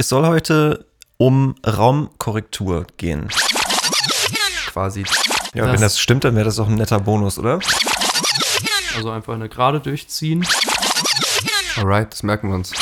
Es 0.00 0.08
soll 0.08 0.26
heute 0.26 0.86
um 1.18 1.54
Raumkorrektur 1.66 2.86
gehen. 2.96 3.28
quasi. 4.68 5.04
Ja, 5.52 5.64
Das- 5.64 5.72
wenn 5.74 5.80
das 5.82 6.00
stimmt, 6.00 6.24
dann 6.24 6.34
wäre 6.36 6.46
das 6.46 6.58
auch 6.58 6.68
ein 6.68 6.76
netter 6.76 6.98
Bonus, 7.00 7.38
oder? 7.38 7.58
Also 8.96 9.10
einfach 9.10 9.34
eine 9.34 9.50
Gerade 9.50 9.78
durchziehen. 9.80 10.46
Alright, 11.76 12.12
das 12.14 12.22
merken 12.22 12.48
wir 12.48 12.54
uns. 12.54 12.72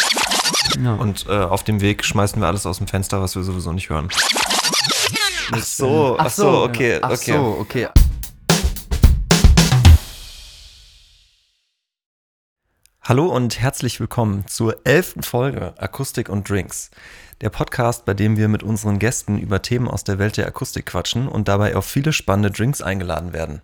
Ja. 0.80 0.94
Und 0.94 1.26
äh, 1.28 1.32
auf 1.38 1.64
dem 1.64 1.80
Weg 1.80 2.04
schmeißen 2.04 2.40
wir 2.40 2.46
alles 2.46 2.66
aus 2.66 2.78
dem 2.78 2.86
Fenster, 2.86 3.20
was 3.20 3.34
wir 3.34 3.42
sowieso 3.42 3.72
nicht 3.72 3.90
hören. 3.90 4.08
Ach 5.50 5.58
so, 5.64 6.16
ach 6.20 6.30
so, 6.30 6.62
okay, 6.62 7.00
Ach 7.02 7.10
okay. 7.10 7.32
so, 7.32 7.56
okay. 7.58 7.88
Hallo 13.08 13.24
und 13.24 13.58
herzlich 13.58 14.00
willkommen 14.00 14.46
zur 14.48 14.84
elften 14.84 15.22
Folge 15.22 15.72
Akustik 15.78 16.28
und 16.28 16.46
Drinks. 16.46 16.90
Der 17.40 17.48
Podcast, 17.48 18.04
bei 18.04 18.12
dem 18.12 18.36
wir 18.36 18.48
mit 18.48 18.62
unseren 18.62 18.98
Gästen 18.98 19.38
über 19.38 19.62
Themen 19.62 19.88
aus 19.88 20.04
der 20.04 20.18
Welt 20.18 20.36
der 20.36 20.46
Akustik 20.46 20.84
quatschen 20.84 21.26
und 21.26 21.48
dabei 21.48 21.74
auf 21.74 21.86
viele 21.86 22.12
spannende 22.12 22.50
Drinks 22.50 22.82
eingeladen 22.82 23.32
werden. 23.32 23.62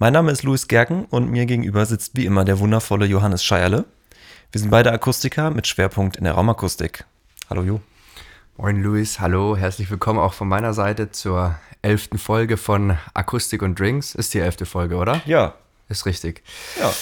Mein 0.00 0.12
Name 0.12 0.32
ist 0.32 0.42
Luis 0.42 0.66
Gerken 0.66 1.04
und 1.04 1.30
mir 1.30 1.46
gegenüber 1.46 1.86
sitzt 1.86 2.16
wie 2.16 2.26
immer 2.26 2.44
der 2.44 2.58
wundervolle 2.58 3.06
Johannes 3.06 3.44
Scheierle. 3.44 3.84
Wir 4.50 4.60
sind 4.60 4.72
beide 4.72 4.90
Akustiker 4.90 5.50
mit 5.52 5.68
Schwerpunkt 5.68 6.16
in 6.16 6.24
der 6.24 6.32
Raumakustik. 6.32 7.04
Hallo 7.48 7.62
Jo. 7.62 7.80
Moin 8.56 8.82
Luis, 8.82 9.20
hallo, 9.20 9.56
herzlich 9.56 9.88
willkommen 9.88 10.18
auch 10.18 10.34
von 10.34 10.48
meiner 10.48 10.74
Seite 10.74 11.12
zur 11.12 11.54
elften 11.80 12.18
Folge 12.18 12.56
von 12.56 12.98
Akustik 13.14 13.62
und 13.62 13.78
Drinks. 13.78 14.16
Ist 14.16 14.34
die 14.34 14.40
elfte 14.40 14.66
Folge, 14.66 14.96
oder? 14.96 15.22
Ja. 15.26 15.54
Ist 15.88 16.06
richtig. 16.06 16.42
Ja. 16.80 16.92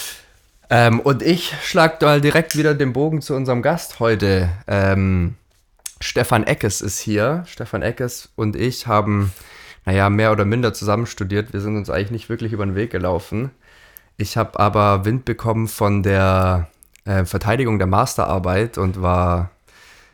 Ähm, 0.70 1.00
und 1.00 1.22
ich 1.22 1.52
schlag 1.62 2.00
mal 2.00 2.20
direkt 2.20 2.56
wieder 2.56 2.74
den 2.74 2.92
Bogen 2.92 3.20
zu 3.20 3.34
unserem 3.34 3.60
Gast 3.60 3.98
heute. 3.98 4.48
Ähm, 4.68 5.34
Stefan 6.00 6.44
Eckes 6.44 6.80
ist 6.80 7.00
hier. 7.00 7.42
Stefan 7.46 7.82
Eckes 7.82 8.30
und 8.36 8.54
ich 8.54 8.86
haben, 8.86 9.32
naja, 9.84 10.08
mehr 10.08 10.30
oder 10.30 10.44
minder 10.44 10.72
zusammen 10.72 11.06
studiert. 11.06 11.52
Wir 11.52 11.60
sind 11.60 11.76
uns 11.76 11.90
eigentlich 11.90 12.12
nicht 12.12 12.28
wirklich 12.28 12.52
über 12.52 12.64
den 12.64 12.76
Weg 12.76 12.90
gelaufen. 12.90 13.50
Ich 14.16 14.36
habe 14.36 14.60
aber 14.60 15.04
Wind 15.04 15.24
bekommen 15.24 15.66
von 15.66 16.04
der 16.04 16.68
äh, 17.04 17.24
Verteidigung 17.24 17.78
der 17.78 17.88
Masterarbeit 17.88 18.78
und 18.78 19.02
war 19.02 19.50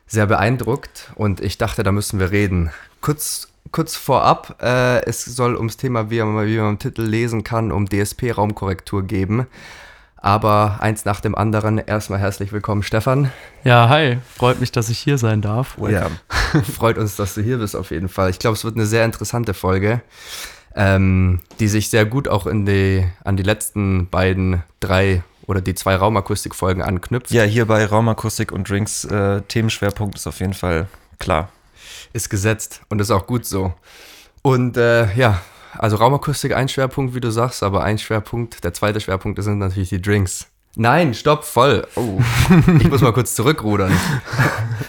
sehr 0.07 0.27
beeindruckt 0.27 1.11
und 1.17 1.41
ich 1.41 1.59
dachte, 1.59 1.83
da 1.83 1.93
müssen 1.93 2.19
wir 2.21 2.31
reden. 2.31 2.71
Kurz, 3.01 3.49
kurz 3.73 3.97
vorab, 3.97 4.63
äh, 4.63 5.05
es 5.05 5.25
soll 5.25 5.57
ums 5.57 5.77
Thema, 5.77 6.11
wie 6.11 6.23
man, 6.23 6.47
wie 6.47 6.59
man 6.59 6.71
im 6.71 6.79
Titel 6.79 7.03
lesen 7.03 7.45
kann, 7.45 7.73
um 7.73 7.87
DSP-Raumkorrektur 7.87 9.03
geben. 9.03 9.47
Aber 10.17 10.79
eins 10.81 11.05
nach 11.05 11.21
dem 11.21 11.35
anderen. 11.35 11.79
Erstmal 11.79 12.19
herzlich 12.19 12.53
willkommen, 12.53 12.83
Stefan. 12.83 13.31
ja, 13.65 13.89
hi. 13.89 14.19
Freut 14.35 14.61
mich, 14.61 14.73
dass 14.73 14.89
ich 14.89 14.99
hier 14.99 15.19
sein 15.19 15.43
darf. 15.43 15.79
Welcome. 15.79 16.17
Freut 16.65 16.99
uns, 16.99 17.17
dass 17.17 17.35
du 17.35 17.43
hier 17.43 17.59
bist, 17.59 17.77
auf 17.77 17.91
jeden 17.91 18.09
Fall. 18.09 18.31
Ich 18.31 18.39
glaube, 18.39 18.57
es 18.57 18.65
wird 18.65 18.77
eine 18.77 18.87
sehr 18.87 19.05
interessante 19.05 19.55
Folge, 19.55 20.01
ähm, 20.75 21.41
die 21.61 21.69
sich 21.69 21.91
sehr 21.91 22.07
gut 22.07 22.29
auch 22.29 22.47
in 22.47 22.67
die, 22.67 23.07
an 23.25 23.37
die 23.37 23.43
letzten 23.43 24.09
beiden, 24.09 24.63
drei 24.81 25.23
oder 25.47 25.61
die 25.61 25.75
zwei 25.75 25.95
Raumakustik-Folgen 25.95 26.83
anknüpft. 26.83 27.31
Ja, 27.31 27.45
hier 27.45 27.67
bei 27.67 27.85
Raumakustik 27.85 28.51
und 28.53 28.69
Drinks 28.69 29.05
äh, 29.05 29.43
Themenschwerpunkt 29.43 30.17
ist 30.17 30.27
auf 30.27 30.41
jeden 30.41 30.55
Fall 30.55 30.89
klar. 31.19 31.51
ist 32.13 32.31
gesetzt 32.31 32.81
und 32.89 33.01
ist 33.01 33.11
auch 33.11 33.27
gut 33.27 33.47
so. 33.47 33.75
Und 34.43 34.77
äh, 34.77 35.13
ja, 35.15 35.41
also 35.79 35.97
Raumakustik 35.97 36.55
ein 36.55 36.69
Schwerpunkt, 36.69 37.15
wie 37.15 37.21
du 37.21 37.31
sagst, 37.31 37.63
aber 37.63 37.83
ein 37.85 37.99
Schwerpunkt, 37.99 38.65
der 38.65 38.73
zweite 38.73 39.01
Schwerpunkt 39.01 39.43
sind 39.43 39.59
natürlich 39.59 39.89
die 39.91 40.01
Drinks. 40.03 40.47
Nein, 40.79 41.15
stopp, 41.15 41.45
voll. 41.45 41.87
Oh, 41.95 42.21
ich 42.81 42.91
muss 42.91 43.01
mal 43.01 43.13
kurz 43.15 43.35
zurückrudern. 43.35 43.93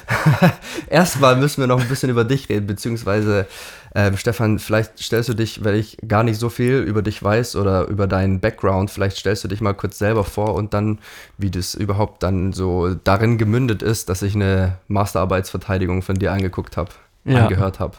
Erstmal 0.89 1.37
müssen 1.37 1.61
wir 1.61 1.67
noch 1.67 1.79
ein 1.79 1.87
bisschen 1.87 2.09
über 2.09 2.25
dich 2.25 2.49
reden, 2.49 2.67
beziehungsweise 2.67 3.47
ähm, 3.95 4.17
Stefan, 4.17 4.59
vielleicht 4.59 4.99
stellst 4.99 5.29
du 5.29 5.33
dich, 5.33 5.63
weil 5.63 5.75
ich 5.75 5.97
gar 6.07 6.23
nicht 6.23 6.39
so 6.39 6.49
viel 6.49 6.79
über 6.79 7.01
dich 7.01 7.23
weiß 7.23 7.55
oder 7.55 7.87
über 7.87 8.05
deinen 8.05 8.39
Background, 8.41 8.91
vielleicht 8.91 9.17
stellst 9.17 9.43
du 9.45 9.47
dich 9.47 9.61
mal 9.61 9.73
kurz 9.73 9.97
selber 9.97 10.23
vor 10.25 10.55
und 10.55 10.73
dann, 10.73 10.99
wie 11.37 11.49
das 11.49 11.73
überhaupt 11.73 12.21
dann 12.21 12.51
so 12.53 12.93
darin 12.93 13.37
gemündet 13.37 13.81
ist, 13.81 14.09
dass 14.09 14.21
ich 14.21 14.35
eine 14.35 14.77
Masterarbeitsverteidigung 14.89 16.01
von 16.01 16.15
dir 16.15 16.33
angeguckt 16.33 16.75
habe, 16.77 16.91
Ja. 17.23 17.43
angehört 17.43 17.79
habe. 17.79 17.95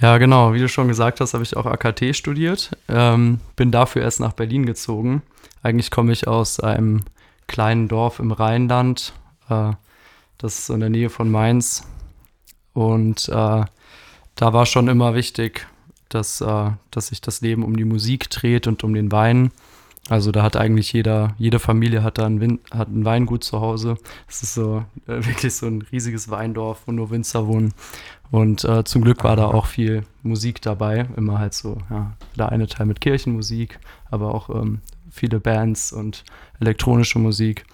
Ja, 0.00 0.18
genau. 0.18 0.52
Wie 0.52 0.58
du 0.58 0.68
schon 0.68 0.88
gesagt 0.88 1.20
hast, 1.20 1.32
habe 1.32 1.42
ich 1.42 1.56
auch 1.56 1.66
AKT 1.66 2.14
studiert. 2.14 2.70
Ähm, 2.88 3.40
bin 3.56 3.70
dafür 3.70 4.02
erst 4.02 4.20
nach 4.20 4.34
Berlin 4.34 4.66
gezogen. 4.66 5.22
Eigentlich 5.62 5.90
komme 5.90 6.12
ich 6.12 6.28
aus 6.28 6.60
einem 6.60 7.04
kleinen 7.46 7.88
Dorf 7.88 8.18
im 8.18 8.30
Rheinland. 8.30 9.14
Äh, 9.48 9.72
das 10.38 10.58
ist 10.58 10.68
in 10.68 10.80
der 10.80 10.90
Nähe 10.90 11.08
von 11.08 11.30
Mainz. 11.30 11.86
Und 12.74 13.28
äh, 13.30 13.64
da 14.34 14.52
war 14.52 14.66
schon 14.66 14.88
immer 14.88 15.14
wichtig, 15.14 15.66
dass, 16.10 16.42
äh, 16.42 16.70
dass 16.90 17.06
sich 17.06 17.22
das 17.22 17.40
Leben 17.40 17.64
um 17.64 17.76
die 17.76 17.86
Musik 17.86 18.28
dreht 18.28 18.66
und 18.66 18.84
um 18.84 18.92
den 18.92 19.10
Wein. 19.12 19.50
Also 20.08 20.30
da 20.30 20.42
hat 20.44 20.56
eigentlich 20.56 20.92
jeder, 20.92 21.34
jede 21.36 21.58
Familie 21.58 22.02
hat 22.04 22.18
da 22.18 22.26
ein, 22.26 22.40
Win 22.40 22.60
hat 22.70 22.88
ein 22.88 23.04
Weingut 23.04 23.42
zu 23.42 23.60
Hause. 23.60 23.96
Es 24.28 24.42
ist 24.42 24.54
so 24.54 24.84
äh, 25.06 25.14
wirklich 25.26 25.54
so 25.54 25.66
ein 25.66 25.82
riesiges 25.82 26.30
Weindorf, 26.30 26.82
wo 26.86 26.92
nur 26.92 27.10
Winzer 27.10 27.46
wohnen. 27.46 27.74
Und 28.30 28.64
äh, 28.64 28.84
zum 28.84 29.02
Glück 29.02 29.24
war 29.24 29.36
da 29.36 29.46
auch 29.46 29.66
viel 29.66 30.04
Musik 30.22 30.62
dabei. 30.62 31.08
Immer 31.16 31.38
halt 31.38 31.54
so, 31.54 31.78
ja, 31.90 32.12
der 32.36 32.50
eine 32.50 32.66
Teil 32.66 32.86
mit 32.86 33.00
Kirchenmusik, 33.00 33.78
aber 34.10 34.34
auch 34.34 34.50
ähm, 34.50 34.80
viele 35.10 35.40
Bands 35.40 35.92
und 35.92 36.24
elektronische 36.60 37.18
Musik. 37.18 37.64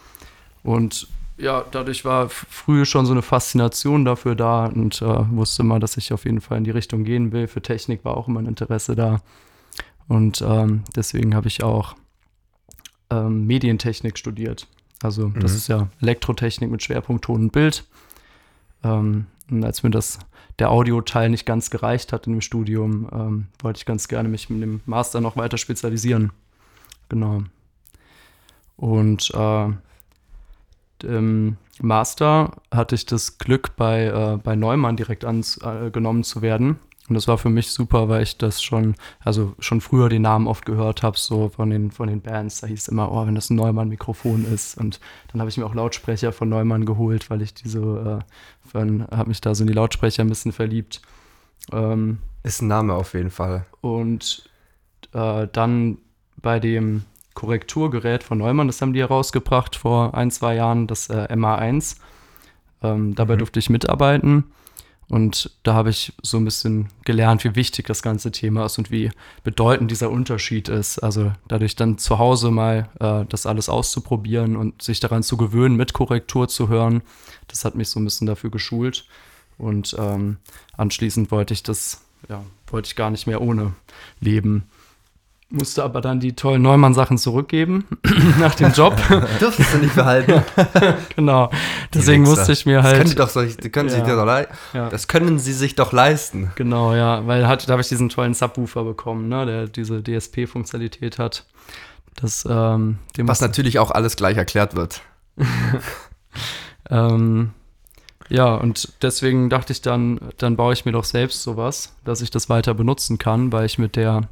Und 0.62 1.08
ja, 1.38 1.64
dadurch 1.70 2.04
war 2.04 2.28
früh 2.28 2.84
schon 2.84 3.04
so 3.04 3.12
eine 3.12 3.22
Faszination 3.22 4.04
dafür 4.04 4.34
da 4.34 4.66
und 4.66 5.02
äh, 5.02 5.30
wusste 5.30 5.62
immer, 5.62 5.80
dass 5.80 5.96
ich 5.96 6.12
auf 6.12 6.24
jeden 6.24 6.40
Fall 6.40 6.58
in 6.58 6.64
die 6.64 6.70
Richtung 6.70 7.04
gehen 7.04 7.32
will. 7.32 7.46
Für 7.48 7.60
Technik 7.60 8.04
war 8.04 8.16
auch 8.16 8.28
immer 8.28 8.40
ein 8.40 8.46
Interesse 8.46 8.94
da. 8.94 9.20
Und 10.08 10.42
ähm, 10.46 10.84
deswegen 10.94 11.34
habe 11.34 11.48
ich 11.48 11.62
auch 11.62 11.94
ähm, 13.12 13.46
Medientechnik 13.46 14.16
studiert. 14.18 14.66
Also 15.02 15.28
das 15.28 15.52
Mhm. 15.52 15.56
ist 15.58 15.68
ja 15.68 15.88
Elektrotechnik 16.00 16.70
mit 16.70 16.82
Schwerpunkt 16.82 17.24
Ton 17.24 17.42
und 17.42 17.52
Bild. 17.52 17.84
Ähm, 18.84 19.26
und 19.50 19.64
als 19.64 19.82
mir 19.82 19.90
das 19.90 20.18
der 20.58 20.70
Audioteil 20.70 21.28
nicht 21.30 21.46
ganz 21.46 21.70
gereicht 21.70 22.12
hat 22.12 22.26
in 22.26 22.34
dem 22.34 22.40
Studium, 22.40 23.08
ähm, 23.12 23.46
wollte 23.60 23.78
ich 23.78 23.86
ganz 23.86 24.08
gerne 24.08 24.28
mich 24.28 24.48
mit 24.50 24.62
dem 24.62 24.80
Master 24.86 25.20
noch 25.20 25.36
weiter 25.36 25.58
spezialisieren. 25.58 26.30
Genau. 27.08 27.42
Und 28.76 29.30
äh, 29.34 29.68
im 31.04 31.56
Master 31.80 32.52
hatte 32.70 32.94
ich 32.94 33.06
das 33.06 33.38
Glück, 33.38 33.74
bei, 33.76 34.06
äh, 34.06 34.38
bei 34.42 34.54
Neumann 34.54 34.96
direkt 34.96 35.24
angenommen 35.24 36.22
zu 36.22 36.42
werden. 36.42 36.78
Und 37.08 37.14
das 37.16 37.26
war 37.28 37.36
für 37.36 37.50
mich 37.50 37.70
super, 37.72 38.08
weil 38.08 38.22
ich 38.22 38.38
das 38.38 38.62
schon, 38.62 38.94
also 39.20 39.54
schon 39.58 39.80
früher 39.80 40.08
den 40.08 40.22
Namen 40.22 40.46
oft 40.46 40.64
gehört 40.64 41.02
habe, 41.02 41.18
so 41.18 41.48
von 41.48 41.68
den, 41.70 41.90
von 41.90 42.08
den 42.08 42.20
Bands. 42.22 42.60
Da 42.60 42.68
hieß 42.68 42.82
es 42.82 42.88
immer, 42.88 43.10
oh, 43.10 43.26
wenn 43.26 43.34
das 43.34 43.50
ein 43.50 43.56
Neumann-Mikrofon 43.56 44.44
ist. 44.52 44.78
Und 44.78 45.00
dann 45.32 45.40
habe 45.40 45.50
ich 45.50 45.56
mir 45.56 45.66
auch 45.66 45.74
Lautsprecher 45.74 46.32
von 46.32 46.48
Neumann 46.48 46.86
geholt, 46.86 47.28
weil 47.28 47.42
ich 47.42 47.54
diese, 47.54 48.22
äh, 48.74 48.78
habe 49.10 49.28
mich 49.28 49.40
da 49.40 49.54
so 49.54 49.64
in 49.64 49.66
die 49.68 49.72
Lautsprecher 49.74 50.22
ein 50.22 50.28
bisschen 50.28 50.52
verliebt. 50.52 51.02
Ähm, 51.72 52.18
Ist 52.44 52.62
ein 52.62 52.68
Name 52.68 52.94
auf 52.94 53.14
jeden 53.14 53.30
Fall. 53.30 53.66
und 53.80 54.48
äh, 55.12 55.48
dann 55.52 55.98
bei 56.40 56.58
dem 56.60 57.04
Korrekturgerät 57.34 58.22
von 58.22 58.38
Neumann, 58.38 58.66
das 58.66 58.80
haben 58.80 58.92
die 58.92 59.00
herausgebracht 59.00 59.76
vor 59.76 60.14
ein, 60.14 60.30
zwei 60.30 60.54
Jahren, 60.54 60.86
das 60.86 61.08
äh, 61.08 61.26
MA1. 61.30 61.96
Ähm, 62.82 63.14
dabei 63.14 63.34
Mhm. 63.34 63.38
durfte 63.40 63.58
ich 63.58 63.70
mitarbeiten. 63.70 64.44
Und 65.12 65.50
da 65.62 65.74
habe 65.74 65.90
ich 65.90 66.14
so 66.22 66.38
ein 66.38 66.46
bisschen 66.46 66.88
gelernt, 67.04 67.44
wie 67.44 67.54
wichtig 67.54 67.86
das 67.86 68.00
ganze 68.00 68.32
Thema 68.32 68.64
ist 68.64 68.78
und 68.78 68.90
wie 68.90 69.10
bedeutend 69.44 69.90
dieser 69.90 70.10
Unterschied 70.10 70.70
ist. 70.70 71.00
Also 71.00 71.32
dadurch 71.48 71.76
dann 71.76 71.98
zu 71.98 72.18
Hause 72.18 72.50
mal 72.50 72.88
äh, 72.98 73.26
das 73.28 73.44
alles 73.44 73.68
auszuprobieren 73.68 74.56
und 74.56 74.80
sich 74.80 75.00
daran 75.00 75.22
zu 75.22 75.36
gewöhnen, 75.36 75.76
mit 75.76 75.92
Korrektur 75.92 76.48
zu 76.48 76.70
hören, 76.70 77.02
das 77.48 77.66
hat 77.66 77.74
mich 77.74 77.90
so 77.90 78.00
ein 78.00 78.04
bisschen 78.04 78.26
dafür 78.26 78.50
geschult. 78.50 79.04
Und 79.58 79.94
ähm, 79.98 80.38
anschließend 80.78 81.30
wollte 81.30 81.52
ich 81.52 81.62
das, 81.62 82.00
ja, 82.30 82.42
wollte 82.68 82.86
ich 82.86 82.96
gar 82.96 83.10
nicht 83.10 83.26
mehr 83.26 83.42
ohne 83.42 83.74
leben. 84.18 84.66
Musste 85.54 85.84
aber 85.84 86.00
dann 86.00 86.18
die 86.18 86.34
tollen 86.34 86.62
Neumann-Sachen 86.62 87.18
zurückgeben 87.18 87.84
nach 88.40 88.54
dem 88.54 88.72
Job. 88.72 88.96
Dürftest 89.40 89.74
du 89.74 89.78
nicht 89.78 89.94
behalten. 89.94 90.42
genau. 91.16 91.50
Deswegen 91.92 92.22
musste 92.22 92.52
ich 92.52 92.64
mir 92.64 92.80
Das 92.80 92.92
können, 92.92 93.04
halt. 93.08 93.18
doch, 93.18 93.28
so- 93.28 93.44
können 93.70 93.90
Ja. 93.90 94.00
dir 94.00 94.16
doch 94.16 94.24
lei- 94.24 94.48
Ja. 94.72 94.88
das 94.88 95.08
können 95.08 95.38
sie 95.38 95.52
sich 95.52 95.74
doch 95.74 95.92
leisten. 95.92 96.50
Genau, 96.54 96.94
ja, 96.94 97.26
weil 97.26 97.46
hat, 97.46 97.68
da 97.68 97.72
habe 97.72 97.82
ich 97.82 97.88
diesen 97.88 98.08
tollen 98.08 98.32
Subwoofer 98.32 98.82
bekommen, 98.84 99.28
ne, 99.28 99.44
der 99.44 99.66
diese 99.66 100.02
DSP-Funktionalität 100.02 101.18
hat. 101.18 101.44
Das, 102.14 102.46
ähm, 102.50 102.98
Was 103.18 103.42
natürlich 103.42 103.78
auch 103.78 103.90
alles 103.90 104.16
gleich 104.16 104.36
erklärt 104.38 104.74
wird. 104.74 105.02
Ähm, 106.90 107.50
ja, 108.28 108.54
und 108.54 108.92
deswegen 109.02 109.50
dachte 109.50 109.72
ich 109.72 109.82
dann, 109.82 110.18
dann 110.38 110.56
baue 110.56 110.72
ich 110.72 110.84
mir 110.84 110.92
doch 110.92 111.04
selbst 111.04 111.42
sowas, 111.42 111.94
dass 112.04 112.20
ich 112.22 112.30
das 112.30 112.48
weiter 112.48 112.74
benutzen 112.74 113.18
kann, 113.18 113.52
weil 113.52 113.66
ich 113.66 113.78
mit 113.78 113.96
der, 113.96 114.22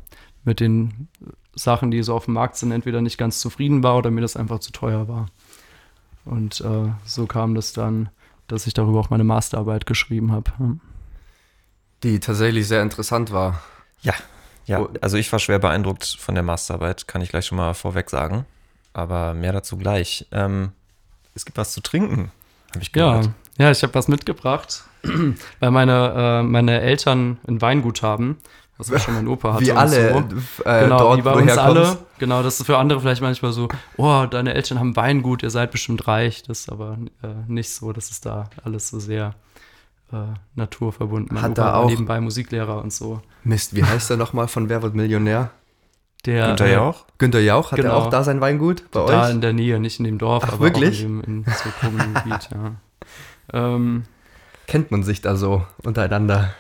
mit 0.45 0.61
den 0.61 1.09
Sachen, 1.55 1.91
die 1.91 2.03
so 2.03 2.15
auf 2.15 2.25
dem 2.27 2.35
Markt 2.35 2.57
sind, 2.57 2.73
entweder 2.73 3.01
nicht 3.03 3.19
ganz 3.19 3.41
zufrieden 3.41 3.83
war 3.83 3.97
oder 3.99 4.11
mir 4.11 4.21
das 4.21 4.37
einfach 4.37 4.61
zu 4.61 4.73
teuer 4.73 5.09
war. 5.09 5.27
Und 6.25 6.61
äh, 6.61 6.91
so 7.05 7.27
kam 7.27 7.55
das 7.55 7.73
dann, 7.73 8.09
dass 8.47 8.67
ich 8.67 8.75
darüber 8.75 9.01
auch 9.01 9.11
meine 9.11 9.25
Masterarbeit 9.25 9.87
geschrieben 9.87 10.33
habe. 10.33 10.51
Die 12.03 12.21
tatsächlich 12.21 12.67
sehr 12.69 12.83
interessant 12.83 13.33
war. 13.33 13.61
Ja, 14.03 14.15
ja. 14.67 14.87
Also 15.01 15.17
ich 15.17 15.31
war 15.33 15.39
schwer 15.39 15.59
beeindruckt 15.59 16.05
von 16.19 16.35
der 16.35 16.45
Masterarbeit, 16.45 17.07
kann 17.09 17.23
ich 17.23 17.31
gleich 17.31 17.47
schon 17.47 17.59
mal 17.59 17.75
vorweg 17.75 18.11
sagen. 18.11 18.47
Aber 18.93 19.35
mehr 19.35 19.53
dazu 19.53 19.77
gleich. 19.77 20.27
Ähm, 20.33 20.73
es 21.35 21.45
gibt 21.45 21.59
was 21.59 21.73
zu 21.73 21.81
trinken, 21.81 22.33
habe 22.71 22.83
ich 22.83 22.91
Ja, 22.95 23.11
gehört. 23.19 23.31
ja, 23.59 23.71
ich 23.71 23.83
habe 23.83 23.95
was 23.95 24.09
mitgebracht, 24.09 24.85
weil 25.61 25.71
meine, 25.71 26.41
äh, 26.41 26.43
meine 26.43 26.81
Eltern 26.81 27.39
ein 27.47 27.61
Weingut 27.61 28.03
haben, 28.03 28.39
was 28.89 29.03
schon 29.03 29.15
mein 29.15 29.29
Opa 29.29 29.55
hatte. 29.55 29.67
Wie 29.67 29.71
und 29.73 29.77
alle 29.77 30.13
So. 30.57 30.65
äh, 30.65 30.81
genau, 30.85 30.99
dort, 30.99 31.19
wie 31.19 31.23
bei 31.23 31.33
uns 31.33 31.59
alle. 31.59 31.99
Genau, 32.19 32.43
das 32.43 32.61
ist 32.61 32.67
für 32.67 32.79
andere 32.79 33.01
vielleicht 33.01 33.23
manchmal 33.23 33.53
so, 33.53 33.69
oh, 33.97 34.27
deine 34.31 34.55
Eltern 34.55 34.79
haben 34.79 34.95
Weingut, 34.97 35.43
ihr 35.43 35.51
seid 35.51 35.71
bestimmt 35.73 36.07
reich. 36.07 36.43
Das 36.45 36.61
ist 36.61 36.73
aber 36.73 36.97
äh, 37.23 37.29
nicht 37.49 37.71
so, 37.75 37.93
das 37.93 38.11
ist 38.11 38.25
da 38.27 38.49
alles 38.65 38.89
so 38.89 38.99
sehr 39.01 39.35
äh, 40.13 40.17
naturverbunden. 40.55 41.35
Mein 41.35 41.43
Hat 41.43 41.51
Opa 41.53 41.63
da 41.63 41.75
auch- 41.75 41.89
nebenbei 41.89 42.21
Musiklehrer 42.21 42.83
und 42.83 42.93
so. 42.93 43.21
Mist, 43.45 43.75
wie 43.75 43.85
heißt 43.85 44.11
der 44.11 44.17
nochmal 44.17 44.49
von 44.49 44.69
Wer 44.69 44.83
wird 44.83 44.95
Millionär? 44.95 45.51
Der, 46.27 46.49
Günther 46.49 46.67
äh, 46.67 46.73
Jauch? 46.75 47.07
Günter 47.17 47.41
Jauch, 47.41 47.73
hat 47.73 47.77
Genau. 47.79 47.91
er 47.93 47.97
auch 47.97 48.11
da 48.11 48.23
sein 48.23 48.43
Weingut 48.43 48.91
bei 48.91 49.07
Da 49.07 49.25
euch? 49.25 49.31
in 49.31 49.41
der 49.41 49.55
Nähe, 49.55 49.81
nicht 49.81 49.99
in 50.01 50.05
dem 50.05 50.19
Dorf, 50.19 50.45
Ach, 50.47 50.53
aber 50.53 50.61
wirklich? 50.65 51.01
auch 51.01 51.09
in, 51.09 51.23
dem, 51.23 51.45
in 51.45 51.45
so 51.47 51.71
komischen 51.81 52.13
Gebiet, 52.15 52.49
ja. 52.53 52.73
Ähm, 53.53 54.05
Kennt 54.67 54.91
man 54.93 55.03
sich 55.03 55.21
da 55.23 55.35
so 55.35 55.65
untereinander? 55.83 56.51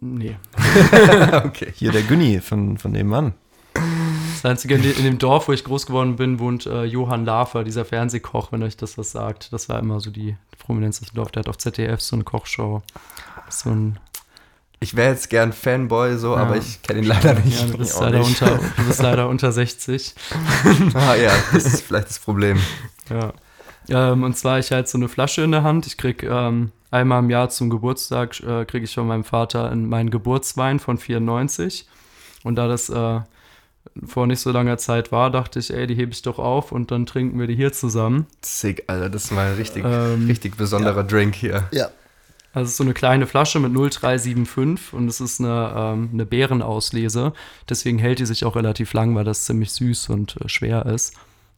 Nee. 0.00 0.36
okay. 1.44 1.72
Hier 1.74 1.92
der 1.92 2.02
Günni 2.02 2.40
von, 2.40 2.78
von 2.78 2.92
dem 2.92 3.08
Mann. 3.08 3.34
Das 3.74 4.44
Einzige, 4.44 4.74
in, 4.76 4.82
de- 4.82 4.96
in 4.96 5.04
dem 5.04 5.18
Dorf, 5.18 5.48
wo 5.48 5.52
ich 5.52 5.64
groß 5.64 5.86
geworden 5.86 6.16
bin, 6.16 6.38
wohnt 6.38 6.66
äh, 6.66 6.84
Johann 6.84 7.24
Lafer, 7.24 7.64
dieser 7.64 7.84
Fernsehkoch, 7.84 8.52
wenn 8.52 8.62
euch 8.62 8.76
das 8.76 8.96
was 8.98 9.10
sagt. 9.12 9.52
Das 9.52 9.68
war 9.68 9.78
immer 9.78 10.00
so 10.00 10.10
die 10.10 10.36
Prominenz 10.58 11.00
des 11.00 11.12
Dorf. 11.12 11.30
Der 11.32 11.40
hat 11.40 11.48
auf 11.48 11.58
ZDF 11.58 12.00
so 12.00 12.16
eine 12.16 12.24
Kochshow. 12.24 12.82
So 13.48 13.70
ein, 13.70 13.98
Ich 14.80 14.94
wäre 14.96 15.10
jetzt 15.12 15.30
gern 15.30 15.52
Fanboy, 15.52 16.16
so, 16.18 16.34
Ja. 16.34 16.42
aber 16.42 16.56
ich 16.56 16.82
kenne 16.82 17.00
ihn 17.00 17.04
leider 17.06 17.34
nicht. 17.34 17.60
ja, 17.60 17.66
du, 17.66 17.78
bist 17.78 17.98
leider 18.00 18.18
nicht. 18.20 18.42
unter, 18.42 18.58
du 18.76 18.84
bist 18.84 19.02
leider 19.02 19.28
unter 19.28 19.52
60. 19.52 20.14
ah 20.94 21.14
ja, 21.14 21.32
das 21.52 21.64
ist 21.66 21.80
vielleicht 21.82 22.08
das 22.08 22.18
Problem. 22.18 22.58
Ja. 23.10 23.32
Ähm, 23.88 24.22
und 24.22 24.36
zwar, 24.36 24.58
ich 24.58 24.70
halte 24.70 24.88
so 24.90 24.98
eine 24.98 25.08
Flasche 25.08 25.42
in 25.42 25.50
der 25.52 25.62
Hand. 25.62 25.86
Ich 25.86 25.96
krieg 25.96 26.22
ähm, 26.22 26.70
einmal 26.90 27.20
im 27.22 27.30
Jahr 27.30 27.48
zum 27.50 27.70
Geburtstag, 27.70 28.40
äh, 28.40 28.64
kriege 28.64 28.84
ich 28.84 28.94
von 28.94 29.06
meinem 29.06 29.24
Vater 29.24 29.70
einen- 29.70 29.88
meinen 29.88 30.10
Geburtswein 30.10 30.78
von 30.78 30.98
94. 30.98 31.86
Und 32.44 32.56
da 32.56 32.68
das 32.68 32.88
äh, 32.88 33.20
vor 34.06 34.26
nicht 34.26 34.40
so 34.40 34.50
langer 34.52 34.78
Zeit 34.78 35.12
war, 35.12 35.30
dachte 35.30 35.58
ich, 35.58 35.72
ey, 35.72 35.86
die 35.86 35.94
hebe 35.94 36.12
ich 36.12 36.22
doch 36.22 36.38
auf 36.38 36.72
und 36.72 36.90
dann 36.90 37.06
trinken 37.06 37.38
wir 37.40 37.46
die 37.46 37.56
hier 37.56 37.72
zusammen. 37.72 38.26
Sick, 38.42 38.84
Alter, 38.86 39.10
das 39.10 39.24
ist 39.24 39.30
mal 39.32 39.50
ein 39.50 39.56
richtig, 39.56 39.84
Ähm, 39.84 40.26
richtig 40.26 40.56
besonderer 40.56 41.04
Drink 41.04 41.34
hier. 41.34 41.68
Ja. 41.72 41.88
Also 42.54 42.64
es 42.64 42.70
ist 42.72 42.76
so 42.78 42.84
eine 42.84 42.94
kleine 42.94 43.26
Flasche 43.26 43.60
mit 43.60 43.72
0,375 43.72 44.92
und 44.94 45.08
es 45.08 45.20
ist 45.20 45.40
eine, 45.40 45.72
ähm, 45.76 46.10
eine 46.12 46.26
Beerenauslese. 46.26 47.32
Deswegen 47.68 47.98
hält 47.98 48.18
die 48.20 48.26
sich 48.26 48.44
auch 48.44 48.56
relativ 48.56 48.92
lang, 48.94 49.14
weil 49.14 49.24
das 49.24 49.44
ziemlich 49.44 49.70
süß 49.72 50.08
und 50.08 50.36
äh, 50.40 50.48
schwer 50.48 50.86
ist. 50.86 51.14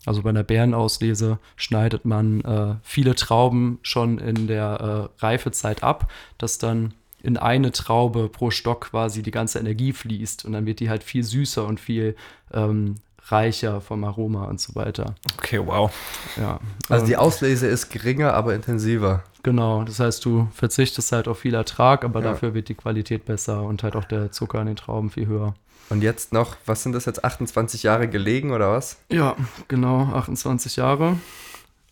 Also 0.06 0.22
bei 0.22 0.30
einer 0.30 0.42
Beerenauslese 0.42 1.38
schneidet 1.56 2.04
man 2.04 2.40
äh, 2.42 2.74
viele 2.82 3.14
Trauben 3.14 3.78
schon 3.82 4.18
in 4.18 4.46
der 4.46 5.10
äh, 5.18 5.22
Reifezeit 5.24 5.82
ab, 5.82 6.10
dass 6.38 6.58
dann 6.58 6.94
in 7.22 7.36
eine 7.36 7.70
Traube 7.70 8.28
pro 8.30 8.50
Stock 8.50 8.90
quasi 8.92 9.22
die 9.22 9.30
ganze 9.30 9.58
Energie 9.58 9.92
fließt 9.92 10.46
und 10.46 10.52
dann 10.52 10.64
wird 10.64 10.80
die 10.80 10.88
halt 10.88 11.02
viel 11.04 11.22
süßer 11.22 11.66
und 11.66 11.78
viel 11.78 12.16
ähm, 12.52 12.94
reicher 13.26 13.82
vom 13.82 14.02
Aroma 14.04 14.44
und 14.46 14.58
so 14.60 14.74
weiter. 14.74 15.14
Okay, 15.36 15.60
wow. 15.64 15.92
Ja. 16.40 16.58
Also 16.88 17.04
die 17.06 17.16
Auslese 17.18 17.66
ist 17.66 17.90
geringer, 17.90 18.32
aber 18.32 18.54
intensiver. 18.54 19.22
Genau, 19.42 19.84
das 19.84 20.00
heißt, 20.00 20.24
du 20.24 20.48
verzichtest 20.52 21.12
halt 21.12 21.28
auf 21.28 21.38
viel 21.40 21.54
Ertrag, 21.54 22.04
aber 22.04 22.20
Ja. 22.20 22.30
dafür 22.32 22.54
wird 22.54 22.68
die 22.68 22.74
Qualität 22.74 23.24
besser 23.26 23.62
und 23.62 23.82
halt 23.82 23.96
auch 23.96 24.04
der 24.04 24.32
Zucker 24.32 24.60
in 24.60 24.66
den 24.66 24.76
Trauben 24.76 25.10
viel 25.10 25.26
höher. 25.26 25.54
Und 25.90 26.02
jetzt 26.02 26.32
noch, 26.32 26.56
was 26.66 26.82
sind 26.84 26.92
das 26.92 27.04
jetzt, 27.04 27.24
28 27.24 27.82
Jahre 27.82 28.08
gelegen 28.08 28.52
oder 28.52 28.72
was? 28.72 28.98
Ja, 29.10 29.36
genau, 29.66 30.04
28 30.14 30.76
Jahre. 30.76 31.16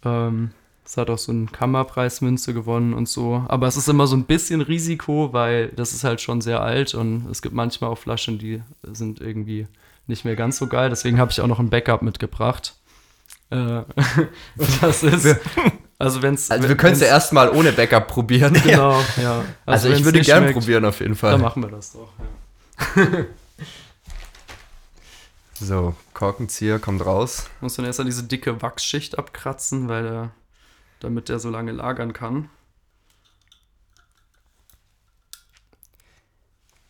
Ähm, 0.05 0.53
es 0.85 0.97
hat 0.97 1.11
auch 1.11 1.19
so 1.19 1.33
einen 1.33 1.50
Kammerpreismünze 1.50 2.55
gewonnen 2.55 2.95
und 2.95 3.09
so. 3.09 3.45
Aber 3.49 3.67
es 3.67 3.77
ist 3.77 3.89
immer 3.89 4.06
so 4.06 4.17
ein 4.17 4.25
bisschen 4.25 4.61
Risiko, 4.61 5.33
weil 5.33 5.69
das 5.69 5.93
ist 5.93 6.05
halt 6.05 6.21
schon 6.21 6.41
sehr 6.41 6.62
alt 6.62 6.95
und 6.95 7.29
es 7.31 7.43
gibt 7.43 7.55
manchmal 7.55 7.91
auch 7.91 7.99
Flaschen, 7.99 8.39
die 8.39 8.62
sind 8.85 9.21
irgendwie 9.21 9.67
nicht 10.06 10.25
mehr 10.25 10.37
ganz 10.37 10.59
so 10.59 10.69
geil. 10.69 10.91
Deswegen 10.91 11.19
habe 11.19 11.33
ich 11.33 11.41
auch 11.41 11.47
noch 11.49 11.59
ein 11.59 11.69
Backup 11.69 12.03
mitgebracht. 12.03 12.75
Äh, 13.50 13.83
das 14.81 15.03
ist. 15.03 15.37
Also, 15.99 16.23
wenn 16.23 16.35
es. 16.35 16.50
Also 16.50 16.69
wir 16.69 16.77
können 16.77 16.93
es 16.93 17.00
ja 17.00 17.09
erstmal 17.09 17.50
ohne 17.50 17.73
Backup 17.73 18.06
probieren. 18.06 18.55
Genau, 18.65 19.03
ja. 19.21 19.45
Also, 19.67 19.89
ich 19.89 19.95
wenn's 19.97 20.05
würde 20.05 20.19
nicht 20.19 20.27
gern 20.27 20.45
schmeckt, 20.45 20.59
probieren 20.59 20.85
auf 20.85 21.00
jeden 21.00 21.17
Fall. 21.17 21.33
Dann 21.33 21.41
machen 21.41 21.62
wir 21.62 21.71
das 21.71 21.93
doch. 21.93 22.12
Ja. 22.97 23.25
So, 25.61 25.95
Korkenzieher 26.15 26.79
kommt 26.79 27.05
raus. 27.05 27.47
Muss 27.61 27.75
dann 27.75 27.85
erst 27.85 27.99
an 28.01 28.07
diese 28.07 28.23
dicke 28.23 28.63
Wachsschicht 28.63 29.19
abkratzen, 29.19 29.89
weil 29.89 30.07
er, 30.07 30.31
damit 31.01 31.29
der 31.29 31.39
so 31.41 31.51
lange 31.51 31.73
lagern 31.73 32.13
kann. 32.13 32.49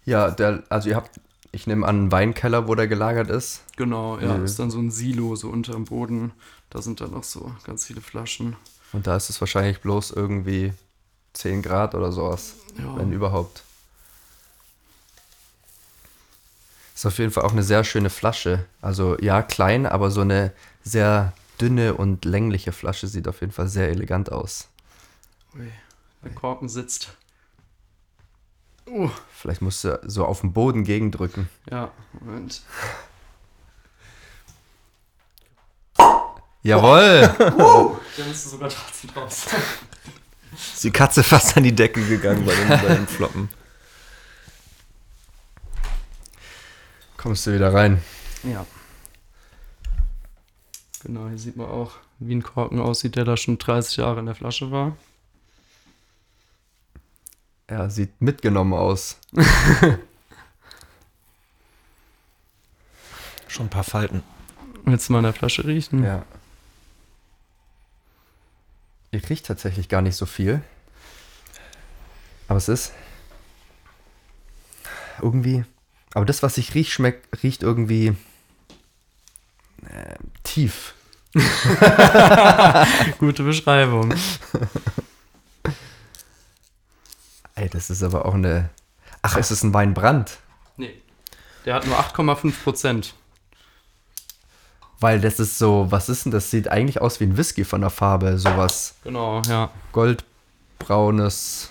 Ja, 0.04 0.30
der, 0.30 0.64
also 0.68 0.88
ihr 0.88 0.96
habt, 0.96 1.20
ich 1.52 1.66
nehme 1.66 1.86
an, 1.86 1.96
einen 1.96 2.12
Weinkeller, 2.12 2.68
wo 2.68 2.74
der 2.74 2.88
gelagert 2.88 3.30
ist. 3.30 3.62
Genau, 3.76 4.18
ja. 4.18 4.36
Mhm. 4.36 4.44
Ist 4.44 4.58
dann 4.58 4.70
so 4.70 4.78
ein 4.78 4.90
Silo 4.90 5.36
so 5.36 5.48
unter 5.48 5.72
dem 5.72 5.84
Boden. 5.84 6.32
Da 6.70 6.82
sind 6.82 7.00
dann 7.00 7.12
noch 7.12 7.24
so 7.24 7.52
ganz 7.64 7.86
viele 7.86 8.00
Flaschen. 8.00 8.56
Und 8.92 9.06
da 9.06 9.16
ist 9.16 9.30
es 9.30 9.40
wahrscheinlich 9.40 9.80
bloß 9.80 10.10
irgendwie 10.12 10.72
10 11.34 11.62
Grad 11.62 11.94
oder 11.94 12.12
sowas, 12.12 12.56
Ja. 12.78 12.96
wenn 12.96 13.12
überhaupt. 13.12 13.62
Ist 16.98 17.06
auf 17.06 17.18
jeden 17.20 17.30
Fall 17.30 17.44
auch 17.44 17.52
eine 17.52 17.62
sehr 17.62 17.84
schöne 17.84 18.10
Flasche. 18.10 18.66
Also 18.82 19.16
ja, 19.20 19.40
klein, 19.42 19.86
aber 19.86 20.10
so 20.10 20.20
eine 20.22 20.52
sehr 20.82 21.32
dünne 21.60 21.94
und 21.94 22.24
längliche 22.24 22.72
Flasche 22.72 23.06
sieht 23.06 23.28
auf 23.28 23.40
jeden 23.40 23.52
Fall 23.52 23.68
sehr 23.68 23.88
elegant 23.88 24.32
aus. 24.32 24.68
Ui, 25.54 25.70
der 26.24 26.32
Korken 26.32 26.68
sitzt. 26.68 27.16
Uh, 28.88 29.10
Vielleicht 29.32 29.62
musst 29.62 29.84
du 29.84 30.00
so 30.06 30.24
auf 30.24 30.40
den 30.40 30.52
Boden 30.52 30.82
gegendrücken. 30.82 31.48
ja, 31.70 31.92
Moment. 32.14 32.62
Jawohl! 36.64 37.32
Dann 37.38 38.28
ist 38.28 38.44
du 38.44 38.50
sogar 38.50 38.70
trotzdem 38.70 39.10
raus. 39.10 39.46
Ist 40.52 40.82
die 40.82 40.90
Katze 40.90 41.22
fast 41.22 41.56
an 41.56 41.62
die 41.62 41.76
Decke 41.76 42.04
gegangen 42.04 42.44
bei 42.44 42.56
den, 42.56 42.68
bei 42.68 42.94
den 42.96 43.06
Floppen. 43.06 43.48
Kommst 47.18 47.46
du 47.46 47.52
wieder 47.54 47.74
rein. 47.74 48.02
ja. 48.44 48.64
Genau, 51.02 51.28
hier 51.28 51.38
sieht 51.38 51.56
man 51.56 51.68
auch, 51.68 51.92
wie 52.18 52.34
ein 52.34 52.42
Korken 52.42 52.80
aussieht, 52.80 53.14
der 53.14 53.24
da 53.24 53.36
schon 53.36 53.58
30 53.58 53.98
Jahre 53.98 54.18
in 54.20 54.26
der 54.26 54.34
Flasche 54.34 54.70
war. 54.72 54.96
Ja, 57.70 57.90
sieht 57.90 58.20
mitgenommen 58.20 58.72
aus. 58.72 59.18
Schon 63.46 63.66
ein 63.66 63.70
paar 63.70 63.84
Falten. 63.84 64.22
Willst 64.84 65.08
du 65.08 65.12
mal 65.12 65.18
in 65.18 65.24
der 65.24 65.34
Flasche 65.34 65.64
riechen? 65.66 66.02
Ja. 66.02 66.24
Ich 69.10 69.28
riecht 69.28 69.46
tatsächlich 69.46 69.88
gar 69.88 70.02
nicht 70.02 70.16
so 70.16 70.26
viel. 70.26 70.62
Aber 72.46 72.56
es 72.56 72.68
ist 72.68 72.92
irgendwie. 75.20 75.64
Aber 76.14 76.24
das, 76.24 76.42
was 76.42 76.58
ich 76.58 76.74
riech, 76.74 76.92
schmeckt, 76.92 77.42
riecht 77.42 77.62
irgendwie 77.62 78.16
äh, 79.84 80.14
tief. 80.42 80.94
Gute 83.18 83.42
Beschreibung. 83.42 84.14
Ey, 87.54 87.68
das 87.68 87.90
ist 87.90 88.02
aber 88.02 88.24
auch 88.24 88.34
eine. 88.34 88.70
Ach, 89.22 89.36
es 89.36 89.50
ist 89.50 89.62
ein 89.62 89.74
Weinbrand. 89.74 90.38
Nee. 90.76 90.94
Der 91.64 91.74
hat 91.74 91.86
nur 91.86 91.98
8,5 91.98 92.52
Prozent. 92.62 93.14
Weil 95.00 95.20
das 95.20 95.38
ist 95.38 95.58
so, 95.58 95.86
was 95.90 96.08
ist 96.08 96.24
denn 96.24 96.32
das? 96.32 96.50
Sieht 96.50 96.68
eigentlich 96.68 97.00
aus 97.00 97.20
wie 97.20 97.24
ein 97.24 97.36
Whisky 97.36 97.64
von 97.64 97.82
der 97.82 97.90
Farbe. 97.90 98.38
Sowas 98.38 98.94
Genau, 99.04 99.42
ja. 99.42 99.70
goldbraunes, 99.92 101.70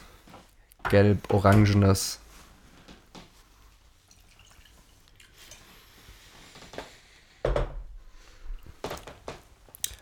gelb-orangenes. 0.89 2.19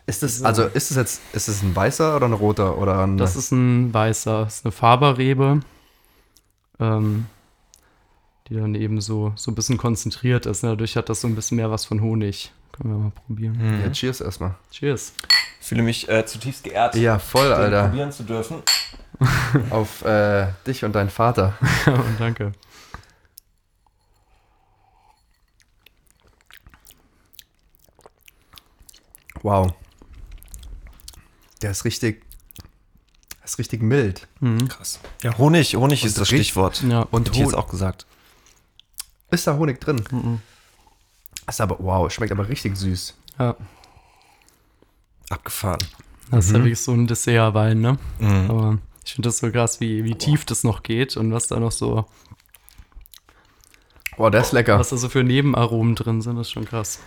Ist 0.08 0.22
es, 0.22 0.44
also 0.44 0.66
ist 0.66 0.92
es 0.92 0.98
jetzt, 0.98 1.22
ist 1.34 1.48
es 1.48 1.64
ein 1.64 1.76
weißer 1.76 2.16
oder 2.16 2.28
ein 2.28 2.34
roter 2.34 2.78
oder 2.78 3.00
ein, 3.04 3.18
Das 3.18 3.36
ist 3.36 3.52
ein 3.52 3.92
weißer, 3.94 4.44
das 4.44 4.58
ist 4.58 4.66
eine 4.66 4.72
Faberrebe, 4.72 5.62
ähm, 6.80 7.26
die 8.48 8.56
dann 8.56 8.76
eben 8.76 9.02
so, 9.02 9.34
so 9.36 9.50
ein 9.50 9.56
bisschen 9.56 9.78
konzentriert 9.78 10.46
ist. 10.46 10.62
Ne? 10.64 10.70
Dadurch 10.70 10.96
hat 10.96 11.10
das 11.10 11.22
so 11.22 11.28
ein 11.28 11.34
bisschen 11.36 11.58
mehr 11.58 11.72
was 11.72 11.86
von 11.86 12.02
Honig. 12.02 12.52
Können 12.72 12.92
wir 12.94 12.98
mal 13.00 13.12
probieren. 13.26 13.82
ja, 13.84 13.90
cheers 13.92 14.22
erstmal. 14.22 14.56
Cheers. 14.70 15.14
Ich 15.62 15.68
fühle 15.68 15.82
mich 15.82 16.08
äh, 16.10 16.26
zutiefst 16.26 16.64
geehrt, 16.66 16.94
Ja, 16.96 17.18
voll, 17.18 17.48
den 17.50 17.54
Alter. 17.54 17.88
probieren 17.88 18.12
zu 18.12 18.24
dürfen. 18.24 18.58
auf 19.72 20.04
äh, 20.06 20.48
dich 20.68 20.84
und 20.86 20.94
deinen 20.94 21.10
Vater. 21.10 21.54
und 21.88 22.20
danke. 22.20 22.52
Wow. 29.42 29.74
Der 31.62 31.72
ist 31.72 31.86
richtig, 31.86 32.24
der 33.38 33.46
ist 33.46 33.58
richtig 33.60 33.82
mild. 33.82 34.28
Mhm. 34.40 34.68
Krass. 34.68 35.00
Ja, 35.24 35.38
Honig, 35.38 35.76
Honig 35.76 36.02
Und 36.04 36.08
ist 36.08 36.18
das 36.20 36.28
Stichwort. 36.28 36.84
Ja. 36.84 37.02
Und 37.12 37.36
jetzt 37.36 37.48
Hon- 37.54 37.56
auch 37.56 37.68
gesagt. 37.70 38.06
Ist 39.32 39.48
da 39.48 39.56
Honig 39.58 39.80
drin? 39.82 40.04
Mhm. 40.12 40.42
Ist 41.48 41.62
aber, 41.62 41.78
wow, 41.80 42.12
schmeckt 42.12 42.32
aber 42.32 42.48
richtig 42.50 42.76
süß. 42.78 43.14
Ja. 43.40 43.56
Abgefahren. 45.30 45.80
Das 46.32 46.46
ist 46.46 46.52
Mhm. 46.52 46.58
ja 46.58 46.64
wirklich 46.64 46.82
so 46.82 46.92
ein 46.94 47.08
Dessertwein, 47.08 47.82
ne? 47.82 47.98
Mhm. 48.20 48.50
Aber 48.50 48.78
ich 49.06 49.14
finde 49.14 49.30
das 49.30 49.38
so 49.40 49.52
krass, 49.52 49.80
wie, 49.80 50.04
wie 50.04 50.16
tief 50.16 50.46
das 50.46 50.64
noch 50.64 50.84
geht 50.84 51.18
und 51.18 51.32
was 51.32 51.48
da 51.48 51.60
noch 51.60 51.72
so, 51.72 52.06
Wow, 54.18 54.32
der 54.32 54.42
ist 54.42 54.54
lecker. 54.54 54.80
was 54.80 54.90
da 54.90 54.98
so 54.98 55.10
für 55.10 55.24
Nebenaromen 55.24 55.96
drin 55.96 56.22
sind, 56.22 56.38
ist 56.38 56.52
schon 56.52 56.66
krass. 56.66 57.00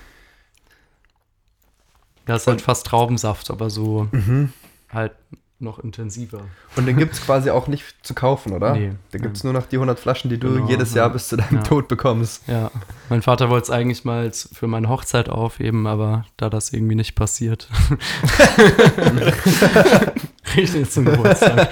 Ja, 2.29 2.37
ist 2.37 2.47
halt 2.47 2.61
fast 2.61 2.87
Traubensaft, 2.87 3.51
aber 3.51 3.71
so 3.71 4.07
Mhm. 4.13 4.53
halt 4.93 5.13
noch 5.61 5.81
intensiver. 5.81 6.43
Und 6.77 6.87
den 6.87 6.97
gibt 6.97 7.15
es 7.15 7.21
quasi 7.27 7.51
auch 7.51 7.67
nicht 7.67 7.83
zu 8.07 8.15
kaufen, 8.15 8.53
oder? 8.53 8.75
Nee. 8.75 8.93
Da 9.11 9.19
gibt 9.19 9.37
es 9.37 9.43
nur 9.43 9.53
noch 9.53 9.67
die 9.67 9.77
100 9.77 9.99
Flaschen, 9.99 10.31
die 10.31 10.39
du 10.39 10.55
Genau, 10.55 10.69
jedes 10.69 10.95
Jahr 10.95 11.09
ja. 11.09 11.13
bis 11.13 11.27
zu 11.27 11.37
deinem 11.37 11.57
Ja. 11.57 11.63
Tod 11.63 11.89
bekommst. 11.89 12.45
Ja, 12.47 12.71
mein 13.09 13.23
Vater 13.23 13.51
wollte 13.51 13.65
es 13.65 13.71
eigentlich 13.71 14.05
mal 14.05 14.31
für 14.33 14.69
meine 14.69 14.89
Hochzeit 14.89 15.29
aufheben, 15.29 15.89
aber 15.89 16.27
da 16.37 16.49
das 16.49 16.73
irgendwie 16.73 16.95
nicht 16.95 17.17
passiert. 17.17 17.69
Richtig 20.57 20.91
zum 20.91 21.05
Geburtstag. 21.07 21.69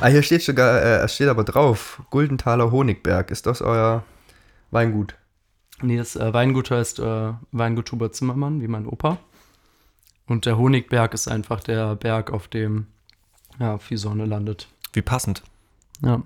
Ah, 0.00 0.08
hier 0.08 0.22
steht 0.22 0.42
sogar, 0.42 0.82
äh, 0.82 0.96
es 1.04 1.14
steht 1.14 1.28
aber 1.28 1.44
drauf, 1.44 2.02
Guldenthaler 2.10 2.70
Honigberg. 2.70 3.30
Ist 3.30 3.46
das 3.46 3.62
euer 3.62 4.02
Weingut? 4.70 5.14
Nee, 5.82 5.96
das 5.96 6.16
äh, 6.16 6.32
Weingut 6.32 6.70
heißt 6.70 6.98
äh, 7.00 7.32
Weingut 7.52 7.90
Hubert 7.92 8.14
Zimmermann, 8.14 8.60
wie 8.60 8.68
mein 8.68 8.86
Opa. 8.86 9.18
Und 10.26 10.46
der 10.46 10.58
Honigberg 10.58 11.14
ist 11.14 11.26
einfach 11.28 11.60
der 11.60 11.96
Berg, 11.96 12.30
auf 12.30 12.48
dem 12.48 12.86
ja, 13.58 13.78
viel 13.78 13.96
Sonne 13.98 14.26
landet. 14.26 14.68
Wie 14.92 15.02
passend. 15.02 15.42
Ja, 16.02 16.22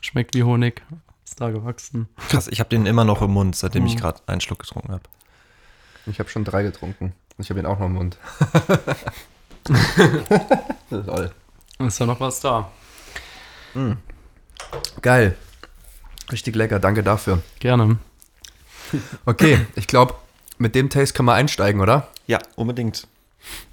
schmeckt 0.00 0.34
wie 0.34 0.42
Honig, 0.42 0.82
ist 1.24 1.40
da 1.40 1.50
gewachsen. 1.50 2.08
Krass, 2.28 2.48
ich 2.48 2.60
habe 2.60 2.70
den 2.70 2.86
immer 2.86 3.04
noch 3.04 3.22
im 3.22 3.30
Mund, 3.32 3.54
seitdem 3.56 3.86
ich 3.86 3.94
Mhm. 3.94 3.98
gerade 4.00 4.20
einen 4.26 4.40
Schluck 4.40 4.58
getrunken 4.60 4.92
habe. 4.92 5.02
Ich 6.06 6.18
habe 6.18 6.28
schon 6.30 6.44
drei 6.44 6.62
getrunken. 6.62 7.12
Ich 7.38 7.50
habe 7.50 7.60
ihn 7.60 7.66
auch 7.66 7.78
noch 7.78 7.86
im 7.86 7.92
Mund. 7.94 8.18
Lol. 10.90 11.30
Ist 11.78 11.98
ja 12.00 12.06
noch 12.06 12.18
was 12.20 12.40
da. 12.40 12.70
Geil. 15.02 15.36
Richtig 16.32 16.56
lecker, 16.56 16.78
danke 16.80 17.02
dafür. 17.02 17.42
Gerne. 17.60 17.98
Okay, 19.26 19.66
ich 19.74 19.86
glaube, 19.86 20.14
mit 20.58 20.74
dem 20.74 20.90
Taste 20.90 21.14
können 21.14 21.28
wir 21.28 21.34
einsteigen, 21.34 21.80
oder? 21.80 22.08
Ja, 22.26 22.38
unbedingt. 22.56 23.06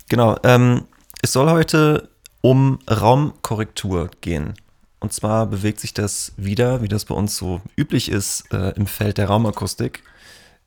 Genau. 0.09 0.37
Ähm, 0.43 0.85
es 1.21 1.33
soll 1.33 1.49
heute 1.49 2.09
um 2.41 2.79
Raumkorrektur 2.89 4.09
gehen. 4.21 4.53
Und 4.99 5.13
zwar 5.13 5.45
bewegt 5.47 5.79
sich 5.79 5.93
das 5.93 6.33
wieder, 6.37 6.81
wie 6.81 6.87
das 6.87 7.05
bei 7.05 7.15
uns 7.15 7.37
so 7.37 7.61
üblich 7.75 8.09
ist, 8.09 8.51
äh, 8.53 8.71
im 8.71 8.87
Feld 8.87 9.17
der 9.17 9.27
Raumakustik. 9.27 10.03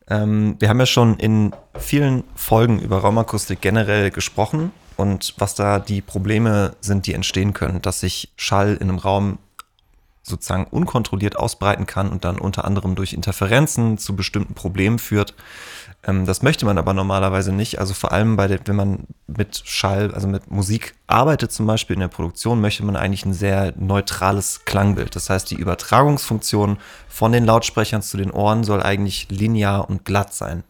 Ähm, 0.09 0.57
wir 0.59 0.69
haben 0.69 0.81
ja 0.81 0.87
schon 0.87 1.17
in 1.19 1.55
vielen 1.79 2.25
Folgen 2.35 2.81
über 2.81 2.99
Raumakustik 2.99 3.61
generell 3.61 4.11
gesprochen 4.11 4.73
und 4.97 5.35
was 5.39 5.55
da 5.55 5.79
die 5.79 6.01
Probleme 6.01 6.75
sind, 6.81 7.07
die 7.07 7.15
entstehen 7.15 7.53
können, 7.53 7.83
dass 7.83 8.01
sich 8.01 8.33
Schall 8.37 8.77
in 8.81 8.89
einem 8.89 8.99
Raum 8.99 9.39
sozusagen 10.29 10.65
unkontrolliert 10.65 11.37
ausbreiten 11.37 11.87
kann 11.87 12.11
und 12.11 12.25
dann 12.25 12.39
unter 12.39 12.65
anderem 12.65 12.95
durch 12.95 13.13
Interferenzen 13.13 13.99
zu 13.99 14.15
bestimmten 14.15 14.55
Problemen 14.55 14.99
führt. 14.99 15.35
Ähm, 16.07 16.27
das 16.27 16.43
möchte 16.43 16.67
man 16.67 16.79
aber 16.79 16.95
normalerweise 16.95 17.53
nicht. 17.53 17.79
Also 17.79 17.95
vor 17.95 18.13
allem 18.13 18.37
bei 18.37 18.47
der, 18.47 18.61
wenn 18.67 18.77
man 18.77 19.07
mit 19.27 19.63
Schall, 19.65 20.13
also 20.15 20.29
mit 20.29 20.51
Musik 20.51 20.95
arbeitet 21.07 21.53
zum 21.53 21.67
Beispiel 21.67 21.95
in 21.95 22.01
der 22.01 22.09
Produktion, 22.09 22.61
möchte 22.61 22.85
man 22.85 22.97
eigentlich 22.97 23.25
ein 23.25 23.35
sehr 23.35 23.73
neutrales 23.77 24.65
Klangbild. 24.65 25.17
Das 25.17 25.31
heißt, 25.31 25.51
die 25.51 25.57
Übertragungsfunktion 25.57 26.79
von 27.09 27.33
den 27.33 27.45
Lautsprechern 27.45 28.03
zu 28.03 28.17
den 28.17 28.31
Ohren 28.31 28.65
soll 28.65 28.83
eigentlich 28.83 29.29
linear 29.31 29.89
und 29.89 30.05
glatt 30.05 30.35
sein. 30.35 30.63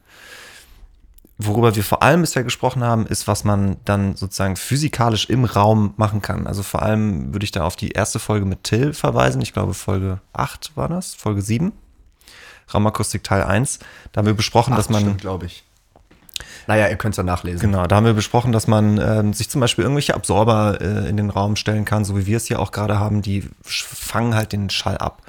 Worüber 1.41 1.77
wir 1.77 1.85
vor 1.85 2.03
allem 2.03 2.23
bisher 2.23 2.43
gesprochen 2.43 2.83
haben, 2.83 3.07
ist, 3.07 3.29
was 3.29 3.45
man 3.45 3.77
dann 3.85 4.17
sozusagen 4.17 4.57
physikalisch 4.57 5.31
im 5.31 5.45
Raum 5.45 5.95
machen 5.97 6.21
kann. 6.21 6.49
Also 6.49 6.65
vor 6.65 6.83
allem 6.83 7.33
würde 7.33 7.45
ich 7.45 7.53
da 7.53 7.63
auf 7.63 7.77
die 7.77 7.91
erste 7.91 8.19
Folge 8.19 8.45
mit 8.45 8.65
Till 8.65 8.93
verweisen. 8.93 9.41
Ich 9.41 9.53
glaube, 9.53 9.73
Folge 9.73 10.21
8 10.33 10.73
war 10.77 10.89
das, 10.89 11.15
Folge 11.15 11.41
7. 11.41 11.73
Raumakustik 12.75 13.23
Teil 13.23 13.45
1. 13.45 13.79
Da 14.11 14.19
haben 14.19 14.27
wir 14.27 14.35
besprochen, 14.35 14.75
dass 14.75 14.91
man. 14.91 15.17
glaube 15.17 15.47
ich. 15.47 15.65
Naja, 16.67 16.89
ihr 16.89 16.97
könnt 16.97 17.15
es 17.15 17.17
ja 17.17 17.23
nachlesen. 17.23 17.61
Genau, 17.61 17.87
da 17.87 17.97
haben 17.97 18.07
wir 18.07 18.15
besprochen, 18.15 18.53
dass 18.53 18.67
man 18.67 18.99
ähm, 18.99 19.33
sich 19.33 19.49
zum 19.49 19.61
Beispiel 19.61 19.85
irgendwelche 19.85 20.15
Absorber 20.15 20.79
äh, 20.81 21.09
in 21.09 21.17
den 21.17 21.31
Raum 21.31 21.57
stellen 21.57 21.85
kann, 21.85 22.05
so 22.05 22.17
wie 22.17 22.27
wir 22.27 22.37
es 22.37 22.47
hier 22.47 22.61
auch 22.61 22.73
gerade 22.73 22.99
haben, 22.99 23.23
die 23.23 23.49
fangen 23.63 24.35
halt 24.35 24.53
den 24.53 24.71
Schall 24.71 24.99
ab. 24.99 25.23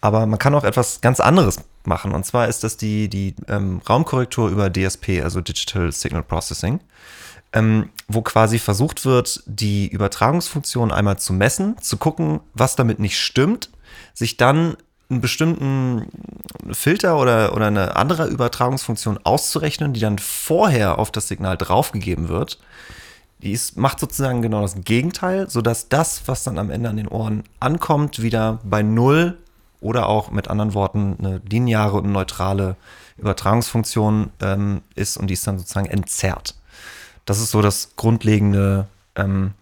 Aber 0.00 0.26
man 0.26 0.38
kann 0.38 0.54
auch 0.54 0.64
etwas 0.64 1.00
ganz 1.00 1.20
anderes 1.20 1.60
machen. 1.86 2.12
Und 2.12 2.24
zwar 2.24 2.48
ist 2.48 2.64
das 2.64 2.76
die, 2.76 3.08
die 3.08 3.34
ähm, 3.48 3.80
Raumkorrektur 3.88 4.48
über 4.48 4.70
DSP, 4.70 5.22
also 5.22 5.40
Digital 5.40 5.92
Signal 5.92 6.22
Processing, 6.22 6.80
ähm, 7.52 7.90
wo 8.08 8.22
quasi 8.22 8.58
versucht 8.58 9.04
wird, 9.04 9.42
die 9.46 9.88
Übertragungsfunktion 9.88 10.92
einmal 10.92 11.18
zu 11.18 11.32
messen, 11.32 11.76
zu 11.80 11.96
gucken, 11.96 12.40
was 12.54 12.76
damit 12.76 12.98
nicht 12.98 13.18
stimmt, 13.18 13.70
sich 14.14 14.36
dann 14.36 14.76
einen 15.08 15.20
bestimmten 15.20 16.06
Filter 16.72 17.18
oder, 17.18 17.54
oder 17.54 17.66
eine 17.66 17.96
andere 17.96 18.26
Übertragungsfunktion 18.26 19.18
auszurechnen, 19.22 19.92
die 19.92 20.00
dann 20.00 20.18
vorher 20.18 20.98
auf 20.98 21.10
das 21.10 21.28
Signal 21.28 21.56
draufgegeben 21.56 22.28
wird. 22.28 22.58
Die 23.42 23.52
ist, 23.52 23.76
macht 23.76 24.00
sozusagen 24.00 24.42
genau 24.42 24.62
das 24.62 24.74
Gegenteil, 24.84 25.48
sodass 25.48 25.88
das, 25.88 26.22
was 26.26 26.42
dann 26.42 26.58
am 26.58 26.70
Ende 26.70 26.88
an 26.88 26.96
den 26.96 27.08
Ohren 27.08 27.44
ankommt, 27.60 28.22
wieder 28.22 28.58
bei 28.64 28.82
Null 28.82 29.38
oder 29.80 30.08
auch 30.08 30.30
mit 30.30 30.48
anderen 30.48 30.74
Worten 30.74 31.16
eine 31.18 31.40
lineare 31.48 31.96
und 31.98 32.10
neutrale 32.10 32.76
Übertragungsfunktion 33.18 34.30
ähm, 34.40 34.82
ist 34.94 35.16
und 35.16 35.28
die 35.28 35.34
ist 35.34 35.46
dann 35.46 35.58
sozusagen 35.58 35.86
entzerrt. 35.86 36.54
Das 37.24 37.38
ist 37.40 37.50
so 37.50 37.62
das 37.62 37.96
grundlegende 37.96 38.86
ähm, 39.14 39.52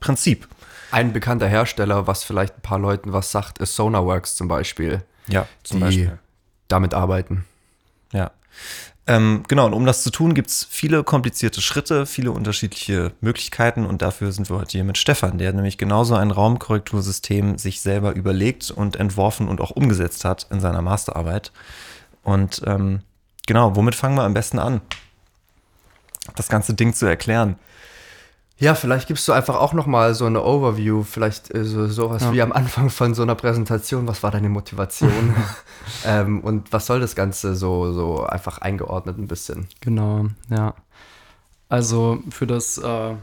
Prinzip. 0.00 0.48
Ein 0.90 1.12
bekannter 1.12 1.46
Hersteller, 1.46 2.06
was 2.06 2.24
vielleicht 2.24 2.56
ein 2.58 2.62
paar 2.62 2.78
Leuten 2.78 3.12
was 3.12 3.30
sagt, 3.30 3.58
ist 3.58 3.76
Sonarworks 3.76 4.34
zum 4.34 4.48
Beispiel, 4.48 5.02
Ja, 5.28 5.46
zum 5.62 5.78
die 5.78 5.84
Beispiel. 5.84 6.18
damit 6.68 6.94
arbeiten. 6.94 7.44
Ja. 8.12 8.32
Ähm, 9.06 9.42
genau, 9.48 9.66
und 9.66 9.72
um 9.72 9.86
das 9.86 10.02
zu 10.02 10.10
tun, 10.10 10.34
gibt 10.34 10.50
es 10.50 10.64
viele 10.70 11.02
komplizierte 11.02 11.60
Schritte, 11.60 12.06
viele 12.06 12.30
unterschiedliche 12.32 13.12
Möglichkeiten 13.20 13.86
und 13.86 14.02
dafür 14.02 14.30
sind 14.30 14.48
wir 14.50 14.58
heute 14.58 14.72
hier 14.72 14.84
mit 14.84 14.98
Stefan, 14.98 15.38
der 15.38 15.52
nämlich 15.52 15.78
genauso 15.78 16.14
ein 16.14 16.30
Raumkorrektursystem 16.30 17.58
sich 17.58 17.80
selber 17.80 18.14
überlegt 18.14 18.70
und 18.70 18.96
entworfen 18.96 19.48
und 19.48 19.60
auch 19.60 19.70
umgesetzt 19.70 20.24
hat 20.24 20.46
in 20.50 20.60
seiner 20.60 20.82
Masterarbeit. 20.82 21.50
Und 22.22 22.62
ähm, 22.66 23.00
genau, 23.46 23.74
womit 23.74 23.94
fangen 23.94 24.16
wir 24.16 24.24
am 24.24 24.34
besten 24.34 24.58
an? 24.58 24.80
Das 26.36 26.48
ganze 26.48 26.74
Ding 26.74 26.92
zu 26.94 27.06
erklären. 27.06 27.56
Ja, 28.60 28.74
vielleicht 28.74 29.08
gibst 29.08 29.26
du 29.26 29.32
einfach 29.32 29.56
auch 29.56 29.72
noch 29.72 29.86
mal 29.86 30.14
so 30.14 30.26
eine 30.26 30.44
Overview, 30.44 31.02
vielleicht 31.02 31.52
äh, 31.54 31.64
so 31.64 31.86
sowas 31.88 32.22
Ja. 32.24 32.32
wie 32.34 32.42
am 32.42 32.52
Anfang 32.52 32.90
von 32.90 33.14
so 33.14 33.22
einer 33.22 33.34
Präsentation. 33.34 34.06
Was 34.06 34.22
war 34.22 34.30
deine 34.30 34.50
Motivation? 34.50 35.34
ähm, 36.04 36.40
und 36.40 36.70
was 36.70 36.84
soll 36.84 37.00
das 37.00 37.16
Ganze 37.16 37.56
so, 37.56 37.92
so 37.92 38.22
einfach 38.22 38.58
eingeordnet 38.58 39.16
ein 39.16 39.28
bisschen? 39.28 39.66
Genau, 39.80 40.26
ja. 40.50 40.74
Also 41.70 42.18
für 42.28 42.46
das, 42.46 42.76
äh, 42.76 43.14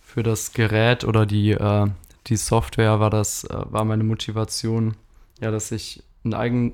für 0.00 0.22
das 0.22 0.52
Gerät 0.54 1.04
oder 1.04 1.26
die, 1.26 1.50
äh, 1.50 1.86
die 2.28 2.36
Software 2.36 2.98
war 2.98 3.10
das, 3.10 3.44
äh, 3.44 3.56
war 3.70 3.84
meine 3.84 4.04
Motivation, 4.04 4.96
ja, 5.38 5.50
dass 5.50 5.70
ich 5.70 6.02
ein 6.24 6.32
eigen, 6.32 6.72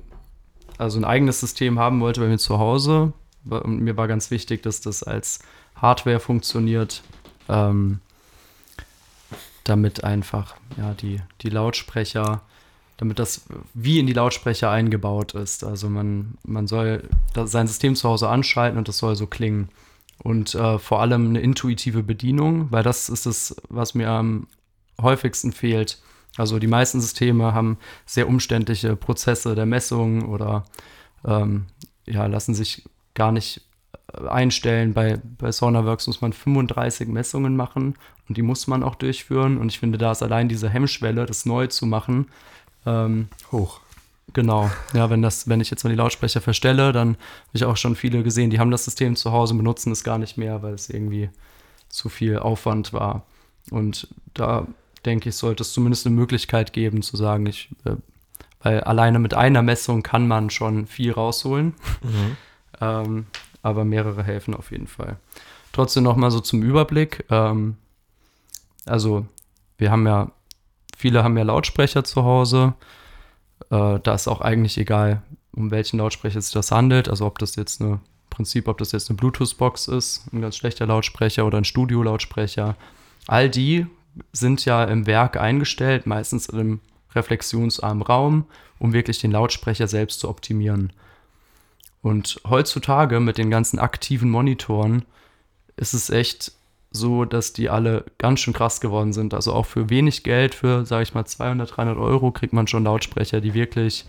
also 0.77 0.99
ein 0.99 1.03
eigenes 1.05 1.41
System 1.41 1.79
haben 1.79 1.99
wollte 1.99 2.21
bei 2.21 2.27
mir 2.27 2.37
zu 2.37 2.59
Hause. 2.59 3.11
Und 3.49 3.81
mir 3.81 3.97
war 3.97 4.07
ganz 4.07 4.31
wichtig, 4.31 4.63
dass 4.63 4.79
das 4.79 5.03
als 5.03 5.39
Hardware 5.75 6.21
funktioniert, 6.21 7.03
ähm, 7.49 7.99
damit 9.63 10.03
einfach 10.03 10.55
ja, 10.77 10.93
die, 10.93 11.21
die 11.41 11.49
Lautsprecher, 11.49 12.41
damit 12.97 13.19
das 13.19 13.45
wie 13.73 13.99
in 13.99 14.07
die 14.07 14.13
Lautsprecher 14.13 14.69
eingebaut 14.69 15.33
ist. 15.33 15.63
Also 15.63 15.89
man, 15.89 16.37
man 16.43 16.67
soll 16.67 17.09
sein 17.33 17.67
System 17.67 17.95
zu 17.95 18.09
Hause 18.09 18.29
anschalten 18.29 18.77
und 18.77 18.87
das 18.87 18.97
soll 18.97 19.15
so 19.15 19.27
klingen. 19.27 19.69
Und 20.19 20.55
äh, 20.55 20.79
vor 20.79 21.01
allem 21.01 21.29
eine 21.29 21.41
intuitive 21.41 22.03
Bedienung, 22.03 22.71
weil 22.71 22.83
das 22.83 23.09
ist 23.09 23.25
es, 23.25 23.55
was 23.69 23.93
mir 23.93 24.09
am 24.09 24.47
häufigsten 25.01 25.51
fehlt. 25.51 25.99
Also 26.37 26.59
die 26.59 26.67
meisten 26.67 27.01
Systeme 27.01 27.53
haben 27.53 27.77
sehr 28.05 28.27
umständliche 28.27 28.95
Prozesse 28.95 29.55
der 29.55 29.65
Messung 29.65 30.27
oder 30.29 30.65
ähm, 31.25 31.65
ja, 32.05 32.25
lassen 32.25 32.53
sich 32.53 32.83
gar 33.13 33.31
nicht 33.31 33.61
einstellen. 34.27 34.93
Bei, 34.93 35.19
bei 35.37 35.51
SaunaWorks 35.51 36.07
muss 36.07 36.21
man 36.21 36.33
35 36.33 37.07
Messungen 37.07 37.55
machen 37.55 37.95
und 38.27 38.37
die 38.37 38.41
muss 38.41 38.67
man 38.67 38.83
auch 38.83 38.95
durchführen. 38.95 39.57
Und 39.57 39.69
ich 39.69 39.79
finde, 39.79 39.97
da 39.97 40.11
ist 40.11 40.23
allein 40.23 40.49
diese 40.49 40.69
Hemmschwelle, 40.69 41.25
das 41.25 41.45
neu 41.45 41.67
zu 41.67 41.85
machen, 41.85 42.27
ähm, 42.85 43.27
Hoch. 43.51 43.79
Genau, 44.33 44.71
ja, 44.93 45.09
wenn 45.09 45.21
das, 45.21 45.47
wenn 45.47 45.61
ich 45.61 45.69
jetzt 45.69 45.83
mal 45.83 45.89
die 45.89 45.95
Lautsprecher 45.97 46.41
verstelle, 46.41 46.91
dann 46.91 47.09
habe 47.09 47.17
ich 47.53 47.65
auch 47.65 47.77
schon 47.77 47.95
viele 47.95 48.23
gesehen, 48.23 48.49
die 48.49 48.59
haben 48.59 48.71
das 48.71 48.85
System 48.85 49.15
zu 49.15 49.31
Hause, 49.31 49.53
benutzen 49.53 49.91
es 49.91 50.03
gar 50.03 50.17
nicht 50.17 50.37
mehr, 50.37 50.63
weil 50.63 50.73
es 50.73 50.89
irgendwie 50.89 51.29
zu 51.89 52.09
viel 52.09 52.39
Aufwand 52.39 52.93
war. 52.93 53.25
Und 53.69 54.07
da 54.33 54.65
denke 55.05 55.29
ich, 55.29 55.35
sollte 55.35 55.61
es 55.61 55.73
zumindest 55.73 56.07
eine 56.07 56.15
Möglichkeit 56.15 56.73
geben 56.73 57.01
zu 57.01 57.17
sagen, 57.17 57.45
ich, 57.45 57.69
äh, 57.85 57.95
weil 58.61 58.79
alleine 58.81 59.19
mit 59.19 59.33
einer 59.33 59.61
Messung 59.61 60.03
kann 60.03 60.27
man 60.27 60.49
schon 60.49 60.87
viel 60.87 61.11
rausholen, 61.11 61.73
Mhm. 62.01 62.37
ähm, 62.81 63.25
aber 63.63 63.85
mehrere 63.85 64.23
helfen 64.23 64.53
auf 64.53 64.69
jeden 64.69 64.87
Fall. 64.87 65.17
Trotzdem 65.71 66.03
noch 66.03 66.17
mal 66.17 66.29
so 66.29 66.39
zum 66.39 66.61
Überblick. 66.61 67.25
Ähm, 67.31 67.77
also 68.85 69.25
wir 69.77 69.89
haben 69.89 70.05
ja, 70.05 70.31
viele 70.95 71.23
haben 71.23 71.37
ja 71.37 71.43
Lautsprecher 71.43 72.03
zu 72.03 72.23
Hause. 72.23 72.75
Äh, 73.71 73.99
da 73.99 74.13
ist 74.13 74.27
auch 74.27 74.41
eigentlich 74.41 74.77
egal, 74.77 75.23
um 75.55 75.71
welchen 75.71 75.97
Lautsprecher 75.97 76.39
es 76.39 76.47
sich 76.47 76.53
das 76.53 76.71
handelt. 76.71 77.09
Also 77.09 77.25
ob 77.25 77.39
das 77.39 77.55
jetzt 77.55 77.81
eine, 77.81 77.93
im 77.93 77.99
Prinzip, 78.29 78.67
ob 78.67 78.77
das 78.77 78.91
jetzt 78.91 79.09
eine 79.09 79.17
Bluetooth-Box 79.17 79.87
ist, 79.87 80.31
ein 80.31 80.41
ganz 80.41 80.57
schlechter 80.57 80.85
Lautsprecher 80.85 81.45
oder 81.45 81.57
ein 81.57 81.65
Studio-Lautsprecher. 81.65 82.75
All 83.27 83.49
die 83.49 83.87
sind 84.31 84.63
ja 84.65 84.83
im 84.83 85.07
Werk 85.07 85.37
eingestellt, 85.37 86.05
meistens 86.05 86.47
in 86.47 86.59
einem 86.59 86.79
reflexionsarmen 87.15 88.03
Raum, 88.03 88.45
um 88.77 88.93
wirklich 88.93 89.19
den 89.19 89.31
Lautsprecher 89.31 89.87
selbst 89.87 90.19
zu 90.19 90.29
optimieren. 90.29 90.93
Und 92.03 92.41
heutzutage 92.47 93.21
mit 93.21 93.37
den 93.37 93.49
ganzen 93.49 93.79
aktiven 93.79 94.29
Monitoren 94.29 95.05
ist 95.77 95.93
es 95.93 96.09
echt 96.09 96.51
so, 96.91 97.25
dass 97.25 97.53
die 97.53 97.69
alle 97.69 98.05
ganz 98.19 98.41
schön 98.41 98.53
krass 98.53 98.81
geworden 98.81 99.13
sind. 99.13 99.33
Also 99.33 99.53
auch 99.53 99.65
für 99.65 99.89
wenig 99.89 100.23
Geld, 100.23 100.53
für, 100.53 100.85
sage 100.85 101.03
ich 101.03 101.13
mal, 101.13 101.25
200, 101.25 101.75
300 101.75 101.97
Euro 101.97 102.31
kriegt 102.31 102.53
man 102.53 102.67
schon 102.67 102.83
Lautsprecher, 102.83 103.39
die 103.39 103.53
wirklich 103.53 104.05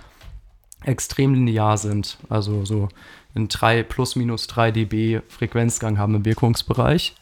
extrem 0.82 1.34
linear 1.34 1.78
sind. 1.78 2.18
Also 2.28 2.64
so 2.64 2.88
in 3.32 3.48
3 3.48 3.84
plus 3.84 4.16
minus 4.16 4.48
3 4.48 4.72
dB 4.72 5.20
Frequenzgang 5.28 5.96
haben 5.96 6.16
im 6.16 6.24
Wirkungsbereich. 6.24 7.14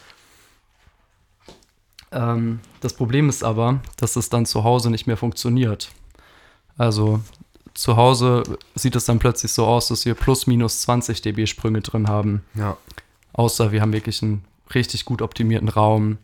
Ähm, 2.12 2.60
das 2.80 2.94
Problem 2.94 3.28
ist 3.28 3.44
aber, 3.44 3.80
dass 3.98 4.16
es 4.16 4.30
dann 4.30 4.46
zu 4.46 4.64
Hause 4.64 4.90
nicht 4.90 5.06
mehr 5.06 5.18
funktioniert. 5.18 5.90
Also 6.78 7.20
zu 7.74 7.96
Hause 7.96 8.42
sieht 8.74 8.96
es 8.96 9.04
dann 9.04 9.18
plötzlich 9.18 9.52
so 9.52 9.66
aus, 9.66 9.88
dass 9.88 10.04
wir 10.04 10.14
plus 10.14 10.46
minus 10.46 10.82
20 10.82 11.22
dB 11.22 11.46
Sprünge 11.46 11.80
drin 11.80 12.08
haben. 12.08 12.44
Ja. 12.54 12.76
Außer 13.32 13.72
wir 13.72 13.80
haben 13.80 13.92
wirklich 13.92 14.22
einen 14.22 14.44
richtig 14.74 15.04
gut 15.04 15.22
optimierten 15.22 15.68
Raum. 15.68 16.18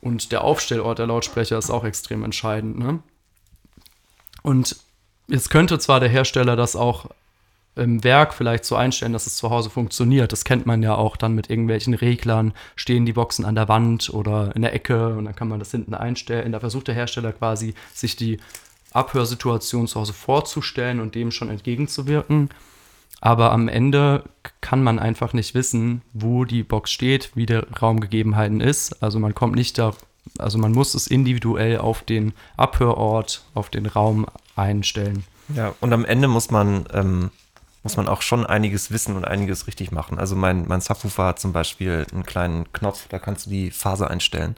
Und 0.00 0.32
der 0.32 0.44
Aufstellort 0.44 0.98
der 0.98 1.06
Lautsprecher 1.06 1.58
ist 1.58 1.70
auch 1.70 1.84
extrem 1.84 2.24
entscheidend. 2.24 2.78
Ne? 2.78 3.00
Und 4.42 4.76
jetzt 5.28 5.50
könnte 5.50 5.78
zwar 5.78 6.00
der 6.00 6.08
Hersteller 6.08 6.56
das 6.56 6.76
auch 6.76 7.06
im 7.74 8.02
Werk 8.04 8.32
vielleicht 8.32 8.64
so 8.64 8.74
einstellen, 8.74 9.12
dass 9.12 9.26
es 9.26 9.36
zu 9.36 9.50
Hause 9.50 9.68
funktioniert. 9.68 10.32
Das 10.32 10.44
kennt 10.44 10.64
man 10.64 10.82
ja 10.82 10.94
auch 10.94 11.16
dann 11.16 11.34
mit 11.34 11.50
irgendwelchen 11.50 11.92
Reglern. 11.92 12.54
Stehen 12.74 13.04
die 13.04 13.12
Boxen 13.12 13.44
an 13.44 13.54
der 13.54 13.68
Wand 13.68 14.08
oder 14.10 14.56
in 14.56 14.62
der 14.62 14.72
Ecke 14.72 15.14
und 15.14 15.26
dann 15.26 15.36
kann 15.36 15.48
man 15.48 15.58
das 15.58 15.72
hinten 15.72 15.92
einstellen. 15.92 16.52
Da 16.52 16.60
versucht 16.60 16.88
der 16.88 16.94
Hersteller 16.94 17.32
quasi, 17.32 17.74
sich 17.92 18.16
die 18.16 18.38
Abhörsituation 18.96 19.86
zu 19.86 20.00
Hause 20.00 20.12
vorzustellen 20.12 21.00
und 21.00 21.14
dem 21.14 21.30
schon 21.30 21.50
entgegenzuwirken. 21.50 22.50
Aber 23.20 23.52
am 23.52 23.68
Ende 23.68 24.24
kann 24.60 24.82
man 24.82 24.98
einfach 24.98 25.32
nicht 25.32 25.54
wissen, 25.54 26.02
wo 26.12 26.44
die 26.44 26.62
Box 26.62 26.90
steht, 26.90 27.30
wie 27.34 27.46
der 27.46 27.66
Raumgegebenheiten 27.80 28.60
ist. 28.60 29.02
Also 29.02 29.18
man 29.18 29.34
kommt 29.34 29.54
nicht 29.54 29.78
da, 29.78 29.92
also 30.38 30.58
man 30.58 30.72
muss 30.72 30.94
es 30.94 31.06
individuell 31.06 31.78
auf 31.78 32.02
den 32.02 32.34
Abhörort, 32.56 33.44
auf 33.54 33.70
den 33.70 33.86
Raum 33.86 34.26
einstellen. 34.54 35.24
Ja, 35.54 35.74
und 35.80 35.92
am 35.92 36.04
Ende 36.04 36.28
muss 36.28 36.50
man, 36.50 36.86
ähm, 36.92 37.30
muss 37.82 37.96
man 37.96 38.08
auch 38.08 38.20
schon 38.20 38.44
einiges 38.44 38.90
wissen 38.90 39.16
und 39.16 39.24
einiges 39.24 39.66
richtig 39.66 39.92
machen. 39.92 40.18
Also 40.18 40.36
mein, 40.36 40.66
mein 40.68 40.80
Subwoofer 40.80 41.26
hat 41.26 41.38
zum 41.38 41.52
Beispiel 41.52 42.06
einen 42.12 42.24
kleinen 42.24 42.70
Knopf, 42.72 43.06
da 43.08 43.18
kannst 43.18 43.46
du 43.46 43.50
die 43.50 43.70
Phase 43.70 44.10
einstellen. 44.10 44.56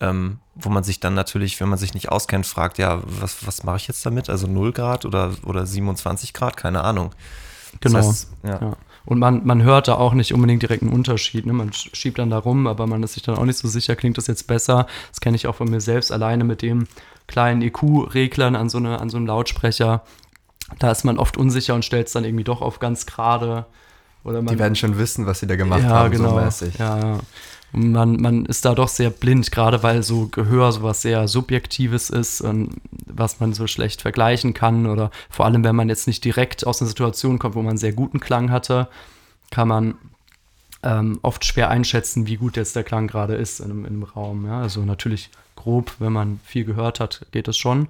Ähm, 0.00 0.38
wo 0.54 0.68
man 0.68 0.84
sich 0.84 1.00
dann 1.00 1.14
natürlich, 1.14 1.60
wenn 1.60 1.68
man 1.68 1.78
sich 1.78 1.92
nicht 1.94 2.08
auskennt, 2.10 2.46
fragt, 2.46 2.78
ja, 2.78 3.00
was, 3.04 3.46
was 3.46 3.64
mache 3.64 3.78
ich 3.78 3.88
jetzt 3.88 4.04
damit? 4.06 4.30
Also 4.30 4.46
0 4.46 4.72
Grad 4.72 5.04
oder, 5.04 5.32
oder 5.44 5.66
27 5.66 6.32
Grad? 6.32 6.56
Keine 6.56 6.82
Ahnung. 6.84 7.10
Das 7.80 7.92
Genau. 7.92 8.06
heißt, 8.06 8.28
ja. 8.44 8.60
Ja. 8.60 8.76
Und 9.06 9.18
man, 9.18 9.44
man 9.46 9.62
hört 9.62 9.88
da 9.88 9.94
auch 9.94 10.12
nicht 10.12 10.32
unbedingt 10.34 10.62
direkt 10.62 10.82
einen 10.82 10.92
Unterschied. 10.92 11.46
Ne? 11.46 11.52
Man 11.52 11.70
sch- 11.70 11.94
schiebt 11.96 12.18
dann 12.18 12.30
da 12.30 12.38
rum, 12.38 12.66
aber 12.66 12.86
man 12.86 13.02
ist 13.02 13.14
sich 13.14 13.22
dann 13.22 13.36
auch 13.38 13.44
nicht 13.44 13.58
so 13.58 13.66
sicher, 13.66 13.96
klingt 13.96 14.18
das 14.18 14.26
jetzt 14.26 14.46
besser. 14.46 14.86
Das 15.10 15.20
kenne 15.20 15.34
ich 15.36 15.46
auch 15.46 15.54
von 15.54 15.68
mir 15.70 15.80
selbst 15.80 16.12
alleine 16.12 16.44
mit 16.44 16.60
dem 16.62 16.86
kleinen 17.26 17.62
EQ-Reglern 17.62 18.54
an, 18.54 18.68
so 18.68 18.78
eine, 18.78 19.00
an 19.00 19.08
so 19.10 19.16
einem 19.16 19.26
Lautsprecher. 19.26 20.02
Da 20.78 20.90
ist 20.90 21.04
man 21.04 21.18
oft 21.18 21.36
unsicher 21.38 21.74
und 21.74 21.84
stellt 21.84 22.06
es 22.08 22.12
dann 22.12 22.24
irgendwie 22.24 22.44
doch 22.44 22.60
auf 22.60 22.78
ganz 22.80 23.06
gerade. 23.06 23.66
Oder 24.24 24.42
man, 24.42 24.52
Die 24.54 24.58
werden 24.58 24.76
schon 24.76 24.98
wissen, 24.98 25.24
was 25.26 25.40
sie 25.40 25.46
da 25.46 25.56
gemacht 25.56 25.82
ja, 25.82 25.88
haben, 25.88 26.10
genau. 26.10 26.30
so 26.30 26.36
mäßig. 26.36 26.78
Ja, 26.78 26.98
ja. 26.98 27.18
Man, 27.72 28.16
man 28.16 28.46
ist 28.46 28.64
da 28.64 28.74
doch 28.74 28.88
sehr 28.88 29.10
blind, 29.10 29.50
gerade 29.50 29.82
weil 29.82 30.02
so 30.02 30.28
Gehör 30.28 30.72
sowas 30.72 31.02
sehr 31.02 31.28
Subjektives 31.28 32.08
ist 32.08 32.40
und 32.40 32.80
was 33.06 33.40
man 33.40 33.52
so 33.52 33.66
schlecht 33.66 34.00
vergleichen 34.00 34.54
kann. 34.54 34.86
Oder 34.86 35.10
vor 35.28 35.44
allem, 35.44 35.64
wenn 35.64 35.76
man 35.76 35.88
jetzt 35.88 36.06
nicht 36.06 36.24
direkt 36.24 36.66
aus 36.66 36.80
einer 36.80 36.88
Situation 36.88 37.38
kommt, 37.38 37.54
wo 37.54 37.60
man 37.60 37.70
einen 37.70 37.78
sehr 37.78 37.92
guten 37.92 38.20
Klang 38.20 38.50
hatte, 38.50 38.88
kann 39.50 39.68
man 39.68 39.94
ähm, 40.82 41.18
oft 41.22 41.44
schwer 41.44 41.70
einschätzen, 41.70 42.26
wie 42.26 42.36
gut 42.36 42.56
jetzt 42.56 42.76
der 42.76 42.84
Klang 42.84 43.06
gerade 43.06 43.34
ist 43.34 43.60
in 43.60 43.70
in 43.70 43.86
einem 43.86 44.02
Raum. 44.02 44.46
Ja? 44.46 44.60
Also 44.60 44.84
natürlich 44.84 45.30
grob, 45.56 45.92
wenn 45.98 46.12
man 46.12 46.40
viel 46.44 46.64
gehört 46.64 47.00
hat, 47.00 47.26
geht 47.32 47.48
es 47.48 47.58
schon. 47.58 47.88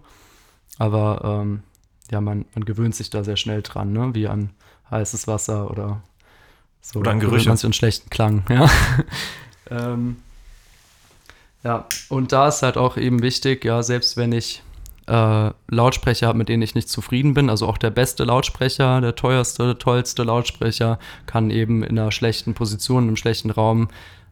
Aber 0.79 1.43
ähm, 1.43 1.63
ja, 2.11 2.21
man, 2.21 2.47
man 2.55 2.65
gewöhnt 2.65 2.95
sich 2.95 3.11
da 3.11 3.25
sehr 3.25 3.37
schnell 3.37 3.63
dran, 3.63 3.93
ne? 3.93 4.15
wie 4.15 4.27
an 4.27 4.51
heißes 4.91 5.27
Wasser 5.29 5.71
oder 5.71 6.01
so. 6.81 7.01
Oder 7.01 7.11
an 7.11 7.21
Gerüche. 7.21 7.49
Man 7.49 7.57
sich 7.57 7.67
an 7.67 7.73
schlechten 7.73 8.11
Klang, 8.11 8.45
ja. 8.51 8.69
Ähm, 9.71 10.17
ja, 11.65 11.87
und 12.09 12.33
da 12.33 12.49
ist 12.49 12.63
halt 12.63 12.77
auch 12.77 12.97
eben 12.97 13.23
wichtig, 13.23 13.65
ja, 13.65 13.83
selbst 13.83 14.17
wenn 14.17 14.33
ich 14.33 14.63
äh, 15.09 15.51
Lautsprecher 15.69 16.29
habe, 16.29 16.39
mit 16.39 16.49
denen 16.49 16.63
ich 16.63 16.75
nicht 16.75 16.89
zufrieden 16.89 17.35
bin, 17.35 17.51
also 17.51 17.67
auch 17.67 17.79
der 17.79 17.91
beste 17.91 18.25
Lautsprecher, 18.25 19.01
der 19.01 19.17
teuerste, 19.17 19.77
tollste 19.79 20.23
Lautsprecher, 20.23 20.99
kann 21.27 21.51
eben 21.51 21.83
in 21.83 21.99
einer 21.99 22.13
schlechten 22.13 22.55
Position, 22.55 23.05
einem 23.05 23.17
schlechten 23.17 23.51
Raum 23.51 23.89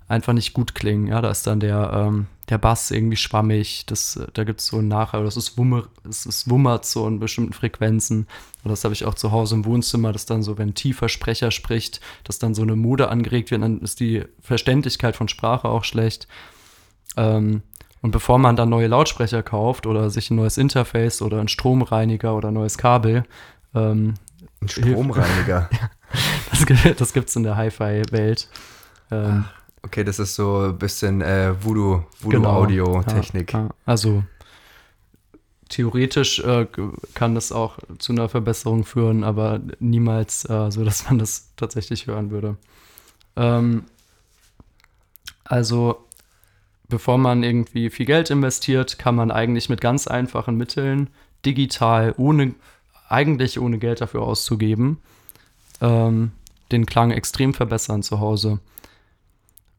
einfach 0.09 0.33
nicht 0.33 0.53
gut 0.53 0.75
klingen. 0.75 1.09
Ja, 1.09 1.21
da 1.21 1.31
ist 1.31 1.47
dann 1.47 1.61
der, 1.61 1.91
ähm, 1.93 2.27
der 2.49 2.59
Bass 2.59 2.91
irgendwie 2.93 3.17
schwammig, 3.17 3.87
das, 3.87 4.21
da 4.35 4.45
gibt 4.45 4.61
es 4.61 4.69
so 4.69 4.79
ein 4.79 4.87
Nachher, 4.89 5.23
das 5.25 5.37
ist, 5.37 5.59
Wummer, 5.59 5.89
das 6.05 6.27
ist 6.27 6.49
wummert 6.49 6.85
so 6.87 7.07
in 7.09 7.19
bestimmten 7.19 7.53
Frequenzen. 7.53 8.27
Und 8.63 8.71
das 8.71 8.85
habe 8.85 8.95
ich 8.95 9.05
auch 9.05 9.15
zu 9.15 9.33
Hause 9.33 9.57
im 9.57 9.65
Wohnzimmer, 9.65 10.13
dass 10.13 10.27
dann 10.27 10.43
so, 10.43 10.57
wenn 10.57 10.69
ein 10.69 10.75
tiefer 10.75 11.09
Sprecher 11.09 11.51
spricht, 11.51 12.01
dass 12.25 12.39
dann 12.39 12.55
so 12.55 12.63
eine 12.63 12.77
Mode 12.77 13.09
angeregt 13.09 13.51
wird, 13.51 13.63
dann 13.63 13.81
ist 13.81 13.99
die 14.01 14.25
Verständlichkeit 14.41 15.17
von 15.17 15.27
Sprache 15.29 15.69
auch 15.69 15.83
schlecht. 15.85 16.29
Ähm, 17.17 17.63
und 18.03 18.11
bevor 18.13 18.39
man 18.39 18.55
dann 18.55 18.69
neue 18.69 18.87
Lautsprecher 18.87 19.43
kauft 19.43 19.87
oder 19.87 20.11
sich 20.11 20.31
ein 20.31 20.37
neues 20.37 20.59
Interface 20.59 21.23
oder 21.23 21.39
einen 21.41 21.49
Stromreiniger 21.49 22.37
oder 22.37 22.49
ein 22.49 22.55
neues 22.55 22.79
Kabel, 22.79 23.25
ähm, 23.75 24.15
Ein 24.61 24.69
Stromreiniger. 24.69 25.69
das, 26.51 26.65
gibt- 26.67 27.01
das 27.01 27.13
gibt 27.13 27.29
es 27.29 27.35
in 27.37 27.43
der 27.43 27.57
Hi-Fi-Welt. 27.57 28.49
Ähm, 29.11 29.47
Okay, 29.87 30.03
das 30.03 30.19
ist 30.19 30.35
so 30.35 30.69
ein 30.69 30.79
bisschen 30.79 31.23
äh, 31.23 31.55
Voodoo, 31.63 32.03
Genau. 32.29 32.63
Voodoo-Audio-Technik. 32.63 33.53
Ja. 33.53 33.69
Also 33.85 34.25
theoretisch 35.69 36.41
äh, 36.41 36.67
kann 37.15 37.37
das 37.37 37.53
auch 37.53 37.79
zu 37.99 38.13
einer 38.13 38.29
Verbesserung 38.29 38.85
führen, 38.85 39.23
aber 39.23 39.61
niemals 39.79 40.45
äh, 40.49 40.71
so, 40.73 40.85
dass 40.85 41.05
man 41.09 41.19
das 41.19 41.53
tatsächlich 41.57 42.09
hören 42.09 42.31
würde. 42.31 42.57
Ähm, 43.37 43.85
also 45.45 46.05
bevor 46.89 47.17
man 47.17 47.45
irgendwie 47.45 47.89
viel 47.91 48.07
Geld 48.07 48.31
investiert, 48.31 48.99
kann 48.99 49.15
man 49.15 49.31
eigentlich 49.31 49.69
mit 49.69 49.81
ganz 49.81 50.09
einfachen 50.09 50.57
Mitteln 50.57 51.11
digital, 51.45 52.13
ohne 52.17 52.55
eigentlich 53.09 53.61
ohne 53.61 53.79
Geld 53.79 54.01
dafür 54.01 54.23
auszugeben, 54.23 54.99
ähm, 55.81 56.33
den 56.73 56.87
Klang 56.87 57.13
extrem 57.13 57.55
verbessern 57.55 58.03
zu 58.03 58.19
Hause. 58.19 58.59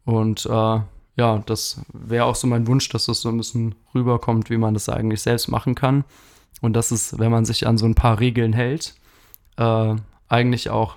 Und 0.07 0.45
äh, 0.45 0.79
ja, 1.17 1.43
das 1.45 1.81
wäre 1.91 2.23
auch 2.25 2.35
so 2.35 2.47
mein 2.47 2.65
Wunsch, 2.65 2.87
dass 2.87 3.07
das 3.07 3.19
so 3.19 3.27
ein 3.27 3.35
bisschen 3.37 3.75
rüberkommt, 3.93 4.49
wie 4.49 4.55
man 4.57 4.73
das 4.73 4.87
eigentlich 4.87 5.21
selbst 5.21 5.49
machen 5.49 5.75
kann. 5.75 6.05
Und 6.61 6.73
dass 6.73 6.91
es, 6.91 7.19
wenn 7.19 7.29
man 7.29 7.43
sich 7.43 7.67
an 7.67 7.77
so 7.77 7.85
ein 7.85 7.93
paar 7.93 8.21
Regeln 8.21 8.53
hält, 8.53 8.95
äh, 9.57 9.95
eigentlich 10.29 10.69
auch 10.69 10.95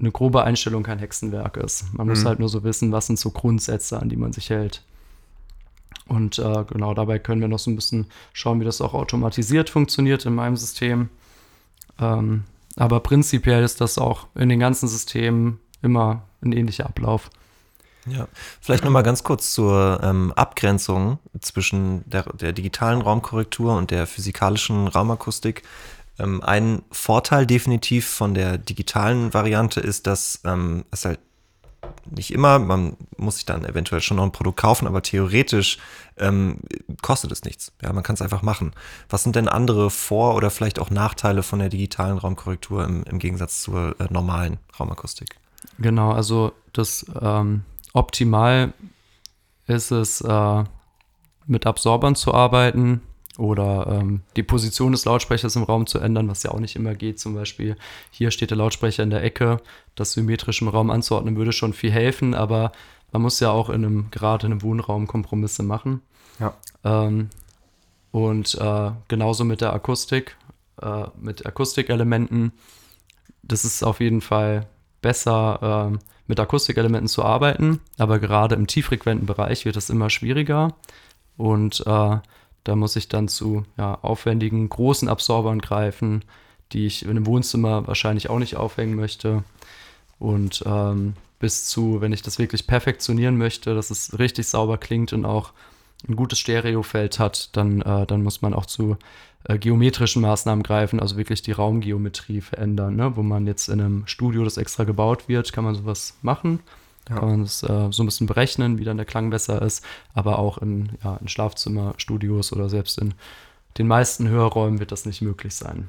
eine 0.00 0.10
grobe 0.10 0.42
Einstellung 0.42 0.82
kein 0.82 0.98
Hexenwerk 0.98 1.56
ist. 1.56 1.94
Man 1.94 2.08
muss 2.08 2.24
Mhm. 2.24 2.26
halt 2.28 2.38
nur 2.40 2.48
so 2.48 2.64
wissen, 2.64 2.90
was 2.90 3.06
sind 3.06 3.20
so 3.20 3.30
Grundsätze, 3.30 4.00
an 4.00 4.08
die 4.08 4.16
man 4.16 4.32
sich 4.32 4.50
hält. 4.50 4.82
Und 6.08 6.40
äh, 6.40 6.64
genau 6.68 6.94
dabei 6.94 7.20
können 7.20 7.40
wir 7.42 7.48
noch 7.48 7.60
so 7.60 7.70
ein 7.70 7.76
bisschen 7.76 8.06
schauen, 8.32 8.58
wie 8.60 8.64
das 8.64 8.80
auch 8.80 8.92
automatisiert 8.92 9.70
funktioniert 9.70 10.26
in 10.26 10.34
meinem 10.34 10.56
System. 10.56 11.10
Ähm, 12.00 12.42
aber 12.74 12.98
prinzipiell 12.98 13.62
ist 13.62 13.80
das 13.80 13.98
auch 13.98 14.26
in 14.34 14.48
den 14.48 14.58
ganzen 14.58 14.88
Systemen 14.88 15.60
immer 15.80 16.22
ein 16.42 16.50
ähnlicher 16.52 16.86
Ablauf. 16.86 17.30
Ja, 18.06 18.26
vielleicht 18.60 18.84
nochmal 18.84 19.04
ganz 19.04 19.22
kurz 19.22 19.52
zur 19.52 20.00
ähm, 20.02 20.32
Abgrenzung 20.34 21.18
zwischen 21.40 22.08
der, 22.08 22.24
der, 22.32 22.52
digitalen 22.52 23.00
Raumkorrektur 23.00 23.76
und 23.76 23.92
der 23.92 24.06
physikalischen 24.06 24.88
Raumakustik. 24.88 25.62
Ähm, 26.18 26.42
ein 26.42 26.82
Vorteil 26.90 27.46
definitiv 27.46 28.08
von 28.08 28.34
der 28.34 28.58
digitalen 28.58 29.32
Variante 29.32 29.80
ist, 29.80 30.08
dass 30.08 30.40
ähm, 30.44 30.84
es 30.90 31.04
halt 31.04 31.20
nicht 32.10 32.32
immer, 32.32 32.58
man 32.58 32.96
muss 33.16 33.36
sich 33.36 33.44
dann 33.44 33.64
eventuell 33.64 34.00
schon 34.00 34.16
noch 34.16 34.24
ein 34.24 34.32
Produkt 34.32 34.60
kaufen, 34.60 34.86
aber 34.86 35.02
theoretisch 35.02 35.78
ähm, 36.16 36.58
kostet 37.02 37.32
es 37.32 37.44
nichts. 37.44 37.72
Ja, 37.82 37.92
man 37.92 38.02
kann 38.02 38.14
es 38.14 38.22
einfach 38.22 38.42
machen. 38.42 38.72
Was 39.08 39.22
sind 39.22 39.36
denn 39.36 39.48
andere 39.48 39.90
Vor- 39.90 40.34
oder 40.34 40.50
vielleicht 40.50 40.78
auch 40.78 40.90
Nachteile 40.90 41.42
von 41.42 41.60
der 41.60 41.68
digitalen 41.68 42.18
Raumkorrektur 42.18 42.84
im, 42.84 43.04
im 43.04 43.18
Gegensatz 43.18 43.62
zur 43.62 44.00
äh, 44.00 44.06
normalen 44.10 44.58
Raumakustik? 44.78 45.36
Genau, 45.78 46.12
also 46.12 46.52
das 46.72 47.06
ähm, 47.20 47.62
optimal 47.92 48.72
ist 49.66 49.90
es, 49.90 50.20
äh, 50.20 50.64
mit 51.46 51.66
Absorbern 51.66 52.14
zu 52.14 52.34
arbeiten 52.34 53.02
oder 53.38 53.86
ähm, 53.86 54.22
die 54.36 54.42
Position 54.42 54.92
des 54.92 55.04
Lautsprechers 55.04 55.56
im 55.56 55.62
Raum 55.62 55.86
zu 55.86 55.98
ändern, 55.98 56.28
was 56.28 56.42
ja 56.42 56.50
auch 56.50 56.60
nicht 56.60 56.76
immer 56.76 56.94
geht. 56.94 57.18
Zum 57.18 57.34
Beispiel 57.34 57.76
hier 58.10 58.30
steht 58.30 58.50
der 58.50 58.58
Lautsprecher 58.58 59.02
in 59.02 59.10
der 59.10 59.22
Ecke, 59.22 59.60
das 59.94 60.12
symmetrisch 60.12 60.62
im 60.62 60.68
Raum 60.68 60.90
anzuordnen 60.90 61.36
würde 61.36 61.52
schon 61.52 61.72
viel 61.72 61.90
helfen, 61.90 62.34
aber 62.34 62.72
man 63.10 63.22
muss 63.22 63.40
ja 63.40 63.50
auch 63.50 63.68
in 63.68 63.84
einem, 63.84 64.10
gerade 64.10 64.46
in 64.46 64.52
einem 64.52 64.62
Wohnraum 64.62 65.06
Kompromisse 65.06 65.62
machen. 65.62 66.02
Ja. 66.38 66.54
Ähm, 66.84 67.30
und 68.10 68.54
äh, 68.56 68.90
genauso 69.08 69.44
mit 69.44 69.60
der 69.60 69.72
Akustik, 69.72 70.36
äh, 70.80 71.04
mit 71.18 71.46
Akustikelementen. 71.46 72.52
Das 73.42 73.64
ist 73.64 73.82
auf 73.82 74.00
jeden 74.00 74.20
Fall 74.20 74.66
besser, 75.00 75.92
äh, 75.92 75.98
mit 76.32 76.40
Akustikelementen 76.40 77.08
zu 77.08 77.22
arbeiten, 77.22 77.80
aber 77.98 78.18
gerade 78.18 78.54
im 78.54 78.66
tieffrequenten 78.66 79.26
Bereich 79.26 79.66
wird 79.66 79.76
es 79.76 79.90
immer 79.90 80.08
schwieriger. 80.08 80.74
Und 81.36 81.80
äh, 81.80 82.16
da 82.64 82.76
muss 82.76 82.96
ich 82.96 83.10
dann 83.10 83.28
zu 83.28 83.64
ja, 83.76 83.98
aufwendigen, 84.00 84.66
großen 84.66 85.10
Absorbern 85.10 85.58
greifen, 85.58 86.24
die 86.72 86.86
ich 86.86 87.02
in 87.02 87.10
einem 87.10 87.26
Wohnzimmer 87.26 87.86
wahrscheinlich 87.86 88.30
auch 88.30 88.38
nicht 88.38 88.56
aufhängen 88.56 88.96
möchte. 88.96 89.44
Und 90.18 90.64
ähm, 90.64 91.16
bis 91.38 91.66
zu, 91.66 92.00
wenn 92.00 92.14
ich 92.14 92.22
das 92.22 92.38
wirklich 92.38 92.66
perfektionieren 92.66 93.36
möchte, 93.36 93.74
dass 93.74 93.90
es 93.90 94.18
richtig 94.18 94.48
sauber 94.48 94.78
klingt 94.78 95.12
und 95.12 95.26
auch 95.26 95.52
ein 96.08 96.16
gutes 96.16 96.38
Stereofeld 96.38 97.18
hat, 97.18 97.56
dann, 97.56 97.80
äh, 97.82 98.06
dann 98.06 98.22
muss 98.22 98.42
man 98.42 98.54
auch 98.54 98.66
zu 98.66 98.96
äh, 99.44 99.58
geometrischen 99.58 100.22
Maßnahmen 100.22 100.62
greifen, 100.62 101.00
also 101.00 101.16
wirklich 101.16 101.42
die 101.42 101.52
Raumgeometrie 101.52 102.40
verändern. 102.40 102.96
Ne? 102.96 103.16
Wo 103.16 103.22
man 103.22 103.46
jetzt 103.46 103.68
in 103.68 103.80
einem 103.80 104.06
Studio, 104.06 104.44
das 104.44 104.56
extra 104.56 104.84
gebaut 104.84 105.28
wird, 105.28 105.52
kann 105.52 105.64
man 105.64 105.74
sowas 105.74 106.16
machen. 106.22 106.60
Da 107.04 107.14
ja. 107.14 107.20
kann 107.20 107.28
man 107.28 107.42
das 107.42 107.62
äh, 107.62 107.88
so 107.90 108.02
ein 108.02 108.06
bisschen 108.06 108.26
berechnen, 108.26 108.78
wie 108.78 108.84
dann 108.84 108.96
der 108.96 109.06
Klang 109.06 109.30
besser 109.30 109.60
ist. 109.62 109.84
Aber 110.14 110.38
auch 110.38 110.58
in, 110.58 110.90
ja, 111.02 111.16
in 111.16 111.28
Schlafzimmerstudios 111.28 112.52
oder 112.52 112.68
selbst 112.68 112.98
in 112.98 113.14
den 113.78 113.88
meisten 113.88 114.28
Hörräumen 114.28 114.78
wird 114.78 114.92
das 114.92 115.06
nicht 115.06 115.22
möglich 115.22 115.54
sein. 115.54 115.88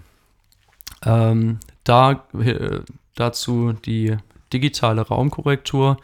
Ähm, 1.05 1.59
da, 1.83 2.23
äh, 2.33 2.79
dazu 3.15 3.73
die 3.73 4.17
digitale 4.51 5.01
Raumkorrektur, 5.01 5.97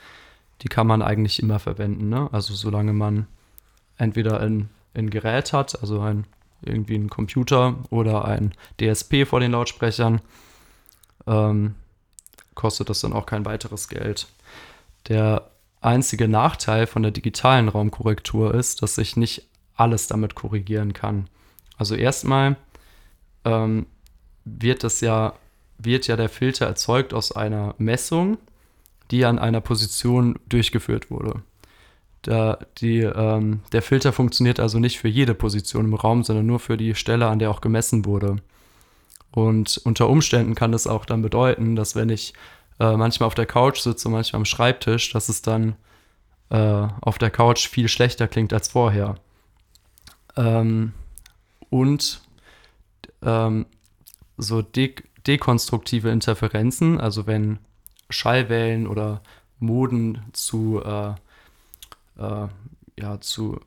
die 0.61 0.67
kann 0.67 0.87
man 0.87 1.01
eigentlich 1.01 1.41
immer 1.41 1.59
verwenden. 1.59 2.09
Ne? 2.09 2.29
Also 2.31 2.53
solange 2.53 2.93
man 2.93 3.27
entweder 3.99 4.39
ein, 4.39 4.69
ein 4.95 5.11
Gerät 5.11 5.53
hat, 5.53 5.79
also 5.81 6.01
ein, 6.01 6.25
irgendwie 6.61 6.95
ein 6.95 7.09
Computer 7.09 7.75
oder 7.91 8.25
ein 8.25 8.53
DSP 8.79 9.25
vor 9.25 9.39
den 9.39 9.51
Lautsprechern, 9.51 10.21
ähm, 11.27 11.75
kostet 12.55 12.89
das 12.89 13.01
dann 13.01 13.13
auch 13.13 13.25
kein 13.25 13.45
weiteres 13.45 13.87
Geld. 13.87 14.27
Der 15.07 15.49
einzige 15.81 16.27
Nachteil 16.27 16.87
von 16.87 17.03
der 17.03 17.11
digitalen 17.11 17.69
Raumkorrektur 17.69 18.53
ist, 18.53 18.81
dass 18.81 18.97
ich 18.97 19.15
nicht 19.15 19.47
alles 19.75 20.07
damit 20.07 20.35
korrigieren 20.35 20.93
kann. 20.93 21.29
Also 21.77 21.95
erstmal 21.95 22.57
ähm, 23.45 23.85
wird 24.43 24.83
das 24.83 24.99
ja, 24.99 25.33
wird 25.77 26.07
ja 26.07 26.17
der 26.17 26.27
Filter 26.27 26.65
erzeugt 26.65 27.13
aus 27.13 27.31
einer 27.31 27.75
Messung, 27.77 28.37
die 29.11 29.25
an 29.25 29.39
einer 29.39 29.61
Position 29.61 30.37
durchgeführt 30.49 31.09
wurde. 31.09 31.41
Da 32.21 32.59
die, 32.79 32.99
ähm, 32.99 33.61
der 33.71 33.81
Filter 33.81 34.11
funktioniert 34.11 34.59
also 34.59 34.79
nicht 34.79 34.99
für 34.99 35.07
jede 35.07 35.33
Position 35.33 35.85
im 35.85 35.93
Raum, 35.93 36.23
sondern 36.23 36.45
nur 36.45 36.59
für 36.59 36.77
die 36.77 36.95
Stelle, 36.95 37.27
an 37.27 37.39
der 37.39 37.49
auch 37.49 37.61
gemessen 37.61 38.05
wurde. 38.05 38.37
Und 39.31 39.79
unter 39.83 40.09
Umständen 40.09 40.55
kann 40.55 40.71
das 40.71 40.87
auch 40.87 41.05
dann 41.05 41.21
bedeuten, 41.21 41.75
dass 41.75 41.95
wenn 41.95 42.09
ich 42.09 42.33
äh, 42.79 42.95
manchmal 42.97 43.27
auf 43.27 43.35
der 43.35 43.45
Couch 43.45 43.79
sitze 43.79 44.09
manchmal 44.09 44.39
am 44.39 44.45
Schreibtisch, 44.45 45.11
dass 45.11 45.29
es 45.29 45.41
dann 45.41 45.75
äh, 46.49 46.87
auf 47.01 47.17
der 47.17 47.29
Couch 47.29 47.67
viel 47.67 47.87
schlechter 47.87 48.27
klingt 48.27 48.53
als 48.53 48.69
vorher. 48.69 49.15
Ähm, 50.35 50.93
und 51.69 52.21
ähm, 53.23 53.65
so 54.37 54.61
de 54.61 54.95
dekonstruktive 55.27 56.09
Interferenzen, 56.09 56.99
also 56.99 57.27
wenn 57.27 57.59
Schallwellen 58.09 58.87
oder 58.87 59.21
Moden 59.59 60.21
zu, 60.31 60.81
äh, 60.83 61.13
äh, 62.19 62.47
ja, 62.99 63.19
zu, 63.21 63.59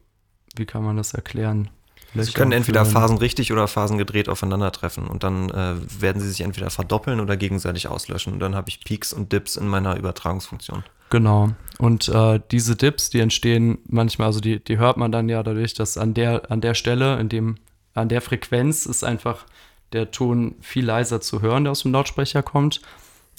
wie 0.56 0.66
kann 0.66 0.84
man 0.84 0.96
das 0.96 1.14
erklären? 1.14 1.70
Sie 2.14 2.32
können 2.32 2.52
entweder 2.52 2.84
Phasen 2.84 3.16
richtig 3.16 3.52
oder 3.52 3.66
Phasen 3.66 3.96
gedreht 3.96 4.28
aufeinandertreffen 4.28 5.06
und 5.06 5.22
dann 5.22 5.48
äh, 5.48 5.76
werden 5.98 6.20
sie 6.20 6.28
sich 6.28 6.42
entweder 6.42 6.68
verdoppeln 6.68 7.20
oder 7.20 7.38
gegenseitig 7.38 7.88
auslöschen. 7.88 8.34
Und 8.34 8.40
dann 8.40 8.54
habe 8.54 8.68
ich 8.68 8.84
Peaks 8.84 9.14
und 9.14 9.32
Dips 9.32 9.56
in 9.56 9.66
meiner 9.66 9.96
Übertragungsfunktion. 9.96 10.84
Genau. 11.08 11.50
Und 11.78 12.08
äh, 12.08 12.40
diese 12.50 12.76
Dips, 12.76 13.08
die 13.08 13.20
entstehen 13.20 13.78
manchmal, 13.86 14.26
also 14.26 14.40
die, 14.40 14.62
die 14.62 14.78
hört 14.78 14.98
man 14.98 15.10
dann 15.10 15.30
ja 15.30 15.42
dadurch, 15.42 15.72
dass 15.72 15.96
an 15.96 16.12
der, 16.12 16.50
an 16.50 16.60
der 16.60 16.74
Stelle, 16.74 17.18
in 17.18 17.30
dem, 17.30 17.56
an 17.94 18.10
der 18.10 18.20
Frequenz 18.20 18.84
ist 18.84 19.04
einfach 19.04 19.46
der 19.92 20.10
Ton 20.10 20.56
viel 20.60 20.84
leiser 20.84 21.20
zu 21.20 21.40
hören, 21.40 21.64
der 21.64 21.72
aus 21.72 21.82
dem 21.82 21.92
Lautsprecher 21.92 22.42
kommt. 22.42 22.82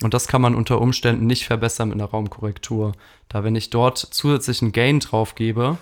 Und 0.04 0.14
das 0.14 0.28
kann 0.28 0.42
man 0.42 0.54
unter 0.54 0.82
Umständen 0.82 1.28
nicht 1.28 1.46
verbessern 1.46 1.88
mit 1.88 1.98
einer 1.98 2.10
Raumkorrektur. 2.10 2.92
Da 3.30 3.46
wenn 3.46 3.56
ich 3.56 3.70
dort 3.70 3.98
zusätzlichen 3.98 4.74
Gain 4.74 5.00
drauf 5.00 5.34
gebe 5.34 5.78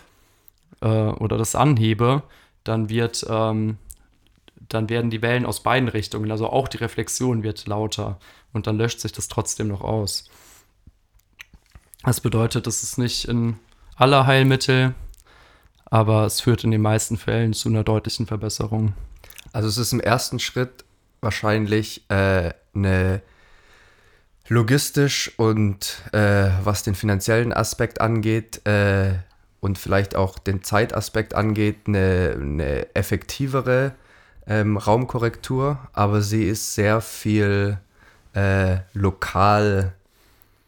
äh, 0.81 0.87
oder 0.87 1.39
das 1.39 1.55
anhebe, 1.55 2.21
dann 2.63 2.89
wird, 2.89 3.25
ähm, 3.27 3.79
dann 4.69 4.89
werden 4.89 5.09
die 5.09 5.23
Wellen 5.23 5.45
aus 5.45 5.63
beiden 5.63 5.89
Richtungen, 5.89 6.29
also 6.29 6.47
auch 6.47 6.67
die 6.67 6.77
Reflexion 6.77 7.41
wird 7.41 7.65
lauter 7.65 8.19
und 8.53 8.67
dann 8.67 8.77
löscht 8.77 8.99
sich 8.99 9.11
das 9.11 9.27
trotzdem 9.27 9.67
noch 9.67 9.81
aus. 9.81 10.29
Das 12.03 12.21
bedeutet, 12.21 12.67
es 12.67 12.83
ist 12.83 12.99
nicht 12.99 13.25
in 13.25 13.57
aller 13.95 14.27
Heilmittel, 14.27 14.93
aber 15.85 16.25
es 16.25 16.41
führt 16.41 16.63
in 16.63 16.69
den 16.69 16.81
meisten 16.81 17.17
Fällen 17.17 17.53
zu 17.53 17.69
einer 17.69 17.83
deutlichen 17.83 18.27
Verbesserung. 18.27 18.93
Also 19.51 19.67
es 19.67 19.77
ist 19.77 19.93
im 19.93 19.99
ersten 19.99 20.39
Schritt 20.39 20.85
wahrscheinlich 21.21 22.07
äh, 22.09 22.53
eine 22.75 23.23
logistisch 24.51 25.31
und 25.37 26.03
äh, 26.11 26.49
was 26.63 26.83
den 26.83 26.93
finanziellen 26.93 27.53
Aspekt 27.53 28.01
angeht, 28.01 28.65
äh, 28.67 29.13
und 29.61 29.77
vielleicht 29.77 30.15
auch 30.15 30.39
den 30.39 30.63
Zeitaspekt 30.63 31.35
angeht, 31.35 31.77
eine, 31.87 32.35
eine 32.35 32.95
effektivere 32.95 33.93
ähm, 34.47 34.75
Raumkorrektur, 34.75 35.77
aber 35.93 36.21
sie 36.21 36.43
ist 36.43 36.75
sehr 36.75 36.99
viel 36.99 37.77
äh, 38.33 38.77
lokal 38.93 39.93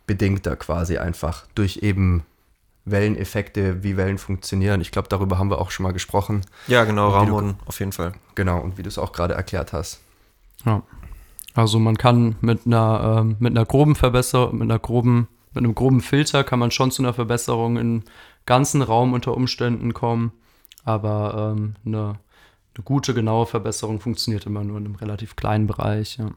bedingter 0.05 0.55
quasi 0.55 0.99
einfach 0.99 1.45
durch 1.55 1.77
eben 1.77 2.23
Welleneffekte, 2.85 3.83
wie 3.83 3.97
Wellen 3.97 4.17
funktionieren. 4.17 4.79
Ich 4.79 4.91
glaube, 4.91 5.07
darüber 5.09 5.39
haben 5.39 5.49
wir 5.49 5.59
auch 5.59 5.71
schon 5.71 5.83
mal 5.85 5.93
gesprochen. 5.93 6.41
Ja, 6.67 6.83
genau, 6.83 7.09
Raummoden 7.09 7.55
auf 7.65 7.79
jeden 7.79 7.93
Fall. 7.93 8.13
Genau, 8.35 8.59
und 8.59 8.77
wie 8.77 8.83
du 8.83 8.89
es 8.89 8.97
auch 8.97 9.11
gerade 9.11 9.33
erklärt 9.33 9.73
hast. 9.73 10.01
Ja. 10.65 10.83
Also 11.53 11.79
man 11.79 11.97
kann 11.97 12.35
mit 12.41 12.65
einer, 12.65 13.25
äh, 13.25 13.35
mit 13.39 13.51
einer 13.51 13.65
groben 13.65 13.95
Verbesserung, 13.95 14.57
mit 14.57 14.63
einer 14.63 14.79
groben, 14.79 15.27
mit 15.53 15.63
einem 15.63 15.75
groben 15.75 16.01
Filter 16.01 16.43
kann 16.43 16.59
man 16.59 16.71
schon 16.71 16.91
zu 16.91 17.03
einer 17.03 17.13
Verbesserung 17.13 17.77
in 17.77 18.03
ganzen 18.45 18.81
Raum 18.81 19.13
unter 19.13 19.35
Umständen 19.35 19.93
kommen. 19.93 20.31
Aber 20.83 21.53
ähm, 21.55 21.75
eine, 21.85 22.19
eine, 22.75 22.83
gute, 22.83 23.13
genaue 23.13 23.45
Verbesserung 23.45 23.99
funktioniert 23.99 24.45
immer 24.45 24.63
nur 24.63 24.77
in 24.77 24.85
einem 24.85 24.95
relativ 24.95 25.35
kleinen 25.35 25.67
Bereich. 25.67 26.17
Ja. 26.17 26.31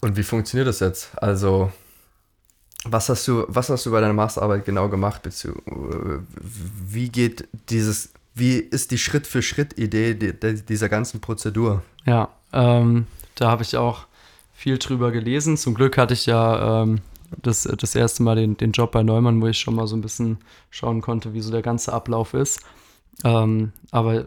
Und 0.00 0.16
wie 0.16 0.22
funktioniert 0.22 0.68
das 0.68 0.80
jetzt? 0.80 1.10
Also, 1.20 1.72
was 2.84 3.08
hast 3.08 3.26
du, 3.26 3.44
was 3.48 3.68
hast 3.68 3.84
du 3.84 3.90
bei 3.90 4.00
deiner 4.00 4.12
Masterarbeit 4.14 4.64
genau 4.64 4.88
gemacht? 4.88 5.28
Wie 6.36 7.08
geht 7.08 7.48
dieses, 7.68 8.10
wie 8.38 8.56
ist 8.56 8.90
die 8.90 8.98
Schritt-für-Schritt-Idee 8.98 10.14
dieser 10.14 10.88
ganzen 10.88 11.20
Prozedur? 11.20 11.82
Ja, 12.06 12.28
ähm, 12.52 13.06
da 13.34 13.50
habe 13.50 13.62
ich 13.62 13.76
auch 13.76 14.06
viel 14.54 14.78
drüber 14.78 15.12
gelesen. 15.12 15.56
Zum 15.56 15.74
Glück 15.74 15.98
hatte 15.98 16.14
ich 16.14 16.26
ja 16.26 16.82
ähm, 16.82 17.00
das, 17.42 17.62
das 17.62 17.94
erste 17.94 18.22
Mal 18.22 18.36
den, 18.36 18.56
den 18.56 18.72
Job 18.72 18.92
bei 18.92 19.02
Neumann, 19.02 19.40
wo 19.40 19.46
ich 19.46 19.58
schon 19.58 19.74
mal 19.74 19.86
so 19.86 19.96
ein 19.96 20.00
bisschen 20.00 20.38
schauen 20.70 21.00
konnte, 21.00 21.34
wie 21.34 21.40
so 21.40 21.50
der 21.50 21.62
ganze 21.62 21.92
Ablauf 21.92 22.34
ist. 22.34 22.60
Ähm, 23.24 23.72
aber 23.90 24.26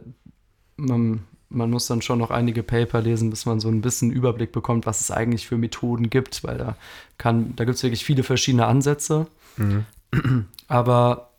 man, 0.77 1.23
man 1.49 1.69
muss 1.69 1.87
dann 1.87 2.01
schon 2.01 2.19
noch 2.19 2.31
einige 2.31 2.63
Paper 2.63 3.01
lesen, 3.01 3.29
bis 3.29 3.45
man 3.45 3.59
so 3.59 3.69
ein 3.69 3.81
bisschen 3.81 4.11
Überblick 4.11 4.51
bekommt, 4.51 4.85
was 4.85 5.01
es 5.01 5.11
eigentlich 5.11 5.47
für 5.47 5.57
Methoden 5.57 6.09
gibt, 6.09 6.43
weil 6.43 6.57
da 6.57 6.75
kann, 7.17 7.55
da 7.55 7.65
gibt 7.65 7.77
es 7.77 7.83
wirklich 7.83 8.05
viele 8.05 8.23
verschiedene 8.23 8.67
Ansätze. 8.67 9.27
Mhm. 9.57 9.85
Aber 10.67 11.30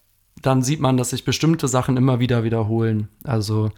dann 0.43 0.63
sieht 0.63 0.81
man, 0.81 0.97
dass 0.97 1.11
sich 1.11 1.25
bestimmte 1.25 1.69
Sachen 1.69 1.97
immer 1.97 2.21
wieder 2.21 2.45
wiederholen. 2.45 3.09
Also 3.25 3.71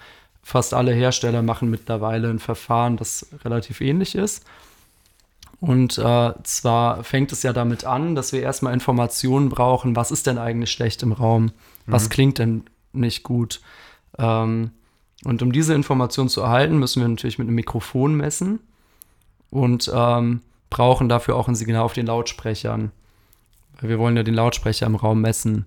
fast 0.42 0.74
alle 0.74 0.92
Hersteller 0.92 1.42
machen 1.42 1.70
mittlerweile 1.70 2.28
ein 2.30 2.38
Verfahren, 2.38 2.96
das 2.96 3.26
relativ 3.44 3.80
ähnlich 3.80 4.14
ist. 4.14 4.44
Und 5.60 5.96
äh, 5.96 6.32
zwar 6.42 7.04
fängt 7.04 7.32
es 7.32 7.42
ja 7.42 7.52
damit 7.52 7.84
an, 7.84 8.14
dass 8.14 8.32
wir 8.32 8.42
erstmal 8.42 8.74
Informationen 8.74 9.48
brauchen, 9.48 9.96
was 9.96 10.10
ist 10.10 10.26
denn 10.26 10.36
eigentlich 10.36 10.70
schlecht 10.70 11.02
im 11.02 11.12
Raum, 11.12 11.52
was 11.86 12.04
mhm. 12.04 12.10
klingt 12.10 12.38
denn 12.38 12.64
nicht 12.92 13.22
gut. 13.22 13.60
Ähm, 14.18 14.72
und 15.24 15.42
um 15.42 15.52
diese 15.52 15.72
Information 15.72 16.28
zu 16.28 16.42
erhalten, 16.42 16.78
müssen 16.78 17.00
wir 17.00 17.08
natürlich 17.08 17.38
mit 17.38 17.48
einem 17.48 17.54
Mikrofon 17.54 18.14
messen 18.14 18.60
und 19.50 19.90
ähm, 19.94 20.42
brauchen 20.68 21.08
dafür 21.08 21.36
auch 21.36 21.48
ein 21.48 21.54
Signal 21.54 21.82
auf 21.82 21.94
den 21.94 22.06
Lautsprechern. 22.06 22.92
Wir 23.80 23.98
wollen 23.98 24.16
ja 24.16 24.22
den 24.22 24.34
Lautsprecher 24.34 24.86
im 24.86 24.96
Raum 24.96 25.22
messen. 25.22 25.64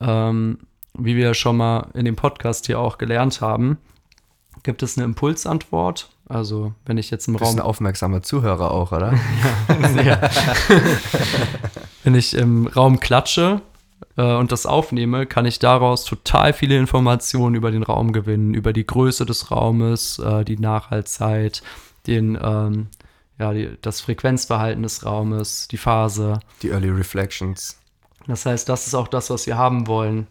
Ähm, 0.00 0.58
wie 0.94 1.16
wir 1.16 1.34
schon 1.34 1.56
mal 1.56 1.88
in 1.94 2.04
dem 2.04 2.16
Podcast 2.16 2.66
hier 2.66 2.80
auch 2.80 2.98
gelernt 2.98 3.40
haben, 3.40 3.78
gibt 4.62 4.82
es 4.82 4.96
eine 4.96 5.04
Impulsantwort. 5.04 6.10
Also, 6.28 6.74
wenn 6.84 6.98
ich 6.98 7.10
jetzt 7.10 7.28
im 7.28 7.36
Raum. 7.36 7.48
Bist 7.48 7.58
ein 7.58 7.64
aufmerksamer 7.64 8.22
Zuhörer 8.22 8.70
auch, 8.70 8.92
oder? 8.92 9.14
ja, 9.80 9.88
sehr. 9.88 10.30
wenn 12.04 12.14
ich 12.14 12.34
im 12.34 12.66
Raum 12.66 13.00
klatsche, 13.00 13.62
äh, 14.18 14.34
und 14.34 14.52
das 14.52 14.66
aufnehme, 14.66 15.24
kann 15.26 15.46
ich 15.46 15.58
daraus 15.58 16.04
total 16.04 16.52
viele 16.52 16.76
Informationen 16.76 17.54
über 17.54 17.70
den 17.70 17.82
Raum 17.82 18.12
gewinnen, 18.12 18.52
über 18.52 18.72
die 18.72 18.86
Größe 18.86 19.24
des 19.24 19.50
Raumes, 19.50 20.18
äh, 20.18 20.44
die 20.44 20.58
Nachhaltzeit, 20.58 21.62
den, 22.06 22.38
ähm, 22.42 22.88
ja, 23.38 23.52
die, 23.52 23.70
das 23.80 24.00
Frequenzverhalten 24.00 24.82
des 24.82 25.06
Raumes, 25.06 25.68
die 25.68 25.76
Phase. 25.78 26.40
Die 26.62 26.70
Early 26.70 26.90
Reflections. 26.90 27.78
Das 28.28 28.46
heißt, 28.46 28.68
das 28.68 28.86
ist 28.86 28.94
auch 28.94 29.08
das, 29.08 29.30
was 29.30 29.46
wir 29.46 29.58
haben 29.58 29.86
wollen. 29.86 30.26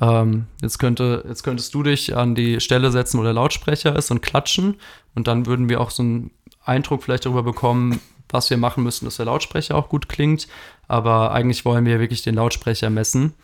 Ähm, 0.00 0.46
jetzt, 0.60 0.78
könnte, 0.78 1.24
jetzt 1.26 1.42
könntest 1.42 1.72
du 1.72 1.82
dich 1.82 2.14
an 2.16 2.34
die 2.34 2.60
Stelle 2.60 2.90
setzen, 2.90 3.18
wo 3.18 3.22
der 3.22 3.32
Lautsprecher 3.32 3.96
ist 3.96 4.10
und 4.10 4.20
klatschen. 4.20 4.76
Und 5.14 5.28
dann 5.28 5.46
würden 5.46 5.68
wir 5.68 5.80
auch 5.80 5.90
so 5.90 6.02
einen 6.02 6.30
Eindruck 6.64 7.02
vielleicht 7.02 7.24
darüber 7.24 7.42
bekommen, 7.42 8.00
was 8.28 8.50
wir 8.50 8.58
machen 8.58 8.84
müssen, 8.84 9.06
dass 9.06 9.16
der 9.16 9.26
Lautsprecher 9.26 9.76
auch 9.76 9.88
gut 9.88 10.08
klingt. 10.08 10.48
Aber 10.88 11.30
eigentlich 11.32 11.64
wollen 11.64 11.86
wir 11.86 12.00
wirklich 12.00 12.22
den 12.22 12.34
Lautsprecher 12.34 12.90
messen. 12.90 13.34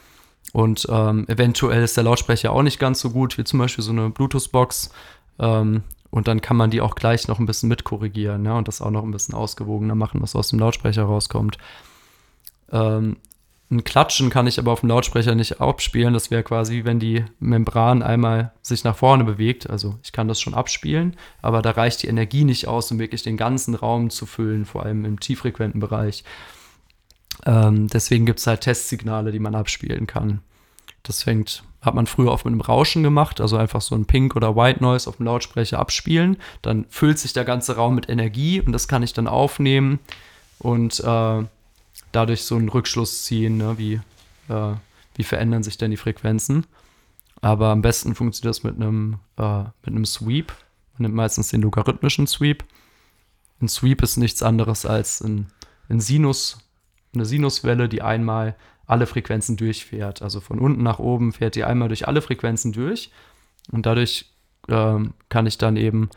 Und 0.52 0.86
ähm, 0.90 1.26
eventuell 1.28 1.82
ist 1.82 1.96
der 1.96 2.04
Lautsprecher 2.04 2.52
auch 2.52 2.62
nicht 2.62 2.78
ganz 2.78 3.00
so 3.00 3.10
gut 3.10 3.38
wie 3.38 3.44
zum 3.44 3.58
Beispiel 3.60 3.84
so 3.84 3.92
eine 3.92 4.10
Bluetooth-Box. 4.10 4.90
Ähm, 5.38 5.82
und 6.10 6.28
dann 6.28 6.40
kann 6.40 6.56
man 6.56 6.70
die 6.70 6.80
auch 6.80 6.94
gleich 6.94 7.26
noch 7.26 7.38
ein 7.38 7.46
bisschen 7.46 7.68
mitkorrigieren 7.68 8.44
ja, 8.44 8.56
und 8.56 8.68
das 8.68 8.80
auch 8.80 8.90
noch 8.90 9.02
ein 9.02 9.10
bisschen 9.10 9.34
ausgewogener 9.34 9.96
machen, 9.96 10.22
was 10.22 10.36
aus 10.36 10.48
dem 10.48 10.58
Lautsprecher 10.58 11.04
rauskommt. 11.04 11.58
Ähm, 12.70 13.16
ein 13.70 13.82
Klatschen 13.82 14.30
kann 14.30 14.46
ich 14.46 14.58
aber 14.58 14.72
auf 14.72 14.80
dem 14.80 14.90
Lautsprecher 14.90 15.34
nicht 15.34 15.60
abspielen. 15.60 16.14
Das 16.14 16.30
wäre 16.30 16.42
quasi, 16.42 16.84
wenn 16.84 17.00
die 17.00 17.24
Membran 17.40 18.02
einmal 18.02 18.52
sich 18.62 18.84
nach 18.84 18.96
vorne 18.96 19.24
bewegt. 19.24 19.68
Also 19.70 19.98
ich 20.02 20.12
kann 20.12 20.28
das 20.28 20.40
schon 20.40 20.54
abspielen, 20.54 21.16
aber 21.40 21.62
da 21.62 21.70
reicht 21.70 22.02
die 22.02 22.08
Energie 22.08 22.44
nicht 22.44 22.68
aus, 22.68 22.90
um 22.92 22.98
wirklich 22.98 23.22
den 23.22 23.36
ganzen 23.36 23.74
Raum 23.74 24.10
zu 24.10 24.26
füllen, 24.26 24.66
vor 24.66 24.84
allem 24.84 25.04
im 25.04 25.18
tieffrequenten 25.18 25.80
Bereich. 25.80 26.24
Ähm, 27.46 27.88
deswegen 27.88 28.26
gibt 28.26 28.38
es 28.38 28.46
halt 28.46 28.60
Testsignale, 28.60 29.32
die 29.32 29.38
man 29.38 29.54
abspielen 29.54 30.06
kann. 30.06 30.40
Das 31.02 31.22
fängt, 31.22 31.64
hat 31.80 31.94
man 31.94 32.06
früher 32.06 32.32
oft 32.32 32.44
mit 32.44 32.52
einem 32.52 32.60
Rauschen 32.60 33.02
gemacht, 33.02 33.40
also 33.40 33.56
einfach 33.56 33.80
so 33.80 33.94
ein 33.94 34.06
Pink 34.06 34.36
oder 34.36 34.56
White 34.56 34.82
Noise 34.82 35.08
auf 35.08 35.16
dem 35.16 35.26
Lautsprecher 35.26 35.78
abspielen. 35.78 36.36
Dann 36.62 36.84
füllt 36.90 37.18
sich 37.18 37.32
der 37.32 37.44
ganze 37.44 37.76
Raum 37.76 37.94
mit 37.94 38.08
Energie 38.08 38.60
und 38.60 38.72
das 38.72 38.88
kann 38.88 39.02
ich 39.02 39.14
dann 39.14 39.26
aufnehmen 39.26 39.98
und 40.58 41.00
äh, 41.00 41.44
dadurch 42.14 42.44
so 42.44 42.56
einen 42.56 42.68
Rückschluss 42.68 43.24
ziehen, 43.24 43.56
ne? 43.56 43.78
wie, 43.78 44.00
äh, 44.48 44.74
wie 45.16 45.24
verändern 45.24 45.62
sich 45.62 45.78
denn 45.78 45.90
die 45.90 45.96
Frequenzen. 45.96 46.66
Aber 47.40 47.68
am 47.68 47.82
besten 47.82 48.14
funktioniert 48.14 48.56
das 48.56 48.64
mit 48.64 48.76
einem, 48.76 49.18
äh, 49.36 49.64
mit 49.84 49.88
einem 49.88 50.06
Sweep. 50.06 50.52
Man 50.94 51.02
nimmt 51.02 51.14
meistens 51.14 51.48
den 51.48 51.62
logarithmischen 51.62 52.26
Sweep. 52.26 52.64
Ein 53.60 53.68
Sweep 53.68 54.02
ist 54.02 54.16
nichts 54.16 54.42
anderes 54.42 54.86
als 54.86 55.20
ein, 55.20 55.48
ein 55.88 56.00
Sinus, 56.00 56.58
eine 57.14 57.24
Sinuswelle, 57.24 57.88
die 57.88 58.02
einmal 58.02 58.56
alle 58.86 59.06
Frequenzen 59.06 59.56
durchfährt. 59.56 60.22
Also 60.22 60.40
von 60.40 60.58
unten 60.58 60.82
nach 60.82 60.98
oben 60.98 61.32
fährt 61.32 61.54
die 61.54 61.64
einmal 61.64 61.88
durch 61.88 62.06
alle 62.08 62.22
Frequenzen 62.22 62.72
durch. 62.72 63.10
Und 63.70 63.86
dadurch 63.86 64.26
ähm, 64.68 65.14
kann 65.28 65.46
ich 65.46 65.58
dann 65.58 65.76
eben 65.76 66.10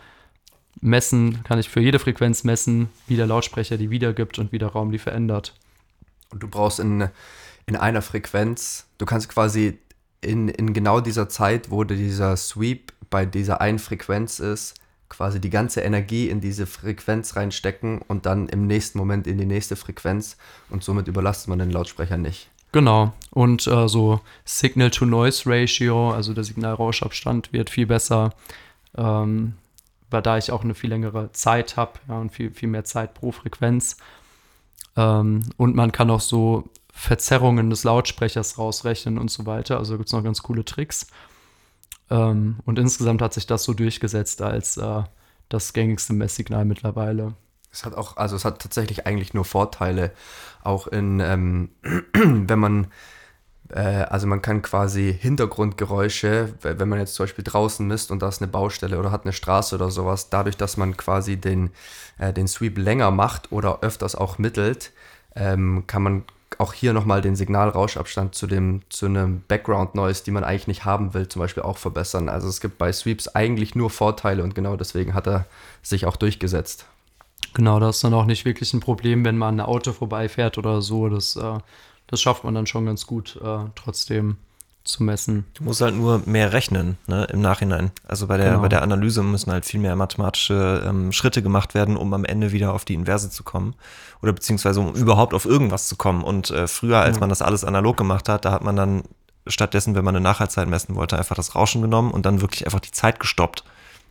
messen, 0.79 1.43
kann 1.43 1.59
ich 1.59 1.69
für 1.69 1.79
jede 1.79 1.99
Frequenz 1.99 2.43
messen, 2.43 2.89
wie 3.07 3.15
der 3.15 3.27
Lautsprecher 3.27 3.77
die 3.77 3.89
wiedergibt 3.89 4.37
und 4.39 4.51
wie 4.51 4.59
der 4.59 4.69
Raum 4.69 4.91
die 4.91 4.99
verändert. 4.99 5.53
Und 6.29 6.43
du 6.43 6.47
brauchst 6.47 6.79
in, 6.79 7.09
in 7.65 7.75
einer 7.75 8.01
Frequenz, 8.01 8.85
du 8.97 9.05
kannst 9.05 9.29
quasi 9.29 9.79
in, 10.21 10.49
in 10.49 10.73
genau 10.73 10.99
dieser 10.99 11.29
Zeit, 11.29 11.71
wo 11.71 11.83
dieser 11.83 12.35
Sweep 12.37 12.93
bei 13.09 13.25
dieser 13.25 13.61
einen 13.61 13.79
Frequenz 13.79 14.39
ist, 14.39 14.75
quasi 15.09 15.39
die 15.39 15.49
ganze 15.49 15.81
Energie 15.81 16.29
in 16.29 16.41
diese 16.41 16.67
Frequenz 16.67 17.35
reinstecken 17.35 18.01
und 18.07 18.25
dann 18.25 18.49
im 18.49 18.67
nächsten 18.67 18.97
Moment 18.97 19.25
in 19.27 19.37
die 19.37 19.45
nächste 19.45 19.75
Frequenz 19.75 20.37
und 20.69 20.83
somit 20.83 21.07
überlastet 21.07 21.47
man 21.47 21.59
den 21.59 21.71
Lautsprecher 21.71 22.17
nicht. 22.17 22.49
Genau. 22.73 23.13
Und 23.31 23.65
äh, 23.67 23.87
so 23.87 24.19
Signal-to-Noise-Ratio, 24.43 26.11
also 26.11 26.33
der 26.33 26.43
Signalrauschabstand, 26.43 27.53
wird 27.53 27.69
viel 27.69 27.87
besser, 27.87 28.33
ähm, 28.97 29.53
weil 30.09 30.21
da 30.21 30.37
ich 30.37 30.51
auch 30.51 30.63
eine 30.63 30.75
viel 30.75 30.89
längere 30.89 31.31
Zeit 31.31 31.77
habe 31.77 31.93
ja, 32.09 32.19
und 32.19 32.31
viel, 32.31 32.51
viel 32.51 32.69
mehr 32.69 32.83
Zeit 32.83 33.13
pro 33.13 33.31
Frequenz. 33.31 33.97
Ähm, 34.97 35.43
und 35.55 35.75
man 35.75 35.91
kann 35.93 36.09
auch 36.09 36.19
so 36.19 36.69
Verzerrungen 36.91 37.69
des 37.69 37.83
Lautsprechers 37.83 38.57
rausrechnen 38.57 39.17
und 39.19 39.29
so 39.29 39.45
weiter. 39.45 39.77
Also 39.77 39.95
gibt 39.97 40.07
es 40.07 40.13
noch 40.13 40.23
ganz 40.23 40.41
coole 40.41 40.65
Tricks. 40.65 41.07
Ähm, 42.09 42.57
und 42.65 42.79
insgesamt 42.79 43.21
hat 43.21 43.33
sich 43.33 43.45
das 43.45 43.63
so 43.63 43.73
durchgesetzt 43.73 44.41
als 44.41 44.77
äh, 44.77 45.03
das 45.47 45.73
gängigste 45.73 46.13
Messsignal 46.13 46.65
mittlerweile. 46.65 47.35
Es 47.71 47.85
hat 47.85 47.93
auch, 47.93 48.17
also 48.17 48.35
es 48.35 48.43
hat 48.43 48.61
tatsächlich 48.61 49.05
eigentlich 49.05 49.33
nur 49.33 49.45
Vorteile. 49.45 50.11
Auch 50.63 50.87
in, 50.87 51.19
ähm, 51.19 51.69
wenn 52.13 52.59
man, 52.59 52.87
also 53.75 54.27
man 54.27 54.41
kann 54.41 54.61
quasi 54.61 55.15
Hintergrundgeräusche, 55.19 56.53
wenn 56.61 56.89
man 56.89 56.99
jetzt 56.99 57.15
zum 57.15 57.25
Beispiel 57.25 57.43
draußen 57.43 57.85
misst 57.85 58.11
und 58.11 58.21
da 58.21 58.29
ist 58.29 58.41
eine 58.41 58.51
Baustelle 58.51 58.97
oder 58.97 59.11
hat 59.11 59.25
eine 59.25 59.33
Straße 59.33 59.75
oder 59.75 59.91
sowas, 59.91 60.29
dadurch, 60.29 60.55
dass 60.57 60.77
man 60.77 60.95
quasi 60.95 61.37
den, 61.37 61.71
äh, 62.17 62.31
den 62.31 62.47
Sweep 62.47 62.77
länger 62.77 63.11
macht 63.11 63.51
oder 63.51 63.79
öfters 63.81 64.15
auch 64.15 64.37
mittelt, 64.37 64.91
ähm, 65.35 65.83
kann 65.87 66.03
man 66.03 66.23
auch 66.59 66.73
hier 66.73 66.93
nochmal 66.93 67.21
den 67.21 67.35
Signalrauschabstand 67.35 68.33
zu 68.33 68.47
dem 68.47 68.81
zu 68.89 69.05
einem 69.05 69.43
Background 69.47 69.95
Noise, 69.95 70.23
die 70.23 70.31
man 70.31 70.43
eigentlich 70.43 70.67
nicht 70.67 70.85
haben 70.85 71.13
will, 71.13 71.27
zum 71.27 71.41
Beispiel 71.41 71.63
auch 71.63 71.77
verbessern. 71.77 72.29
Also 72.29 72.47
es 72.47 72.61
gibt 72.61 72.77
bei 72.77 72.91
Sweeps 72.91 73.27
eigentlich 73.27 73.75
nur 73.75 73.89
Vorteile 73.89 74.43
und 74.43 74.55
genau 74.55 74.75
deswegen 74.77 75.13
hat 75.13 75.27
er 75.27 75.45
sich 75.83 76.05
auch 76.05 76.15
durchgesetzt. 76.15 76.85
Genau, 77.53 77.79
das 77.79 77.97
ist 77.97 78.03
dann 78.03 78.13
auch 78.13 78.25
nicht 78.25 78.45
wirklich 78.45 78.73
ein 78.73 78.79
Problem, 78.79 79.25
wenn 79.25 79.37
man 79.37 79.59
ein 79.59 79.65
Auto 79.65 79.91
vorbeifährt 79.91 80.57
oder 80.57 80.81
so. 80.81 81.09
Das, 81.09 81.35
äh, 81.35 81.57
das 82.07 82.21
schafft 82.21 82.43
man 82.43 82.55
dann 82.55 82.67
schon 82.67 82.85
ganz 82.85 83.05
gut 83.05 83.39
äh, 83.43 83.57
trotzdem 83.75 84.37
zu 84.87 85.03
messen. 85.03 85.45
Du 85.53 85.65
musst 85.65 85.81
halt 85.81 85.95
nur 85.95 86.21
mehr 86.25 86.53
rechnen 86.53 86.97
ne, 87.07 87.25
im 87.25 87.41
Nachhinein. 87.41 87.91
Also 88.07 88.27
bei 88.27 88.37
der, 88.37 88.51
genau. 88.51 88.61
bei 88.61 88.69
der 88.69 88.81
Analyse 88.81 89.21
müssen 89.21 89.51
halt 89.51 89.65
viel 89.65 89.79
mehr 89.79 89.95
mathematische 89.95 90.83
ähm, 90.87 91.11
Schritte 91.11 91.43
gemacht 91.43 91.73
werden, 91.73 91.97
um 91.97 92.13
am 92.13 92.25
Ende 92.25 92.51
wieder 92.51 92.73
auf 92.73 92.85
die 92.85 92.93
Inverse 92.93 93.29
zu 93.29 93.43
kommen. 93.43 93.75
Oder 94.21 94.33
beziehungsweise 94.33 94.79
um 94.79 94.93
überhaupt 94.93 95.33
auf 95.33 95.45
irgendwas 95.45 95.87
zu 95.87 95.95
kommen. 95.97 96.23
Und 96.23 96.49
äh, 96.49 96.67
früher, 96.67 96.99
als 96.99 97.17
ja. 97.17 97.19
man 97.19 97.29
das 97.29 97.41
alles 97.41 97.63
analog 97.63 97.97
gemacht 97.97 98.29
hat, 98.29 98.45
da 98.45 98.51
hat 98.51 98.63
man 98.63 98.75
dann 98.75 99.03
stattdessen, 99.45 99.95
wenn 99.95 100.05
man 100.05 100.15
eine 100.15 100.23
Nachhaltzeit 100.23 100.67
messen 100.67 100.95
wollte, 100.95 101.17
einfach 101.17 101.35
das 101.35 101.55
Rauschen 101.55 101.81
genommen 101.81 102.11
und 102.11 102.25
dann 102.25 102.41
wirklich 102.41 102.65
einfach 102.65 102.79
die 102.79 102.91
Zeit 102.91 103.19
gestoppt. 103.19 103.63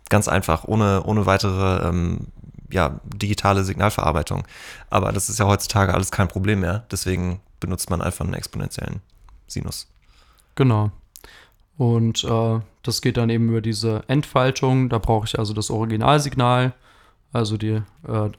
Ganz 0.09 0.29
einfach, 0.29 0.65
ohne, 0.65 1.03
ohne 1.05 1.27
weitere 1.27 1.89
ähm, 1.89 2.29
ja, 2.71 3.01
digitale 3.05 3.65
Signalverarbeitung. 3.65 4.45
Aber 4.91 5.13
das 5.13 5.29
ist 5.29 5.39
ja 5.39 5.47
heutzutage 5.47 5.95
alles 5.95 6.11
kein 6.11 6.29
Problem 6.29 6.61
mehr. 6.61 6.85
Deswegen 6.91 7.41
benutzt 7.61 7.91
man 7.91 8.03
einfach 8.03 8.25
einen 8.25 8.35
exponentiellen 8.35 9.01
Sinus. 9.47 9.89
Genau. 10.55 10.91
Und 11.79 12.25
äh, 12.25 12.61
das 12.83 13.03
geht 13.03 13.17
dann 13.17 13.31
eben 13.31 13.49
über 13.49 13.61
diese 13.61 14.03
Entfaltung. 14.09 14.89
Da 14.89 14.99
brauche 14.99 15.27
ich 15.27 15.39
also 15.39 15.53
das 15.53 15.71
Originalsignal, 15.71 16.73
also 17.33 17.57
die, 17.57 17.83
äh, 18.09 18.31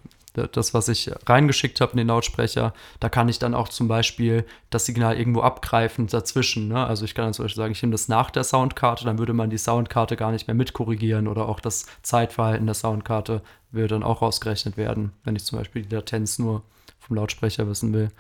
das, 0.52 0.74
was 0.74 0.88
ich 0.88 1.12
reingeschickt 1.26 1.82
habe 1.82 1.94
in 1.94 1.98
den 1.98 2.08
Lautsprecher. 2.08 2.74
Da 3.00 3.10
kann 3.10 3.30
ich 3.30 3.40
dann 3.40 3.54
auch 3.54 3.70
zum 3.70 3.88
Beispiel 3.88 4.46
das 4.70 4.86
Signal 4.86 5.18
irgendwo 5.18 5.42
abgreifen 5.42 6.08
dazwischen. 6.08 6.68
Ne? 6.68 6.86
Also 6.86 7.06
ich 7.06 7.16
kann 7.16 7.26
dann 7.26 7.34
zum 7.34 7.46
Beispiel 7.46 7.62
sagen, 7.62 7.72
ich 7.72 7.82
nehme 7.82 7.92
das 7.92 8.08
nach 8.08 8.30
der 8.30 8.44
Soundkarte, 8.44 9.06
dann 9.06 9.18
würde 9.20 9.34
man 9.34 9.50
die 9.50 9.58
Soundkarte 9.58 10.16
gar 10.16 10.32
nicht 10.32 10.48
mehr 10.48 10.56
mitkorrigieren 10.56 11.28
oder 11.28 11.48
auch 11.48 11.60
das 11.60 11.86
Zeitverhalten 12.04 12.66
der 12.66 12.76
Soundkarte 12.76 13.42
würde 13.72 13.96
dann 13.96 14.04
auch 14.04 14.22
ausgerechnet 14.22 14.78
werden, 14.78 15.12
wenn 15.24 15.36
ich 15.36 15.44
zum 15.44 15.58
Beispiel 15.58 15.84
die 15.84 15.96
Latenz 15.96 16.40
nur 16.40 16.64
vom 17.00 17.16
Lautsprecher 17.16 17.68
wissen 17.68 17.94
will. 17.94 18.12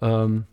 Ähm, 0.00 0.44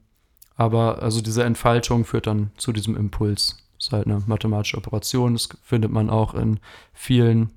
aber 0.56 1.02
also 1.02 1.22
diese 1.22 1.44
Entfaltung 1.44 2.06
führt 2.06 2.28
dann 2.28 2.52
zu 2.58 2.72
diesem 2.72 2.96
Impulssignal. 2.96 3.62
ist 3.78 3.92
halt 3.92 4.08
eine 4.08 4.24
mathematische 4.26 4.78
Operation. 4.78 5.34
Das 5.34 5.50
findet 5.64 5.92
man 5.92 6.10
auch 6.10 6.34
in 6.34 6.60
vielen 6.94 7.52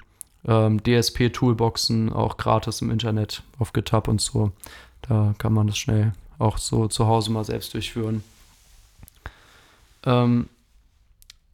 ähm, 0.45 0.83
DSP-Toolboxen, 0.83 2.13
auch 2.13 2.37
gratis 2.37 2.83
im 2.83 2.91
Internet 2.91 3.43
auf 3.59 3.73
GitHub 3.73 4.09
und 4.09 4.21
so. 4.21 4.53
Da 5.03 5.35
kann 5.39 5.53
man 5.53 5.69
das 5.69 5.79
schnell 5.79 6.13
auch 6.39 6.59
so 6.59 6.89
zu 6.89 7.07
Hause 7.07 7.31
mal 7.31 7.45
selbst 7.45 7.75
durchführen. 7.75 8.23
Ähm, 10.05 10.49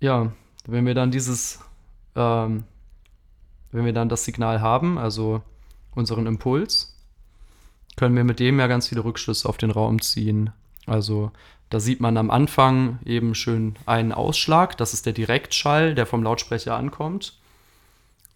ja, 0.00 0.32
wenn 0.66 0.86
wir 0.86 0.94
dann 0.94 1.10
dieses, 1.10 1.60
ähm, 2.14 2.64
wenn 3.72 3.84
wir 3.84 3.92
dann 3.92 4.08
das 4.08 4.24
Signal 4.24 4.60
haben, 4.60 4.98
also 4.98 5.42
unseren 5.94 6.26
Impuls, 6.26 6.93
können 7.96 8.16
wir 8.16 8.24
mit 8.24 8.40
dem 8.40 8.58
ja 8.58 8.66
ganz 8.66 8.88
viele 8.88 9.04
Rückschlüsse 9.04 9.48
auf 9.48 9.56
den 9.56 9.70
Raum 9.70 10.00
ziehen. 10.00 10.50
Also 10.86 11.30
da 11.70 11.80
sieht 11.80 12.00
man 12.00 12.16
am 12.16 12.30
Anfang 12.30 12.98
eben 13.04 13.34
schön 13.34 13.76
einen 13.86 14.12
Ausschlag, 14.12 14.76
das 14.76 14.94
ist 14.94 15.06
der 15.06 15.12
Direktschall, 15.12 15.94
der 15.94 16.06
vom 16.06 16.22
Lautsprecher 16.22 16.76
ankommt. 16.76 17.38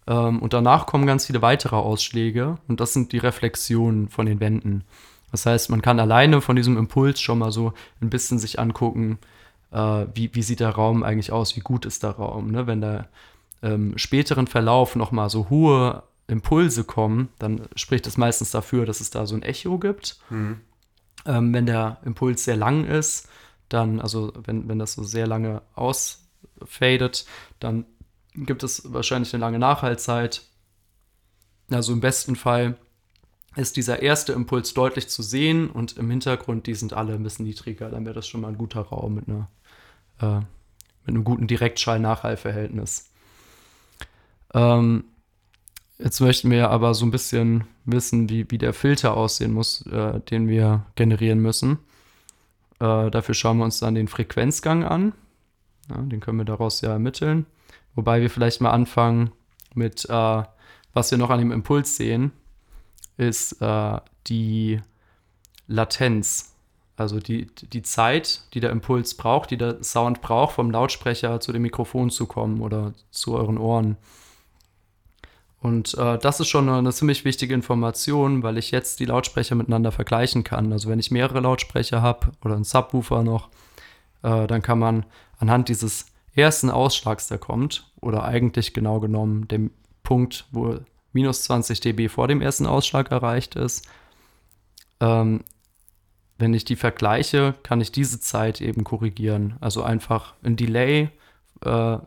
Ähm, 0.07 0.39
und 0.39 0.53
danach 0.53 0.85
kommen 0.85 1.05
ganz 1.05 1.25
viele 1.25 1.41
weitere 1.41 1.75
Ausschläge 1.75 2.57
und 2.67 2.79
das 2.79 2.93
sind 2.93 3.11
die 3.11 3.17
Reflexionen 3.17 4.09
von 4.09 4.25
den 4.25 4.39
Wänden. 4.39 4.83
Das 5.31 5.45
heißt, 5.45 5.69
man 5.69 5.81
kann 5.81 5.99
alleine 5.99 6.41
von 6.41 6.55
diesem 6.55 6.77
Impuls 6.77 7.21
schon 7.21 7.39
mal 7.39 7.51
so 7.51 7.73
ein 8.01 8.09
bisschen 8.09 8.39
sich 8.39 8.59
angucken, 8.59 9.19
äh, 9.71 10.05
wie, 10.13 10.33
wie 10.33 10.41
sieht 10.41 10.59
der 10.59 10.71
Raum 10.71 11.03
eigentlich 11.03 11.31
aus, 11.31 11.55
wie 11.55 11.61
gut 11.61 11.85
ist 11.85 12.03
der 12.03 12.11
Raum. 12.11 12.51
Ne? 12.51 12.65
Wenn 12.65 12.81
der 12.81 13.07
ähm, 13.61 13.97
späteren 13.97 14.47
Verlauf 14.47 14.95
nochmal 14.95 15.29
so 15.29 15.49
hohe 15.49 16.03
Impulse 16.29 16.83
kommen, 16.83 17.29
dann 17.39 17.67
spricht 17.75 18.05
das 18.05 18.17
meistens 18.17 18.51
dafür, 18.51 18.85
dass 18.85 19.01
es 19.01 19.09
da 19.09 19.25
so 19.25 19.35
ein 19.35 19.43
Echo 19.43 19.77
gibt. 19.79 20.19
Mhm. 20.29 20.61
Ähm, 21.25 21.53
wenn 21.53 21.65
der 21.65 21.99
Impuls 22.05 22.43
sehr 22.43 22.55
lang 22.55 22.85
ist, 22.85 23.27
dann, 23.67 23.99
also 23.99 24.31
wenn, 24.45 24.67
wenn 24.69 24.79
das 24.79 24.93
so 24.93 25.03
sehr 25.03 25.27
lange 25.27 25.61
ausfadet, 25.75 27.25
dann 27.59 27.85
gibt 28.35 28.63
es 28.63 28.93
wahrscheinlich 28.93 29.33
eine 29.33 29.41
lange 29.41 29.59
Nachhaltzeit. 29.59 30.43
Also 31.69 31.93
im 31.93 31.99
besten 31.99 32.35
Fall 32.35 32.77
ist 33.55 33.75
dieser 33.75 34.01
erste 34.01 34.33
Impuls 34.33 34.73
deutlich 34.73 35.09
zu 35.09 35.21
sehen 35.21 35.69
und 35.69 35.97
im 35.97 36.09
Hintergrund, 36.09 36.67
die 36.67 36.75
sind 36.75 36.93
alle 36.93 37.13
ein 37.13 37.23
bisschen 37.23 37.45
niedriger. 37.45 37.89
Dann 37.89 38.05
wäre 38.05 38.15
das 38.15 38.27
schon 38.27 38.41
mal 38.41 38.49
ein 38.49 38.57
guter 38.57 38.81
Raum 38.81 39.15
mit, 39.15 39.27
einer, 39.27 39.49
äh, 40.21 40.39
mit 41.05 41.07
einem 41.07 41.23
guten 41.23 41.47
Direktschall-Nachhallverhältnis. 41.47 43.09
Ähm, 44.53 45.03
jetzt 45.99 46.19
möchten 46.19 46.49
wir 46.49 46.69
aber 46.69 46.93
so 46.93 47.05
ein 47.05 47.11
bisschen 47.11 47.65
wissen, 47.85 48.29
wie, 48.29 48.49
wie 48.49 48.57
der 48.57 48.73
Filter 48.73 49.15
aussehen 49.15 49.53
muss, 49.53 49.85
äh, 49.87 50.19
den 50.21 50.47
wir 50.47 50.85
generieren 50.95 51.39
müssen. 51.39 51.79
Äh, 52.79 53.11
dafür 53.11 53.35
schauen 53.35 53.57
wir 53.57 53.65
uns 53.65 53.79
dann 53.79 53.95
den 53.95 54.07
Frequenzgang 54.07 54.83
an. 54.83 55.13
Ja, 55.89 55.97
den 55.97 56.19
können 56.19 56.37
wir 56.37 56.45
daraus 56.45 56.81
ja 56.81 56.91
ermitteln. 56.91 57.45
Wobei 57.95 58.21
wir 58.21 58.29
vielleicht 58.29 58.61
mal 58.61 58.71
anfangen 58.71 59.31
mit, 59.73 60.05
äh, 60.09 60.43
was 60.93 61.11
wir 61.11 61.17
noch 61.17 61.29
an 61.29 61.39
dem 61.39 61.51
Impuls 61.51 61.95
sehen 61.97 62.31
ist 63.19 63.61
äh, 63.61 63.99
die 64.27 64.79
Latenz. 65.67 66.55
Also 66.95 67.19
die, 67.19 67.47
die 67.47 67.81
Zeit, 67.81 68.41
die 68.53 68.59
der 68.59 68.71
Impuls 68.71 69.15
braucht, 69.15 69.51
die 69.51 69.57
der 69.57 69.83
Sound 69.83 70.21
braucht, 70.21 70.55
vom 70.55 70.71
Lautsprecher 70.71 71.39
zu 71.39 71.51
dem 71.51 71.61
Mikrofon 71.61 72.09
zu 72.09 72.25
kommen 72.25 72.61
oder 72.61 72.93
zu 73.11 73.35
euren 73.35 73.57
Ohren. 73.57 73.97
Und 75.61 75.93
äh, 75.97 76.17
das 76.17 76.39
ist 76.39 76.47
schon 76.47 76.69
eine 76.69 76.93
ziemlich 76.93 77.25
wichtige 77.25 77.53
Information, 77.53 78.43
weil 78.43 78.57
ich 78.57 78.71
jetzt 78.71 78.99
die 78.99 79.05
Lautsprecher 79.05 79.55
miteinander 79.55 79.91
vergleichen 79.91 80.43
kann. 80.43 80.71
Also 80.71 80.89
wenn 80.89 80.99
ich 80.99 81.11
mehrere 81.11 81.41
Lautsprecher 81.41 82.01
habe 82.01 82.31
oder 82.43 82.55
einen 82.55 82.63
Subwoofer 82.63 83.23
noch, 83.23 83.49
äh, 84.23 84.47
dann 84.47 84.61
kann 84.61 84.79
man 84.79 85.05
anhand 85.37 85.67
dieses 85.67 86.05
ersten 86.33 86.69
Ausschlags, 86.69 87.27
der 87.27 87.37
kommt, 87.37 87.91
oder 87.99 88.23
eigentlich 88.23 88.73
genau 88.73 88.99
genommen 89.01 89.47
dem 89.49 89.71
Punkt, 90.03 90.45
wo 90.51 90.77
minus 91.11 91.43
20 91.43 91.81
dB 91.81 92.07
vor 92.07 92.27
dem 92.27 92.41
ersten 92.41 92.65
Ausschlag 92.65 93.11
erreicht 93.11 93.55
ist. 93.55 93.87
Ähm, 95.01 95.43
wenn 96.37 96.53
ich 96.53 96.63
die 96.63 96.77
vergleiche, 96.77 97.55
kann 97.63 97.81
ich 97.81 97.91
diese 97.91 98.21
Zeit 98.21 98.61
eben 98.61 98.85
korrigieren. 98.85 99.57
Also 99.59 99.83
einfach 99.83 100.35
ein 100.41 100.55
Delay, 100.55 101.09
äh, 101.65 101.97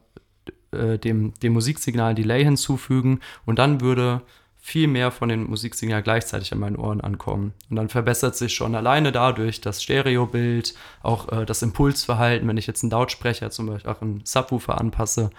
äh, 0.72 0.98
dem, 0.98 1.34
dem 1.42 1.52
Musiksignal 1.52 2.14
Delay 2.14 2.44
hinzufügen 2.44 3.20
und 3.46 3.58
dann 3.58 3.80
würde 3.80 4.22
viel 4.64 4.86
mehr 4.86 5.10
von 5.10 5.28
den 5.28 5.50
Musiksignalen 5.50 6.04
gleichzeitig 6.04 6.52
an 6.52 6.60
meinen 6.60 6.76
Ohren 6.76 7.00
ankommen. 7.00 7.52
Und 7.68 7.76
dann 7.76 7.88
verbessert 7.88 8.36
sich 8.36 8.54
schon 8.54 8.76
alleine 8.76 9.10
dadurch 9.10 9.60
das 9.60 9.82
Stereobild, 9.82 10.74
auch 11.02 11.28
äh, 11.32 11.44
das 11.44 11.62
Impulsverhalten, 11.62 12.46
wenn 12.46 12.56
ich 12.56 12.68
jetzt 12.68 12.84
einen 12.84 12.92
Lautsprecher 12.92 13.50
zum 13.50 13.66
Beispiel 13.66 13.90
auch 13.90 14.00
einen 14.00 14.20
Subwoofer 14.24 14.80
anpasse, 14.80 15.30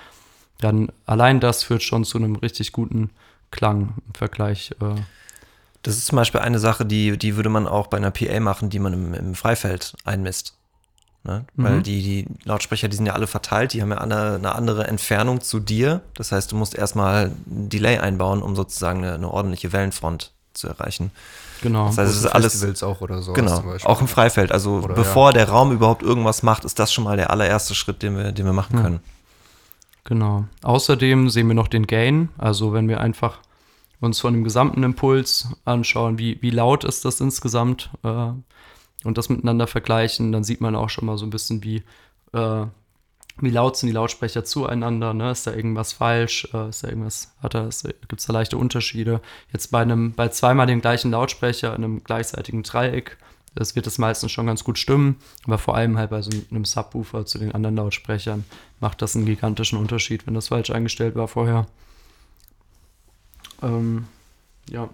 dann 0.60 0.92
allein 1.06 1.40
das 1.40 1.64
führt 1.64 1.84
schon 1.84 2.04
zu 2.04 2.18
einem 2.18 2.36
richtig 2.36 2.74
guten 2.74 3.12
Klang 3.50 3.94
im 4.08 4.14
Vergleich. 4.14 4.72
Äh. 4.82 5.02
Das 5.84 5.96
ist 5.96 6.08
zum 6.08 6.18
Beispiel 6.18 6.42
eine 6.42 6.60
Sache, 6.60 6.86
die, 6.86 7.18
die 7.18 7.38
würde 7.38 7.50
man 7.50 7.66
auch 7.66 7.88
bei 7.88 7.98
einer 7.98 8.12
PA 8.12 8.42
machen, 8.42 8.70
die 8.70 8.80
man 8.80 8.92
im, 8.92 9.14
im 9.14 9.36
Freifeld 9.36 9.94
einmisst. 10.04 10.58
Ne? 11.24 11.46
Mhm. 11.56 11.64
Weil 11.64 11.82
die, 11.82 12.02
die 12.02 12.26
Lautsprecher, 12.44 12.90
die 12.90 12.98
sind 12.98 13.06
ja 13.06 13.14
alle 13.14 13.28
verteilt, 13.28 13.74
die 13.74 13.82
haben 13.82 13.92
ja 13.92 13.98
alle 13.98 14.36
eine 14.36 14.56
andere 14.56 14.88
Entfernung 14.88 15.42
zu 15.42 15.60
dir. 15.60 16.02
Das 16.16 16.32
heißt, 16.32 16.52
du 16.52 16.56
musst 16.56 16.76
erstmal 16.76 17.32
ein 17.48 17.70
Delay 17.70 17.98
einbauen, 17.98 18.42
um 18.42 18.56
sozusagen 18.56 19.04
eine, 19.04 19.14
eine 19.16 19.32
ordentliche 19.32 19.72
Wellenfront 19.72 20.32
zu 20.54 20.68
erreichen. 20.68 21.12
Genau. 21.62 21.88
Das 21.88 21.98
heißt, 21.98 22.12
es 22.12 22.18
ist 22.18 22.26
alles. 22.26 22.84
Auch 22.84 23.00
oder 23.00 23.22
so. 23.22 23.34
Genau. 23.34 23.64
Auch 23.84 24.02
im 24.02 24.08
Freifeld. 24.10 24.52
Also 24.52 24.82
oder, 24.84 24.94
bevor 24.94 25.30
ja. 25.30 25.34
der 25.34 25.50
Raum 25.50 25.72
überhaupt 25.72 26.04
irgendwas 26.04 26.44
macht, 26.44 26.66
ist 26.66 26.78
das 26.78 26.92
schon 26.92 27.06
mal 27.06 27.16
der 27.16 27.32
allererste 27.32 27.74
Schritt, 27.74 28.04
den 28.04 28.18
wir, 28.18 28.32
den 28.34 28.46
wir 28.46 28.54
machen 28.54 28.82
können. 28.82 29.00
Genau. 30.04 30.44
Außerdem 30.62 31.30
sehen 31.30 31.48
wir 31.48 31.56
noch 31.56 31.70
den 31.70 31.88
Gain. 31.88 32.30
Also 32.38 32.74
wenn 32.74 32.90
wir 32.90 33.00
einfach 33.00 33.40
uns 34.02 34.20
von 34.20 34.34
dem 34.34 34.44
gesamten 34.44 34.84
Impuls 34.84 35.48
anschauen, 35.64 36.18
wie, 36.18 36.42
wie 36.42 36.50
laut 36.50 36.84
ist 36.84 37.06
das 37.06 37.22
insgesamt 37.22 37.90
äh, 38.04 38.32
und 39.04 39.18
das 39.18 39.30
miteinander 39.30 39.68
vergleichen, 39.68 40.32
dann 40.32 40.44
sieht 40.44 40.62
man 40.62 40.76
auch 40.76 40.90
schon 40.90 41.06
mal 41.06 41.18
so 41.18 41.26
ein 41.26 41.30
bisschen, 41.30 41.64
wie, 41.64 41.84
äh, 42.34 42.66
wie 43.38 43.50
laut 43.50 43.78
sind 43.78 43.88
die 43.88 43.94
Lautsprecher 43.94 44.44
zueinander. 44.44 45.14
Ne? 45.14 45.32
Ist 45.32 45.48
da 45.48 45.54
irgendwas 45.54 45.94
falsch? 45.94 46.48
Äh, 46.54 46.70
ist 46.70 46.84
da 46.84 46.90
irgendwas, 46.90 47.34
hat 47.42 47.54
gibt 47.54 48.20
es 48.20 48.26
da 48.26 48.34
leichte 48.34 48.58
Unterschiede? 48.58 49.22
Jetzt 49.52 49.72
bei 49.72 49.82
einem, 49.82 50.14
bei 50.14 50.28
zweimal 50.30 50.68
dem 50.68 50.82
gleichen 50.82 51.12
Lautsprecher 51.12 51.76
in 51.76 51.84
einem 51.84 52.04
gleichseitigen 52.04 52.64
Dreieck 52.64 53.18
das 53.56 53.76
wird 53.76 53.86
es 53.86 53.98
meistens 53.98 54.32
schon 54.32 54.48
ganz 54.48 54.64
gut 54.64 54.80
stimmen, 54.80 55.18
aber 55.46 55.58
vor 55.58 55.76
allem 55.76 55.98
halt 55.98 56.10
bei 56.10 56.22
so 56.22 56.32
einem 56.50 56.66
Subwoofer 56.66 57.26
zu 57.26 57.38
den 57.38 57.54
anderen 57.54 57.76
Lautsprechern 57.76 58.46
macht 58.80 59.02
das 59.02 59.16
einen 59.16 59.26
gigantischen 59.26 59.78
Unterschied, 59.78 60.26
wenn 60.26 60.34
das 60.34 60.48
falsch 60.48 60.72
eingestellt 60.72 61.16
war 61.16 61.28
vorher. 61.28 61.68
Ähm, 63.62 64.08
ja, 64.70 64.90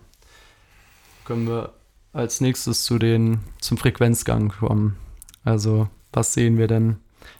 können 1.24 1.48
wir 1.48 1.74
als 2.14 2.42
nächstes 2.42 2.84
zu 2.84 3.00
den, 3.00 3.40
zum 3.60 3.78
Frequenzgang 3.78 4.50
kommen. 4.50 4.96
Also, 5.44 5.90
was 6.12 6.34
sehen 6.34 6.58
wir 6.58 6.68
denn? 6.68 6.98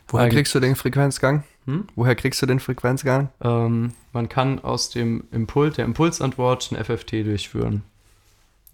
Woher 0.08 0.30
kriegst 0.30 0.54
du 0.56 0.60
den 0.60 0.76
Frequenzgang? 0.76 1.44
Hm? 1.66 1.88
Woher 1.96 2.16
kriegst 2.16 2.42
du 2.42 2.46
den 2.46 2.60
Frequenzgang? 2.60 3.30
Ähm, 3.42 3.94
man 4.14 4.30
kann 4.30 4.60
aus 4.60 4.90
dem 4.90 5.26
Impuls, 5.32 5.76
der 5.76 5.86
Impulsantwort 5.86 6.72
ein 6.72 6.84
FFT 6.84 7.26
durchführen. 7.26 7.84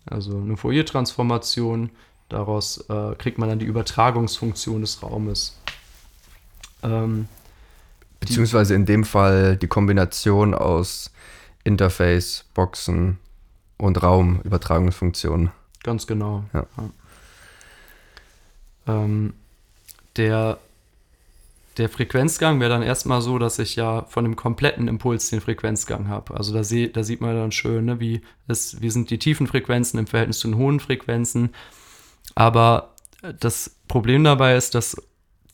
Also 0.06 0.38
eine 0.38 0.58
Fourier-Transformation 0.58 1.90
Daraus 2.30 2.84
äh, 2.90 3.16
kriegt 3.16 3.38
man 3.38 3.50
dann 3.50 3.60
die 3.60 3.66
Übertragungsfunktion 3.66 4.82
des 4.82 5.04
Raumes. 5.04 5.58
Ähm, 6.82 7.28
Beziehungsweise 8.20 8.74
in 8.74 8.86
dem 8.86 9.04
Fall 9.04 9.58
die 9.58 9.68
Kombination 9.68 10.56
aus 10.56 11.12
Interface, 11.64 12.46
Boxen 12.54 13.20
und 13.78 14.02
Raumübertragungsfunktion. 14.02 15.52
Ganz 15.86 16.08
genau. 16.08 16.44
Ja. 16.52 16.66
Ja. 16.78 16.90
Ähm, 18.88 19.36
der, 20.18 20.58
der 21.78 21.90
Frequenzgang 21.90 22.60
wäre 22.60 22.72
dann 22.72 22.82
erstmal 22.82 23.22
so, 23.22 23.38
dass 23.38 23.60
ich 23.60 23.76
ja 23.76 24.02
von 24.10 24.24
dem 24.24 24.36
kompletten 24.36 24.88
Impuls 24.88 25.30
den 25.30 25.42
Frequenzgang 25.42 26.08
habe. 26.08 26.34
Also 26.34 26.56
da, 26.56 26.64
seh, 26.64 26.88
da 26.88 27.04
sieht 27.04 27.22
man 27.22 27.36
dann 27.36 27.52
schön, 27.52 27.86
ne, 27.86 28.00
wie, 28.00 28.22
es, 28.48 28.82
wie 28.82 28.90
sind 28.90 29.12
die 29.12 29.20
tiefen 29.20 29.46
Frequenzen 29.46 30.00
im 30.00 30.08
Verhältnis 30.08 30.40
zu 30.40 30.48
den 30.48 30.58
hohen 30.58 30.80
Frequenzen. 30.80 31.54
Aber 32.34 32.96
das 33.40 33.76
Problem 33.88 34.24
dabei 34.24 34.56
ist, 34.56 34.74
dass 34.74 34.98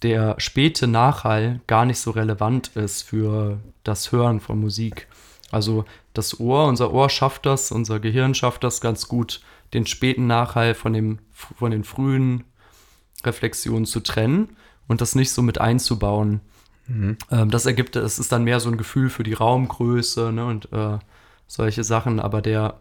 der 0.03 0.35
späte 0.37 0.87
Nachhall 0.87 1.59
gar 1.67 1.83
nicht 1.85 1.99
so 1.99 2.11
relevant 2.11 2.69
ist 2.69 3.03
für 3.03 3.59
das 3.83 4.13
Hören 4.13 4.39
von 4.39 4.61
Musik. 4.61 5.09
Also 5.51 5.83
das 6.13 6.39
Ohr, 6.39 6.67
unser 6.67 6.93
Ohr 6.93 7.09
schafft 7.09 7.45
das, 7.45 7.73
unser 7.73 7.99
Gehirn 7.99 8.33
schafft 8.33 8.63
das 8.63 8.79
ganz 8.79 9.09
gut, 9.09 9.41
den 9.73 9.85
späten 9.85 10.27
Nachhall 10.27 10.73
von, 10.73 10.93
dem, 10.93 11.19
von 11.31 11.71
den 11.71 11.83
frühen 11.83 12.43
Reflexionen 13.23 13.85
zu 13.85 13.99
trennen 13.99 14.57
und 14.87 15.01
das 15.01 15.15
nicht 15.15 15.31
so 15.31 15.41
mit 15.41 15.59
einzubauen. 15.59 16.41
Mhm. 16.87 17.17
Ähm, 17.29 17.49
das 17.49 17.65
ergibt, 17.65 17.95
es 17.95 18.19
ist 18.19 18.31
dann 18.31 18.43
mehr 18.43 18.59
so 18.59 18.69
ein 18.69 18.77
Gefühl 18.77 19.09
für 19.09 19.23
die 19.23 19.33
Raumgröße 19.33 20.31
ne, 20.31 20.45
und 20.45 20.71
äh, 20.71 20.99
solche 21.47 21.83
Sachen, 21.83 22.19
aber 22.19 22.41
der, 22.41 22.77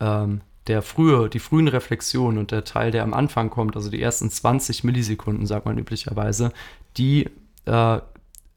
ähm, 0.00 0.40
der 0.66 0.82
frühe, 0.82 1.28
die 1.28 1.38
frühen 1.38 1.68
Reflexionen 1.68 2.38
und 2.38 2.50
der 2.50 2.64
Teil, 2.64 2.90
der 2.90 3.02
am 3.02 3.14
Anfang 3.14 3.50
kommt, 3.50 3.76
also 3.76 3.90
die 3.90 4.00
ersten 4.00 4.30
20 4.30 4.84
Millisekunden, 4.84 5.46
sagt 5.46 5.66
man 5.66 5.78
üblicherweise, 5.78 6.52
die 6.96 7.28
äh, 7.66 7.98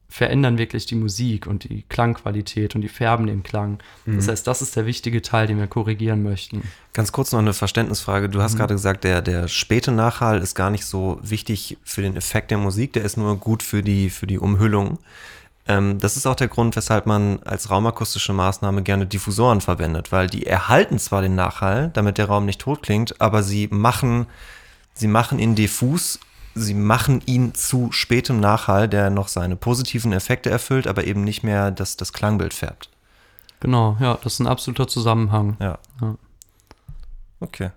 verändern 0.09 0.57
wirklich 0.57 0.85
die 0.85 0.95
Musik 0.95 1.47
und 1.47 1.65
die 1.65 1.83
Klangqualität 1.89 2.75
und 2.75 2.81
die 2.81 2.87
färben 2.87 3.27
den 3.27 3.43
Klang. 3.43 3.79
Das 4.05 4.25
Mhm. 4.25 4.31
heißt, 4.31 4.47
das 4.47 4.61
ist 4.61 4.75
der 4.75 4.85
wichtige 4.85 5.21
Teil, 5.21 5.47
den 5.47 5.59
wir 5.59 5.67
korrigieren 5.67 6.23
möchten. 6.23 6.63
Ganz 6.93 7.11
kurz 7.11 7.31
noch 7.33 7.39
eine 7.39 7.53
Verständnisfrage. 7.53 8.29
Du 8.29 8.41
hast 8.41 8.53
Mhm. 8.53 8.57
gerade 8.59 8.73
gesagt, 8.75 9.03
der, 9.03 9.21
der 9.21 9.47
späte 9.47 9.91
Nachhall 9.91 10.39
ist 10.39 10.55
gar 10.55 10.69
nicht 10.69 10.85
so 10.85 11.19
wichtig 11.21 11.77
für 11.83 12.01
den 12.01 12.15
Effekt 12.15 12.51
der 12.51 12.57
Musik, 12.57 12.93
der 12.93 13.03
ist 13.03 13.17
nur 13.17 13.35
gut 13.37 13.61
für 13.63 13.83
die, 13.83 14.09
für 14.09 14.27
die 14.27 14.39
Umhüllung. 14.39 14.97
Ähm, 15.67 15.99
das 15.99 16.15
ist 16.15 16.25
auch 16.25 16.35
der 16.35 16.47
Grund, 16.47 16.77
weshalb 16.77 17.05
man 17.05 17.39
als 17.43 17.69
raumakustische 17.69 18.31
Maßnahme 18.31 18.83
gerne 18.83 19.05
Diffusoren 19.05 19.59
verwendet, 19.59 20.13
weil 20.13 20.27
die 20.27 20.45
erhalten 20.45 20.97
zwar 20.97 21.21
den 21.21 21.35
Nachhall, 21.35 21.91
damit 21.93 22.17
der 22.17 22.27
Raum 22.27 22.45
nicht 22.45 22.61
tot 22.61 22.81
klingt, 22.81 23.19
aber 23.19 23.43
sie 23.43 23.67
machen, 23.69 24.27
sie 24.93 25.07
machen 25.09 25.37
ihn 25.39 25.55
diffus, 25.55 26.19
sie 26.57 26.73
machen 26.73 27.21
ihn 27.25 27.53
zu 27.53 27.91
spätem 27.91 28.39
Nachhall, 28.39 28.87
der 28.87 29.09
noch 29.09 29.27
seine 29.27 29.55
positiven 29.55 30.11
Effekte 30.11 30.49
erfüllt, 30.49 30.87
aber 30.87 31.05
eben 31.05 31.23
nicht 31.23 31.43
mehr 31.43 31.71
das, 31.71 31.97
das 31.97 32.13
Klangbild 32.13 32.53
färbt. 32.53 32.89
Genau, 33.59 33.97
ja, 33.99 34.17
das 34.23 34.33
ist 34.33 34.39
ein 34.39 34.47
absoluter 34.47 34.87
Zusammenhang. 34.87 35.57
Ja. 35.59 35.79
Ja. 36.01 36.15
Okay. 37.39 37.71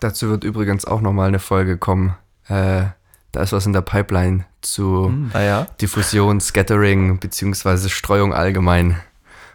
Dazu 0.00 0.28
wird 0.28 0.44
übrigens 0.44 0.84
auch 0.84 1.00
nochmal 1.00 1.28
eine 1.28 1.38
Folge 1.40 1.76
kommen. 1.76 2.16
Äh, 2.46 2.84
da 3.32 3.42
ist 3.42 3.52
was 3.52 3.66
in 3.66 3.72
der 3.72 3.82
Pipeline 3.82 4.46
zu 4.60 5.06
Hm. 5.06 5.30
Ah 5.34 5.40
ja? 5.40 5.66
Diffusion, 5.80 6.40
Scattering 6.40 7.18
beziehungsweise 7.18 7.90
Streuung 7.90 8.32
allgemein. 8.32 8.98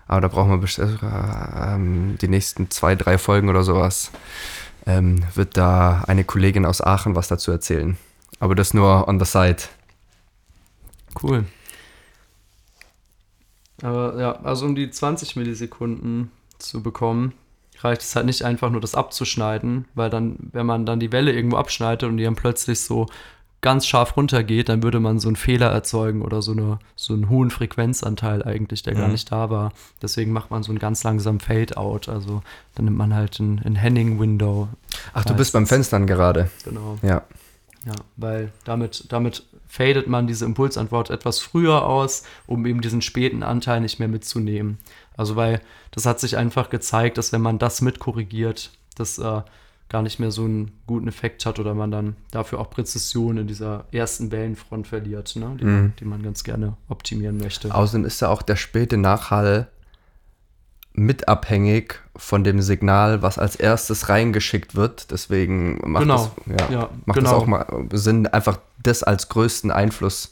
Aber 0.07 0.21
da 0.21 0.27
brauchen 0.27 0.51
wir 0.51 0.57
bestimmt 0.57 1.01
äh, 1.01 1.73
ähm, 1.73 2.17
die 2.21 2.27
nächsten 2.27 2.69
zwei, 2.69 2.95
drei 2.95 3.17
Folgen 3.17 3.49
oder 3.49 3.63
sowas. 3.63 4.11
Ähm, 4.85 5.23
wird 5.33 5.55
da 5.55 6.03
eine 6.07 6.23
Kollegin 6.23 6.65
aus 6.65 6.81
Aachen 6.81 7.15
was 7.15 7.27
dazu 7.27 7.51
erzählen. 7.51 7.97
Aber 8.39 8.55
das 8.55 8.73
nur 8.73 9.07
on 9.07 9.19
the 9.19 9.25
side. 9.25 9.63
Cool. 11.21 11.45
Aber 13.81 14.19
ja, 14.19 14.31
also 14.43 14.65
um 14.65 14.75
die 14.75 14.89
20 14.89 15.35
Millisekunden 15.35 16.31
zu 16.57 16.81
bekommen, 16.81 17.33
reicht 17.81 18.01
es 18.01 18.15
halt 18.15 18.25
nicht 18.25 18.43
einfach 18.43 18.69
nur 18.69 18.81
das 18.81 18.95
abzuschneiden, 18.95 19.85
weil 19.93 20.09
dann, 20.09 20.37
wenn 20.51 20.65
man 20.65 20.85
dann 20.85 20.99
die 20.99 21.11
Welle 21.11 21.33
irgendwo 21.33 21.57
abschneidet 21.57 22.09
und 22.09 22.17
die 22.17 22.23
dann 22.23 22.35
plötzlich 22.35 22.79
so 22.79 23.07
ganz 23.63 23.87
scharf 23.87 24.15
runtergeht, 24.15 24.69
dann 24.69 24.83
würde 24.83 24.99
man 24.99 25.17
so 25.19 25.27
einen 25.27 25.35
Fehler 25.35 25.71
erzeugen 25.71 26.21
oder 26.21 26.43
so, 26.43 26.51
eine, 26.51 26.77
so 26.95 27.13
einen 27.13 27.29
hohen 27.29 27.49
Frequenzanteil 27.49 28.43
eigentlich, 28.43 28.83
der 28.83 28.93
gar 28.93 29.07
Mhm. 29.07 29.13
nicht 29.13 29.31
da 29.31 29.49
war. 29.49 29.71
Deswegen 30.03 30.31
macht 30.31 30.51
man 30.51 30.61
so 30.61 30.71
einen 30.71 30.77
ganz 30.77 31.03
langsamen 31.03 31.39
Fade-out. 31.39 32.07
Also 32.09 32.43
dann 32.75 32.85
nimmt 32.85 32.97
man 32.97 33.15
halt 33.15 33.39
ein, 33.39 33.59
ein 33.65 33.75
Henning-Window. 33.75 34.67
Ach, 35.13 35.25
du 35.25 35.33
bist 35.33 35.53
beim. 35.53 35.65
Fenstern 35.65 36.05
gerade. 36.05 36.51
Genau. 36.63 36.99
Ja. 37.01 37.23
Ja, 37.85 37.95
weil 38.15 38.51
damit, 38.63 39.05
damit 39.11 39.43
fadet 39.67 40.07
man 40.07 40.27
diese 40.27 40.45
Impulsantwort 40.45 41.09
etwas 41.09 41.39
früher 41.39 41.85
aus, 41.85 42.23
um 42.47 42.65
eben 42.65 42.79
diesen 42.79 43.01
späten 43.01 43.43
Anteil 43.43 43.81
nicht 43.81 43.99
mehr 43.99 44.07
mitzunehmen. 44.07 44.77
Also 45.17 45.35
weil 45.35 45.59
das 45.91 46.05
hat 46.05 46.19
sich 46.19 46.37
einfach 46.37 46.69
gezeigt, 46.69 47.17
dass 47.17 47.33
wenn 47.33 47.41
man 47.41 47.59
das 47.59 47.81
mitkorrigiert, 47.81 48.71
das 48.95 49.17
äh, 49.17 49.41
gar 49.89 50.01
nicht 50.01 50.19
mehr 50.19 50.31
so 50.31 50.45
einen 50.45 50.71
guten 50.87 51.07
Effekt 51.07 51.45
hat 51.45 51.59
oder 51.59 51.73
man 51.75 51.91
dann 51.91 52.15
dafür 52.31 52.59
auch 52.59 52.69
Präzision 52.71 53.37
in 53.37 53.47
dieser 53.47 53.85
ersten 53.91 54.31
Wellenfront 54.31 54.87
verliert, 54.87 55.35
ne? 55.35 55.55
die, 55.59 55.65
Mhm. 55.65 55.93
die 55.99 56.05
man 56.05 56.23
ganz 56.23 56.43
gerne 56.43 56.75
optimieren 56.89 57.37
möchte. 57.37 57.73
Außerdem 57.73 58.05
ist 58.05 58.19
ja 58.21 58.29
auch 58.29 58.41
der 58.41 58.55
späte 58.55 58.97
Nachhall 58.97 59.67
mit 60.95 61.27
abhängig 61.27 61.99
von 62.15 62.43
dem 62.43 62.61
Signal, 62.61 63.21
was 63.23 63.37
als 63.39 63.55
erstes 63.55 64.09
reingeschickt 64.09 64.75
wird. 64.75 65.09
Deswegen 65.11 65.79
macht 65.91 66.03
Genau. 66.03 66.31
es 66.47 66.59
ja, 66.59 66.71
Ja, 66.71 66.89
macht 67.05 67.17
genau. 67.19 67.31
auch 67.31 67.45
mal 67.47 67.65
Sinn, 67.93 68.27
einfach 68.27 68.59
das 68.81 69.01
als 69.03 69.29
größten 69.29 69.71
Einfluss 69.71 70.31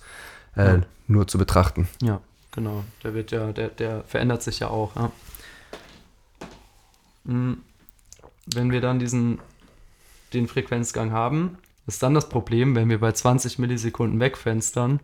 äh, 0.55 0.65
Ja. 0.75 0.81
nur 1.07 1.27
zu 1.27 1.37
betrachten. 1.37 1.87
Ja, 2.01 2.19
genau. 2.51 2.83
Der 3.03 3.13
wird 3.15 3.31
ja, 3.31 3.51
der, 3.53 3.69
der 3.69 4.03
verändert 4.05 4.43
sich 4.43 4.59
ja 4.59 4.67
auch. 4.67 4.95
Ja. 4.95 5.11
Wenn 8.45 8.71
wir 8.71 8.81
dann 8.81 8.99
diesen, 8.99 9.39
den 10.33 10.47
Frequenzgang 10.47 11.11
haben, 11.11 11.57
ist 11.87 12.03
dann 12.03 12.13
das 12.13 12.29
Problem, 12.29 12.75
wenn 12.75 12.89
wir 12.89 12.99
bei 12.99 13.11
20 13.11 13.59
Millisekunden 13.59 14.19
wegfenstern, 14.19 14.99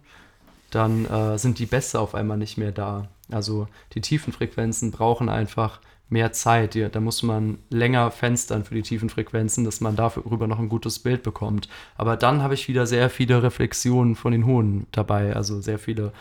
dann 0.72 1.06
äh, 1.06 1.38
sind 1.38 1.60
die 1.60 1.66
Bässe 1.66 2.00
auf 2.00 2.16
einmal 2.16 2.38
nicht 2.38 2.58
mehr 2.58 2.72
da. 2.72 3.08
Also 3.32 3.68
die 3.94 4.02
tiefen 4.02 4.34
Frequenzen 4.34 4.92
brauchen 4.92 5.30
einfach 5.30 5.80
mehr 6.10 6.32
Zeit. 6.32 6.74
Die, 6.74 6.90
da 6.90 7.00
muss 7.00 7.24
man 7.24 7.58
länger 7.70 8.12
fenstern 8.12 8.64
für 8.64 8.76
die 8.76 8.82
tiefen 8.82 9.10
Frequenzen, 9.10 9.64
dass 9.64 9.82
man 9.82 9.96
darüber 9.96 10.48
noch 10.48 10.60
ein 10.60 10.70
gutes 10.70 11.00
Bild 11.00 11.24
bekommt. 11.24 11.68
Aber 11.98 12.16
dann 12.18 12.42
habe 12.42 12.54
ich 12.54 12.68
wieder 12.68 12.88
sehr 12.88 13.10
viele 13.10 13.44
Reflexionen 13.44 14.16
von 14.16 14.32
den 14.32 14.46
hohen 14.46 14.88
dabei, 14.92 15.36
also 15.36 15.62
sehr 15.62 15.80
viele 15.80 16.12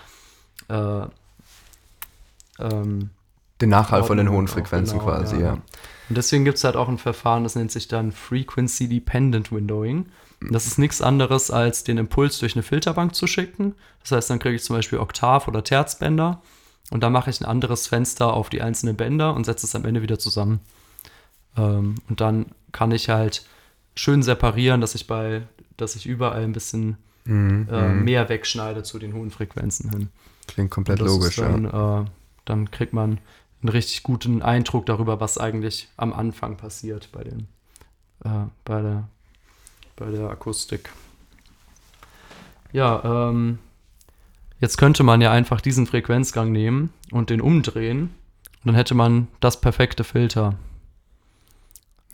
äh, 0.69 1.07
ähm, 2.59 3.11
Den 3.61 3.70
Nachhall 3.70 4.04
von 4.04 4.18
den 4.18 4.30
hohen 4.30 4.48
Frequenzen 4.48 4.98
genau, 4.98 5.11
quasi, 5.11 5.36
ja. 5.36 5.42
ja. 5.42 5.52
Und 6.09 6.16
deswegen 6.16 6.44
gibt 6.44 6.59
es 6.59 6.64
halt 6.64 6.76
auch 6.76 6.88
ein 6.88 6.98
Verfahren, 6.98 7.42
das 7.42 7.54
nennt 7.57 7.72
sich 7.72 7.88
dann 7.88 8.12
Frequency 8.12 8.88
Dependent 8.88 9.50
Windowing. 9.50 10.07
Das 10.50 10.66
ist 10.66 10.78
nichts 10.78 11.00
anderes, 11.00 11.50
als 11.50 11.82
den 11.82 11.98
Impuls 11.98 12.38
durch 12.38 12.54
eine 12.54 12.62
Filterbank 12.62 13.14
zu 13.14 13.26
schicken. 13.26 13.74
Das 14.02 14.12
heißt, 14.12 14.30
dann 14.30 14.38
kriege 14.38 14.54
ich 14.54 14.62
zum 14.62 14.76
Beispiel 14.76 14.98
Oktav- 14.98 15.48
oder 15.48 15.64
Terzbänder 15.64 16.42
und 16.90 17.02
dann 17.02 17.12
mache 17.12 17.30
ich 17.30 17.40
ein 17.40 17.46
anderes 17.46 17.86
Fenster 17.86 18.34
auf 18.34 18.50
die 18.50 18.61
einzelnen 18.61 18.96
Bänder 18.96 19.34
und 19.34 19.44
setze 19.44 19.66
es 19.66 19.74
am 19.74 19.84
Ende 19.84 20.02
wieder 20.02 20.18
zusammen. 20.18 20.61
Ähm, 21.57 21.96
und 22.09 22.20
dann 22.20 22.46
kann 22.72 22.92
ich 22.92 23.09
halt 23.09 23.46
schön 23.94 24.22
separieren, 24.22 24.82
dass 24.82 24.94
ich 24.94 25.07
bei, 25.07 25.46
dass 25.78 25.96
ich 25.96 26.07
überall 26.07 26.44
ein 26.44 26.52
bisschen 26.52 26.98
Mhm, 27.26 27.68
äh, 27.70 27.88
mhm. 27.88 28.04
mehr 28.04 28.28
wegschneide 28.28 28.82
zu 28.82 28.98
den 28.98 29.12
hohen 29.12 29.30
Frequenzen 29.30 29.90
hin. 29.90 30.09
Klingt 30.46 30.70
komplett 30.70 31.00
logisch, 31.00 31.36
dann, 31.36 31.64
äh, 31.64 32.09
dann 32.44 32.70
kriegt 32.70 32.92
man 32.92 33.18
einen 33.67 33.77
richtig 33.77 34.03
guten 34.03 34.43
Eindruck 34.43 34.87
darüber, 34.87 35.21
was 35.21 35.39
eigentlich 35.39 35.89
am 35.97 36.12
Anfang 36.12 36.57
passiert 36.57 37.11
bei, 37.12 37.25
den, 37.25 37.49
äh, 38.25 38.47
bei, 38.64 38.81
der, 38.81 39.09
bei 39.97 40.11
der 40.11 40.31
Akustik. 40.31 40.91
Ja, 42.73 43.31
ähm, 43.31 43.59
jetzt 44.61 44.77
könnte 44.77 45.03
man 45.03 45.21
ja 45.21 45.33
einfach 45.33 45.61
diesen 45.61 45.87
Frequenzgang 45.87 46.53
nehmen 46.53 46.93
und 47.11 47.31
den 47.31 47.41
umdrehen. 47.41 48.14
Und 48.61 48.67
dann 48.67 48.75
hätte 48.75 48.95
man 48.95 49.29
das 49.41 49.61
perfekte 49.61 50.05
Filter. 50.05 50.55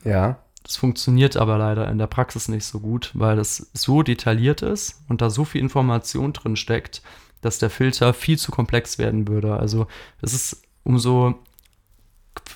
ja. 0.04 0.38
Das 0.64 0.76
funktioniert 0.76 1.36
aber 1.36 1.58
leider 1.58 1.90
in 1.90 1.98
der 1.98 2.06
Praxis 2.06 2.46
nicht 2.46 2.64
so 2.64 2.78
gut, 2.78 3.10
weil 3.14 3.34
das 3.34 3.72
so 3.74 4.04
detailliert 4.04 4.62
ist 4.62 5.02
und 5.08 5.20
da 5.20 5.28
so 5.28 5.44
viel 5.44 5.60
Information 5.60 6.32
drin 6.32 6.54
steckt, 6.54 7.02
dass 7.40 7.58
der 7.58 7.68
Filter 7.68 8.14
viel 8.14 8.38
zu 8.38 8.52
komplex 8.52 8.96
werden 8.96 9.26
würde. 9.26 9.56
Also 9.56 9.88
es 10.20 10.34
ist 10.34 10.62
umso 10.84 11.34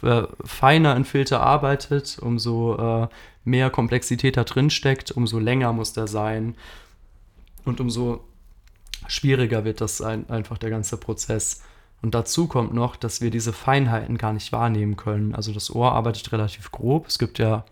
äh, 0.02 0.22
feiner 0.44 0.94
ein 0.94 1.04
Filter 1.04 1.40
arbeitet, 1.40 2.18
umso 2.20 2.76
äh, 2.76 3.08
mehr 3.44 3.70
Komplexität 3.70 4.36
da 4.36 4.44
drin 4.44 4.70
steckt, 4.70 5.10
umso 5.10 5.38
länger 5.38 5.72
muss 5.72 5.92
der 5.92 6.06
sein 6.06 6.56
und 7.64 7.80
umso 7.80 8.24
schwieriger 9.06 9.64
wird 9.64 9.80
das 9.80 10.00
ein, 10.00 10.28
einfach 10.30 10.58
der 10.58 10.70
ganze 10.70 10.96
Prozess. 10.96 11.62
Und 12.02 12.14
dazu 12.14 12.46
kommt 12.46 12.74
noch, 12.74 12.96
dass 12.96 13.20
wir 13.20 13.30
diese 13.30 13.52
Feinheiten 13.52 14.18
gar 14.18 14.32
nicht 14.32 14.52
wahrnehmen 14.52 14.96
können. 14.96 15.34
Also 15.34 15.52
das 15.52 15.74
Ohr 15.74 15.92
arbeitet 15.92 16.30
relativ 16.32 16.70
grob. 16.70 17.06
Es 17.06 17.18
gibt 17.18 17.38
ja 17.38 17.64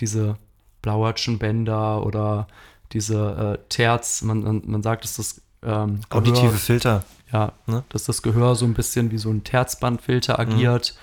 diese 0.00 0.36
Blauertschen 0.82 1.38
Bänder 1.38 2.04
oder 2.04 2.46
diese 2.92 3.58
äh, 3.58 3.68
Terz, 3.68 4.22
man, 4.22 4.42
man, 4.42 4.62
man 4.66 4.82
sagt, 4.82 5.04
dass 5.04 5.16
das 5.16 5.40
ähm, 5.62 6.00
Auditive 6.10 6.52
Filter. 6.52 7.04
Ja, 7.34 7.52
ne? 7.66 7.82
dass 7.88 8.04
das 8.04 8.22
Gehör 8.22 8.54
so 8.54 8.64
ein 8.64 8.74
bisschen 8.74 9.10
wie 9.10 9.18
so 9.18 9.28
ein 9.30 9.42
Terzbandfilter 9.44 10.38
agiert. 10.38 10.94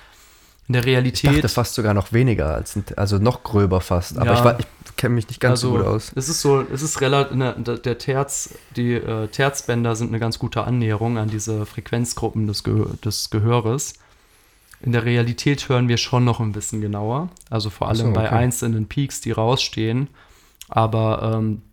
In 0.68 0.74
der 0.74 0.84
Ich 0.84 0.88
Realität 0.88 1.36
dachte 1.36 1.50
fast 1.50 1.74
sogar 1.76 1.94
noch 1.94 2.14
weniger, 2.14 2.54
als 2.54 2.78
ein, 2.78 2.86
also 2.96 3.18
noch 3.18 3.44
gröber 3.44 3.82
fast. 3.82 4.18
Aber 4.18 4.28
Ja. 4.28 4.34
ich, 4.36 4.44
war- 4.46 4.60
ich 4.60 4.96
kenne 4.96 5.16
mich 5.16 5.28
nicht 5.28 5.42
ganz 5.42 5.60
so 5.62 5.72
gut 5.72 5.82
aus. 5.82 6.12
Es 6.16 6.30
ist 6.30 6.40
so, 6.42 6.62
es 6.62 6.82
ist 6.82 7.02
relativ, 7.02 7.36
ne, 7.36 7.54
der 7.56 7.98
Terz, 7.98 8.54
die 8.78 8.94
äh, 8.94 9.28
Terzbänder 9.28 9.96
sind 9.98 10.08
eine 10.10 10.20
ganz 10.20 10.40
gute 10.40 10.64
Annäherung 10.64 11.18
an 11.18 11.30
diese 11.30 11.66
Frequenzgruppen 11.66 12.48
des, 12.48 12.64
Gehör, 12.64 12.92
des 13.04 13.30
Gehöres. 13.32 13.96
In 14.80 14.94
der 14.94 15.04
Realität 15.04 15.68
hören 15.68 15.90
wir 15.90 15.98
schon 15.98 16.24
noch 16.24 16.40
ein 16.40 16.54
bisschen 16.54 16.80
genauer, 16.80 17.30
also 17.50 17.70
vor 17.70 17.90
Ach 17.90 17.96
so, 17.96 18.04
allem 18.04 18.14
bei 18.14 18.28
okay. 18.28 18.36
einzelnen 18.36 18.88
Peaks, 18.88 19.20
die 19.20 19.32
rausstehen. 19.32 20.08
Aber 20.70 21.34
ähm, 21.36 21.64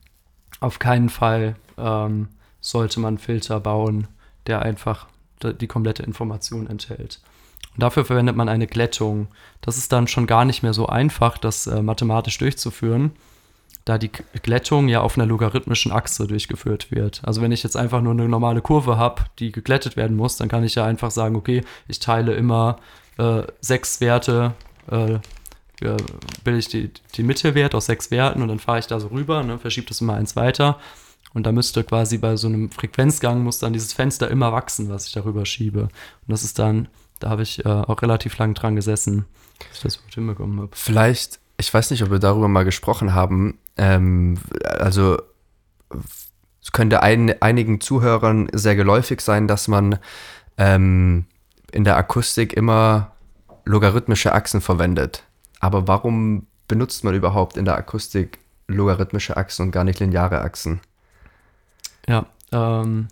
auf 0.61 0.79
keinen 0.81 1.09
Fall 1.09 1.55
ähm, 1.77 2.29
sollte 2.61 2.99
man 2.99 3.19
Filter 3.19 3.61
bauen, 3.61 4.09
der 4.49 4.63
einfach 4.63 5.07
die 5.43 5.67
komplette 5.67 6.03
Information 6.03 6.67
enthält. 6.67 7.21
Und 7.75 7.83
dafür 7.83 8.05
verwendet 8.05 8.35
man 8.35 8.49
eine 8.49 8.67
Glättung. 8.67 9.29
Das 9.61 9.79
ist 9.79 9.93
dann 9.93 10.09
schon 10.09 10.27
gar 10.27 10.45
nicht 10.45 10.63
mehr 10.63 10.75
so 10.75 10.87
einfach, 10.87 11.39
das 11.39 11.67
äh, 11.67 11.81
mathematisch 11.83 12.39
durchzuführen, 12.39 13.13
da 13.85 13.99
die 13.99 14.11
Glättung 14.43 14.89
ja 14.89 15.01
auf 15.01 15.17
einer 15.17 15.27
logarithmischen 15.27 15.93
Achse 15.93 16.27
durchgeführt 16.27 16.91
wird. 16.91 17.23
Also 17.25 17.41
wenn 17.41 17.53
ich 17.53 17.63
jetzt 17.63 17.77
einfach 17.77 18.03
nur 18.03 18.13
eine 18.13 18.29
normale 18.29 18.61
Kurve 18.61 18.97
habe, 18.97 19.23
die 19.39 19.53
geglättet 19.53 19.97
werden 19.97 20.17
muss, 20.17 20.37
dann 20.37 20.49
kann 20.49 20.65
ich 20.65 20.75
ja 20.75 20.85
einfach 20.85 21.11
sagen, 21.11 21.37
okay, 21.37 21.63
ich 21.87 22.01
teile 22.01 22.35
immer 22.35 22.79
äh, 23.17 23.43
sechs 23.61 24.01
Werte, 24.01 24.55
äh, 24.91 25.19
bilde 26.43 26.59
ich 26.59 26.69
die, 26.69 26.91
die 27.15 27.23
Mittelwert 27.23 27.75
aus 27.75 27.87
sechs 27.87 28.11
Werten 28.11 28.43
und 28.43 28.49
dann 28.49 28.59
fahre 28.59 28.81
ich 28.81 28.89
da 28.89 28.99
so 28.99 29.09
rüber, 29.09 29.45
ne, 29.45 29.59
verschiebe 29.59 29.87
das 29.87 30.01
immer 30.01 30.15
eins 30.15 30.35
weiter. 30.35 30.79
Und 31.39 31.45
da 31.45 31.53
müsste 31.53 31.85
quasi 31.85 32.19
bei 32.19 32.35
so 32.35 32.49
einem 32.49 32.69
Frequenzgang 32.69 33.45
muss 33.45 33.61
dann 33.61 33.73
dieses 33.73 33.93
Fenster 33.93 34.29
immer 34.29 34.51
wachsen, 34.51 34.89
was 34.89 35.07
ich 35.07 35.13
darüber 35.13 35.47
schiebe. 35.47 35.83
Und 35.83 35.91
das 36.27 36.43
ist 36.43 36.59
dann, 36.59 36.89
da 37.21 37.31
habe 37.31 37.43
ich 37.43 37.65
äh, 37.65 37.69
auch 37.69 38.03
relativ 38.03 38.37
lang 38.39 38.55
dran 38.55 38.75
gesessen, 38.75 39.25
dass 39.61 39.77
ich 39.77 39.83
das 39.85 40.03
gut 40.03 40.13
hinbekommen 40.13 40.59
habe. 40.59 40.71
Vielleicht, 40.73 41.39
ich 41.57 41.73
weiß 41.73 41.93
nicht, 41.93 42.03
ob 42.03 42.11
wir 42.11 42.19
darüber 42.19 42.49
mal 42.49 42.65
gesprochen 42.65 43.15
haben. 43.15 43.57
Ähm, 43.77 44.39
also 44.65 45.19
es 46.61 46.73
könnte 46.73 47.05
ein, 47.05 47.41
einigen 47.41 47.81
Zuhörern 47.81 48.49
sehr 48.53 48.75
geläufig 48.75 49.21
sein, 49.21 49.47
dass 49.47 49.69
man 49.69 50.01
ähm, 50.57 51.27
in 51.71 51.85
der 51.85 51.99
Akustik 51.99 52.53
immer 52.53 53.13
logarithmische 53.65 54.33
Achsen 54.33 54.61
verwendet. 54.61 55.23
Aber 55.61 55.87
warum 55.87 56.49
benutzt 56.67 57.05
man 57.05 57.15
überhaupt 57.15 57.57
in 57.57 57.65
der 57.65 57.77
Akustik 57.77 58.41
logarithmische 58.67 59.37
Achsen 59.37 59.67
und 59.67 59.71
gar 59.71 59.85
nicht 59.85 60.01
lineare 60.01 60.41
Achsen? 60.41 60.81
Ja, 62.09 62.27
ähm, 62.53 63.09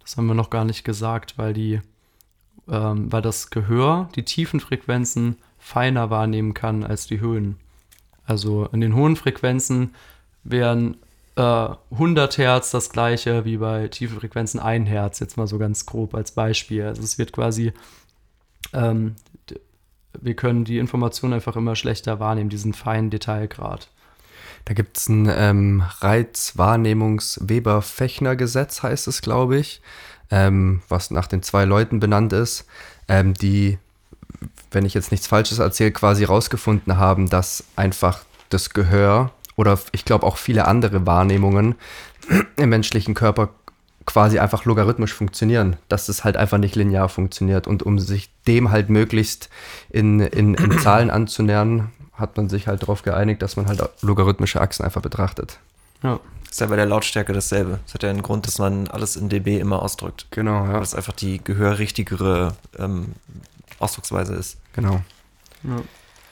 das 0.00 0.16
haben 0.16 0.26
wir 0.26 0.34
noch 0.34 0.50
gar 0.50 0.64
nicht 0.64 0.84
gesagt, 0.84 1.38
weil 1.38 1.52
die, 1.54 1.80
ähm, 2.68 3.10
weil 3.10 3.22
das 3.22 3.50
Gehör 3.50 4.08
die 4.14 4.24
tiefen 4.24 4.60
Frequenzen 4.60 5.38
feiner 5.58 6.10
wahrnehmen 6.10 6.54
kann 6.54 6.84
als 6.84 7.06
die 7.06 7.18
Höhen. 7.18 7.56
Also 8.24 8.66
in 8.66 8.80
den 8.80 8.94
hohen 8.94 9.16
Frequenzen 9.16 9.94
wären 10.44 10.98
äh, 11.36 11.68
100 11.90 12.38
Hertz 12.38 12.70
das 12.70 12.90
gleiche 12.90 13.44
wie 13.44 13.56
bei 13.56 13.88
tiefen 13.88 14.20
Frequenzen 14.20 14.60
1 14.60 14.88
Hertz, 14.88 15.18
jetzt 15.18 15.36
mal 15.36 15.46
so 15.46 15.58
ganz 15.58 15.86
grob 15.86 16.14
als 16.14 16.32
Beispiel. 16.32 16.84
Also 16.84 17.02
es 17.02 17.18
wird 17.18 17.32
quasi, 17.32 17.72
ähm, 18.72 19.16
wir 20.20 20.34
können 20.34 20.64
die 20.64 20.78
Informationen 20.78 21.34
einfach 21.34 21.56
immer 21.56 21.74
schlechter 21.74 22.20
wahrnehmen, 22.20 22.50
diesen 22.50 22.74
feinen 22.74 23.10
Detailgrad. 23.10 23.88
Da 24.66 24.74
gibt 24.74 24.98
es 24.98 25.08
ein 25.08 25.32
ähm, 25.32 25.82
Reizwahrnehmungs-Weber-Fechner-Gesetz, 26.00 28.82
heißt 28.82 29.06
es, 29.06 29.22
glaube 29.22 29.58
ich, 29.58 29.80
ähm, 30.30 30.82
was 30.88 31.12
nach 31.12 31.28
den 31.28 31.44
zwei 31.44 31.64
Leuten 31.64 32.00
benannt 32.00 32.32
ist, 32.32 32.66
ähm, 33.06 33.34
die, 33.34 33.78
wenn 34.72 34.84
ich 34.84 34.94
jetzt 34.94 35.12
nichts 35.12 35.28
Falsches 35.28 35.60
erzähle, 35.60 35.92
quasi 35.92 36.24
rausgefunden 36.24 36.96
haben, 36.96 37.30
dass 37.30 37.62
einfach 37.76 38.24
das 38.48 38.70
Gehör 38.70 39.30
oder 39.54 39.78
ich 39.92 40.04
glaube 40.04 40.26
auch 40.26 40.36
viele 40.36 40.66
andere 40.66 41.06
Wahrnehmungen 41.06 41.76
im 42.56 42.68
menschlichen 42.68 43.14
Körper 43.14 43.50
quasi 44.04 44.40
einfach 44.40 44.64
logarithmisch 44.64 45.12
funktionieren, 45.12 45.76
dass 45.88 46.08
es 46.08 46.24
halt 46.24 46.36
einfach 46.36 46.58
nicht 46.58 46.74
linear 46.74 47.08
funktioniert. 47.08 47.66
Und 47.66 47.84
um 47.84 47.98
sich 47.98 48.30
dem 48.46 48.70
halt 48.70 48.88
möglichst 48.88 49.50
in, 49.90 50.20
in, 50.20 50.54
in 50.54 50.78
Zahlen 50.80 51.10
anzunähern, 51.10 51.90
hat 52.16 52.36
man 52.36 52.48
sich 52.48 52.66
halt 52.66 52.82
darauf 52.82 53.02
geeinigt, 53.02 53.42
dass 53.42 53.56
man 53.56 53.66
halt 53.66 53.82
logarithmische 54.02 54.60
Achsen 54.60 54.84
einfach 54.84 55.02
betrachtet. 55.02 55.58
Ja. 56.02 56.20
Ist 56.50 56.60
ja 56.60 56.66
bei 56.66 56.76
der 56.76 56.86
Lautstärke 56.86 57.32
dasselbe. 57.32 57.80
Das 57.84 57.94
hat 57.94 58.02
ja 58.02 58.10
einen 58.10 58.22
Grund, 58.22 58.46
dass 58.46 58.58
man 58.58 58.88
alles 58.88 59.16
in 59.16 59.28
dB 59.28 59.58
immer 59.58 59.82
ausdrückt. 59.82 60.26
Genau, 60.30 60.64
ja. 60.64 60.74
Weil 60.74 60.80
das 60.80 60.94
einfach 60.94 61.12
die 61.12 61.42
gehörrichtigere 61.42 62.54
ähm, 62.78 63.14
Ausdrucksweise 63.78 64.34
ist. 64.34 64.58
Genau. 64.72 65.02
Ja. 65.64 65.82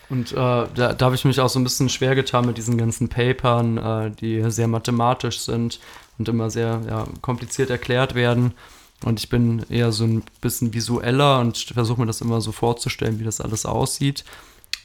Und 0.08 0.32
äh, 0.32 0.34
da, 0.34 0.68
da 0.92 1.04
habe 1.04 1.14
ich 1.14 1.24
mich 1.24 1.40
auch 1.40 1.48
so 1.48 1.58
ein 1.58 1.64
bisschen 1.64 1.88
schwer 1.88 2.14
getan 2.14 2.46
mit 2.46 2.56
diesen 2.56 2.78
ganzen 2.78 3.08
Papern, 3.08 3.78
äh, 3.78 4.10
die 4.10 4.50
sehr 4.50 4.68
mathematisch 4.68 5.40
sind 5.40 5.80
und 6.18 6.28
immer 6.28 6.50
sehr 6.50 6.82
ja, 6.86 7.06
kompliziert 7.20 7.70
erklärt 7.70 8.14
werden. 8.14 8.52
Und 9.04 9.18
ich 9.18 9.28
bin 9.28 9.64
eher 9.68 9.92
so 9.92 10.04
ein 10.04 10.22
bisschen 10.40 10.72
visueller 10.72 11.40
und 11.40 11.58
versuche 11.58 12.00
mir 12.00 12.06
das 12.06 12.20
immer 12.20 12.40
so 12.40 12.52
vorzustellen, 12.52 13.18
wie 13.18 13.24
das 13.24 13.40
alles 13.40 13.66
aussieht. 13.66 14.24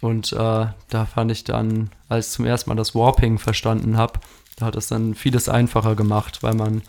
Und 0.01 0.31
äh, 0.31 0.67
da 0.89 1.05
fand 1.05 1.31
ich 1.31 1.43
dann, 1.43 1.89
als 2.07 2.27
ich 2.27 2.33
zum 2.33 2.45
ersten 2.45 2.69
Mal 2.69 2.75
das 2.75 2.95
Warping 2.95 3.37
verstanden 3.37 3.97
habe, 3.97 4.19
da 4.55 4.67
hat 4.67 4.75
es 4.75 4.87
dann 4.87 5.15
vieles 5.15 5.49
einfacher 5.49 5.95
gemacht, 5.95 6.43
weil 6.43 6.53
man, 6.53 6.81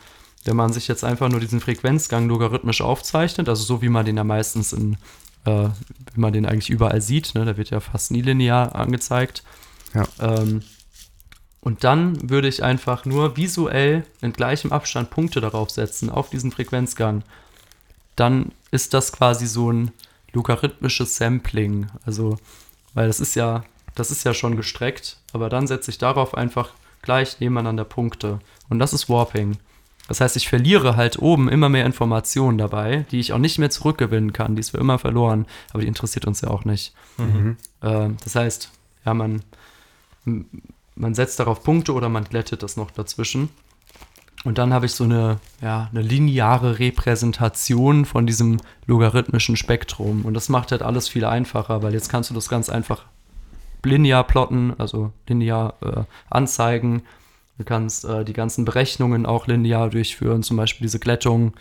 wenn 0.45 0.57
man 0.57 0.73
sich 0.73 0.89
jetzt 0.89 1.05
einfach 1.05 1.29
nur 1.29 1.41
diesen 1.41 1.61
Frequenzgang 1.61 2.29
logarithmisch 2.29 2.81
aufzeichnet, 2.81 3.49
also 3.49 3.63
so 3.63 3.83
wie 3.83 3.89
man 3.89 4.07
den 4.07 4.17
ja 4.17 4.25
meistens 4.25 4.73
in, 4.73 4.97
äh, 5.45 5.69
wie 6.15 6.21
man 6.21 6.33
den 6.33 6.47
eigentlich 6.47 6.71
überall 6.71 7.01
sieht, 7.01 7.35
ne, 7.35 7.45
da 7.45 7.57
wird 7.57 7.71
ja 7.71 7.81
fast 7.81 8.11
nie 8.11 8.23
linear 8.23 8.75
angezeigt. 8.75 9.43
Ja. 9.95 10.05
Ähm, 10.21 10.63
und 11.61 11.85
dann 11.85 12.31
würde 12.31 12.49
ich 12.49 12.63
einfach 12.63 13.05
nur 13.05 13.37
visuell 13.37 14.05
in 14.23 14.33
gleichem 14.33 14.73
Abstand 14.73 15.11
Punkte 15.11 15.41
darauf 15.41 15.71
setzen, 15.71 16.11
auf 16.11 16.31
diesen 16.31 16.53
Frequenzgang. 16.53 17.23
Dann 18.17 18.53
ist 18.71 18.95
das 18.95 19.13
quasi 19.13 19.47
so 19.47 19.71
ein 19.71 19.91
logarithmisches 20.33 21.17
Sampling. 21.17 21.89
Also 22.07 22.39
weil 22.95 23.07
das 23.07 23.20
ist 23.20 23.34
ja, 23.34 23.64
das 23.95 24.11
ist 24.11 24.24
ja 24.24 24.34
schon 24.34 24.57
gestreckt, 24.57 25.18
aber 25.32 25.49
dann 25.49 25.66
setze 25.66 25.91
ich 25.91 25.99
darauf 25.99 26.34
einfach 26.34 26.70
gleich 27.03 27.41
nebeneinander 27.41 27.84
Punkte. 27.84 28.41
Und 28.68 28.78
das 28.78 28.93
ist 28.93 29.09
Warping. 29.09 29.57
Das 30.09 30.20
heißt, 30.20 30.36
ich 30.36 30.49
verliere 30.49 30.97
halt 30.97 31.20
oben 31.20 31.49
immer 31.49 31.68
mehr 31.68 31.86
Informationen 31.86 32.59
dabei, 32.59 33.07
die 33.12 33.20
ich 33.20 33.32
auch 33.32 33.38
nicht 33.38 33.59
mehr 33.59 33.70
zurückgewinnen 33.70 34.32
kann. 34.32 34.57
Die 34.57 34.61
ist 34.61 34.70
für 34.70 34.78
immer 34.78 34.99
verloren, 34.99 35.47
aber 35.70 35.82
die 35.82 35.88
interessiert 35.88 36.26
uns 36.26 36.41
ja 36.41 36.49
auch 36.49 36.64
nicht. 36.64 36.93
Mhm. 37.16 37.57
Äh, 37.80 38.09
das 38.24 38.34
heißt, 38.34 38.70
ja, 39.05 39.14
man, 39.14 39.43
man 40.97 41.14
setzt 41.14 41.38
darauf 41.38 41.62
Punkte 41.62 41.93
oder 41.93 42.09
man 42.09 42.24
glättet 42.24 42.64
das 42.64 42.76
noch 42.76 42.91
dazwischen. 42.91 43.51
Und 44.45 44.57
dann 44.57 44.72
habe 44.72 44.86
ich 44.86 44.93
so 44.93 45.05
eine, 45.05 45.38
ja, 45.61 45.88
eine 45.91 46.01
lineare 46.01 46.78
Repräsentation 46.78 48.07
von 48.07 48.26
diesem 48.26 48.59
logarithmischen 48.86 49.57
Spektrum. 49.57 50.24
Und 50.24 50.34
das 50.34 50.49
macht 50.49 50.72
halt 50.72 50.82
alles 50.82 51.09
viel 51.09 51.26
einfacher, 51.26 51.82
weil 51.82 51.93
jetzt 51.93 52.09
kannst 52.09 52.30
du 52.30 52.34
das 52.34 52.49
ganz 52.49 52.70
einfach 52.70 53.05
linear 53.84 54.24
plotten, 54.24 54.74
also 54.78 55.12
linear 55.26 55.74
äh, 55.82 56.03
anzeigen. 56.30 57.03
Du 57.59 57.64
kannst 57.64 58.07
äh, 58.07 58.24
die 58.24 58.32
ganzen 58.32 58.64
Berechnungen 58.64 59.26
auch 59.26 59.47
linear 59.47 59.91
durchführen, 59.91 60.43
zum 60.43 60.57
Beispiel 60.57 60.86
diese 60.86 60.99
Glättung. 60.99 61.53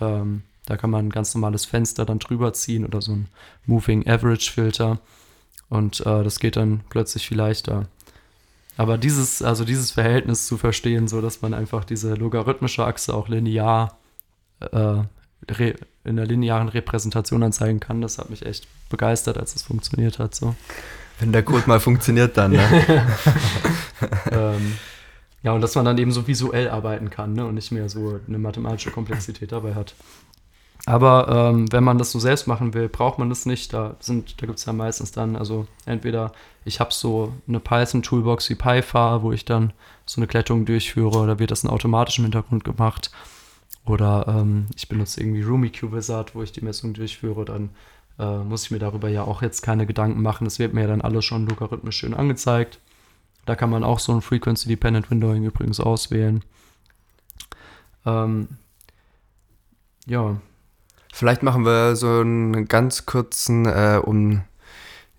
Ähm, 0.00 0.42
da 0.66 0.76
kann 0.76 0.90
man 0.90 1.06
ein 1.06 1.10
ganz 1.10 1.34
normales 1.34 1.64
Fenster 1.64 2.04
dann 2.04 2.20
drüber 2.20 2.52
ziehen 2.52 2.84
oder 2.84 3.02
so 3.02 3.12
ein 3.12 3.26
Moving 3.66 4.06
Average 4.06 4.52
Filter. 4.52 5.00
Und 5.68 6.00
äh, 6.00 6.22
das 6.22 6.38
geht 6.38 6.56
dann 6.56 6.82
plötzlich 6.90 7.26
viel 7.26 7.38
leichter. 7.38 7.86
Aber 8.80 8.96
dieses, 8.96 9.42
also 9.42 9.66
dieses 9.66 9.90
Verhältnis 9.90 10.46
zu 10.46 10.56
verstehen, 10.56 11.06
so 11.06 11.20
dass 11.20 11.42
man 11.42 11.52
einfach 11.52 11.84
diese 11.84 12.14
logarithmische 12.14 12.82
Achse 12.82 13.12
auch 13.12 13.28
linear 13.28 13.98
äh, 14.60 15.02
in 16.04 16.16
der 16.16 16.24
linearen 16.24 16.70
Repräsentation 16.70 17.42
anzeigen 17.42 17.78
kann, 17.78 18.00
das 18.00 18.16
hat 18.16 18.30
mich 18.30 18.46
echt 18.46 18.66
begeistert, 18.88 19.36
als 19.36 19.54
es 19.54 19.64
funktioniert 19.64 20.18
hat. 20.18 20.34
So. 20.34 20.54
Wenn 21.18 21.30
der 21.30 21.42
Code 21.42 21.64
mal 21.66 21.78
funktioniert, 21.78 22.38
dann. 22.38 22.52
Ne? 22.52 22.62
ähm, 24.32 24.78
ja, 25.42 25.52
und 25.52 25.60
dass 25.60 25.74
man 25.74 25.84
dann 25.84 25.98
eben 25.98 26.12
so 26.12 26.26
visuell 26.26 26.70
arbeiten 26.70 27.10
kann 27.10 27.34
ne? 27.34 27.44
und 27.44 27.56
nicht 27.56 27.72
mehr 27.72 27.90
so 27.90 28.18
eine 28.26 28.38
mathematische 28.38 28.90
Komplexität 28.90 29.52
dabei 29.52 29.74
hat. 29.74 29.94
Aber 30.86 31.28
ähm, 31.28 31.70
wenn 31.72 31.84
man 31.84 31.98
das 31.98 32.10
so 32.10 32.18
selbst 32.18 32.46
machen 32.46 32.72
will, 32.74 32.88
braucht 32.88 33.18
man 33.18 33.28
das 33.28 33.46
nicht. 33.46 33.72
Da, 33.72 33.96
da 34.06 34.14
gibt 34.14 34.58
es 34.58 34.64
ja 34.64 34.72
meistens 34.72 35.12
dann, 35.12 35.36
also 35.36 35.66
entweder 35.84 36.32
ich 36.64 36.80
habe 36.80 36.92
so 36.92 37.34
eine 37.46 37.60
Python-Toolbox 37.60 38.48
wie 38.50 38.54
PyFar, 38.54 39.22
wo 39.22 39.32
ich 39.32 39.44
dann 39.44 39.72
so 40.06 40.20
eine 40.20 40.26
Klettung 40.26 40.64
durchführe, 40.64 41.18
oder 41.18 41.38
wird 41.38 41.50
das 41.50 41.64
in 41.64 41.70
automatischem 41.70 42.24
Hintergrund 42.24 42.64
gemacht. 42.64 43.10
Oder 43.86 44.26
ähm, 44.28 44.66
ich 44.76 44.88
benutze 44.88 45.20
irgendwie 45.20 45.42
RumiQ-Wizard, 45.42 46.34
wo 46.34 46.42
ich 46.42 46.52
die 46.52 46.64
Messung 46.64 46.94
durchführe, 46.94 47.44
dann 47.44 47.70
äh, 48.18 48.38
muss 48.38 48.64
ich 48.64 48.70
mir 48.70 48.78
darüber 48.78 49.08
ja 49.08 49.24
auch 49.24 49.42
jetzt 49.42 49.62
keine 49.62 49.86
Gedanken 49.86 50.22
machen. 50.22 50.44
Das 50.44 50.58
wird 50.58 50.74
mir 50.74 50.82
ja 50.82 50.86
dann 50.86 51.00
alles 51.00 51.24
schon 51.24 51.46
logarithmisch 51.46 51.96
schön 51.96 52.14
angezeigt. 52.14 52.78
Da 53.46 53.54
kann 53.56 53.70
man 53.70 53.84
auch 53.84 53.98
so 53.98 54.12
ein 54.12 54.20
Frequency-Dependent 54.20 55.10
Windowing 55.10 55.44
übrigens 55.44 55.80
auswählen. 55.80 56.44
Ähm, 58.04 58.48
ja, 60.06 60.40
Vielleicht 61.12 61.42
machen 61.42 61.64
wir 61.64 61.96
so 61.96 62.20
einen 62.20 62.66
ganz 62.66 63.06
kurzen, 63.06 63.66
äh, 63.66 64.00
um 64.02 64.42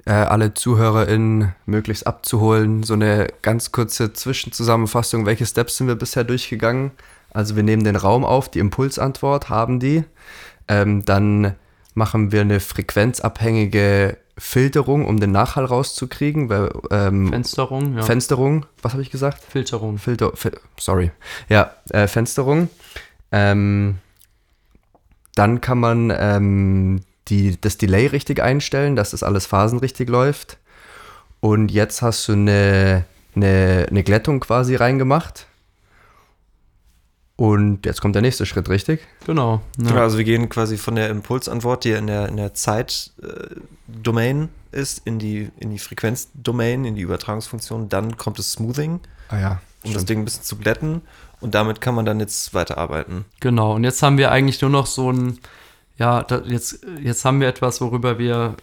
äh, 0.06 0.12
alle 0.12 0.54
ZuhörerInnen 0.54 1.54
möglichst 1.66 2.08
abzuholen, 2.08 2.84
so 2.84 2.94
eine 2.94 3.28
ganz 3.42 3.72
kurze 3.72 4.14
Zwischenzusammenfassung. 4.14 5.26
Welche 5.26 5.46
Steps 5.46 5.78
sind 5.78 5.88
wir 5.88 5.96
bisher 5.96 6.24
durchgegangen? 6.24 6.92
Also 7.30 7.56
wir 7.56 7.64
nehmen 7.64 7.84
den 7.84 7.96
Raum 7.96 8.26
auf, 8.26 8.50
die 8.50 8.60
Impulsantwort 8.60 9.50
haben 9.50 9.80
die. 9.80 10.04
Ähm, 10.68 11.06
dann 11.06 11.56
machen 11.94 12.32
wir 12.32 12.42
eine 12.42 12.60
frequenzabhängige 12.60 14.18
Filterung, 14.38 15.06
um 15.06 15.20
den 15.20 15.32
Nachhall 15.32 15.66
rauszukriegen. 15.66 16.50
Weil, 16.50 16.72
ähm, 16.90 17.30
Fensterung, 17.30 17.98
ja. 17.98 18.04
Fensterung, 18.04 18.66
was 18.82 18.94
habe 18.94 19.02
ich 19.02 19.12
gesagt? 19.12 19.44
Filterung. 19.44 19.98
Filter, 19.98 20.32
Fil 20.36 20.54
sorry. 20.80 21.12
Ja, 21.48 21.76
äh, 21.90 22.08
Fensterung. 22.08 22.70
Ähm, 23.32 23.98
dann 25.36 25.62
kann 25.62 25.80
man 25.80 26.14
ähm, 26.16 27.02
die, 27.28 27.60
das 27.60 27.78
Delay 27.78 28.08
richtig 28.08 28.42
einstellen, 28.42 28.96
dass 28.96 29.12
das 29.12 29.24
alles 29.24 29.46
phasenrichtig 29.46 30.10
läuft. 30.10 30.58
Und 31.40 31.72
jetzt 31.72 32.02
hast 32.02 32.28
du 32.28 32.34
eine, 32.34 33.06
eine, 33.36 33.88
eine 33.90 34.04
Glättung 34.04 34.40
quasi 34.40 34.76
reingemacht. 34.76 35.48
Und 37.36 37.88
jetzt 37.88 38.02
kommt 38.02 38.14
der 38.14 38.22
nächste 38.22 38.46
Schritt, 38.46 38.70
richtig? 38.70 39.08
Genau. 39.26 39.62
Ja. 39.80 39.96
Also 39.96 40.20
wir 40.20 40.26
gehen 40.26 40.48
quasi 40.50 40.78
von 40.78 40.96
der 40.96 41.10
Impulsantwort, 41.10 41.84
die 41.86 41.92
in 41.92 42.06
der, 42.06 42.28
in 42.30 42.38
der 42.38 42.54
Zeitdomain 42.54 44.50
äh, 44.72 44.80
ist, 44.80 45.02
in 45.06 45.18
die, 45.18 45.50
in 45.58 45.72
die 45.72 45.80
Frequenzdomain, 45.80 46.86
in 46.86 46.96
die 46.96 47.02
Übertragungsfunktion. 47.02 47.90
Dann 47.90 48.18
kommt 48.18 48.38
das 48.38 48.52
Smoothing. 48.52 49.00
Ah 49.30 49.40
ja. 49.40 49.62
um 49.84 49.94
das 49.94 50.06
Ding 50.06 50.20
ein 50.20 50.26
bisschen 50.26 50.44
zu 50.44 50.58
glätten. 50.58 51.02
Und 51.42 51.56
damit 51.56 51.82
kann 51.82 51.96
man 51.96 52.06
dann 52.06 52.20
jetzt 52.20 52.54
weiterarbeiten. 52.54 53.26
Genau, 53.40 53.74
und 53.76 53.84
jetzt 53.84 54.02
haben 54.04 54.18
wir 54.18 54.32
eigentlich 54.32 54.62
nur 54.62 54.70
noch 54.70 54.86
so 54.86 55.12
ein, 55.12 55.40
ja, 55.98 56.24
da, 56.24 56.42
jetzt, 56.46 56.86
jetzt 57.02 57.26
haben 57.26 57.42
wir 57.42 57.48
etwas, 57.48 57.82
worüber 57.82 58.18
wir 58.20 58.56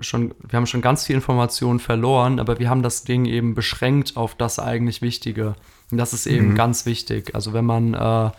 schon, 0.00 0.34
wir 0.48 0.56
haben 0.56 0.66
schon 0.66 0.80
ganz 0.82 1.04
viel 1.04 1.14
Informationen 1.16 1.78
verloren, 1.78 2.40
aber 2.40 2.58
wir 2.58 2.68
haben 2.70 2.82
das 2.82 3.04
Ding 3.04 3.26
eben 3.26 3.54
beschränkt 3.54 4.16
auf 4.16 4.34
das 4.34 4.58
eigentlich 4.58 5.02
Wichtige. 5.02 5.54
Und 5.90 5.98
das 5.98 6.12
ist 6.14 6.26
eben 6.26 6.50
Mhm. 6.50 6.54
ganz 6.54 6.86
wichtig. 6.86 7.34
Also 7.34 7.52
wenn 7.52 7.66
man, 7.66 7.94
äh, 7.94 8.30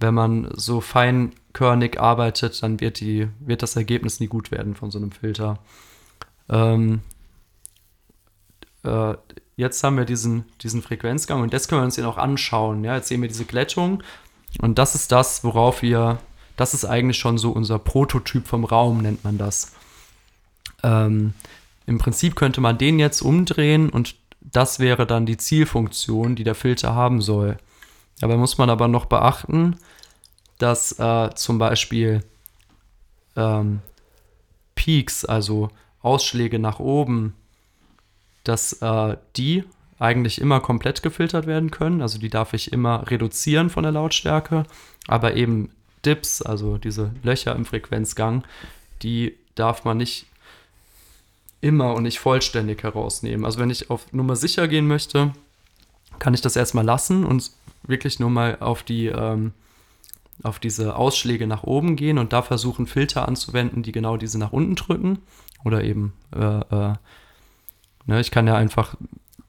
wenn 0.00 0.14
man 0.14 0.48
so 0.56 0.80
feinkörnig 0.80 2.00
arbeitet, 2.00 2.62
dann 2.62 2.80
wird, 2.80 3.00
die, 3.00 3.28
wird 3.38 3.62
das 3.62 3.76
Ergebnis 3.76 4.18
nie 4.18 4.28
gut 4.28 4.50
werden 4.50 4.74
von 4.74 4.90
so 4.90 4.98
einem 4.98 5.12
Filter. 5.12 5.58
Ähm, 6.48 7.00
äh, 8.84 9.14
jetzt 9.56 9.82
haben 9.82 9.96
wir 9.96 10.04
diesen, 10.04 10.44
diesen 10.62 10.82
Frequenzgang 10.82 11.42
und 11.42 11.52
jetzt 11.52 11.68
können 11.68 11.80
wir 11.80 11.86
uns 11.86 11.96
den 11.96 12.04
auch 12.04 12.18
anschauen. 12.18 12.84
Ja? 12.84 12.96
Jetzt 12.96 13.08
sehen 13.08 13.22
wir 13.22 13.28
diese 13.28 13.44
Glättung 13.44 14.02
und 14.60 14.78
das 14.78 14.94
ist 14.94 15.12
das, 15.12 15.44
worauf 15.44 15.82
wir, 15.82 16.18
das 16.56 16.74
ist 16.74 16.84
eigentlich 16.84 17.18
schon 17.18 17.38
so 17.38 17.50
unser 17.50 17.78
Prototyp 17.78 18.46
vom 18.46 18.64
Raum, 18.64 19.02
nennt 19.02 19.24
man 19.24 19.38
das. 19.38 19.72
Ähm, 20.82 21.34
Im 21.86 21.98
Prinzip 21.98 22.36
könnte 22.36 22.60
man 22.60 22.78
den 22.78 22.98
jetzt 22.98 23.22
umdrehen 23.22 23.90
und 23.90 24.16
das 24.40 24.78
wäre 24.78 25.06
dann 25.06 25.26
die 25.26 25.36
Zielfunktion, 25.36 26.36
die 26.36 26.44
der 26.44 26.54
Filter 26.54 26.94
haben 26.94 27.20
soll. 27.20 27.56
Dabei 28.20 28.36
muss 28.36 28.58
man 28.58 28.70
aber 28.70 28.88
noch 28.88 29.06
beachten, 29.06 29.76
dass 30.58 30.98
äh, 30.98 31.30
zum 31.34 31.58
Beispiel 31.58 32.22
ähm, 33.36 33.80
Peaks, 34.74 35.24
also 35.24 35.70
Ausschläge 36.00 36.58
nach 36.58 36.78
oben, 36.78 37.34
dass 38.44 38.74
äh, 38.74 39.16
die 39.36 39.64
eigentlich 39.98 40.40
immer 40.40 40.60
komplett 40.60 41.02
gefiltert 41.02 41.46
werden 41.46 41.70
können. 41.70 42.02
Also 42.02 42.18
die 42.18 42.30
darf 42.30 42.52
ich 42.52 42.72
immer 42.72 43.10
reduzieren 43.10 43.70
von 43.70 43.84
der 43.84 43.92
Lautstärke. 43.92 44.64
Aber 45.06 45.34
eben 45.34 45.70
Dips, 46.04 46.42
also 46.42 46.76
diese 46.78 47.10
Löcher 47.22 47.54
im 47.54 47.64
Frequenzgang, 47.64 48.44
die 49.02 49.36
darf 49.54 49.84
man 49.84 49.98
nicht 49.98 50.26
immer 51.60 51.94
und 51.94 52.02
nicht 52.02 52.18
vollständig 52.18 52.82
herausnehmen. 52.82 53.46
Also 53.46 53.58
wenn 53.58 53.70
ich 53.70 53.88
auf 53.90 54.12
Nummer 54.12 54.36
sicher 54.36 54.68
gehen 54.68 54.86
möchte, 54.86 55.32
kann 56.18 56.34
ich 56.34 56.42
das 56.42 56.56
erstmal 56.56 56.84
lassen 56.84 57.24
und 57.24 57.50
wirklich 57.84 58.20
nur 58.20 58.30
mal 58.30 58.58
auf 58.60 58.82
die 58.82 59.06
ähm, 59.06 59.52
auf 60.42 60.58
diese 60.58 60.96
Ausschläge 60.96 61.46
nach 61.46 61.62
oben 61.62 61.96
gehen 61.96 62.18
und 62.18 62.32
da 62.32 62.42
versuchen 62.42 62.86
Filter 62.86 63.28
anzuwenden, 63.28 63.82
die 63.82 63.92
genau 63.92 64.16
diese 64.16 64.38
nach 64.38 64.52
unten 64.52 64.74
drücken 64.74 65.18
oder 65.64 65.84
eben 65.84 66.12
äh, 66.34 66.40
äh, 66.40 66.94
ne, 68.06 68.20
ich 68.20 68.30
kann 68.30 68.46
ja 68.46 68.56
einfach 68.56 68.96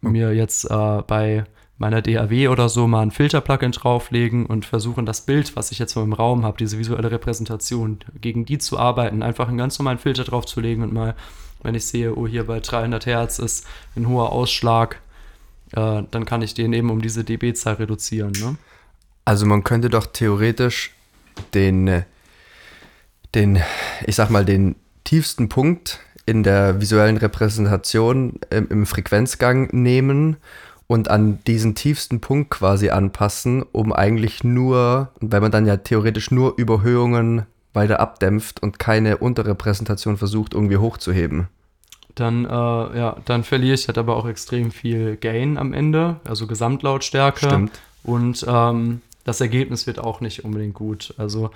mir 0.01 0.33
jetzt 0.33 0.69
äh, 0.69 1.01
bei 1.07 1.45
meiner 1.77 2.01
DAW 2.01 2.47
oder 2.47 2.69
so 2.69 2.87
mal 2.87 3.01
ein 3.01 3.11
Filter-Plugin 3.11 3.73
drauflegen 3.73 4.45
und 4.45 4.65
versuchen 4.65 5.05
das 5.05 5.21
Bild, 5.21 5.55
was 5.55 5.71
ich 5.71 5.79
jetzt 5.79 5.95
im 5.97 6.13
Raum 6.13 6.45
habe, 6.45 6.57
diese 6.57 6.79
visuelle 6.79 7.11
Repräsentation, 7.11 7.99
gegen 8.21 8.45
die 8.45 8.57
zu 8.57 8.79
arbeiten, 8.79 9.23
einfach 9.23 9.49
einen 9.49 9.57
ganz 9.57 9.77
normalen 9.77 9.97
Filter 9.97 10.23
draufzulegen 10.23 10.83
und 10.83 10.93
mal, 10.93 11.15
wenn 11.63 11.75
ich 11.75 11.85
sehe, 11.85 12.15
oh 12.15 12.27
hier 12.27 12.47
bei 12.47 12.59
300 12.59 13.05
Hertz 13.05 13.39
ist 13.39 13.67
ein 13.95 14.07
hoher 14.07 14.31
Ausschlag, 14.31 15.01
äh, 15.73 16.03
dann 16.09 16.25
kann 16.25 16.41
ich 16.41 16.53
den 16.53 16.71
eben 16.71 16.89
um 16.89 17.01
diese 17.01 17.23
dB-Zahl 17.25 17.75
reduzieren. 17.75 18.31
Ne? 18.39 18.55
Also 19.25 19.45
man 19.45 19.63
könnte 19.63 19.89
doch 19.89 20.05
theoretisch 20.05 20.93
den, 21.53 21.87
äh, 21.87 22.03
den, 23.33 23.61
ich 24.05 24.15
sag 24.15 24.29
mal, 24.29 24.45
den 24.45 24.75
tiefsten 25.03 25.49
Punkt 25.49 25.99
in 26.25 26.43
der 26.43 26.81
visuellen 26.81 27.17
Repräsentation 27.17 28.39
im, 28.49 28.67
im 28.69 28.85
Frequenzgang 28.85 29.69
nehmen 29.71 30.37
und 30.87 31.09
an 31.09 31.39
diesen 31.45 31.75
tiefsten 31.75 32.21
Punkt 32.21 32.49
quasi 32.49 32.89
anpassen, 32.89 33.63
um 33.71 33.91
eigentlich 33.93 34.43
nur, 34.43 35.09
weil 35.19 35.41
man 35.41 35.51
dann 35.51 35.65
ja 35.65 35.77
theoretisch 35.77 36.31
nur 36.31 36.57
Überhöhungen 36.57 37.45
weiter 37.73 37.99
abdämpft 37.99 38.61
und 38.63 38.79
keine 38.79 39.17
Unterrepräsentation 39.17 40.17
versucht 40.17 40.53
irgendwie 40.53 40.77
hochzuheben. 40.77 41.47
Dann, 42.13 42.45
äh, 42.45 42.49
ja, 42.49 43.17
dann 43.25 43.43
verliere 43.43 43.73
ich 43.73 43.87
halt 43.87 43.97
aber 43.97 44.15
auch 44.15 44.27
extrem 44.27 44.71
viel 44.71 45.17
Gain 45.17 45.57
am 45.57 45.73
Ende, 45.73 46.15
also 46.23 46.47
Gesamtlautstärke. 46.47 47.45
Stimmt. 47.45 47.79
Und 48.03 48.45
ähm, 48.47 49.01
das 49.25 49.41
Ergebnis 49.41 49.85
wird 49.85 49.99
auch 49.99 50.21
nicht 50.21 50.45
unbedingt 50.45 50.75
gut. 50.75 51.13
Also 51.17 51.51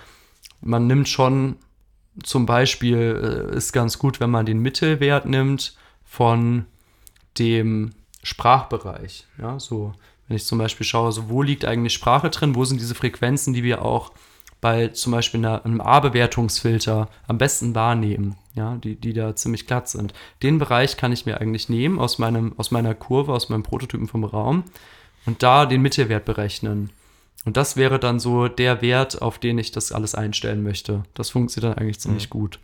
man 0.61 0.87
nimmt 0.87 1.07
schon 1.07 1.55
zum 2.23 2.45
Beispiel, 2.45 3.49
äh, 3.51 3.55
ist 3.55 3.73
ganz 3.73 3.99
gut, 3.99 4.19
wenn 4.19 4.29
man 4.29 4.45
den 4.45 4.59
Mittelwert 4.59 5.25
nimmt 5.25 5.75
von 6.05 6.65
dem 7.37 7.91
Sprachbereich. 8.23 9.25
Ja, 9.37 9.59
so, 9.59 9.93
wenn 10.27 10.37
ich 10.37 10.45
zum 10.45 10.57
Beispiel 10.57 10.85
schaue, 10.85 11.11
so 11.11 11.29
wo 11.29 11.41
liegt 11.41 11.65
eigentlich 11.65 11.93
Sprache 11.93 12.29
drin, 12.29 12.55
wo 12.55 12.65
sind 12.65 12.79
diese 12.79 12.95
Frequenzen, 12.95 13.53
die 13.53 13.63
wir 13.63 13.83
auch 13.83 14.11
bei 14.61 14.89
zum 14.89 15.11
Beispiel 15.11 15.39
einer, 15.39 15.63
einem 15.63 15.81
A-Bewertungsfilter 15.81 17.07
am 17.27 17.37
besten 17.37 17.75
wahrnehmen, 17.75 18.35
ja, 18.55 18.75
die, 18.75 18.95
die 18.95 19.13
da 19.13 19.35
ziemlich 19.35 19.67
glatt 19.67 19.87
sind. 19.87 20.13
Den 20.43 20.59
Bereich 20.59 20.97
kann 20.97 21.11
ich 21.11 21.25
mir 21.25 21.39
eigentlich 21.39 21.69
nehmen 21.69 21.99
aus, 21.99 22.19
meinem, 22.19 22.53
aus 22.57 22.71
meiner 22.71 22.93
Kurve, 22.93 23.33
aus 23.33 23.49
meinem 23.49 23.63
Prototypen 23.63 24.07
vom 24.07 24.25
Raum 24.25 24.65
und 25.25 25.43
da 25.43 25.65
den 25.65 25.81
Mittelwert 25.81 26.25
berechnen. 26.25 26.91
Und 27.45 27.55
das 27.55 27.77
wäre 27.77 27.99
dann 27.99 28.19
so 28.19 28.49
der 28.49 28.81
Wert, 28.81 29.21
auf 29.21 29.39
den 29.39 29.57
ich 29.57 29.71
das 29.71 29.93
alles 29.93 30.13
einstellen 30.13 30.61
möchte. 30.61 31.03
Das 31.13 31.29
funktioniert 31.29 31.73
dann 31.73 31.81
eigentlich 31.81 31.99
ziemlich 31.99 32.29
gut. 32.29 32.59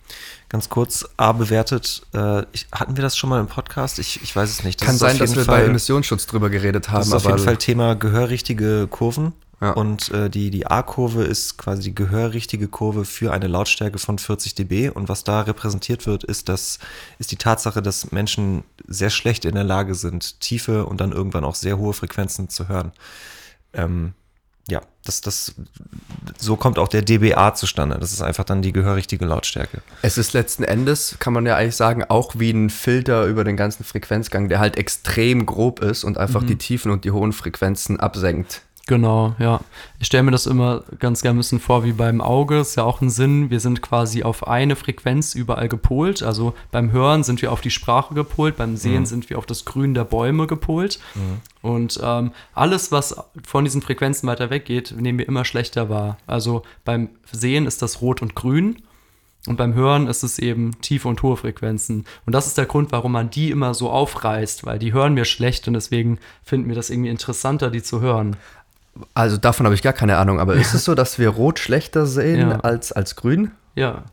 Ganz 0.50 0.70
kurz, 0.70 1.08
A 1.16 1.32
bewertet, 1.32 2.02
äh, 2.14 2.44
ich, 2.52 2.68
hatten 2.74 2.98
wir 2.98 3.02
das 3.02 3.16
schon 3.18 3.30
mal 3.30 3.40
im 3.40 3.48
Podcast? 3.48 4.00
Ich, 4.00 4.22
ich 4.22 4.36
weiß 4.36 4.50
es 4.50 4.64
nicht. 4.64 4.82
Das 4.82 4.86
Kann 4.86 4.98
sein, 4.98 5.18
dass 5.18 5.36
wir 5.36 5.46
Fall, 5.46 5.62
bei 5.62 5.66
Emissionsschutz 5.66 6.28
drüber 6.28 6.50
geredet 6.50 6.90
haben. 6.90 7.00
Das 7.00 7.08
ist 7.08 7.14
auf 7.14 7.26
jeden 7.26 7.40
Fall 7.40 7.58
Thema 7.58 7.96
gehörrichtige 7.96 8.88
Kurven. 8.88 9.34
Ja. 9.62 9.72
Und 9.72 10.10
äh, 10.12 10.30
die, 10.30 10.52
die 10.52 10.68
A-Kurve 10.68 11.24
ist 11.24 11.58
quasi 11.58 11.82
die 11.84 11.96
gehörrichtige 11.96 12.68
Kurve 12.68 13.06
für 13.06 13.32
eine 13.32 13.48
Lautstärke 13.48 13.98
von 13.98 14.20
40 14.20 14.56
dB. 14.56 14.90
Und 14.90 15.08
was 15.08 15.24
da 15.24 15.42
repräsentiert 15.42 16.06
wird, 16.06 16.26
ist, 16.26 16.50
das, 16.50 16.80
ist 17.18 17.32
die 17.32 17.38
Tatsache, 17.38 17.82
dass 17.82 18.12
Menschen 18.12 18.66
sehr 18.86 19.10
schlecht 19.10 19.46
in 19.46 19.56
der 19.56 19.64
Lage 19.64 19.96
sind, 19.96 20.42
tiefe 20.42 20.86
und 20.86 21.00
dann 21.00 21.14
irgendwann 21.14 21.46
auch 21.46 21.56
sehr 21.56 21.78
hohe 21.78 21.94
Frequenzen 21.94 22.50
zu 22.50 22.68
hören. 22.68 22.92
Ähm, 23.74 24.14
ja, 24.68 24.82
das, 25.04 25.22
das, 25.22 25.54
so 26.40 26.56
kommt 26.56 26.80
auch 26.80 26.88
der 26.88 27.04
dBA 27.04 27.54
zustande. 27.54 27.98
Das 28.00 28.12
ist 28.12 28.22
einfach 28.22 28.44
dann 28.44 28.64
die 28.64 28.74
gehörrichtige 28.74 29.26
Lautstärke. 29.26 29.82
Es 30.02 30.18
ist 30.18 30.34
letzten 30.34 30.64
Endes, 30.64 31.18
kann 31.20 31.34
man 31.34 31.46
ja 31.46 31.56
eigentlich 31.56 31.76
sagen, 31.76 32.04
auch 32.04 32.34
wie 32.36 32.50
ein 32.50 32.72
Filter 32.72 33.26
über 33.26 33.44
den 33.44 33.58
ganzen 33.58 33.84
Frequenzgang, 33.84 34.50
der 34.50 34.60
halt 34.60 34.78
extrem 34.78 35.46
grob 35.46 35.82
ist 35.82 36.04
und 36.04 36.18
einfach 36.18 36.44
die 36.44 36.56
tiefen 36.56 36.92
und 36.92 37.06
die 37.06 37.12
hohen 37.12 37.32
Frequenzen 37.32 38.00
absenkt. 38.00 38.64
Genau, 38.88 39.34
ja. 39.40 39.62
Ich 40.00 40.06
stelle 40.06 40.22
mir 40.22 40.32
das 40.32 40.46
immer 40.46 40.84
ganz 41.00 41.24
gerne 41.24 41.38
ein 41.38 41.40
bisschen 41.40 41.60
vor 41.60 41.84
wie 41.84 41.94
beim 41.94 42.22
Auge. 42.22 42.60
Ist 42.60 42.76
ja 42.76 42.84
auch 42.84 43.02
ein 43.02 43.10
Sinn. 43.10 43.50
Wir 43.50 43.60
sind 43.60 43.82
quasi 43.82 44.22
auf 44.22 44.48
eine 44.48 44.76
Frequenz 44.76 45.34
überall 45.34 45.68
gepolt. 45.70 46.22
Also 46.22 46.54
beim 46.72 46.92
Hören 46.92 47.24
sind 47.24 47.42
wir 47.42 47.52
auf 47.52 47.62
die 47.62 47.72
Sprache 47.72 48.14
gepolt, 48.14 48.58
beim 48.58 48.78
Sehen 48.78 49.08
sind 49.08 49.30
wir 49.32 49.40
auf 49.40 49.48
das 49.48 49.66
Grün 49.66 49.96
der 49.96 50.04
Bäume 50.04 50.46
gepolt. 50.46 51.00
Und 51.64 52.00
ähm, 52.04 52.32
alles, 52.54 52.92
was 52.92 53.16
von 53.44 53.64
diesen 53.64 53.82
Frequenzen 53.82 54.28
weiter 54.28 54.52
weggeht, 54.52 54.94
nehmen 54.96 55.18
wir 55.18 55.28
immer 55.28 55.46
schlechter 55.46 55.90
wahr. 55.90 56.18
Also 56.28 56.62
beim 56.84 57.10
Sehen 57.32 57.66
ist 57.66 57.82
das 57.82 58.02
Rot 58.02 58.22
und 58.22 58.36
Grün. 58.36 58.84
Und 59.48 59.58
beim 59.58 59.76
Hören 59.76 60.08
ist 60.08 60.24
es 60.24 60.40
eben 60.40 60.80
tiefe 60.82 61.08
und 61.08 61.22
hohe 61.22 61.38
Frequenzen. 61.38 62.06
Und 62.26 62.34
das 62.34 62.48
ist 62.48 62.58
der 62.58 62.66
Grund, 62.66 62.92
warum 62.92 63.12
man 63.12 63.30
die 63.30 63.52
immer 63.52 63.76
so 63.76 63.92
aufreißt, 63.92 64.66
weil 64.66 64.80
die 64.80 64.92
hören 64.94 65.16
wir 65.16 65.26
schlecht 65.26 65.68
und 65.68 65.76
deswegen 65.76 66.18
finden 66.44 66.68
wir 66.68 66.76
das 66.76 66.90
irgendwie 66.90 67.12
interessanter, 67.12 67.70
die 67.70 67.84
zu 67.84 68.02
hören. 68.02 68.38
Also 69.14 69.38
davon 69.38 69.66
habe 69.66 69.76
ich 69.76 69.82
gar 69.82 69.94
keine 69.94 70.18
Ahnung, 70.18 70.40
aber 70.40 70.56
ist 70.56 70.74
es 70.76 70.86
so, 70.86 70.96
dass 70.96 71.20
wir 71.20 71.30
rot 71.30 71.60
schlechter 71.60 72.06
sehen 72.06 72.50
Ja. 72.50 72.60
als, 72.62 72.92
als 72.92 73.16
grün? 73.16 73.52
Ja, 73.76 74.04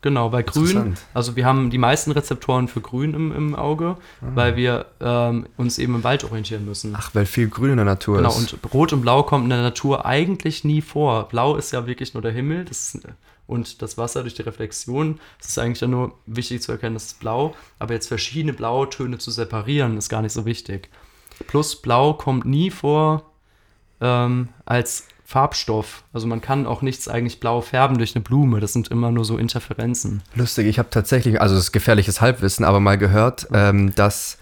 genau. 0.00 0.30
Bei 0.30 0.42
Grün, 0.42 0.94
also 1.12 1.34
wir 1.34 1.44
haben 1.44 1.70
die 1.70 1.78
meisten 1.78 2.12
Rezeptoren 2.12 2.68
für 2.68 2.80
Grün 2.80 3.14
im, 3.14 3.32
im 3.34 3.56
Auge, 3.56 3.96
weil 4.20 4.54
wir 4.54 4.86
ähm, 5.00 5.46
uns 5.56 5.78
eben 5.78 5.96
im 5.96 6.04
Wald 6.04 6.22
orientieren 6.24 6.64
müssen. 6.64 6.94
Ach, 6.96 7.10
weil 7.14 7.26
viel 7.26 7.48
grün 7.48 7.70
in 7.72 7.76
der 7.78 7.84
Natur 7.84 8.18
genau, 8.18 8.30
ist. 8.30 8.52
und 8.52 8.72
Rot 8.72 8.92
und 8.92 9.00
Blau 9.00 9.24
kommt 9.24 9.44
in 9.44 9.50
der 9.50 9.62
Natur 9.62 10.06
eigentlich 10.06 10.62
nie 10.62 10.82
vor. 10.82 11.28
Blau 11.28 11.56
ist 11.56 11.72
ja 11.72 11.86
wirklich 11.86 12.14
nur 12.14 12.22
der 12.22 12.32
Himmel 12.32 12.64
das 12.64 12.96
und 13.48 13.80
das 13.82 13.96
Wasser 13.98 14.22
durch 14.22 14.34
die 14.34 14.42
Reflexion. 14.42 15.18
Es 15.40 15.48
ist 15.48 15.58
eigentlich 15.58 15.78
dann 15.80 15.90
nur 15.90 16.12
wichtig 16.26 16.62
zu 16.62 16.70
erkennen, 16.70 16.94
das 16.94 17.06
ist 17.06 17.20
blau. 17.20 17.54
Aber 17.78 17.94
jetzt 17.94 18.06
verschiedene 18.06 18.52
Blautöne 18.52 19.18
zu 19.18 19.30
separieren, 19.30 19.96
ist 19.96 20.10
gar 20.10 20.20
nicht 20.22 20.34
so 20.34 20.44
wichtig. 20.44 20.90
Plus 21.46 21.74
Blau 21.80 22.12
kommt 22.12 22.44
nie 22.44 22.70
vor 22.70 23.24
ähm, 24.00 24.48
als 24.64 25.06
Farbstoff. 25.24 26.04
Also 26.12 26.26
man 26.26 26.40
kann 26.40 26.66
auch 26.66 26.80
nichts 26.80 27.06
eigentlich 27.06 27.38
blau 27.38 27.60
färben 27.60 27.98
durch 27.98 28.14
eine 28.14 28.22
Blume. 28.22 28.60
Das 28.60 28.72
sind 28.72 28.88
immer 28.88 29.10
nur 29.10 29.24
so 29.24 29.36
Interferenzen. 29.36 30.22
Lustig, 30.34 30.66
ich 30.66 30.78
habe 30.78 30.88
tatsächlich, 30.90 31.40
also 31.40 31.54
es 31.54 31.64
ist 31.64 31.72
gefährliches 31.72 32.20
Halbwissen, 32.20 32.64
aber 32.64 32.80
mal 32.80 32.96
gehört, 32.96 33.46
ähm, 33.52 33.94
dass 33.94 34.38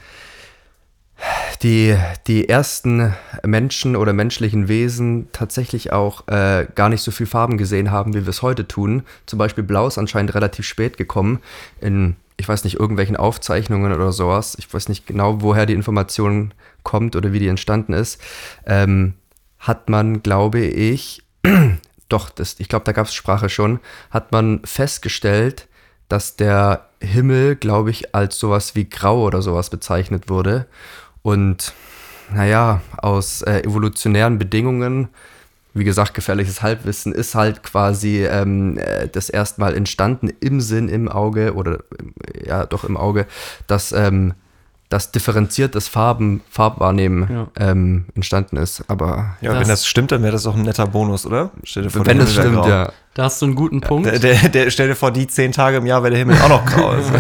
die, 1.63 1.97
die 2.27 2.49
ersten 2.49 3.15
Menschen 3.45 3.97
oder 3.97 4.13
menschlichen 4.13 4.69
Wesen 4.69 5.29
tatsächlich 5.33 5.93
auch 5.93 6.29
äh, 6.29 6.67
gar 6.75 6.89
nicht 6.89 7.03
so 7.03 7.11
viel 7.11 7.27
Farben 7.27 7.59
gesehen 7.59 7.91
haben, 7.91 8.15
wie 8.15 8.25
wir 8.25 8.31
es 8.31 8.43
heute 8.43 8.69
tun. 8.69 9.03
Zum 9.25 9.39
Beispiel 9.39 9.65
Blau 9.65 9.89
ist 9.89 9.99
anscheinend 9.99 10.35
relativ 10.35 10.67
spät 10.67 10.97
gekommen. 10.99 11.41
In 11.81 12.17
ich 12.39 12.49
weiß 12.49 12.65
nicht, 12.65 12.79
irgendwelchen 12.79 13.17
Aufzeichnungen 13.17 13.93
oder 13.93 14.13
sowas, 14.13 14.57
ich 14.59 14.73
weiß 14.73 14.89
nicht 14.89 15.07
genau, 15.07 15.41
woher 15.41 15.67
die 15.67 15.73
Information 15.73 16.53
kommt 16.83 17.17
oder 17.17 17.33
wie 17.33 17.39
die 17.39 17.49
entstanden 17.49 17.95
ist, 17.95 18.21
ähm, 18.67 19.15
hat 19.67 19.89
man, 19.89 20.23
glaube 20.23 20.61
ich, 20.61 21.23
doch, 22.09 22.31
das, 22.31 22.57
ich 22.59 22.69
glaube, 22.69 22.85
da 22.85 22.93
gab 22.93 23.07
es 23.07 23.15
Sprache 23.15 23.49
schon, 23.49 23.81
hat 24.11 24.33
man 24.33 24.61
festgestellt, 24.65 25.69
dass 26.09 26.37
der 26.37 26.87
Himmel, 27.01 27.57
glaube 27.57 27.91
ich, 27.91 28.15
als 28.15 28.39
sowas 28.39 28.75
wie 28.75 28.89
grau 28.89 29.23
oder 29.25 29.43
sowas 29.43 29.71
bezeichnet 29.71 30.29
wurde. 30.29 30.67
Und 31.23 31.75
naja, 32.33 32.81
aus 32.99 33.43
äh, 33.43 33.61
evolutionären 33.61 34.39
Bedingungen 34.39 35.09
wie 35.77 35.85
gesagt, 35.85 36.15
gefährliches 36.15 36.63
Halbwissen 36.63 37.13
ist 37.13 37.35
halt 37.35 37.63
quasi 37.63 38.25
ähm, 38.25 38.79
äh, 38.79 39.09
das 39.09 39.29
erstmal 39.29 39.77
entstanden 39.77 40.33
im 40.41 40.63
Sinn, 40.63 40.89
im 40.89 41.09
Auge 41.09 41.55
oder 41.55 41.81
ja, 42.47 42.65
doch 42.65 42.85
im 42.85 42.97
Auge, 42.97 43.27
dass 43.67 43.93
ähm, 43.93 44.33
das 44.89 45.11
differenziertes 45.11 45.89
Farben, 45.89 46.43
Farbwahrnehmen 46.49 47.29
ja. 47.31 47.49
ähm, 47.59 48.07
entstanden 48.15 48.57
ist. 48.57 48.85
Aber 48.89 49.37
ja, 49.41 49.53
das 49.53 49.61
wenn 49.61 49.69
das 49.69 49.87
stimmt, 49.87 50.13
dann 50.13 50.23
wäre 50.23 50.33
das 50.33 50.47
auch 50.47 50.55
ein 50.55 50.63
netter 50.63 50.87
Bonus, 50.87 51.27
oder? 51.27 51.51
Stell 51.65 51.83
dir 51.85 51.91
vor, 51.91 52.07
wenn 52.07 52.19
das 52.19 52.33
stimmt, 52.33 52.55
grau. 52.55 52.69
ja. 52.69 52.93
Da 53.15 53.25
hast 53.25 53.43
du 53.43 53.47
einen 53.47 53.57
guten 53.57 53.81
Punkt. 53.81 54.07
Der, 54.07 54.19
der, 54.19 54.49
der, 54.49 54.71
stell 54.71 54.89
dir 54.89 54.95
vor, 54.95 55.11
die 55.11 55.27
zehn 55.27 55.51
Tage 55.51 55.79
im 55.79 55.87
Jahr 55.87 56.03
wäre 56.03 56.11
der 56.11 56.19
Himmel 56.21 56.39
auch 56.39 56.49
noch 56.49 56.65
grau. 56.67 56.89
Also. 56.89 57.11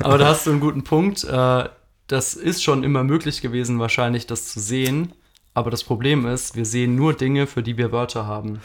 Aber 0.00 0.18
da 0.18 0.28
hast 0.28 0.46
du 0.46 0.50
einen 0.50 0.60
guten 0.60 0.84
Punkt. 0.84 1.24
Äh, 1.24 1.64
das 2.06 2.34
ist 2.34 2.62
schon 2.62 2.84
immer 2.84 3.04
möglich 3.04 3.40
gewesen, 3.40 3.78
wahrscheinlich 3.78 4.26
das 4.26 4.48
zu 4.48 4.60
sehen. 4.60 5.12
Aber 5.54 5.70
das 5.70 5.82
Problem 5.82 6.26
ist, 6.26 6.54
wir 6.54 6.64
sehen 6.64 6.94
nur 6.94 7.14
Dinge, 7.14 7.46
für 7.46 7.62
die 7.62 7.76
wir 7.76 7.90
Wörter 7.92 8.26
haben. 8.26 8.60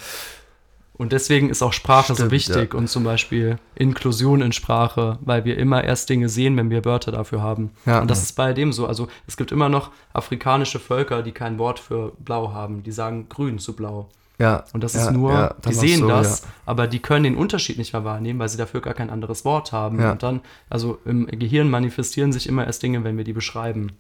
Und 0.96 1.12
deswegen 1.12 1.50
ist 1.50 1.64
auch 1.64 1.74
Sprache 1.74 2.14
Stimmt, 2.14 2.20
so 2.20 2.32
wichtig 2.32 2.74
ja. 2.74 2.80
und 2.80 2.88
zum 2.88 3.04
Beispiel 3.04 3.58
Inklusion 3.74 4.42
in 4.42 4.52
Sprache, 4.52 5.18
weil 5.22 5.44
wir 5.44 5.58
immer 5.58 5.84
erst 5.84 6.08
Dinge 6.10 6.30
sehen, 6.30 6.56
wenn 6.56 6.70
wir 6.70 6.86
Wörter 6.86 7.12
dafür 7.12 7.42
haben. 7.42 7.72
Ja, 7.86 8.00
und 8.02 8.12
das 8.12 8.20
ja. 8.20 8.24
ist 8.24 8.34
bei 8.34 8.54
dem 8.54 8.72
so. 8.72 8.86
Also 8.86 9.08
es 9.26 9.36
gibt 9.36 9.52
immer 9.52 9.70
noch 9.70 9.92
afrikanische 10.14 10.80
Völker, 10.80 11.24
die 11.24 11.32
kein 11.32 11.58
Wort 11.58 11.80
für 11.80 12.14
blau 12.20 12.54
haben. 12.54 12.84
Die 12.84 12.92
sagen 12.92 13.28
grün 13.28 13.58
zu 13.58 13.76
blau. 13.76 14.10
Ja. 14.38 14.66
Und 14.74 14.84
das 14.84 14.94
ist 14.96 15.12
nur, 15.12 15.56
die 15.68 15.74
sehen 15.74 16.02
so, 16.02 16.08
das, 16.08 16.44
aber 16.66 16.88
die 16.88 17.00
können 17.00 17.24
den 17.24 17.36
Unterschied 17.36 17.78
nicht 17.78 17.94
mehr 17.94 18.04
wahrnehmen, 18.04 18.40
weil 18.40 18.50
sie 18.50 18.58
dafür 18.58 18.82
gar 18.82 18.94
kein 18.94 19.10
anderes 19.10 19.46
Wort 19.46 19.72
haben. 19.72 20.00
Und 20.04 20.22
dann, 20.22 20.42
also 20.70 21.00
im 21.06 21.28
Gehirn 21.28 21.70
manifestieren 21.70 22.34
sich 22.34 22.48
immer 22.48 22.66
erst 22.66 22.84
Dinge, 22.84 23.04
wenn 23.04 23.18
wir 23.18 23.24
die 23.24 23.34
beschreiben. 23.34 23.94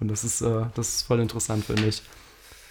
Und 0.00 0.08
das 0.08 0.24
ist, 0.24 0.40
äh, 0.40 0.62
das 0.74 0.88
ist 0.88 1.02
voll 1.02 1.20
interessant, 1.20 1.64
finde 1.64 1.86
ich. 1.86 2.02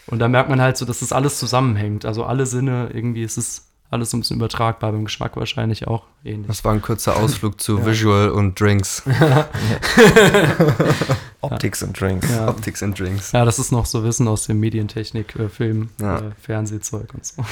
Und 0.07 0.19
da 0.19 0.27
merkt 0.27 0.49
man 0.49 0.61
halt 0.61 0.77
so, 0.77 0.85
dass 0.85 0.99
das 0.99 1.13
alles 1.13 1.39
zusammenhängt. 1.39 2.05
Also 2.05 2.23
alle 2.23 2.45
Sinne, 2.45 2.89
irgendwie 2.93 3.23
ist 3.23 3.37
es 3.37 3.71
alles 3.91 4.09
so 4.09 4.17
ein 4.17 4.21
bisschen 4.21 4.37
übertragbar, 4.37 4.93
beim 4.93 5.03
Geschmack 5.03 5.35
wahrscheinlich 5.35 5.87
auch 5.87 6.03
ähnlich. 6.23 6.47
Das 6.47 6.63
war 6.63 6.73
ein 6.73 6.81
kurzer 6.81 7.17
Ausflug 7.17 7.59
zu 7.59 7.77
ja. 7.79 7.85
Visual 7.85 8.29
und 8.29 8.59
Drinks. 8.59 9.03
Optics 11.41 11.83
und 11.83 11.99
Drinks. 11.99 12.29
Ja. 12.29 12.47
Optics 12.47 12.81
and 12.81 12.97
Drinks. 12.97 13.33
Ja, 13.33 13.43
das 13.43 13.59
ist 13.59 13.71
noch 13.71 13.85
so 13.85 14.03
Wissen 14.03 14.27
aus 14.27 14.45
dem 14.45 14.59
Medientechnik, 14.59 15.35
äh, 15.35 15.49
Film, 15.49 15.89
ja. 15.99 16.19
äh, 16.19 16.31
Fernsehzeug 16.39 17.13
und 17.13 17.25
so. 17.25 17.43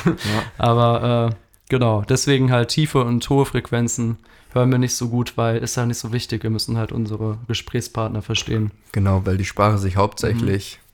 Aber 0.57 1.31
äh, 1.31 1.35
genau, 1.67 2.03
deswegen 2.07 2.51
halt 2.51 2.69
tiefe 2.69 3.03
und 3.03 3.29
hohe 3.29 3.45
Frequenzen 3.45 4.17
hören 4.53 4.71
wir 4.71 4.77
nicht 4.77 4.95
so 4.95 5.09
gut, 5.09 5.33
weil 5.35 5.57
ist 5.57 5.75
ja 5.75 5.85
nicht 5.85 5.99
so 5.99 6.13
wichtig. 6.13 6.43
Wir 6.43 6.49
müssen 6.49 6.77
halt 6.77 6.93
unsere 6.93 7.37
Gesprächspartner 7.47 8.21
verstehen. 8.21 8.71
Genau, 8.93 9.25
weil 9.25 9.37
die 9.37 9.45
Sprache 9.45 9.77
sich 9.77 9.97
hauptsächlich 9.97 10.79
mhm 10.81 10.88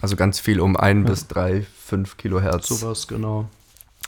also 0.00 0.16
ganz 0.16 0.40
viel 0.40 0.60
um 0.60 0.76
ein 0.76 1.02
ja. 1.02 1.10
bis 1.10 1.28
drei, 1.28 1.66
fünf 1.78 2.16
Kilohertz. 2.16 2.68
Sowas, 2.68 3.08
genau. 3.08 3.48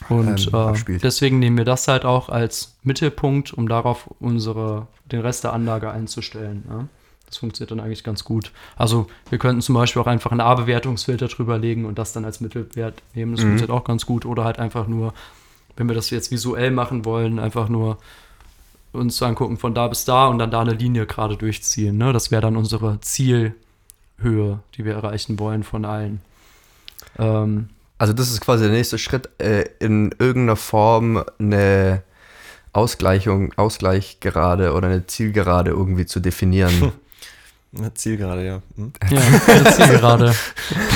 Und 0.09 0.51
ähm, 0.53 0.74
äh, 0.86 0.99
deswegen 0.99 1.39
nehmen 1.39 1.57
wir 1.57 1.64
das 1.64 1.89
halt 1.89 2.05
auch 2.05 2.28
als 2.28 2.76
Mittelpunkt, 2.82 3.53
um 3.53 3.68
darauf 3.68 4.09
unsere, 4.20 4.86
den 5.11 5.20
Rest 5.20 5.45
der 5.45 5.53
Anlage 5.53 5.91
einzustellen. 5.91 6.64
Ja? 6.68 6.86
Das 7.26 7.39
funktioniert 7.39 7.72
dann 7.72 7.80
eigentlich 7.80 8.05
ganz 8.05 8.24
gut. 8.24 8.53
Also 8.76 9.09
wir 9.28 9.39
könnten 9.39 9.61
zum 9.61 9.74
Beispiel 9.74 10.01
auch 10.01 10.07
einfach 10.07 10.30
einen 10.30 10.41
A-Bewertungsfilter 10.41 11.28
drüber 11.28 11.59
legen 11.59 11.84
und 11.84 11.99
das 11.99 12.12
dann 12.12 12.24
als 12.24 12.41
Mittelwert 12.41 13.03
nehmen. 13.14 13.32
Das 13.32 13.41
mhm. 13.41 13.49
funktioniert 13.49 13.76
auch 13.76 13.84
ganz 13.84 14.07
gut. 14.07 14.24
Oder 14.24 14.45
halt 14.45 14.59
einfach 14.59 14.86
nur, 14.86 15.14
wenn 15.76 15.89
wir 15.89 15.95
das 15.95 16.11
jetzt 16.11 16.30
visuell 16.30 16.70
machen 16.70 17.05
wollen, 17.05 17.39
einfach 17.39 17.68
nur 17.68 17.99
uns 18.93 19.20
angucken 19.22 19.59
von 19.59 19.74
da 19.74 19.89
bis 19.89 20.05
da 20.05 20.28
und 20.28 20.39
dann 20.39 20.51
da 20.51 20.61
eine 20.61 20.72
Linie 20.72 21.07
gerade 21.07 21.36
durchziehen. 21.36 21.99
Ne? 21.99 22.12
Das 22.12 22.30
wäre 22.30 22.43
dann 22.43 22.57
unsere 22.57 23.01
Ziel- 23.01 23.55
Höhe, 24.19 24.61
die 24.75 24.85
wir 24.85 24.95
erreichen 24.95 25.39
wollen 25.39 25.62
von 25.62 25.85
allen. 25.85 26.21
Ähm, 27.19 27.69
also 27.99 28.12
das 28.12 28.31
ist 28.31 28.41
quasi 28.41 28.64
der 28.64 28.73
nächste 28.73 28.99
Schritt, 28.99 29.29
äh, 29.39 29.64
in 29.81 30.14
irgendeiner 30.19 30.57
Form 30.57 31.25
eine 31.39 32.03
Ausgleichung, 32.73 33.53
Ausgleichgerade 33.57 34.73
oder 34.73 34.89
eine 34.89 35.07
Zielgerade 35.07 35.71
irgendwie 35.71 36.07
zu 36.07 36.21
definieren. 36.21 36.93
Eine 37.77 37.93
Zielgerade, 37.93 38.47
ja. 38.47 38.62
Hm? 38.77 38.93
Ja, 39.11 39.21
eine 39.47 39.71
Zielgerade. 39.71 40.35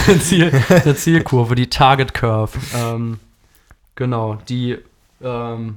der, 0.07 0.21
Ziel, 0.21 0.51
der 0.71 0.97
Zielkurve, 0.97 1.55
die 1.55 1.69
Target 1.69 2.15
Curve. 2.15 2.59
Ähm, 2.75 3.19
genau, 3.95 4.39
die 4.49 4.79
ähm, 5.23 5.77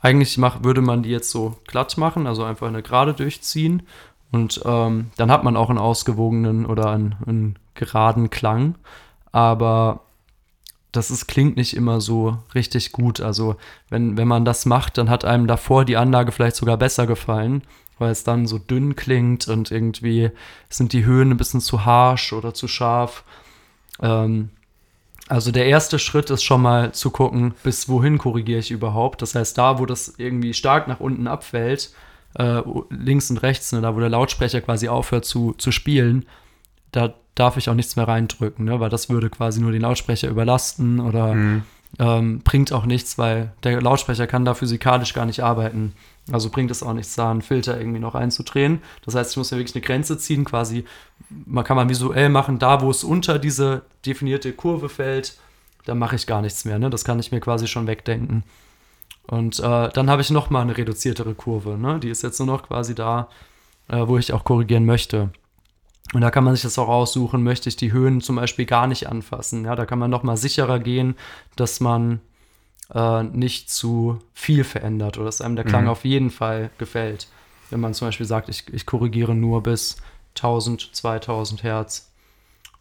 eigentlich 0.00 0.36
mach, 0.36 0.64
würde 0.64 0.80
man 0.80 1.04
die 1.04 1.10
jetzt 1.10 1.30
so 1.30 1.56
glatt 1.68 1.96
machen, 1.96 2.26
also 2.26 2.42
einfach 2.42 2.66
eine 2.66 2.82
Gerade 2.82 3.14
durchziehen 3.14 3.82
und 4.32 4.60
ähm, 4.64 5.10
dann 5.16 5.30
hat 5.30 5.44
man 5.44 5.56
auch 5.56 5.70
einen 5.70 5.78
ausgewogenen 5.78 6.66
oder 6.66 6.90
einen, 6.90 7.14
einen 7.26 7.58
geraden 7.74 8.30
Klang. 8.30 8.74
Aber 9.32 10.00
das 10.92 11.10
ist, 11.10 11.26
klingt 11.26 11.56
nicht 11.56 11.76
immer 11.76 12.00
so 12.00 12.38
richtig 12.54 12.92
gut. 12.92 13.20
Also 13.20 13.56
wenn, 13.88 14.16
wenn 14.16 14.28
man 14.28 14.44
das 14.44 14.66
macht, 14.66 14.98
dann 14.98 15.10
hat 15.10 15.24
einem 15.24 15.46
davor 15.46 15.84
die 15.84 15.96
Anlage 15.96 16.32
vielleicht 16.32 16.56
sogar 16.56 16.76
besser 16.76 17.06
gefallen, 17.06 17.62
weil 17.98 18.10
es 18.10 18.24
dann 18.24 18.46
so 18.46 18.58
dünn 18.58 18.96
klingt 18.96 19.48
und 19.48 19.70
irgendwie 19.70 20.30
sind 20.68 20.92
die 20.92 21.04
Höhen 21.04 21.30
ein 21.30 21.36
bisschen 21.36 21.60
zu 21.60 21.84
harsch 21.84 22.32
oder 22.32 22.54
zu 22.54 22.68
scharf. 22.68 23.24
Ähm, 24.00 24.50
also 25.28 25.50
der 25.50 25.66
erste 25.66 25.98
Schritt 25.98 26.30
ist 26.30 26.44
schon 26.44 26.62
mal 26.62 26.92
zu 26.92 27.10
gucken, 27.10 27.54
bis 27.62 27.88
wohin 27.88 28.16
korrigiere 28.18 28.60
ich 28.60 28.70
überhaupt. 28.70 29.22
Das 29.22 29.34
heißt, 29.34 29.58
da, 29.58 29.78
wo 29.78 29.86
das 29.86 30.14
irgendwie 30.18 30.54
stark 30.54 30.88
nach 30.88 31.00
unten 31.00 31.26
abfällt, 31.26 31.90
äh, 32.38 32.62
links 32.90 33.30
und 33.30 33.38
rechts, 33.38 33.72
ne, 33.72 33.80
da 33.80 33.94
wo 33.94 34.00
der 34.00 34.08
Lautsprecher 34.08 34.60
quasi 34.60 34.88
aufhört 34.88 35.24
zu, 35.24 35.54
zu 35.58 35.72
spielen, 35.72 36.26
da 36.92 37.14
darf 37.34 37.56
ich 37.56 37.68
auch 37.68 37.74
nichts 37.74 37.96
mehr 37.96 38.08
reindrücken, 38.08 38.64
ne, 38.64 38.80
weil 38.80 38.90
das 38.90 39.08
würde 39.10 39.30
quasi 39.30 39.60
nur 39.60 39.72
den 39.72 39.82
Lautsprecher 39.82 40.28
überlasten 40.28 41.00
oder 41.00 41.34
mhm. 41.34 41.62
ähm, 41.98 42.40
bringt 42.40 42.72
auch 42.72 42.86
nichts, 42.86 43.18
weil 43.18 43.52
der 43.62 43.80
Lautsprecher 43.80 44.26
kann 44.26 44.44
da 44.44 44.54
physikalisch 44.54 45.14
gar 45.14 45.26
nicht 45.26 45.42
arbeiten. 45.42 45.92
Also 46.32 46.50
bringt 46.50 46.70
es 46.70 46.82
auch 46.82 46.92
nichts, 46.92 47.14
da 47.14 47.30
einen 47.30 47.42
Filter 47.42 47.78
irgendwie 47.78 48.00
noch 48.00 48.16
einzudrehen. 48.16 48.80
Das 49.04 49.14
heißt, 49.14 49.30
ich 49.30 49.36
muss 49.36 49.50
ja 49.50 49.58
wirklich 49.58 49.76
eine 49.76 49.84
Grenze 49.84 50.18
ziehen, 50.18 50.44
quasi, 50.44 50.84
man 51.28 51.64
kann 51.64 51.76
man 51.76 51.88
visuell 51.88 52.30
machen, 52.30 52.58
da 52.58 52.80
wo 52.80 52.90
es 52.90 53.04
unter 53.04 53.38
diese 53.38 53.82
definierte 54.04 54.52
Kurve 54.52 54.88
fällt, 54.88 55.38
da 55.84 55.94
mache 55.94 56.16
ich 56.16 56.26
gar 56.26 56.42
nichts 56.42 56.64
mehr. 56.64 56.78
Ne? 56.78 56.90
Das 56.90 57.04
kann 57.04 57.20
ich 57.20 57.30
mir 57.30 57.40
quasi 57.40 57.68
schon 57.68 57.86
wegdenken. 57.86 58.42
Und 59.26 59.58
äh, 59.58 59.88
dann 59.88 60.08
habe 60.08 60.22
ich 60.22 60.30
noch 60.30 60.50
mal 60.50 60.62
eine 60.62 60.76
reduziertere 60.76 61.34
Kurve. 61.34 61.76
Ne? 61.76 61.98
Die 62.00 62.10
ist 62.10 62.22
jetzt 62.22 62.38
nur 62.38 62.46
noch 62.46 62.68
quasi 62.68 62.94
da, 62.94 63.28
äh, 63.88 64.06
wo 64.06 64.18
ich 64.18 64.32
auch 64.32 64.44
korrigieren 64.44 64.86
möchte. 64.86 65.30
Und 66.12 66.20
da 66.20 66.30
kann 66.30 66.44
man 66.44 66.54
sich 66.54 66.62
das 66.62 66.78
auch 66.78 66.88
aussuchen, 66.88 67.42
möchte 67.42 67.68
ich 67.68 67.76
die 67.76 67.92
Höhen 67.92 68.20
zum 68.20 68.36
Beispiel 68.36 68.64
gar 68.64 68.86
nicht 68.86 69.08
anfassen. 69.08 69.64
Ja, 69.64 69.74
da 69.74 69.86
kann 69.86 69.98
man 69.98 70.10
noch 70.10 70.22
mal 70.22 70.36
sicherer 70.36 70.78
gehen, 70.78 71.16
dass 71.56 71.80
man 71.80 72.20
äh, 72.94 73.24
nicht 73.24 73.70
zu 73.70 74.20
viel 74.32 74.62
verändert 74.62 75.16
oder 75.16 75.26
dass 75.26 75.40
einem 75.40 75.56
der 75.56 75.64
Klang 75.64 75.84
mhm. 75.84 75.90
auf 75.90 76.04
jeden 76.04 76.30
Fall 76.30 76.70
gefällt. 76.78 77.26
Wenn 77.70 77.80
man 77.80 77.94
zum 77.94 78.08
Beispiel 78.08 78.26
sagt, 78.26 78.48
ich, 78.48 78.72
ich 78.72 78.86
korrigiere 78.86 79.34
nur 79.34 79.62
bis 79.62 79.96
1000, 80.36 80.90
2000 80.94 81.64
Hertz. 81.64 82.12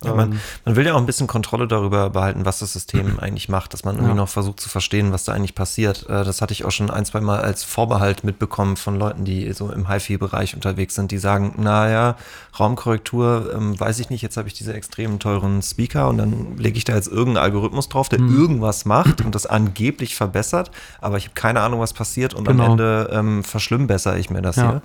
Ja, 0.04 0.14
man, 0.14 0.34
ähm. 0.34 0.40
man, 0.66 0.76
will 0.76 0.86
ja 0.86 0.94
auch 0.94 0.98
ein 0.98 1.06
bisschen 1.06 1.28
Kontrolle 1.28 1.68
darüber 1.68 2.10
behalten, 2.10 2.46
was 2.46 2.60
das 2.60 2.74
System 2.74 3.20
eigentlich 3.22 3.50
macht, 3.50 3.74
dass 3.74 3.84
man 3.84 3.96
irgendwie 3.96 4.12
ja. 4.12 4.16
noch 4.16 4.30
versucht 4.30 4.60
zu 4.60 4.70
verstehen, 4.70 5.12
was 5.12 5.24
da 5.24 5.34
eigentlich 5.34 5.56
passiert. 5.56 6.06
Äh, 6.10 6.24
das 6.24 6.42
hatte 6.42 6.54
ich 6.54 6.66
auch 6.66 6.72
schon 6.72 6.90
ein, 6.90 7.06
zwei 7.06 7.22
Mal 7.22 7.40
als 7.40 7.64
Vorbehalt 7.64 8.24
mitbekommen 8.24 8.78
von 8.78 8.98
Leuten, 8.98 9.26
die 9.26 9.52
so 9.54 9.72
im 9.72 9.90
HiFi-Bereich 9.90 10.54
unterwegs 10.54 10.96
sind, 10.96 11.12
die 11.12 11.18
sagen, 11.18 11.56
naja, 11.58 12.18
Raumkorrektur, 12.60 13.54
ähm, 13.56 13.80
weiß 13.80 14.00
ich 14.00 14.10
nicht, 14.10 14.22
jetzt 14.22 14.38
habe 14.38 14.48
ich 14.48 14.54
diese 14.54 14.74
extrem 14.74 15.20
teuren 15.20 15.62
Speaker 15.62 16.10
und 16.10 16.18
dann 16.18 16.58
lege 16.58 16.78
ich 16.78 16.84
da 16.84 16.94
jetzt 16.94 17.08
irgendeinen 17.08 17.46
Algorithmus 17.46 17.90
drauf, 17.90 18.10
der 18.10 18.20
hm. 18.20 18.38
irgendwas 18.38 18.86
macht 18.86 19.22
und 19.22 19.34
das 19.34 19.46
angeblich 19.46 20.16
verbessert, 20.16 20.72
aber 21.00 21.18
ich 21.18 21.26
habe 21.26 21.36
keine 21.36 21.62
Ahnung, 21.62 21.80
was 21.80 21.94
passiert 21.94 22.34
und 22.34 22.48
genau. 22.48 22.64
am 22.64 22.72
Ende 22.72 23.10
ähm, 23.12 23.44
verschlimmbessere 23.44 24.20
ich 24.20 24.30
mir 24.30 24.42
das 24.42 24.58
ja. 24.58 24.70
hier. 24.70 24.82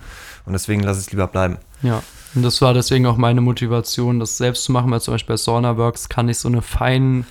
Und 0.47 0.53
deswegen 0.53 0.83
lasse 0.83 1.01
ich 1.01 1.07
es 1.07 1.13
lieber 1.13 1.27
bleiben. 1.27 1.59
Ja. 1.83 2.03
Und 2.35 2.43
das 2.43 2.63
war 2.63 2.75
deswegen 2.75 3.07
auch 3.07 3.17
meine 3.17 3.41
Motivation, 3.41 4.21
das 4.21 4.37
selbst 4.37 4.65
zu 4.65 4.73
machen, 4.73 4.91
weil 4.91 5.01
zum 5.01 5.15
Beispiel 5.15 5.35
bei 5.35 5.39
SaunaWorks 5.39 6.09
kann 6.09 6.29
ich 6.29 6.39
so 6.39 6.49
eine 6.49 6.63
feinen, 6.63 7.27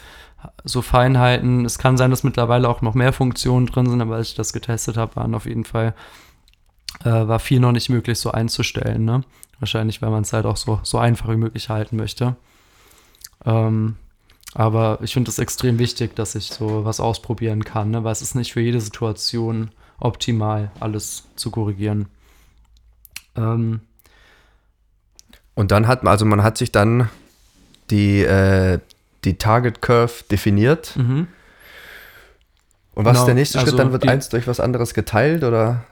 so 0.63 0.81
Feinheiten, 0.81 1.65
es 1.65 1.77
kann 1.77 1.97
sein, 1.97 2.11
dass 2.11 2.23
mittlerweile 2.23 2.67
auch 2.67 2.81
noch 2.81 2.93
mehr 2.93 3.13
Funktionen 3.13 3.65
drin 3.65 3.89
sind, 3.89 4.01
aber 4.01 4.15
als 4.15 4.29
ich 4.29 4.35
das 4.35 4.53
getestet 4.53 4.97
habe, 4.97 5.15
waren 5.15 5.35
auf 5.35 5.45
jeden 5.45 5.65
Fall, 5.65 5.93
äh, 7.03 7.09
war 7.09 7.39
viel 7.39 7.59
noch 7.59 7.71
nicht 7.71 7.89
möglich 7.89 8.19
so 8.19 8.31
einzustellen, 8.31 9.05
ne? 9.05 9.23
Wahrscheinlich, 9.59 10.01
weil 10.01 10.09
man 10.09 10.23
es 10.23 10.31
halt 10.31 10.45
auch 10.45 10.55
so, 10.55 10.79
so 10.83 10.97
einfach 10.97 11.29
wie 11.29 11.35
möglich 11.35 11.69
halten 11.69 11.97
möchte. 11.97 12.37
Ähm, 13.45 13.97
aber 14.53 14.99
ich 15.01 15.13
finde 15.13 15.29
es 15.29 15.39
extrem 15.39 15.79
wichtig, 15.79 16.15
dass 16.15 16.35
ich 16.35 16.47
so 16.47 16.85
was 16.85 16.99
ausprobieren 16.99 17.63
kann, 17.63 17.91
ne? 17.91 18.03
weil 18.03 18.11
es 18.11 18.21
ist 18.21 18.35
nicht 18.35 18.53
für 18.53 18.61
jede 18.61 18.81
Situation 18.81 19.71
optimal 19.99 20.71
alles 20.79 21.27
zu 21.35 21.51
korrigieren. 21.51 22.07
Ähm, 23.35 23.81
Und 25.60 25.72
dann 25.72 25.88
hat 25.89 26.03
man, 26.03 26.12
also 26.12 26.24
man 26.24 26.41
hat 26.41 26.57
sich 26.57 26.72
dann 26.72 27.10
die, 27.89 28.22
äh, 28.24 28.80
die 29.26 29.34
Target 29.38 29.82
Curve 29.82 30.24
definiert. 30.32 30.95
mhm. 30.95 31.28
Und 32.95 33.03
was 33.05 33.12
Genau, 33.14 33.20
ist 33.24 33.26
der 33.28 33.36
nächste 33.36 33.60
also 33.60 33.72
Schritt? 33.72 33.80
Dann 33.80 33.91
wird 33.91 34.03
die- 34.05 34.07
eins 34.10 34.30
durch 34.30 34.47
was 34.47 34.62
anderes 34.62 34.93
geteilt 34.93 35.43
oder? 35.43 35.84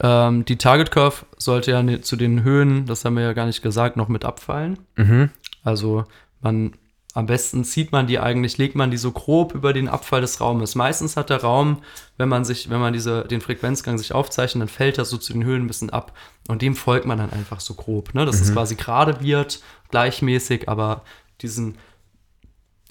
ähm, 0.00 0.44
die 0.44 0.56
Target 0.58 0.92
Curve 0.92 1.24
sollte 1.38 1.72
ja 1.72 1.82
ne- 1.82 2.00
zu 2.02 2.14
den 2.14 2.44
Höhen, 2.44 2.86
das 2.86 3.04
haben 3.04 3.16
wir 3.16 3.22
ja 3.24 3.32
gar 3.32 3.46
nicht 3.46 3.62
gesagt, 3.62 3.96
noch 3.96 4.06
mit 4.08 4.24
abfallen. 4.24 4.78
Mhm. 4.96 5.30
Also 5.64 6.04
man 6.40 6.72
am 7.12 7.26
besten 7.26 7.64
zieht 7.64 7.90
man 7.90 8.06
die 8.06 8.20
eigentlich, 8.20 8.56
legt 8.56 8.76
man 8.76 8.90
die 8.90 8.96
so 8.96 9.10
grob 9.10 9.52
über 9.54 9.72
den 9.72 9.88
Abfall 9.88 10.20
des 10.20 10.40
Raumes. 10.40 10.76
Meistens 10.76 11.16
hat 11.16 11.28
der 11.28 11.42
Raum, 11.42 11.82
wenn 12.18 12.28
man 12.28 12.44
sich, 12.44 12.70
wenn 12.70 12.80
man 12.80 12.92
diese, 12.92 13.24
den 13.24 13.40
Frequenzgang 13.40 13.98
sich 13.98 14.12
aufzeichnet, 14.12 14.62
dann 14.62 14.68
fällt 14.68 14.96
das 14.96 15.10
so 15.10 15.18
zu 15.18 15.32
den 15.32 15.44
Höhen 15.44 15.64
ein 15.64 15.66
bisschen 15.66 15.90
ab. 15.90 16.16
Und 16.46 16.62
dem 16.62 16.76
folgt 16.76 17.06
man 17.06 17.18
dann 17.18 17.32
einfach 17.32 17.58
so 17.58 17.74
grob. 17.74 18.14
Ne? 18.14 18.26
Dass 18.26 18.40
es 18.40 18.52
quasi 18.52 18.76
gerade 18.76 19.20
wird, 19.20 19.60
gleichmäßig, 19.90 20.68
aber 20.68 21.02
diesen, 21.40 21.78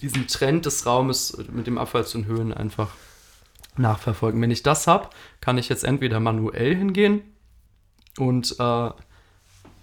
diesen 0.02 0.26
Trend 0.26 0.66
des 0.66 0.84
Raumes 0.84 1.38
mit 1.50 1.66
dem 1.66 1.78
Abfall 1.78 2.04
zu 2.04 2.18
den 2.18 2.26
Höhen 2.26 2.52
einfach 2.52 2.90
nachverfolgen. 3.76 4.42
Wenn 4.42 4.50
ich 4.50 4.62
das 4.62 4.86
habe, 4.86 5.08
kann 5.40 5.56
ich 5.56 5.70
jetzt 5.70 5.84
entweder 5.84 6.20
manuell 6.20 6.76
hingehen 6.76 7.22
und 8.18 8.56
äh, 8.58 8.90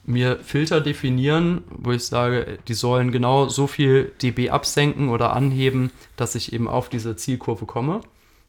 mir 0.08 0.40
Filter 0.40 0.80
definieren, 0.80 1.64
wo 1.70 1.92
ich 1.92 2.06
sage, 2.06 2.60
die 2.68 2.74
sollen 2.74 3.12
genau 3.12 3.50
so 3.50 3.68
viel 3.68 4.14
dB 4.22 4.50
absenken 4.50 5.10
oder 5.10 5.34
anheben, 5.34 5.92
dass 6.16 6.34
ich 6.34 6.54
eben 6.54 6.68
auf 6.68 6.90
diese 6.90 7.18
Zielkurve 7.18 7.66
komme. 7.66 8.00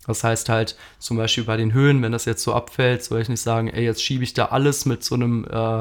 Das 0.06 0.24
heißt 0.24 0.48
halt 0.48 0.76
zum 1.00 1.16
Beispiel 1.16 1.44
bei 1.44 1.56
den 1.56 1.72
Höhen, 1.72 2.00
wenn 2.00 2.12
das 2.12 2.24
jetzt 2.24 2.44
so 2.44 2.54
abfällt, 2.54 3.02
soll 3.02 3.20
ich 3.20 3.28
nicht 3.28 3.42
sagen, 3.42 3.68
ey, 3.68 3.84
jetzt 3.84 4.02
schiebe 4.02 4.22
ich 4.24 4.34
da 4.34 4.46
alles 4.46 4.86
mit 4.86 5.02
so 5.02 5.16
einem, 5.16 5.46
äh, 5.50 5.80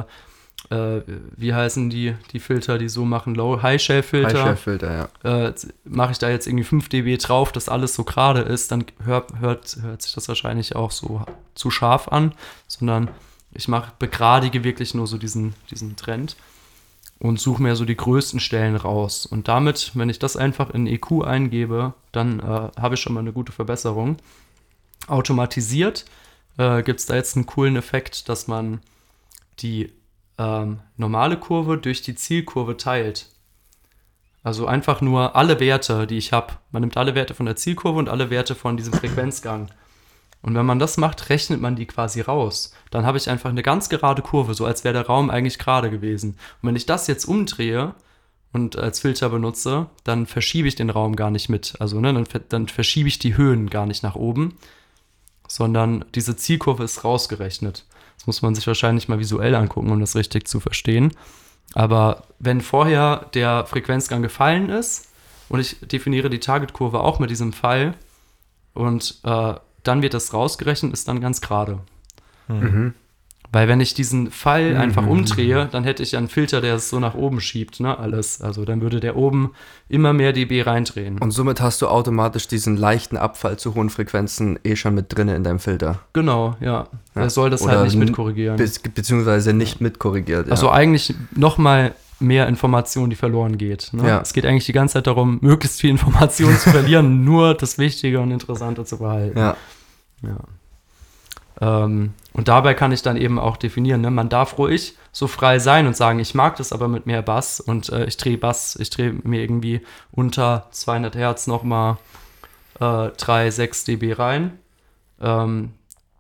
äh, 0.76 1.04
wie 1.38 1.54
heißen 1.54 1.92
die, 1.92 2.16
die 2.34 2.40
Filter, 2.40 2.80
die 2.80 2.90
so 2.90 3.06
machen, 3.06 3.36
Low 3.36 3.62
High 3.62 3.80
Shell 3.80 4.02
Filter 4.02 4.40
High-Shell-Filter, 4.40 5.10
ja. 5.24 5.46
äh, 5.48 5.54
mache 5.86 6.12
ich 6.12 6.18
da 6.18 6.30
jetzt 6.30 6.48
irgendwie 6.48 6.66
5 6.66 6.90
dB 6.90 7.18
drauf, 7.18 7.52
dass 7.52 7.70
alles 7.70 7.94
so 7.94 8.04
gerade 8.04 8.42
ist, 8.42 8.72
dann 8.72 8.84
hört, 9.06 9.40
hört, 9.40 9.78
hört 9.82 10.02
sich 10.02 10.14
das 10.14 10.28
wahrscheinlich 10.28 10.76
auch 10.76 10.90
so 10.90 11.22
zu 11.54 11.70
scharf 11.70 12.08
an, 12.08 12.34
sondern 12.68 13.10
ich 13.52 13.68
mache, 13.68 13.94
begradige 13.98 14.64
wirklich 14.64 14.94
nur 14.94 15.08
so 15.08 15.18
diesen, 15.18 15.54
diesen 15.72 15.96
Trend 15.96 16.36
und 17.20 17.40
suche 17.40 17.62
mir 17.62 17.76
so 17.76 17.86
die 17.86 17.98
größten 17.98 18.40
Stellen 18.40 18.76
raus. 18.76 19.26
Und 19.26 19.48
damit, 19.48 19.92
wenn 19.96 20.10
ich 20.10 20.20
das 20.20 20.38
einfach 20.38 20.70
in 20.70 20.88
EQ 20.88 21.24
eingebe, 21.24 21.94
dann 22.12 22.40
äh, 22.40 22.70
habe 22.80 22.96
ich 22.96 23.02
schon 23.02 23.14
mal 23.14 23.22
eine 23.22 23.34
gute 23.34 23.52
Verbesserung. 23.52 24.18
Automatisiert 25.08 26.06
äh, 26.58 26.84
gibt 26.84 27.00
es 27.00 27.06
da 27.06 27.16
jetzt 27.16 27.36
einen 27.36 27.46
coolen 27.46 27.76
Effekt, 27.76 28.30
dass 28.30 28.48
man 28.48 28.82
die 29.60 29.94
ähm, 30.38 30.80
normale 30.98 31.38
Kurve 31.38 31.78
durch 31.78 32.02
die 32.02 32.16
Zielkurve 32.16 32.78
teilt. 32.78 33.28
Also 34.44 34.68
einfach 34.68 35.02
nur 35.02 35.36
alle 35.36 35.60
Werte, 35.60 36.08
die 36.08 36.18
ich 36.18 36.32
habe. 36.32 36.54
Man 36.72 36.82
nimmt 36.82 36.98
alle 36.98 37.16
Werte 37.16 37.34
von 37.34 37.48
der 37.48 37.56
Zielkurve 37.56 37.98
und 37.98 38.10
alle 38.10 38.30
Werte 38.30 38.56
von 38.56 38.78
diesem 38.78 38.94
Frequenzgang. 38.94 39.70
Und 40.48 40.56
wenn 40.56 40.66
man 40.66 40.80
das 40.80 40.96
macht, 40.96 41.30
rechnet 41.30 41.60
man 41.60 41.76
die 41.76 41.86
quasi 41.86 42.22
raus. 42.22 42.72
Dann 42.90 43.06
habe 43.06 43.18
ich 43.18 43.30
einfach 43.30 43.50
eine 43.50 43.64
ganz 43.64 43.90
gerade 43.90 44.22
Kurve, 44.22 44.54
so 44.54 44.66
als 44.66 44.86
wäre 44.86 44.94
der 44.94 45.06
Raum 45.06 45.30
eigentlich 45.30 45.60
gerade 45.60 45.90
gewesen. 45.90 46.38
Und 46.62 46.70
wenn 46.70 46.78
ich 46.78 46.86
das 46.86 47.08
jetzt 47.08 47.26
umdrehe 47.26 47.96
und 48.54 48.78
als 48.78 49.02
Filter 49.02 49.28
benutze, 49.28 49.88
dann 50.06 50.26
verschiebe 50.26 50.70
ich 50.70 50.76
den 50.76 50.90
Raum 50.90 51.18
gar 51.18 51.32
nicht 51.32 51.50
mit. 51.50 51.76
Also 51.80 52.00
ne, 52.00 52.14
dann, 52.14 52.26
dann 52.48 52.70
verschiebe 52.70 53.10
ich 53.10 53.20
die 53.20 53.36
Höhen 53.36 53.70
gar 53.70 53.86
nicht 53.86 54.04
nach 54.04 54.16
oben, 54.16 54.58
sondern 55.50 56.06
diese 56.16 56.38
Zielkurve 56.38 56.86
ist 56.86 57.04
rausgerechnet. 57.04 57.84
Das 58.16 58.26
muss 58.26 58.42
man 58.42 58.56
sich 58.56 58.66
wahrscheinlich 58.68 59.10
mal 59.10 59.20
visuell 59.20 59.54
angucken, 59.54 59.92
um 59.92 60.00
das 60.00 60.16
richtig 60.16 60.48
zu 60.48 60.62
verstehen. 60.62 61.12
Aber 61.74 62.24
wenn 62.40 62.62
vorher 62.62 63.26
der 63.34 63.66
Frequenzgang 63.66 64.22
gefallen 64.22 64.70
ist 64.70 65.10
und 65.50 65.60
ich 65.60 65.78
definiere 65.82 66.30
die 66.30 66.40
Targetkurve 66.40 67.02
auch 67.02 67.20
mit 67.20 67.32
diesem 67.32 67.52
Pfeil 67.52 67.96
und 68.74 69.20
äh, 69.26 69.56
dann 69.88 70.02
wird 70.02 70.14
das 70.14 70.34
rausgerechnet, 70.34 70.94
ist 70.94 71.08
dann 71.08 71.22
ganz 71.22 71.42
gerade. 71.42 71.80
Mhm. 72.48 72.94
Weil 73.54 73.70
wenn 73.70 73.80
ich 73.80 73.94
diesen 73.94 74.30
Pfeil 74.30 74.74
Mhm. 74.74 74.82
einfach 74.82 75.08
umdrehe, 75.08 75.70
dann 75.72 75.86
hätte 75.86 76.04
ich 76.04 76.12
ja 76.12 76.20
einen 76.20 76.28
Filter, 76.28 76.60
der 76.60 76.76
es 76.76 76.90
so 76.90 77.00
nach 77.00 77.16
oben 77.16 77.40
schiebt, 77.40 77.80
ne, 77.80 77.98
alles. 77.98 78.42
Also 78.42 78.66
dann 78.66 78.82
würde 78.82 79.00
der 79.00 79.16
oben 79.16 79.52
immer 79.88 80.12
mehr 80.12 80.34
dB 80.34 80.64
reindrehen. 80.64 81.18
Und 81.20 81.32
somit 81.32 81.62
hast 81.62 81.82
du 81.82 81.88
automatisch 81.88 82.50
diesen 82.50 82.76
leichten 82.76 83.16
Abfall 83.16 83.58
zu 83.58 83.74
hohen 83.74 83.90
Frequenzen 83.90 84.60
eh 84.66 84.76
schon 84.76 84.96
mit 84.96 85.16
drinne 85.16 85.34
in 85.36 85.46
deinem 85.46 85.60
Filter. 85.60 86.00
genau, 86.12 86.58
ja. 86.60 86.88
Ja. 87.16 87.22
Er 87.22 87.30
soll 87.30 87.50
das 87.50 87.62
Oder 87.62 87.72
halt 87.78 87.84
nicht 87.86 87.94
n- 87.94 88.00
mit 88.00 88.14
korrigieren. 88.14 88.58
Be 88.58 88.70
beziehungsweise 88.94 89.54
nicht 89.54 89.80
mitkorrigiert. 89.80 90.48
Ja. 90.48 90.52
Also 90.52 90.70
eigentlich 90.70 91.16
noch 91.34 91.58
mal 91.58 91.96
mehr 92.20 92.48
Information, 92.48 93.10
die 93.10 93.16
verloren 93.16 93.58
geht. 93.58 93.92
Ne? 93.94 94.08
Ja. 94.08 94.20
Es 94.22 94.34
geht 94.34 94.46
eigentlich 94.46 94.66
die 94.66 94.74
ganze 94.74 94.94
Zeit 94.96 95.08
darum, 95.08 95.38
möglichst 95.42 95.80
viel 95.80 95.92
Information 95.92 96.54
zu 96.58 96.72
verlieren, 96.72 97.24
nur 97.24 97.54
das 97.54 97.78
Wichtige 97.78 98.20
und 98.20 98.32
Interessante 98.32 98.84
zu 98.84 98.98
behalten. 98.98 99.38
ja. 99.40 99.56
Ja. 100.24 100.38
Ähm, 101.60 102.14
und 102.34 102.48
dabei 102.48 102.74
kann 102.76 102.92
ich 102.92 103.02
dann 103.02 103.18
eben 103.18 103.40
auch 103.40 103.58
definieren, 103.58 104.02
ne? 104.02 104.12
man 104.12 104.30
darf 104.30 104.58
ruhig 104.60 104.96
so 105.12 105.26
frei 105.28 105.58
sein 105.58 105.88
und 105.88 105.98
sagen, 105.98 106.20
ich 106.20 106.36
mag 106.36 106.56
das 106.58 106.72
aber 106.72 106.88
mit 106.88 107.08
mehr 107.08 107.24
Bass 107.24 107.60
und 107.60 107.90
äh, 107.90 108.06
ich 108.06 108.18
drehe 108.18 108.38
Bass, 108.38 108.76
ich 108.80 108.92
drehe 108.92 109.14
mir 109.24 109.42
irgendwie 109.42 109.82
unter 110.12 110.68
200 110.72 111.16
Hertz 111.16 111.48
nochmal 111.48 111.98
äh, 112.80 113.10
3, 113.10 113.50
6 113.50 113.86
dB 113.86 114.14
rein. 114.14 114.60
Ähm, 115.20 115.72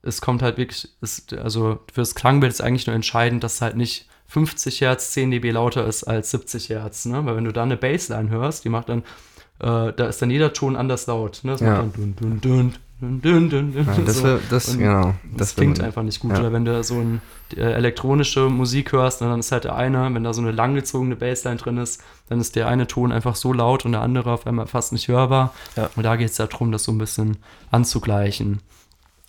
es 0.01 0.21
kommt 0.21 0.41
halt 0.41 0.57
wirklich, 0.57 0.89
es, 1.01 1.27
also 1.37 1.79
fürs 1.93 2.15
Klangbild 2.15 2.51
ist 2.51 2.61
eigentlich 2.61 2.87
nur 2.87 2.95
entscheidend, 2.95 3.43
dass 3.43 3.61
halt 3.61 3.75
nicht 3.75 4.07
50 4.27 4.81
Hertz 4.81 5.11
10 5.11 5.31
dB 5.31 5.51
lauter 5.51 5.85
ist 5.85 6.03
als 6.03 6.31
70 6.31 6.69
Hertz, 6.69 7.05
ne? 7.05 7.25
Weil 7.25 7.35
wenn 7.35 7.45
du 7.45 7.53
da 7.53 7.63
eine 7.63 7.77
Bassline 7.77 8.29
hörst, 8.29 8.65
die 8.65 8.69
macht 8.69 8.89
dann, 8.89 8.99
äh, 9.59 9.93
da 9.93 10.07
ist 10.07 10.21
dann 10.21 10.31
jeder 10.31 10.53
Ton 10.53 10.75
anders 10.75 11.05
laut, 11.07 11.41
ne? 11.43 11.51
Das 11.51 11.61
Ja. 11.61 11.67
macht 11.69 11.81
dann 11.81 11.93
dun, 11.93 12.15
dun, 12.15 12.41
dun, 12.41 12.73
dun, 12.99 13.21
dun, 13.21 13.49
dun, 13.49 13.73
ja 13.75 13.83
das, 14.05 14.17
so. 14.17 14.23
wär- 14.23 14.39
das, 14.49 14.77
genau. 14.77 15.13
Das, 15.35 15.55
will 15.55 15.63
klingt 15.65 15.81
einfach 15.81 16.03
nicht 16.03 16.19
gut. 16.19 16.31
Ja. 16.31 16.39
Oder 16.39 16.53
wenn 16.53 16.65
du 16.65 16.83
so 16.83 16.95
ein, 16.95 17.21
äh, 17.55 17.61
elektronische 17.61 18.49
Musik 18.49 18.91
hörst, 18.91 19.21
dann 19.21 19.39
ist 19.39 19.51
halt 19.51 19.65
der 19.65 19.75
eine, 19.75 20.13
wenn 20.13 20.23
da 20.23 20.33
so 20.33 20.41
eine 20.41 20.51
langgezogene 20.51 21.15
Bassline 21.15 21.57
drin 21.57 21.77
ist, 21.77 22.03
dann 22.29 22.39
ist 22.39 22.55
der 22.55 22.67
eine 22.67 22.87
Ton 22.87 23.11
einfach 23.11 23.35
so 23.35 23.53
laut 23.53 23.85
und 23.85 23.91
der 23.91 24.01
andere 24.01 24.31
auf 24.31 24.47
einmal 24.47 24.67
fast 24.67 24.91
nicht 24.93 25.07
hörbar. 25.07 25.53
Ja. 25.75 25.89
Und 25.95 26.03
da 26.03 26.15
geht 26.15 26.29
es 26.29 26.37
darum, 26.37 26.71
das 26.71 26.83
so 26.83 26.91
ein 26.91 26.97
bisschen 26.97 27.37
anzugleichen. 27.71 28.61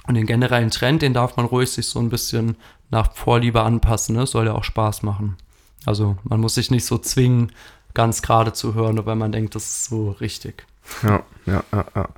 Und 0.07 0.15
den 0.15 0.27
generellen 0.27 0.71
Trend, 0.71 1.03
den 1.03 1.13
darf 1.13 1.37
man 1.37 1.45
ruhig 1.47 1.71
sich 1.71 1.87
so 1.87 1.99
ein 1.99 2.09
bisschen 2.09 2.57
nach 2.91 3.13
Vorliebe 3.13 3.63
anpassen. 3.63 4.17
Ne? 4.17 4.27
Soll 4.27 4.47
ja 4.47 4.55
auch 4.55 4.65
Spaß 4.65 5.03
machen. 5.03 5.37
Also 5.85 6.17
man 6.25 6.41
muss 6.41 6.55
sich 6.55 6.71
nicht 6.71 6.87
so 6.87 6.97
zwingen, 6.97 7.53
ganz 7.95 8.23
gerade 8.23 8.53
zu 8.53 8.75
hören, 8.75 8.95
nur 8.95 9.07
weil 9.07 9.17
man 9.17 9.33
denkt, 9.33 9.55
das 9.55 9.65
ist 9.65 9.85
so 9.85 10.11
richtig. 10.13 10.65
Ja, 11.03 11.23
ja, 11.47 11.63
ja, 11.73 11.85
ja. 11.95 12.09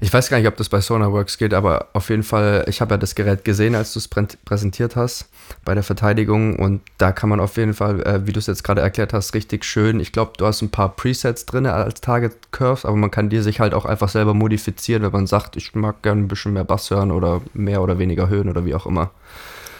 Ich 0.00 0.12
weiß 0.12 0.28
gar 0.30 0.38
nicht, 0.38 0.46
ob 0.46 0.56
das 0.56 0.68
bei 0.68 0.80
Sonarworks 0.80 1.38
geht, 1.38 1.52
aber 1.52 1.88
auf 1.92 2.10
jeden 2.10 2.22
Fall, 2.22 2.64
ich 2.68 2.80
habe 2.80 2.94
ja 2.94 2.98
das 2.98 3.14
Gerät 3.14 3.44
gesehen, 3.44 3.74
als 3.74 3.92
du 3.92 3.98
es 3.98 4.10
prä- 4.10 4.36
präsentiert 4.44 4.94
hast 4.96 5.28
bei 5.64 5.74
der 5.74 5.82
Verteidigung 5.82 6.56
und 6.56 6.82
da 6.98 7.10
kann 7.12 7.28
man 7.28 7.40
auf 7.40 7.56
jeden 7.56 7.74
Fall, 7.74 8.00
äh, 8.02 8.26
wie 8.26 8.32
du 8.32 8.38
es 8.38 8.46
jetzt 8.46 8.62
gerade 8.62 8.80
erklärt 8.80 9.12
hast, 9.12 9.34
richtig 9.34 9.64
schön. 9.64 9.98
Ich 9.98 10.12
glaube, 10.12 10.32
du 10.36 10.46
hast 10.46 10.62
ein 10.62 10.70
paar 10.70 10.94
Presets 10.94 11.46
drin 11.46 11.66
als 11.66 12.00
Target 12.00 12.52
Curves, 12.52 12.84
aber 12.84 12.96
man 12.96 13.10
kann 13.10 13.28
die 13.28 13.40
sich 13.40 13.60
halt 13.60 13.74
auch 13.74 13.84
einfach 13.84 14.08
selber 14.08 14.34
modifizieren, 14.34 15.02
wenn 15.02 15.12
man 15.12 15.26
sagt, 15.26 15.56
ich 15.56 15.74
mag 15.74 16.02
gerne 16.02 16.22
ein 16.22 16.28
bisschen 16.28 16.52
mehr 16.52 16.64
Bass 16.64 16.90
hören 16.90 17.10
oder 17.10 17.40
mehr 17.52 17.82
oder 17.82 17.98
weniger 17.98 18.28
Höhen 18.28 18.48
oder 18.48 18.64
wie 18.64 18.74
auch 18.74 18.86
immer. 18.86 19.10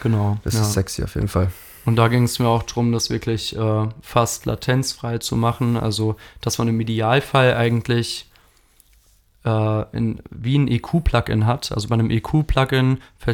Genau. 0.03 0.37
Das 0.43 0.55
ja. 0.55 0.61
ist 0.61 0.73
sexy 0.73 1.03
auf 1.03 1.15
jeden 1.15 1.27
Fall. 1.27 1.49
Und 1.85 1.95
da 1.95 2.07
ging 2.07 2.23
es 2.23 2.39
mir 2.39 2.47
auch 2.47 2.63
darum, 2.63 2.91
das 2.91 3.09
wirklich 3.09 3.55
äh, 3.55 3.87
fast 4.01 4.45
latenzfrei 4.45 5.17
zu 5.17 5.35
machen. 5.35 5.77
Also, 5.77 6.17
dass 6.41 6.57
man 6.57 6.67
im 6.67 6.79
Idealfall 6.79 7.53
eigentlich 7.53 8.28
in, 9.43 10.21
wie 10.31 10.57
ein 10.57 10.67
EQ-Plugin 10.67 11.45
hat. 11.45 11.71
Also 11.71 11.87
bei 11.87 11.93
einem 11.95 12.09
EQ-Plugin 12.11 12.97
äh, 13.25 13.33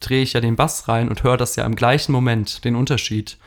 drehe 0.00 0.22
ich 0.22 0.34
ja 0.34 0.40
den 0.40 0.56
Bass 0.56 0.86
rein 0.88 1.08
und 1.08 1.22
höre 1.22 1.36
das 1.36 1.56
ja 1.56 1.64
im 1.64 1.76
gleichen 1.76 2.12
Moment, 2.12 2.64
den 2.64 2.76
Unterschied. 2.76 3.38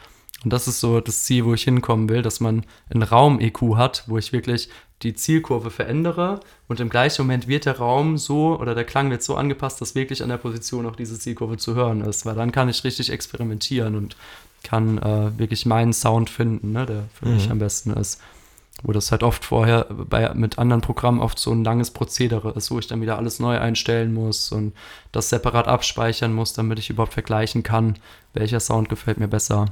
Und 0.43 0.53
das 0.53 0.67
ist 0.67 0.79
so 0.79 1.01
das 1.01 1.23
Ziel, 1.23 1.45
wo 1.45 1.53
ich 1.53 1.63
hinkommen 1.63 2.09
will, 2.09 2.21
dass 2.21 2.39
man 2.39 2.63
einen 2.89 3.03
Raum-EQ 3.03 3.75
hat, 3.75 4.03
wo 4.07 4.17
ich 4.17 4.33
wirklich 4.33 4.69
die 5.03 5.13
Zielkurve 5.13 5.69
verändere 5.69 6.39
und 6.67 6.79
im 6.79 6.89
gleichen 6.89 7.21
Moment 7.21 7.47
wird 7.47 7.65
der 7.65 7.77
Raum 7.77 8.17
so 8.17 8.57
oder 8.59 8.73
der 8.73 8.83
Klang 8.83 9.11
wird 9.11 9.21
so 9.21 9.35
angepasst, 9.35 9.79
dass 9.79 9.93
wirklich 9.93 10.23
an 10.23 10.29
der 10.29 10.37
Position 10.37 10.87
auch 10.87 10.95
diese 10.95 11.19
Zielkurve 11.19 11.57
zu 11.57 11.75
hören 11.75 12.01
ist, 12.01 12.25
weil 12.25 12.33
dann 12.33 12.51
kann 12.51 12.69
ich 12.69 12.83
richtig 12.83 13.11
experimentieren 13.11 13.95
und 13.95 14.15
kann 14.63 14.97
äh, 14.97 15.37
wirklich 15.37 15.67
meinen 15.67 15.93
Sound 15.93 16.31
finden, 16.31 16.71
ne, 16.71 16.87
der 16.87 17.03
für 17.13 17.27
mich 17.27 17.45
Mhm. 17.45 17.51
am 17.51 17.59
besten 17.59 17.91
ist. 17.93 18.19
Wo 18.83 18.91
das 18.91 19.11
halt 19.11 19.23
oft 19.23 19.43
vorher 19.43 19.85
bei, 19.89 20.31
mit 20.35 20.59
anderen 20.59 20.81
Programmen 20.81 21.19
oft 21.19 21.39
so 21.39 21.51
ein 21.51 21.63
langes 21.63 21.89
Prozedere 21.91 22.51
ist, 22.51 22.69
wo 22.69 22.77
ich 22.77 22.85
dann 22.87 23.01
wieder 23.01 23.17
alles 23.17 23.39
neu 23.39 23.57
einstellen 23.57 24.13
muss 24.13 24.51
und 24.51 24.73
das 25.11 25.29
separat 25.29 25.67
abspeichern 25.67 26.31
muss, 26.33 26.53
damit 26.53 26.77
ich 26.77 26.89
überhaupt 26.91 27.13
vergleichen 27.13 27.63
kann, 27.63 27.95
welcher 28.33 28.59
Sound 28.59 28.87
gefällt 28.87 29.17
mir 29.17 29.27
besser. 29.27 29.65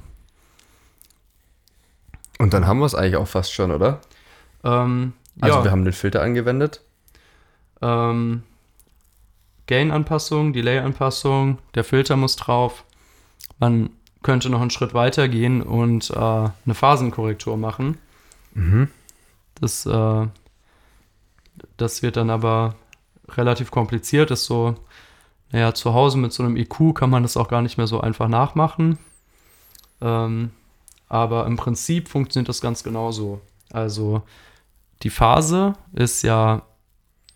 Und 2.40 2.54
dann 2.54 2.66
haben 2.68 2.80
wir 2.80 2.86
es 2.86 2.96
eigentlich 2.96 3.16
auch 3.18 3.28
fast 3.28 3.54
schon, 3.54 3.72
oder? 3.72 4.02
Ähm, 4.64 5.14
Also 5.40 5.58
ja, 5.60 5.64
wir 5.64 5.72
haben 5.72 5.86
den 5.86 5.94
Filter 5.94 6.22
angewendet. 6.22 6.82
ähm, 7.82 8.44
Gain-Anpassung, 9.68 10.54
Delay-Anpassung, 10.54 11.60
der 11.76 11.84
Filter 11.84 12.16
muss 12.18 12.36
drauf. 12.36 12.84
Man 13.60 13.90
könnte 14.22 14.50
noch 14.50 14.62
einen 14.62 14.70
Schritt 14.72 14.94
weiter 14.94 15.28
gehen 15.28 15.62
und 15.62 16.10
äh, 16.12 16.16
eine 16.16 16.74
Phasenkorrektur 16.74 17.58
machen. 17.58 17.98
Mhm. 18.56 18.90
Das, 19.62 19.86
äh, 19.86 20.28
das 21.78 22.02
wird 22.02 22.18
dann 22.18 22.30
aber 22.30 22.76
relativ 23.30 23.72
kompliziert. 23.72 24.32
Ist 24.32 24.46
so, 24.46 24.76
naja, 25.52 25.74
zu 25.74 25.94
Hause 25.94 26.18
mit 26.18 26.34
so 26.34 26.44
einem 26.44 26.58
IQ 26.58 26.96
kann 26.96 27.10
man 27.10 27.24
das 27.24 27.38
auch 27.38 27.48
gar 27.48 27.62
nicht 27.62 27.78
mehr 27.78 27.88
so 27.88 28.02
einfach 28.02 28.28
nachmachen. 28.28 28.98
Ähm, 30.02 30.52
aber 31.08 31.46
im 31.46 31.56
Prinzip 31.56 32.10
funktioniert 32.10 32.50
das 32.50 32.62
ganz 32.62 32.84
genauso. 32.84 33.42
Also 33.72 34.24
die 35.04 35.10
Phase 35.10 35.74
ist 35.94 36.24
ja 36.24 36.64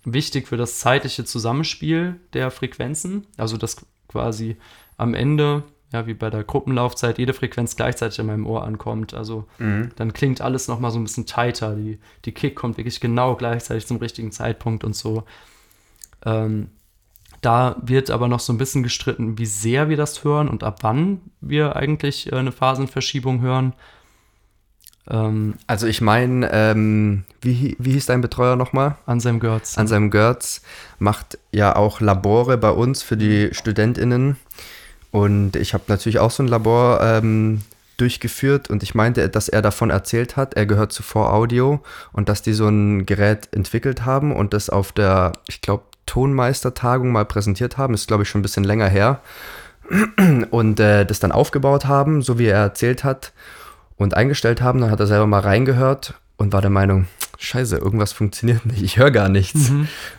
wichtig 0.04 0.48
für 0.48 0.58
das 0.58 0.80
zeitliche 0.80 1.26
Zusammenspiel 1.26 2.20
der 2.34 2.52
Frequenzen. 2.52 3.28
Also 3.38 3.58
dass 3.58 3.86
quasi 4.08 4.58
am 4.98 5.14
Ende, 5.14 5.64
ja, 5.92 6.06
wie 6.06 6.14
bei 6.14 6.30
der 6.30 6.44
Gruppenlaufzeit, 6.44 7.18
jede 7.18 7.34
Frequenz 7.34 7.76
gleichzeitig 7.76 8.20
in 8.20 8.28
meinem 8.28 8.46
Ohr 8.46 8.64
ankommt. 8.64 9.14
Also 9.14 9.46
Mhm. 9.58 9.92
dann 9.96 10.14
klingt 10.14 10.40
alles 10.42 10.68
nochmal 10.68 10.92
so 10.92 11.00
ein 11.00 11.04
bisschen 11.04 11.26
tighter. 11.26 11.76
Die, 11.76 12.00
die 12.26 12.32
Kick 12.32 12.56
kommt 12.56 12.78
wirklich 12.78 13.00
genau 13.00 13.36
gleichzeitig 13.36 13.88
zum 13.88 13.98
richtigen 13.98 14.32
Zeitpunkt 14.32 14.84
und 14.84 14.96
so. 14.96 15.24
Ähm, 16.26 16.70
da 17.42 17.78
wird 17.82 18.12
aber 18.12 18.28
noch 18.28 18.40
so 18.42 18.52
ein 18.54 18.58
bisschen 18.58 18.84
gestritten, 18.84 19.38
wie 19.38 19.46
sehr 19.46 19.90
wir 19.90 19.98
das 19.98 20.24
hören 20.24 20.50
und 20.50 20.64
ab 20.64 20.80
wann 20.82 21.22
wir 21.42 21.76
eigentlich 21.76 22.32
äh, 22.32 22.36
eine 22.36 22.52
Phasenverschiebung 22.52 23.42
hören. 23.42 23.74
Ähm, 25.10 25.56
Also 25.66 25.88
ich 25.88 26.02
meine, 26.02 26.52
ähm, 26.52 27.24
wie, 27.42 27.76
wie 27.80 27.94
hieß 27.94 28.08
dein 28.08 28.22
Betreuer 28.22 28.56
nochmal? 28.56 28.98
Anselm 29.06 29.40
Görz. 29.40 29.78
Anselm 29.78 30.12
Görz 30.12 30.62
macht 31.00 31.40
ja 31.52 31.76
auch 31.76 32.00
Labore 32.02 32.58
bei 32.58 32.72
uns 32.72 33.02
für 33.02 33.18
die 33.18 33.50
StudentInnen. 33.54 34.36
Und 35.12 35.56
ich 35.56 35.74
habe 35.74 35.86
natürlich 35.88 36.20
auch 36.20 36.32
so 36.32 36.44
ein 36.44 36.48
Labor 36.48 37.02
ähm, 37.02 37.62
durchgeführt 37.98 38.70
und 38.70 38.84
ich 38.84 38.96
meinte, 38.96 39.28
dass 39.30 39.50
er 39.50 39.62
davon 39.62 39.90
erzählt 39.90 40.38
hat, 40.38 40.54
er 40.54 40.66
gehört 40.66 40.94
zu 40.94 41.04
4Audio 41.04 41.80
und 42.14 42.30
dass 42.30 42.42
die 42.42 42.54
so 42.54 42.68
ein 42.68 43.06
Gerät 43.06 43.50
entwickelt 43.52 44.06
haben 44.06 44.34
und 44.34 44.54
das 44.54 44.70
auf 44.70 44.92
der, 44.92 45.34
ich 45.48 45.62
glaube, 45.62 45.84
Tonmeistertagung 46.10 47.12
mal 47.12 47.26
präsentiert 47.26 47.78
haben. 47.78 47.94
Ist, 47.94 48.08
glaube 48.08 48.24
ich, 48.24 48.30
schon 48.30 48.40
ein 48.40 48.42
bisschen 48.42 48.64
länger 48.64 48.88
her. 48.88 49.22
Und 50.52 50.80
äh, 50.80 51.06
das 51.06 51.20
dann 51.20 51.32
aufgebaut 51.32 51.86
haben, 51.86 52.22
so 52.22 52.40
wie 52.40 52.46
er 52.46 52.60
erzählt 52.60 53.04
hat 53.04 53.32
und 53.98 54.16
eingestellt 54.16 54.62
haben. 54.62 54.82
Dann 54.82 54.92
hat 54.92 55.00
er 55.00 55.08
selber 55.08 55.28
mal 55.28 55.42
reingehört 55.42 56.16
und 56.38 56.54
war 56.54 56.62
der 56.62 56.70
Meinung, 56.70 57.08
scheiße, 57.38 57.78
irgendwas 57.78 58.12
funktioniert 58.12 58.66
nicht, 58.66 58.82
ich 58.82 58.98
höre 58.98 59.12
gar 59.12 59.30
nichts. 59.30 59.72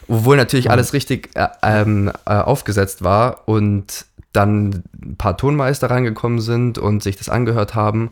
Obwohl 0.08 0.36
natürlich 0.36 0.70
alles 0.70 0.92
richtig 0.92 1.30
äh, 1.34 1.48
ähm, 1.62 2.10
äh, 2.26 2.34
aufgesetzt 2.34 3.02
war 3.02 3.48
und 3.48 4.06
dann 4.32 4.84
ein 5.02 5.16
paar 5.16 5.36
Tonmeister 5.36 5.90
reingekommen 5.90 6.40
sind 6.40 6.78
und 6.78 7.02
sich 7.02 7.16
das 7.16 7.28
angehört 7.28 7.74
haben 7.74 8.10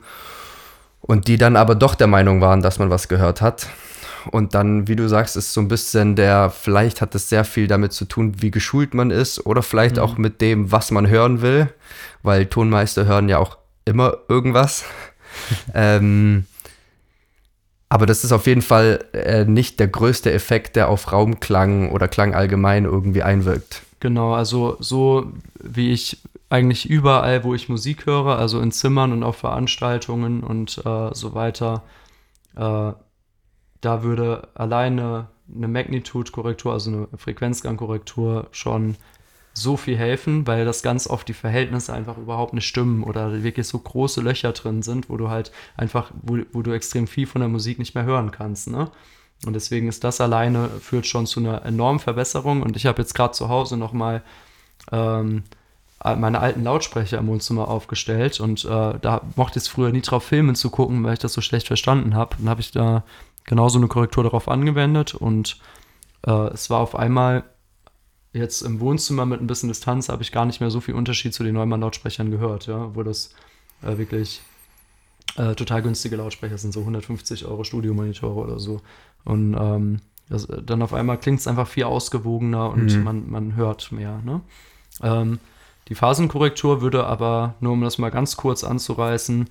und 1.00 1.28
die 1.28 1.38
dann 1.38 1.56
aber 1.56 1.74
doch 1.74 1.94
der 1.94 2.06
Meinung 2.06 2.40
waren, 2.40 2.62
dass 2.62 2.78
man 2.78 2.90
was 2.90 3.08
gehört 3.08 3.40
hat. 3.40 3.68
Und 4.30 4.54
dann, 4.54 4.88
wie 4.88 4.96
du 4.96 5.08
sagst, 5.08 5.36
ist 5.36 5.52
so 5.52 5.60
ein 5.60 5.68
bisschen 5.68 6.16
der, 6.16 6.50
vielleicht 6.50 7.00
hat 7.00 7.14
es 7.14 7.28
sehr 7.28 7.44
viel 7.44 7.66
damit 7.66 7.92
zu 7.92 8.04
tun, 8.04 8.34
wie 8.40 8.50
geschult 8.50 8.92
man 8.92 9.10
ist 9.10 9.46
oder 9.46 9.62
vielleicht 9.62 9.98
auch 9.98 10.18
mit 10.18 10.40
dem, 10.40 10.70
was 10.70 10.90
man 10.90 11.08
hören 11.08 11.40
will, 11.40 11.72
weil 12.22 12.46
Tonmeister 12.46 13.06
hören 13.06 13.28
ja 13.28 13.38
auch 13.38 13.56
immer 13.84 14.18
irgendwas. 14.28 14.84
ähm, 15.74 16.44
aber 17.88 18.04
das 18.04 18.24
ist 18.24 18.32
auf 18.32 18.46
jeden 18.46 18.60
Fall 18.60 19.04
äh, 19.12 19.44
nicht 19.44 19.80
der 19.80 19.88
größte 19.88 20.30
Effekt, 20.30 20.76
der 20.76 20.88
auf 20.88 21.10
Raumklang 21.12 21.90
oder 21.90 22.06
Klang 22.06 22.34
allgemein 22.34 22.84
irgendwie 22.84 23.22
einwirkt. 23.22 23.82
Genau, 24.00 24.32
also 24.32 24.76
so 24.80 25.32
wie 25.60 25.92
ich 25.92 26.18
eigentlich 26.50 26.88
überall, 26.88 27.44
wo 27.44 27.54
ich 27.54 27.68
Musik 27.68 28.06
höre, 28.06 28.38
also 28.38 28.60
in 28.60 28.72
Zimmern 28.72 29.12
und 29.12 29.22
auf 29.22 29.36
Veranstaltungen 29.36 30.42
und 30.42 30.78
äh, 30.84 31.14
so 31.14 31.34
weiter, 31.34 31.82
äh, 32.56 32.92
da 33.80 34.02
würde 34.02 34.48
alleine 34.54 35.28
eine 35.54 35.68
Magnitude-Korrektur, 35.68 36.72
also 36.72 36.90
eine 36.90 37.08
Frequenzgangkorrektur 37.16 38.48
schon 38.52 38.96
so 39.52 39.76
viel 39.76 39.96
helfen, 39.96 40.46
weil 40.46 40.64
das 40.64 40.82
ganz 40.82 41.08
oft 41.08 41.26
die 41.28 41.34
Verhältnisse 41.34 41.92
einfach 41.92 42.16
überhaupt 42.16 42.54
nicht 42.54 42.66
stimmen 42.66 43.02
oder 43.02 43.42
wirklich 43.42 43.66
so 43.66 43.78
große 43.78 44.20
Löcher 44.20 44.52
drin 44.52 44.82
sind, 44.82 45.10
wo 45.10 45.16
du 45.16 45.30
halt 45.30 45.50
einfach, 45.76 46.12
wo, 46.22 46.38
wo 46.52 46.62
du 46.62 46.72
extrem 46.72 47.06
viel 47.06 47.26
von 47.26 47.40
der 47.40 47.48
Musik 47.48 47.78
nicht 47.78 47.94
mehr 47.94 48.04
hören 48.04 48.30
kannst, 48.30 48.70
ne? 48.70 48.90
Und 49.46 49.52
deswegen 49.52 49.88
ist 49.88 50.04
das 50.04 50.20
alleine, 50.20 50.68
führt 50.80 51.06
schon 51.06 51.26
zu 51.26 51.40
einer 51.40 51.64
enormen 51.64 52.00
Verbesserung. 52.00 52.62
Und 52.62 52.76
ich 52.76 52.86
habe 52.86 53.00
jetzt 53.00 53.14
gerade 53.14 53.32
zu 53.32 53.48
Hause 53.48 53.76
nochmal 53.76 54.22
ähm, 54.90 55.44
meine 56.04 56.40
alten 56.40 56.64
Lautsprecher 56.64 57.18
im 57.18 57.28
Wohnzimmer 57.28 57.68
aufgestellt. 57.68 58.40
Und 58.40 58.64
äh, 58.64 58.98
da 59.00 59.22
mochte 59.36 59.58
ich 59.58 59.64
es 59.64 59.68
früher 59.68 59.90
nie 59.90 60.00
drauf 60.00 60.24
filmen 60.24 60.54
zu 60.54 60.70
gucken, 60.70 61.04
weil 61.04 61.14
ich 61.14 61.18
das 61.18 61.32
so 61.32 61.40
schlecht 61.40 61.66
verstanden 61.66 62.14
habe. 62.14 62.36
Dann 62.38 62.48
habe 62.48 62.60
ich 62.60 62.72
da 62.72 63.04
genauso 63.44 63.78
eine 63.78 63.88
Korrektur 63.88 64.24
darauf 64.24 64.48
angewendet. 64.48 65.14
Und 65.14 65.58
äh, 66.26 66.48
es 66.48 66.68
war 66.70 66.80
auf 66.80 66.96
einmal 66.96 67.44
jetzt 68.32 68.62
im 68.62 68.80
Wohnzimmer 68.80 69.24
mit 69.24 69.40
ein 69.40 69.46
bisschen 69.46 69.68
Distanz, 69.68 70.08
habe 70.08 70.22
ich 70.22 70.32
gar 70.32 70.44
nicht 70.44 70.60
mehr 70.60 70.70
so 70.70 70.80
viel 70.80 70.94
Unterschied 70.94 71.34
zu 71.34 71.44
den 71.44 71.54
Neumann-Lautsprechern 71.54 72.30
gehört, 72.30 72.66
ja, 72.66 72.94
wo 72.94 73.02
das 73.02 73.34
äh, 73.82 73.98
wirklich 73.98 74.42
äh, 75.36 75.54
total 75.54 75.82
günstige 75.82 76.16
Lautsprecher 76.16 76.58
sind, 76.58 76.72
so 76.72 76.80
150 76.80 77.44
Euro 77.46 77.64
Studiomonitore 77.64 78.40
oder 78.40 78.58
so. 78.58 78.80
Und 79.28 79.54
ähm, 79.58 80.00
das, 80.28 80.46
dann 80.46 80.82
auf 80.82 80.94
einmal 80.94 81.18
klingt 81.18 81.40
es 81.40 81.46
einfach 81.46 81.68
viel 81.68 81.84
ausgewogener 81.84 82.70
und 82.70 82.96
Mhm. 82.96 83.04
man, 83.04 83.30
man 83.30 83.56
hört 83.56 83.92
mehr. 83.92 84.20
Ne? 84.24 84.40
Ähm, 85.02 85.38
die 85.88 85.94
Phasenkorrektur 85.94 86.80
würde 86.80 87.04
aber, 87.06 87.54
nur 87.60 87.72
um 87.72 87.82
das 87.82 87.98
mal 87.98 88.10
ganz 88.10 88.36
kurz 88.36 88.64
anzureißen, 88.64 89.48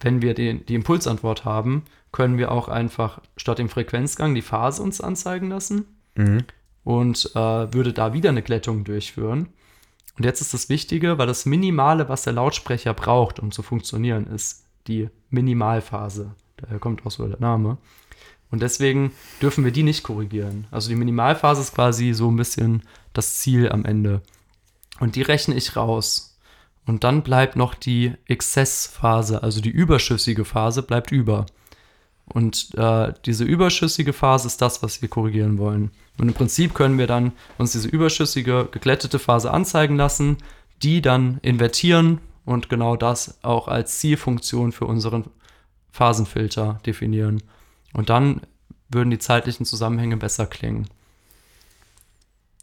wenn 0.00 0.22
wir 0.22 0.34
den, 0.34 0.64
die 0.66 0.74
Impulsantwort 0.74 1.44
haben, 1.44 1.82
können 2.12 2.38
wir 2.38 2.50
auch 2.50 2.68
einfach 2.68 3.20
statt 3.36 3.58
dem 3.58 3.68
Frequenzgang 3.68 4.34
die 4.34 4.42
Phase 4.42 4.82
uns 4.82 5.00
anzeigen 5.00 5.48
lassen 5.48 5.84
Mhm. 6.16 6.44
und 6.84 7.30
äh, 7.34 7.72
würde 7.72 7.92
da 7.92 8.12
wieder 8.12 8.30
eine 8.30 8.42
Glättung 8.42 8.84
durchführen. 8.84 9.48
Und 10.18 10.24
jetzt 10.24 10.40
ist 10.40 10.52
das 10.54 10.68
Wichtige, 10.68 11.18
weil 11.18 11.26
das 11.28 11.46
Minimale, 11.46 12.08
was 12.08 12.22
der 12.24 12.32
Lautsprecher 12.32 12.94
braucht, 12.94 13.38
um 13.40 13.50
zu 13.52 13.62
funktionieren, 13.62 14.26
ist 14.26 14.64
die 14.86 15.08
Minimalphase. 15.30 16.34
Daher 16.56 16.78
kommt 16.78 17.06
auch 17.06 17.10
so 17.10 17.26
der 17.28 17.40
Name. 17.40 17.78
Und 18.50 18.62
deswegen 18.62 19.12
dürfen 19.40 19.64
wir 19.64 19.70
die 19.70 19.82
nicht 19.82 20.02
korrigieren. 20.02 20.66
Also 20.70 20.88
die 20.88 20.96
Minimalphase 20.96 21.60
ist 21.60 21.74
quasi 21.74 22.12
so 22.12 22.30
ein 22.30 22.36
bisschen 22.36 22.82
das 23.12 23.38
Ziel 23.38 23.70
am 23.70 23.84
Ende. 23.84 24.22
Und 24.98 25.16
die 25.16 25.22
rechne 25.22 25.54
ich 25.54 25.76
raus. 25.76 26.38
Und 26.86 27.04
dann 27.04 27.22
bleibt 27.22 27.56
noch 27.56 27.74
die 27.74 28.14
Exzessphase, 28.26 29.42
also 29.42 29.60
die 29.60 29.70
überschüssige 29.70 30.44
Phase 30.44 30.82
bleibt 30.82 31.12
über. 31.12 31.46
Und 32.24 32.74
äh, 32.76 33.12
diese 33.24 33.44
überschüssige 33.44 34.12
Phase 34.12 34.46
ist 34.46 34.62
das, 34.62 34.82
was 34.82 35.02
wir 35.02 35.08
korrigieren 35.08 35.58
wollen. 35.58 35.90
Und 36.18 36.28
im 36.28 36.34
Prinzip 36.34 36.74
können 36.74 36.98
wir 36.98 37.06
dann 37.06 37.32
uns 37.58 37.72
diese 37.72 37.88
überschüssige, 37.88 38.68
geglättete 38.70 39.18
Phase 39.18 39.52
anzeigen 39.52 39.96
lassen, 39.96 40.38
die 40.82 41.02
dann 41.02 41.38
invertieren 41.42 42.20
und 42.44 42.68
genau 42.68 42.96
das 42.96 43.38
auch 43.42 43.68
als 43.68 43.98
Zielfunktion 43.98 44.72
für 44.72 44.86
unseren 44.86 45.24
Phasenfilter 45.90 46.80
definieren. 46.86 47.42
Und 47.92 48.10
dann 48.10 48.42
würden 48.88 49.10
die 49.10 49.18
zeitlichen 49.18 49.66
Zusammenhänge 49.66 50.16
besser 50.16 50.46
klingen. 50.46 50.88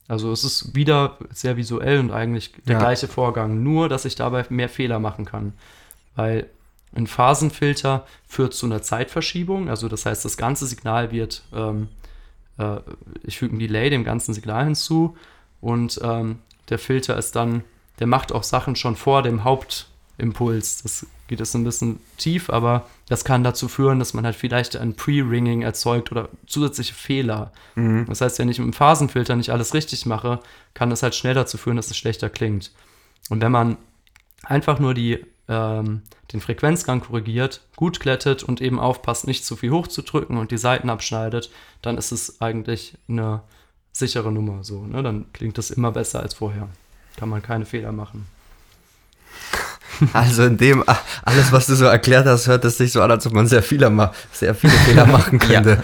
Also 0.08 0.32
es 0.32 0.44
ist 0.44 0.74
wieder 0.76 1.18
sehr 1.32 1.58
visuell 1.58 2.00
und 2.00 2.12
eigentlich 2.12 2.54
der 2.66 2.74
Ja. 2.76 2.80
gleiche 2.80 3.08
Vorgang, 3.08 3.62
nur 3.64 3.90
dass 3.90 4.06
ich 4.06 4.16
dabei 4.16 4.46
mehr 4.50 4.70
Fehler 4.70 5.00
machen 5.00 5.26
kann. 5.26 5.54
Weil 6.16 6.50
ein 6.96 7.08
Phasenfilter 7.08 8.06
führt 8.28 8.54
zu 8.54 8.66
einer 8.66 8.82
Zeitverschiebung, 8.82 9.70
also 9.70 9.90
das 9.90 10.06
heißt, 10.06 10.24
das 10.24 10.38
ganze 10.38 10.66
Signal 10.66 11.12
wird, 11.12 11.44
ähm, 11.54 11.90
äh, 12.58 12.78
ich 13.24 13.38
füge 13.38 13.56
ein 13.56 13.60
Delay 13.60 13.90
dem 13.90 14.06
ganzen 14.06 14.34
Signal 14.34 14.64
hinzu 14.64 15.18
und 15.60 16.00
ähm, 16.02 16.40
der 16.70 16.80
Filter 16.80 17.18
ist 17.18 17.36
dann, 17.36 17.64
der 18.00 18.08
macht 18.08 18.32
auch 18.32 18.44
Sachen 18.44 18.76
schon 18.78 18.96
vor 18.96 19.24
dem 19.24 19.44
Hauptimpuls. 19.44 20.84
Das 20.84 21.06
geht 21.28 21.40
jetzt 21.40 21.54
ein 21.54 21.64
bisschen 21.64 22.00
tief, 22.18 22.50
aber 22.50 22.88
das 23.10 23.26
kann 23.26 23.44
dazu 23.44 23.68
führen, 23.68 24.00
dass 24.00 24.14
man 24.14 24.26
halt 24.26 24.36
vielleicht 24.36 24.76
ein 24.76 24.96
Pre-Ringing 24.96 25.62
erzeugt 25.62 26.12
oder 26.12 26.30
zusätzliche 26.46 26.94
Fehler. 26.94 27.52
Mhm. 27.76 28.06
Das 28.08 28.22
heißt, 28.22 28.40
wenn 28.40 28.50
ich 28.50 28.60
mit 28.60 28.68
dem 28.68 28.74
Phasenfilter 28.74 29.36
nicht 29.36 29.52
alles 29.52 29.74
richtig 29.74 30.06
mache, 30.06 30.40
kann 30.74 30.90
das 30.90 31.04
halt 31.04 31.16
schnell 31.16 31.34
dazu 31.34 31.58
führen, 31.58 31.78
dass 31.78 31.92
es 31.92 31.98
schlechter 31.98 32.30
klingt. 32.30 32.72
Und 33.30 33.42
wenn 33.42 33.52
man 33.52 33.78
einfach 34.44 34.80
nur 34.80 34.94
die, 34.94 35.26
ähm, 35.50 36.02
den 36.32 36.42
Frequenzgang 36.42 37.02
korrigiert, 37.02 37.62
gut 37.76 38.00
glättet 38.00 38.44
und 38.44 38.62
eben 38.62 38.80
aufpasst, 38.80 39.28
nicht 39.28 39.46
zu 39.46 39.56
viel 39.56 39.72
hochzudrücken 39.72 40.38
und 40.38 40.52
die 40.52 40.58
Seiten 40.58 40.90
abschneidet, 40.90 41.52
dann 41.82 41.98
ist 41.98 42.12
es 42.12 42.42
eigentlich 42.42 42.98
eine 43.08 43.42
sichere 43.92 44.32
Nummer. 44.32 44.64
So, 44.64 44.86
ne? 44.86 45.04
Dann 45.04 45.32
klingt 45.34 45.58
das 45.58 45.72
immer 45.72 45.92
besser 45.92 46.22
als 46.22 46.36
vorher. 46.36 46.70
Kann 47.18 47.30
man 47.30 47.42
keine 47.42 47.66
Fehler 47.66 47.92
machen. 47.92 48.28
Also 50.14 50.44
in 50.44 50.58
dem, 50.58 50.84
alles, 51.24 51.52
was 51.52 51.68
du 51.68 51.76
so 51.76 51.86
erklärt 51.86 52.26
hast, 52.26 52.48
hört 52.48 52.64
es 52.66 52.78
sich 52.78 52.92
so 52.92 53.02
an, 53.02 53.12
als 53.12 53.26
ob 53.26 53.34
man 53.34 53.48
sehr 53.48 53.64
viele, 53.64 54.12
sehr 54.32 54.54
viele 54.54 54.74
Fehler 54.86 55.06
machen 55.06 55.40
könnte. 55.40 55.82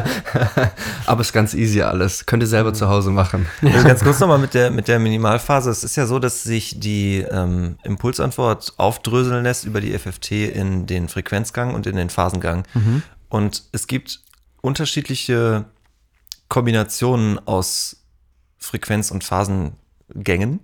Aber 1.06 1.20
es 1.20 1.28
ist 1.28 1.32
ganz 1.32 1.54
easy 1.54 1.82
alles. 1.82 2.26
Könnt 2.26 2.42
ihr 2.42 2.46
selber 2.46 2.74
zu 2.74 2.88
Hause 2.88 3.10
machen. 3.10 3.46
Also 3.62 3.86
ganz 3.86 4.02
kurz 4.02 4.20
nochmal 4.20 4.38
mit 4.38 4.54
der, 4.54 4.70
mit 4.70 4.88
der 4.88 4.98
Minimalphase. 4.98 5.70
Es 5.70 5.84
ist 5.84 5.96
ja 5.96 6.06
so, 6.06 6.18
dass 6.18 6.42
sich 6.42 6.78
die 6.78 7.24
ähm, 7.30 7.78
Impulsantwort 7.84 8.74
aufdröseln 8.76 9.44
lässt 9.44 9.64
über 9.64 9.80
die 9.80 9.96
FFT 9.98 10.32
in 10.32 10.86
den 10.86 11.08
Frequenzgang 11.08 11.74
und 11.74 11.86
in 11.86 11.96
den 11.96 12.10
Phasengang. 12.10 12.64
Und 13.28 13.64
es 13.72 13.86
gibt 13.86 14.20
unterschiedliche 14.60 15.64
Kombinationen 16.48 17.38
aus 17.46 17.96
Frequenz- 18.58 19.10
und 19.10 19.24
Phasengängen, 19.24 20.60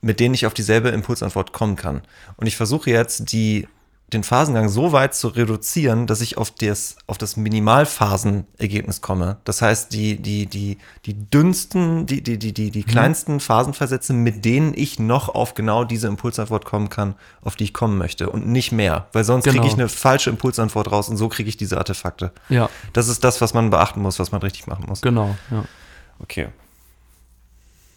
mit 0.00 0.20
denen 0.20 0.34
ich 0.34 0.46
auf 0.46 0.54
dieselbe 0.54 0.88
Impulsantwort 0.90 1.52
kommen 1.52 1.76
kann. 1.76 2.02
Und 2.36 2.46
ich 2.46 2.56
versuche 2.56 2.90
jetzt, 2.90 3.32
die, 3.32 3.68
den 4.12 4.24
Phasengang 4.24 4.68
so 4.68 4.90
weit 4.92 5.14
zu 5.14 5.28
reduzieren, 5.28 6.06
dass 6.08 6.20
ich 6.20 6.36
auf 6.36 6.50
das, 6.50 6.96
auf 7.06 7.16
das 7.18 7.36
Minimalphasenergebnis 7.36 9.00
komme. 9.00 9.36
Das 9.44 9.62
heißt, 9.62 9.92
die, 9.92 10.16
die, 10.20 10.46
die, 10.46 10.78
die 11.06 11.14
dünnsten, 11.14 12.06
die, 12.06 12.22
die, 12.22 12.38
die, 12.38 12.52
die, 12.52 12.70
die 12.70 12.82
kleinsten 12.82 13.40
Phasenversätze, 13.40 14.12
mit 14.12 14.44
denen 14.44 14.72
ich 14.74 14.98
noch 14.98 15.28
auf 15.28 15.54
genau 15.54 15.84
diese 15.84 16.08
Impulsantwort 16.08 16.64
kommen 16.64 16.88
kann, 16.88 17.14
auf 17.42 17.56
die 17.56 17.64
ich 17.64 17.74
kommen 17.74 17.98
möchte 17.98 18.30
und 18.30 18.48
nicht 18.48 18.72
mehr. 18.72 19.06
Weil 19.12 19.24
sonst 19.24 19.44
Genau. 19.44 19.56
kriege 19.60 19.68
ich 19.68 19.74
eine 19.78 19.88
falsche 19.88 20.30
Impulsantwort 20.30 20.90
raus 20.90 21.08
und 21.08 21.16
so 21.16 21.28
kriege 21.28 21.48
ich 21.48 21.56
diese 21.56 21.78
Artefakte. 21.78 22.32
Ja, 22.48 22.68
Das 22.92 23.08
ist 23.08 23.22
das, 23.24 23.40
was 23.40 23.54
man 23.54 23.70
beachten 23.70 24.00
muss, 24.02 24.18
was 24.18 24.32
man 24.32 24.40
richtig 24.42 24.66
machen 24.66 24.86
muss. 24.88 25.00
genau. 25.02 25.36
Ja. 25.50 25.64
Okay. 26.20 26.48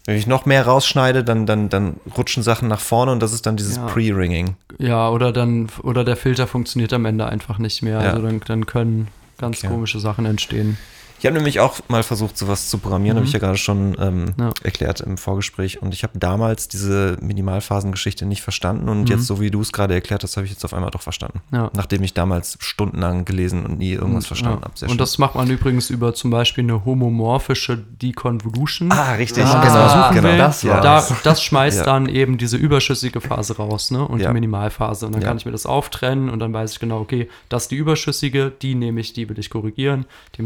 Wenn 0.06 0.16
ich 0.16 0.26
noch 0.26 0.44
mehr 0.44 0.66
rausschneide, 0.66 1.24
dann, 1.24 1.46
dann, 1.46 1.68
dann 1.70 1.96
rutschen 2.16 2.42
Sachen 2.42 2.68
nach 2.68 2.80
vorne 2.80 3.12
und 3.12 3.20
das 3.20 3.32
ist 3.32 3.46
dann 3.46 3.56
dieses 3.56 3.76
Ja. 3.76 3.86
Pre-Ringing. 3.86 4.56
ja, 4.78 5.08
oder 5.08 5.32
dann, 5.32 5.68
oder 5.82 6.04
der 6.04 6.16
Filter 6.16 6.46
funktioniert 6.46 6.92
am 6.92 7.04
Ende 7.06 7.26
einfach 7.26 7.58
nicht 7.58 7.82
mehr. 7.82 8.02
Ja. 8.02 8.10
Also 8.10 8.22
dann, 8.22 8.40
dann 8.46 8.66
können 8.66 9.08
ganz 9.38 9.58
Okay. 9.58 9.68
komische 9.68 9.98
Sachen 10.00 10.26
entstehen. 10.26 10.76
Ich 11.18 11.26
habe 11.26 11.36
nämlich 11.36 11.60
auch 11.60 11.78
mal 11.88 12.02
versucht, 12.02 12.36
sowas 12.36 12.68
zu 12.68 12.76
programmieren, 12.78 13.16
habe 13.16 13.26
ich 13.26 13.32
ja 13.32 13.38
gerade 13.38 13.56
schon 13.56 13.96
ähm, 13.98 14.34
Ja. 14.38 14.50
erklärt 14.62 15.00
im 15.00 15.16
Vorgespräch. 15.16 15.80
Und 15.80 15.94
ich 15.94 16.02
habe 16.02 16.18
damals 16.18 16.68
diese 16.68 17.16
Minimalphasengeschichte 17.22 18.26
nicht 18.26 18.42
verstanden. 18.42 18.88
Und 18.90 19.08
jetzt, 19.08 19.26
so 19.26 19.40
wie 19.40 19.50
du 19.50 19.60
es 19.62 19.72
gerade 19.72 19.94
erklärt 19.94 20.22
hast, 20.22 20.36
habe 20.36 20.44
ich 20.44 20.52
jetzt 20.52 20.64
auf 20.64 20.74
einmal 20.74 20.90
doch 20.90 21.00
verstanden. 21.02 21.40
Ja. 21.52 21.70
Nachdem 21.74 22.02
ich 22.02 22.12
damals 22.12 22.58
stundenlang 22.60 23.24
gelesen 23.24 23.64
und 23.64 23.78
nie 23.78 23.92
irgendwas 23.92 24.26
verstanden 24.26 24.58
Ja. 24.60 24.64
habe. 24.66 24.78
Sehr 24.78 24.86
Und 24.88 24.92
schön. 24.92 24.98
das 24.98 25.16
macht 25.18 25.34
man 25.34 25.48
übrigens 25.48 25.88
über 25.88 26.12
zum 26.14 26.30
Beispiel 26.30 26.64
eine 26.64 26.84
homomorphische 26.84 27.78
Deconvolution. 27.78 28.92
ah, 28.92 29.12
richtig. 29.14 29.44
Ah, 29.44 29.62
das 29.64 29.72
genau, 29.72 30.20
genau, 30.20 30.28
will, 30.32 30.38
das 30.38 30.60
da, 30.60 31.06
das 31.22 31.42
schmeißt 31.42 31.86
dann 31.86 32.08
eben 32.08 32.38
diese 32.38 32.56
überschüssige 32.56 33.20
Phase 33.20 33.56
raus, 33.56 33.90
ne? 33.90 34.06
Und 34.06 34.20
die 34.20 34.28
Minimalphase. 34.28 35.06
Und 35.06 35.14
dann 35.14 35.22
kann 35.22 35.36
ich 35.36 35.46
mir 35.46 35.52
das 35.52 35.66
auftrennen 35.66 36.28
und 36.28 36.38
dann 36.40 36.52
weiß 36.52 36.72
ich 36.72 36.80
genau, 36.80 37.00
okay, 37.00 37.28
das 37.48 37.64
ist 37.64 37.70
die 37.70 37.76
überschüssige, 37.76 38.52
die 38.62 38.74
nehme 38.74 39.00
ich, 39.00 39.12
die 39.12 39.28
will 39.28 39.38
ich 39.38 39.50
korrigieren. 39.50 40.04
Die 40.36 40.42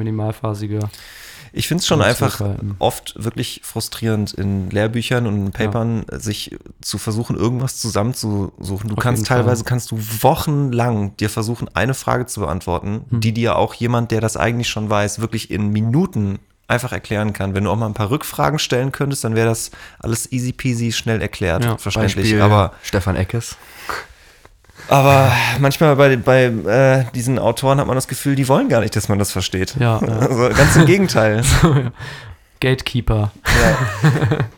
minimalphasige. 0.69 0.91
Ich 1.53 1.67
finde 1.67 1.81
es 1.81 1.87
schon 1.87 2.03
einfach 2.03 2.41
oft 2.79 3.15
wirklich 3.17 3.63
frustrierend 3.65 4.35
in 4.35 4.69
Lehrbüchern 4.71 5.27
und 5.27 5.47
in 5.47 5.53
Papern 5.53 6.05
sich 6.13 6.55
zu 6.83 6.99
versuchen, 6.99 7.37
irgendwas 7.37 7.79
zusammenzusuchen. 7.79 8.91
Du 8.91 8.95
Auf 8.97 9.03
kannst 9.03 9.21
jeden 9.21 9.27
Fall. 9.29 9.39
teilweise, 9.39 9.65
kannst 9.65 9.91
du 9.91 9.99
wochenlang 10.21 11.17
dir 11.17 11.31
versuchen, 11.31 11.69
eine 11.75 11.95
Frage 11.95 12.27
zu 12.27 12.41
beantworten, 12.41 13.07
Hm. 13.09 13.21
die 13.21 13.33
dir 13.33 13.57
auch 13.57 13.73
jemand, 13.75 14.11
der 14.11 14.21
das 14.21 14.37
eigentlich 14.37 14.69
schon 14.69 14.91
weiß, 14.91 15.21
wirklich 15.21 15.51
in 15.51 15.69
Minuten 15.71 16.39
einfach 16.67 16.93
erklären 16.93 17.33
kann. 17.33 17.55
Wenn 17.55 17.65
du 17.65 17.71
auch 17.71 17.77
mal 17.77 17.87
ein 17.87 17.95
paar 17.95 18.11
Rückfragen 18.11 18.59
stellen 18.59 18.93
könntest, 18.93 19.25
dann 19.25 19.35
wäre 19.35 19.49
das 19.49 19.71
alles 20.01 20.31
easy 20.31 20.53
peasy, 20.53 20.93
schnell 20.93 21.23
erklärt, 21.23 21.65
Ja, 21.65 21.79
verständlich. 21.79 22.17
Beispiel 22.17 22.43
Aber 22.43 22.75
Stefan 22.83 23.17
Eckes. 23.17 23.57
Aber 24.89 25.33
manchmal 25.59 25.97
bei, 25.97 26.17
bei 26.17 26.45
äh, 26.45 27.05
diesen 27.15 27.39
Autoren 27.39 27.79
hat 27.79 27.87
man 27.87 27.95
das 27.95 28.09
Gefühl, 28.09 28.35
die 28.35 28.49
wollen 28.49 28.69
gar 28.69 28.81
nicht, 28.81 28.97
dass 28.97 29.09
man 29.09 29.19
das 29.19 29.33
versteht. 29.33 29.77
Ja, 29.79 30.01
ja. 30.07 30.09
Also 30.09 30.49
ganz 30.49 30.77
im 30.77 30.87
Gegenteil. 30.87 31.43
Gatekeeper. 32.61 33.31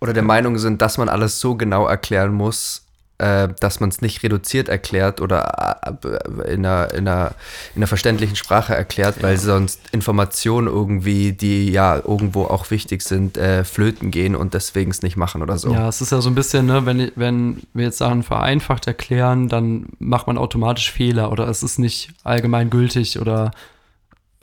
Oder 0.00 0.12
der 0.12 0.22
Meinung 0.22 0.58
sind, 0.58 0.82
dass 0.82 0.98
man 0.98 1.08
alles 1.08 1.38
so 1.38 1.54
genau 1.54 1.86
erklären 1.86 2.32
muss, 2.32 2.86
äh, 3.22 3.48
dass 3.60 3.78
man 3.78 3.88
es 3.88 4.02
nicht 4.02 4.24
reduziert 4.24 4.68
erklärt 4.68 5.20
oder 5.20 5.78
äh, 6.02 6.52
in, 6.52 6.66
einer, 6.66 6.92
in, 6.92 7.06
einer, 7.06 7.34
in 7.74 7.78
einer 7.78 7.86
verständlichen 7.86 8.34
Sprache 8.34 8.74
erklärt, 8.74 9.22
weil 9.22 9.38
sonst 9.38 9.80
Informationen 9.92 10.66
irgendwie, 10.66 11.32
die 11.32 11.70
ja 11.70 11.96
irgendwo 11.96 12.44
auch 12.44 12.72
wichtig 12.72 13.02
sind, 13.02 13.38
äh, 13.38 13.62
flöten 13.62 14.10
gehen 14.10 14.34
und 14.34 14.54
deswegen 14.54 14.90
es 14.90 15.02
nicht 15.02 15.16
machen 15.16 15.40
oder 15.40 15.56
so. 15.56 15.72
Ja, 15.72 15.88
es 15.88 16.00
ist 16.00 16.10
ja 16.10 16.20
so 16.20 16.30
ein 16.30 16.34
bisschen, 16.34 16.66
ne, 16.66 16.84
wenn, 16.84 17.12
wenn 17.14 17.62
wir 17.74 17.84
jetzt 17.84 17.98
Sachen 17.98 18.24
vereinfacht 18.24 18.88
erklären, 18.88 19.48
dann 19.48 19.86
macht 20.00 20.26
man 20.26 20.36
automatisch 20.36 20.90
Fehler 20.90 21.30
oder 21.30 21.46
es 21.46 21.62
ist 21.62 21.78
nicht 21.78 22.10
allgemein 22.24 22.70
gültig 22.70 23.20
oder 23.20 23.52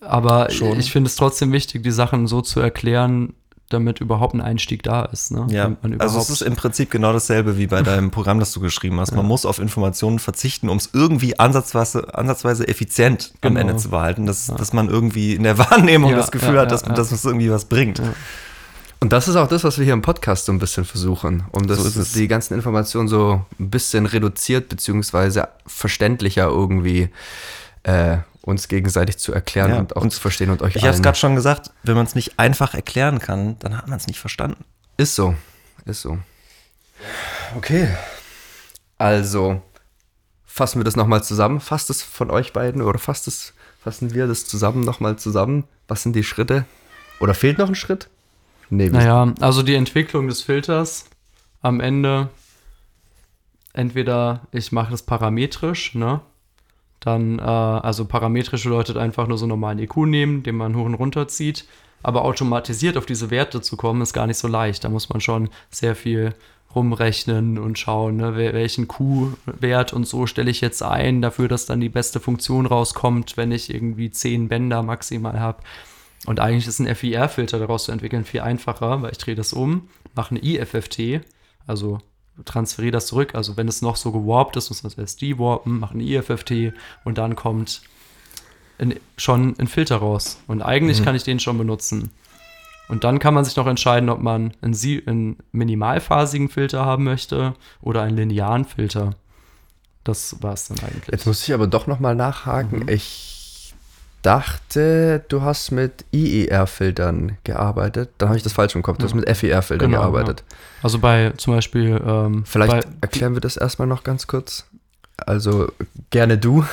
aber 0.01 0.49
Schon. 0.51 0.79
ich 0.79 0.89
finde 0.89 1.09
es 1.09 1.17
trotzdem 1.17 1.51
wichtig, 1.51 1.83
die 1.83 1.91
Sachen 1.91 2.27
so 2.27 2.39
zu 2.39 2.61
erklären, 2.61 3.33
damit 3.69 4.01
überhaupt 4.01 4.33
ein 4.33 4.41
Einstieg 4.41 4.83
da 4.83 5.03
ist. 5.05 5.31
Ne? 5.31 5.45
Ja, 5.49 5.75
also 5.99 6.19
es 6.19 6.29
ist 6.29 6.41
im 6.41 6.55
Prinzip 6.55 6.89
genau 6.91 7.13
dasselbe 7.13 7.57
wie 7.57 7.67
bei 7.67 7.81
deinem 7.81 8.11
Programm, 8.11 8.39
das 8.39 8.51
du 8.51 8.59
geschrieben 8.59 8.99
hast. 8.99 9.13
Man 9.15 9.25
muss 9.25 9.45
auf 9.45 9.59
Informationen 9.59 10.19
verzichten, 10.19 10.69
um 10.69 10.77
es 10.77 10.89
irgendwie 10.93 11.39
ansatzweise, 11.39 12.15
ansatzweise 12.15 12.67
effizient 12.67 13.33
am 13.41 13.49
Genau. 13.55 13.61
Ende 13.61 13.75
zu 13.77 13.89
behalten, 13.89 14.25
dass, 14.25 14.47
dass 14.47 14.73
man 14.73 14.89
irgendwie 14.89 15.35
in 15.35 15.43
der 15.43 15.57
Wahrnehmung 15.71 16.11
Ja, 16.11 16.17
das 16.17 16.31
Gefühl 16.31 16.55
ja, 16.55 16.61
hat, 16.61 16.71
dass, 16.71 16.81
ja, 16.81 16.89
ja. 16.89 16.93
dass 16.95 17.11
es 17.11 17.23
irgendwie 17.23 17.51
was 17.51 17.65
bringt. 17.65 18.01
Und 19.01 19.13
das 19.13 19.27
ist 19.29 19.37
auch 19.37 19.47
das, 19.47 19.63
was 19.63 19.77
wir 19.77 19.85
hier 19.85 19.93
im 19.93 20.01
Podcast 20.01 20.45
so 20.45 20.51
ein 20.51 20.59
bisschen 20.59 20.83
versuchen, 20.83 21.43
um 21.51 21.67
das, 21.67 21.79
So 21.81 22.19
die 22.19 22.27
ganzen 22.27 22.53
Informationen 22.55 23.07
so 23.07 23.45
ein 23.59 23.69
bisschen 23.69 24.05
reduziert 24.05 24.67
beziehungsweise 24.67 25.47
verständlicher 25.65 26.47
irgendwie 26.47 27.09
äh, 27.83 28.17
uns 28.49 28.67
gegenseitig 28.67 29.17
zu 29.17 29.33
erklären 29.33 29.71
Ja, 29.71 29.79
und 29.79 29.95
auch 29.95 30.01
und 30.01 30.11
zu 30.11 30.19
verstehen 30.19 30.49
und 30.49 30.61
euch 30.61 30.75
Ich 30.75 30.83
habe 30.83 30.93
es 30.93 31.01
gerade 31.01 31.17
schon 31.17 31.35
gesagt, 31.35 31.71
wenn 31.83 31.95
man 31.95 32.05
es 32.05 32.15
nicht 32.15 32.39
einfach 32.39 32.73
erklären 32.73 33.19
kann, 33.19 33.57
dann 33.59 33.77
hat 33.77 33.87
man 33.87 33.97
es 33.97 34.07
nicht 34.07 34.19
verstanden. 34.19 34.65
Ist 34.97 35.15
so, 35.15 35.35
ist 35.85 36.01
so. 36.01 36.17
Okay. 37.55 37.89
Also, 38.97 39.61
fassen 40.45 40.79
wir 40.79 40.83
das 40.83 40.95
nochmal 40.95 41.23
zusammen. 41.23 41.61
Fasst 41.61 41.89
es 41.89 42.03
von 42.03 42.29
euch 42.29 42.51
beiden 42.51 42.81
oder 42.81 42.99
fasst 42.99 43.27
es, 43.27 43.53
fassen 43.81 44.13
wir 44.13 44.27
das 44.27 44.45
zusammen 44.45 44.83
nochmal 44.83 45.17
zusammen? 45.17 45.63
Was 45.87 46.03
sind 46.03 46.15
die 46.15 46.23
Schritte? 46.23 46.65
Oder 47.19 47.33
fehlt 47.33 47.57
noch 47.57 47.69
ein 47.69 47.75
Schritt? 47.75 48.09
Nee, 48.69 48.89
Naja, 48.89 49.33
also 49.39 49.63
die 49.63 49.75
Entwicklung 49.75 50.27
des 50.27 50.41
Filters 50.41 51.05
am 51.61 51.79
Ende, 51.79 52.29
entweder 53.73 54.41
ich 54.51 54.71
mache 54.71 54.91
das 54.91 55.03
parametrisch, 55.03 55.95
ne? 55.95 56.21
Dann, 56.99 57.39
äh, 57.39 57.41
also 57.41 58.05
parametrisch 58.05 58.63
bedeutet 58.63 58.97
einfach 58.97 59.27
nur 59.27 59.37
so 59.37 59.45
einen 59.45 59.49
normalen 59.49 59.79
EQ 59.79 59.97
nehmen, 59.97 60.43
den 60.43 60.55
man 60.55 60.75
hoch 60.75 60.85
und 60.85 60.95
runter 60.95 61.27
zieht. 61.27 61.65
Aber 62.01 62.23
automatisiert 62.23 62.97
auf 62.97 63.05
diese 63.05 63.29
Werte 63.29 63.61
zu 63.61 63.75
kommen, 63.75 64.01
ist 64.01 64.13
gar 64.13 64.27
nicht 64.27 64.37
so 64.37 64.47
leicht. 64.47 64.83
Da 64.83 64.89
muss 64.89 65.09
man 65.09 65.21
schon 65.21 65.49
sehr 65.69 65.95
viel 65.95 66.33
rumrechnen 66.73 67.57
und 67.57 67.79
schauen, 67.79 68.17
ne, 68.17 68.35
wel- 68.35 68.53
welchen 68.53 68.87
Q-Wert 68.87 69.91
und 69.91 70.07
so 70.07 70.27
stelle 70.27 70.51
ich 70.51 70.61
jetzt 70.61 70.83
ein, 70.83 71.21
dafür, 71.21 71.47
dass 71.47 71.65
dann 71.65 71.81
die 71.81 71.89
beste 71.89 72.19
Funktion 72.19 72.65
rauskommt, 72.67 73.37
wenn 73.37 73.51
ich 73.51 73.73
irgendwie 73.73 74.11
10 74.11 74.47
Bänder 74.49 74.83
maximal 74.83 75.39
habe. 75.39 75.63
Und 76.25 76.39
eigentlich 76.39 76.67
ist 76.67 76.79
ein 76.79 76.95
FIR-Filter 76.95 77.59
daraus 77.59 77.85
zu 77.85 77.91
entwickeln 77.91 78.23
viel 78.23 78.41
einfacher, 78.41 79.01
weil 79.01 79.11
ich 79.11 79.17
drehe 79.17 79.35
das 79.35 79.51
um, 79.51 79.89
mache 80.15 80.31
eine 80.35 80.43
IFFT, 80.43 81.21
also 81.65 81.99
transferiere 82.45 82.91
das 82.91 83.07
zurück. 83.07 83.35
Also 83.35 83.57
wenn 83.57 83.67
es 83.67 83.81
noch 83.81 83.95
so 83.95 84.11
gewarpt 84.11 84.55
ist, 84.57 84.69
muss 84.69 84.83
man 84.83 84.91
es 84.91 84.97
erst 84.97 85.21
dewarpen, 85.21 85.79
mache 85.79 85.93
eine 85.93 86.03
IFFT 86.03 86.73
und 87.03 87.17
dann 87.17 87.35
kommt 87.35 87.81
ein, 88.79 88.95
schon 89.17 89.55
ein 89.59 89.67
Filter 89.67 89.97
raus. 89.97 90.39
Und 90.47 90.61
eigentlich 90.61 91.03
kann 91.03 91.15
ich 91.15 91.23
den 91.23 91.39
schon 91.39 91.57
benutzen. 91.57 92.11
Und 92.87 93.03
dann 93.03 93.19
kann 93.19 93.35
man 93.35 93.45
sich 93.45 93.55
noch 93.55 93.67
entscheiden, 93.67 94.09
ob 94.09 94.19
man 94.19 94.53
einen, 94.61 95.03
einen 95.05 95.37
minimalphasigen 95.51 96.49
Filter 96.49 96.85
haben 96.85 97.03
möchte 97.03 97.53
oder 97.81 98.01
einen 98.01 98.17
linearen 98.17 98.65
Filter. 98.65 99.11
Das 100.03 100.41
war 100.41 100.53
es 100.53 100.67
dann 100.69 100.79
eigentlich. 100.79 101.07
Jetzt 101.11 101.27
muss 101.27 101.47
ich 101.47 101.53
aber 101.53 101.67
doch 101.67 101.85
nochmal 101.85 102.15
nachhaken. 102.15 102.79
Mhm. 102.79 102.89
Ich 102.89 103.38
dachte, 104.21 105.23
du 105.29 105.41
hast 105.41 105.71
mit 105.71 106.05
IER-Filtern 106.11 107.37
gearbeitet. 107.43 108.09
Dann 108.17 108.29
habe 108.29 108.37
ich 108.37 108.43
das 108.43 108.53
falsch 108.53 108.75
im 108.75 108.81
Kopf. 108.83 108.97
Du 108.97 109.05
hast 109.05 109.13
mit 109.13 109.29
FER-Filtern 109.29 109.89
Genau, 109.89 110.01
gearbeitet. 110.01 110.43
Also 110.83 110.99
bei 110.99 111.31
zum 111.37 111.53
Beispiel 111.55 112.01
ähm, 112.05 112.43
Vielleicht 112.45 112.71
bei, 112.71 112.81
erklären 113.01 113.33
wir 113.33 113.41
das 113.41 113.57
erstmal 113.57 113.87
noch 113.87 114.03
ganz 114.03 114.27
kurz. 114.27 114.65
Also 115.17 115.71
gerne 116.09 116.37
du. 116.37 116.65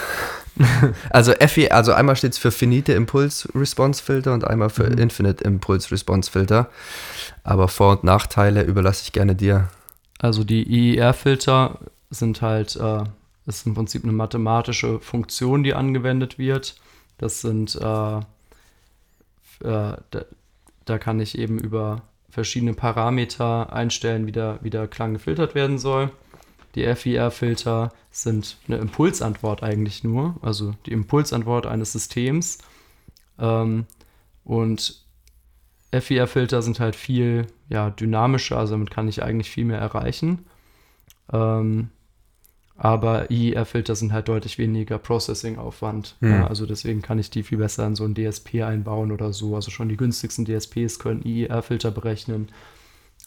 also 1.11 1.33
FE, 1.33 1.71
also 1.73 1.93
einmal 1.93 2.17
steht 2.17 2.33
es 2.33 2.39
für 2.39 2.51
Finite 2.51 2.93
Impulse 2.95 3.49
Response 3.55 4.03
Filter 4.03 4.33
und 4.33 4.47
einmal 4.47 4.71
für 4.71 4.85
Mhm. 4.89 4.99
Infinite 4.99 5.45
Impulse 5.45 5.91
Response 5.91 6.31
Filter. 6.31 6.69
Aber 7.45 7.69
Vor- 7.69 7.93
und 7.93 8.05
Nachteile 8.05 8.63
überlasse 8.63 9.03
ich 9.05 9.13
gerne 9.13 9.35
dir. 9.35 9.69
Also 10.19 10.45
die 10.45 10.63
IER-Filter 10.97 11.79
sind 12.11 12.41
halt, 12.41 12.77
äh, 12.77 13.05
ist 13.47 13.67
im 13.67 13.75
Prinzip 13.75 14.03
eine 14.05 14.13
mathematische 14.13 14.99
Funktion, 15.01 15.63
die 15.63 15.75
angewendet 15.75 16.39
wird. 16.39 16.77
Das 17.19 17.41
sind, 17.41 17.75
äh, 17.77 18.19
äh, 18.19 18.23
da, 19.61 20.25
da 20.85 20.99
kann 20.99 21.21
ich 21.21 21.39
eben 21.39 21.59
über 21.59 22.03
verschiedene 22.29 22.75
Parameter 22.75 23.73
einstellen, 23.73 24.27
wie 24.27 24.33
der, 24.33 24.59
wie 24.63 24.71
der 24.71 24.89
Klang 24.89 25.15
gefiltert 25.15 25.55
werden 25.55 25.79
soll. 25.79 26.11
Die 26.75 26.85
FIR-Filter 26.95 27.93
sind 28.11 28.59
eine 28.69 28.77
Impulsantwort 28.77 29.63
eigentlich 29.63 30.05
nur, 30.05 30.37
also 30.43 30.75
die 30.85 30.93
Impulsantwort 30.93 31.67
eines 31.67 31.93
Systems. 31.93 32.59
Ähm, 33.39 33.87
und 34.45 35.03
FIR-Filter 35.93 36.61
sind 36.61 36.79
halt 36.79 36.95
viel 36.95 37.47
ja, 37.71 37.91
dynamischer, 37.91 38.59
also 38.59 38.75
damit 38.75 38.91
kann 38.91 39.09
ich 39.09 39.23
eigentlich 39.23 39.51
viel 39.51 39.65
mehr 39.65 39.79
erreichen. 39.79 40.45
Ähm, 41.33 41.89
aber 42.79 43.31
IER-Filter 43.31 43.95
sind 43.95 44.13
halt 44.13 44.29
deutlich 44.29 44.59
weniger 44.59 44.99
Processing-Aufwand. 44.99 46.17
Hm. 46.21 46.31
Ja, 46.31 46.47
also 46.47 46.67
deswegen 46.67 47.01
kann 47.01 47.19
ich 47.19 47.31
die 47.31 47.43
viel 47.43 47.59
besser 47.59 47.87
in 47.87 47.97
so 47.97 48.05
ein 48.05 48.15
DSP 48.15 48.63
einbauen 48.63 49.13
oder 49.13 49.33
so. 49.33 49.55
Also 49.55 49.71
schon 49.71 49.89
die 49.89 49.97
günstigsten 49.97 50.45
DSPs 50.45 50.99
können 50.99 51.23
IER-Filter 51.25 51.91
berechnen. 51.91 52.49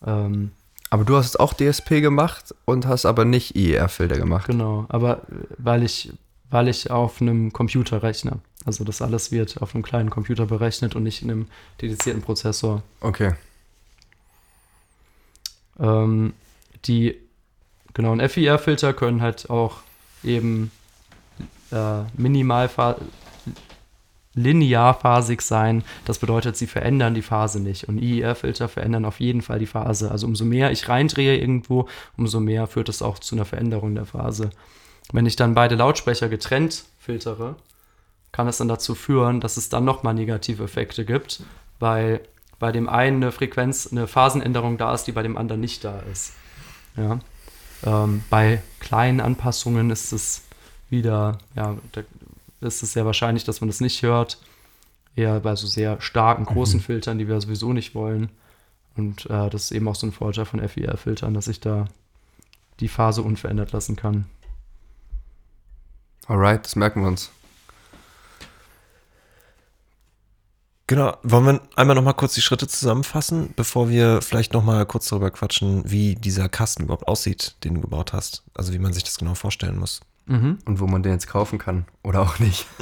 Ähm, 0.05 0.51
Aber 0.91 1.03
du 1.03 1.15
hast 1.15 1.39
auch 1.39 1.53
DSP 1.53 2.01
gemacht 2.01 2.53
und 2.65 2.85
hast 2.85 3.05
aber 3.05 3.25
nicht 3.25 3.55
IER-Filter 3.55 4.17
gemacht. 4.17 4.45
genau, 4.47 4.85
aber 4.89 5.23
äh, 5.29 5.45
weil 5.57 5.83
ich, 5.83 6.13
weil 6.51 6.67
ich 6.67 6.91
auf 6.91 7.19
einem 7.19 7.51
Computer 7.51 8.03
rechne. 8.03 8.39
Also 8.65 8.83
das 8.83 9.01
alles 9.01 9.31
wird 9.31 9.61
auf 9.61 9.73
einem 9.73 9.83
kleinen 9.83 10.11
Computer 10.11 10.45
berechnet 10.45 10.95
und 10.95 11.03
nicht 11.03 11.23
in 11.23 11.31
einem 11.31 11.47
dedizierten 11.81 12.21
Prozessor. 12.21 12.83
Okay. 13.01 13.33
Ähm, 15.79 16.33
die 16.85 17.17
genau, 17.99 18.13
ein 18.13 18.29
FIR-Filter 18.29 18.93
können 18.93 19.21
halt 19.21 19.49
auch 19.49 19.79
eben 20.23 20.71
äh, 21.69 22.03
minimal 22.13 22.69
linearphasig 24.35 25.41
sein. 25.41 25.83
Das 26.05 26.19
bedeutet, 26.19 26.55
sie 26.55 26.67
verändern 26.67 27.13
die 27.13 27.21
Phase 27.21 27.59
nicht. 27.59 27.89
Und 27.89 27.97
IER-Filter 27.97 28.69
verändern 28.69 29.03
auf 29.03 29.19
jeden 29.19 29.41
Fall 29.41 29.59
die 29.59 29.65
Phase. 29.65 30.11
Also 30.11 30.27
umso 30.27 30.45
mehr 30.45 30.71
ich 30.71 30.87
reindrehe 30.87 31.37
irgendwo, 31.37 31.89
umso 32.15 32.39
mehr 32.39 32.67
führt 32.67 32.87
es 32.87 33.01
auch 33.01 33.19
zu 33.19 33.35
einer 33.35 33.43
Veränderung 33.43 33.95
der 33.95 34.05
Phase. 34.05 34.51
Wenn 35.11 35.25
ich 35.25 35.35
dann 35.35 35.53
beide 35.53 35.75
Lautsprecher 35.75 36.29
getrennt 36.29 36.85
filtere, 36.99 37.57
kann 38.31 38.47
es 38.47 38.59
dann 38.59 38.69
dazu 38.69 38.95
führen, 38.95 39.41
dass 39.41 39.57
es 39.57 39.67
dann 39.67 39.83
nochmal 39.83 40.13
negative 40.13 40.63
Effekte 40.63 41.03
gibt, 41.03 41.41
weil 41.79 42.21
bei 42.59 42.71
dem 42.71 42.87
einen 42.87 43.23
eine 43.23 43.33
Frequenz, 43.33 43.89
eine 43.91 44.07
Phasenänderung 44.07 44.77
da 44.77 44.93
ist, 44.93 45.03
die 45.03 45.11
bei 45.11 45.23
dem 45.23 45.37
anderen 45.37 45.59
nicht 45.59 45.83
da 45.83 45.99
ist. 46.09 46.31
Ja. 46.95 47.19
Ähm, 47.85 48.23
bei 48.29 48.61
kleinen 48.79 49.19
Anpassungen 49.19 49.89
ist 49.89 50.11
es 50.11 50.43
wieder, 50.89 51.37
ja, 51.55 51.77
ist 52.61 52.83
es 52.83 52.93
sehr 52.93 53.05
wahrscheinlich, 53.05 53.43
dass 53.43 53.61
man 53.61 53.69
das 53.69 53.81
nicht 53.81 54.01
hört. 54.01 54.39
Eher 55.15 55.39
bei 55.39 55.55
so 55.55 55.67
sehr 55.67 55.99
starken, 56.01 56.45
großen 56.45 56.79
Filtern, 56.79 57.17
die 57.17 57.27
wir 57.27 57.39
sowieso 57.41 57.73
nicht 57.73 57.95
wollen. 57.95 58.29
Und 58.95 59.25
äh, 59.27 59.49
das 59.49 59.65
ist 59.65 59.71
eben 59.71 59.87
auch 59.87 59.95
so 59.95 60.07
ein 60.07 60.11
Vorteil 60.11 60.45
von 60.45 60.67
FIR-Filtern, 60.67 61.33
dass 61.33 61.47
ich 61.47 61.59
da 61.59 61.87
die 62.79 62.87
Phase 62.87 63.21
unverändert 63.21 63.71
lassen 63.71 63.95
kann. 63.95 64.25
Alright, 66.27 66.65
das 66.65 66.75
merken 66.75 67.01
wir 67.01 67.07
uns. 67.07 67.31
Genau, 70.89 71.15
wollen 71.21 71.45
wir 71.45 71.61
einmal 71.75 71.95
noch 71.95 72.01
mal 72.01 72.13
kurz 72.13 72.33
die 72.33 72.41
Schritte 72.41 72.67
zusammenfassen, 72.67 73.53
bevor 73.55 73.89
wir 73.89 74.23
vielleicht 74.23 74.53
noch 74.53 74.63
mal 74.63 74.87
kurz 74.87 75.07
darüber 75.07 75.29
quatschen, 75.29 75.83
wie 75.85 76.15
dieser 76.15 76.49
Kasten 76.49 76.81
überhaupt 76.81 77.07
aussieht, 77.07 77.53
den 77.63 77.75
du 77.75 77.81
gebaut 77.81 78.11
hast. 78.11 78.41
Also 78.55 78.73
wie 78.73 78.79
man 78.79 78.91
sich 78.91 79.03
das 79.03 79.19
genau 79.19 79.35
vorstellen 79.35 79.77
muss. 79.77 80.01
Mhm. 80.25 80.57
Und 80.65 80.79
wo 80.79 80.87
man 80.87 81.03
den 81.03 81.11
jetzt 81.11 81.27
kaufen 81.27 81.59
kann. 81.59 81.85
Oder 82.03 82.21
auch 82.21 82.39
nicht. 82.39 82.65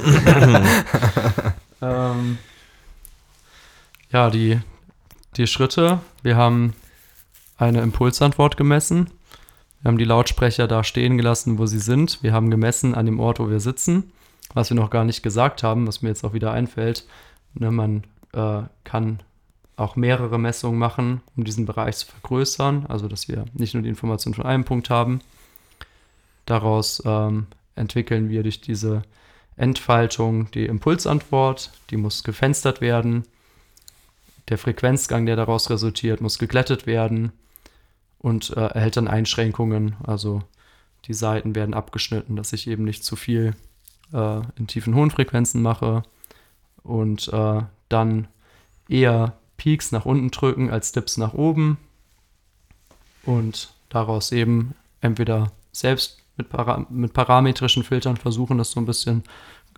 Ähm, 1.80 2.38
ja, 4.10 4.30
die, 4.30 4.58
die 5.36 5.46
Schritte. 5.46 6.00
Wir 6.22 6.34
haben 6.34 6.72
eine 7.58 7.82
Impulsantwort 7.82 8.56
gemessen. 8.56 9.10
Wir 9.82 9.90
haben 9.90 9.98
die 9.98 10.04
Lautsprecher 10.04 10.66
da 10.66 10.82
stehen 10.82 11.18
gelassen, 11.18 11.58
wo 11.58 11.66
sie 11.66 11.78
sind. 11.78 12.20
Wir 12.22 12.32
haben 12.32 12.50
gemessen 12.50 12.96
an 12.96 13.06
dem 13.06 13.20
Ort, 13.20 13.38
wo 13.38 13.48
wir 13.48 13.60
sitzen. 13.60 14.12
Was 14.54 14.70
wir 14.70 14.76
noch 14.76 14.90
gar 14.90 15.04
nicht 15.04 15.22
gesagt 15.22 15.62
haben, 15.62 15.86
was 15.86 16.00
mir 16.00 16.08
jetzt 16.08 16.24
auch 16.24 16.32
wieder 16.32 16.52
einfällt. 16.52 17.04
Ne, 17.58 17.72
man 17.72 18.04
äh, 18.32 18.62
kann 18.84 19.20
auch 19.76 19.96
mehrere 19.96 20.38
Messungen 20.38 20.78
machen, 20.78 21.20
um 21.36 21.44
diesen 21.44 21.66
Bereich 21.66 21.96
zu 21.96 22.06
vergrößern. 22.06 22.86
Also, 22.86 23.08
dass 23.08 23.28
wir 23.28 23.44
nicht 23.52 23.74
nur 23.74 23.82
die 23.82 23.88
Information 23.88 24.34
von 24.34 24.46
einem 24.46 24.64
Punkt 24.64 24.90
haben. 24.90 25.20
Daraus 26.46 27.02
ähm, 27.04 27.46
entwickeln 27.74 28.28
wir 28.28 28.42
durch 28.42 28.60
diese 28.60 29.02
Entfaltung 29.56 30.50
die 30.52 30.66
Impulsantwort, 30.66 31.72
die 31.90 31.96
muss 31.96 32.22
gefenstert 32.22 32.80
werden. 32.80 33.24
Der 34.48 34.58
Frequenzgang, 34.58 35.26
der 35.26 35.36
daraus 35.36 35.68
resultiert, 35.68 36.20
muss 36.20 36.38
geglättet 36.38 36.86
werden 36.86 37.32
und 38.18 38.56
äh, 38.56 38.60
erhält 38.60 38.96
dann 38.96 39.08
Einschränkungen. 39.08 39.96
Also 40.04 40.42
die 41.04 41.14
Seiten 41.14 41.54
werden 41.54 41.74
abgeschnitten, 41.74 42.36
dass 42.36 42.52
ich 42.52 42.68
eben 42.68 42.84
nicht 42.84 43.04
zu 43.04 43.14
viel 43.16 43.54
äh, 44.12 44.40
in 44.56 44.68
tiefen 44.68 44.94
hohen 44.94 45.10
Frequenzen 45.10 45.60
mache 45.60 46.02
und 46.88 47.28
äh, 47.28 47.62
dann 47.88 48.28
eher 48.88 49.34
Peaks 49.56 49.92
nach 49.92 50.06
unten 50.06 50.30
drücken 50.30 50.70
als 50.70 50.92
Dips 50.92 51.18
nach 51.18 51.34
oben 51.34 51.78
und 53.24 53.74
daraus 53.90 54.32
eben 54.32 54.74
entweder 55.00 55.52
selbst 55.72 56.22
mit, 56.36 56.48
para 56.48 56.86
mit 56.88 57.12
parametrischen 57.12 57.84
Filtern 57.84 58.16
versuchen, 58.16 58.58
das 58.58 58.70
so 58.70 58.80
ein 58.80 58.86
bisschen 58.86 59.22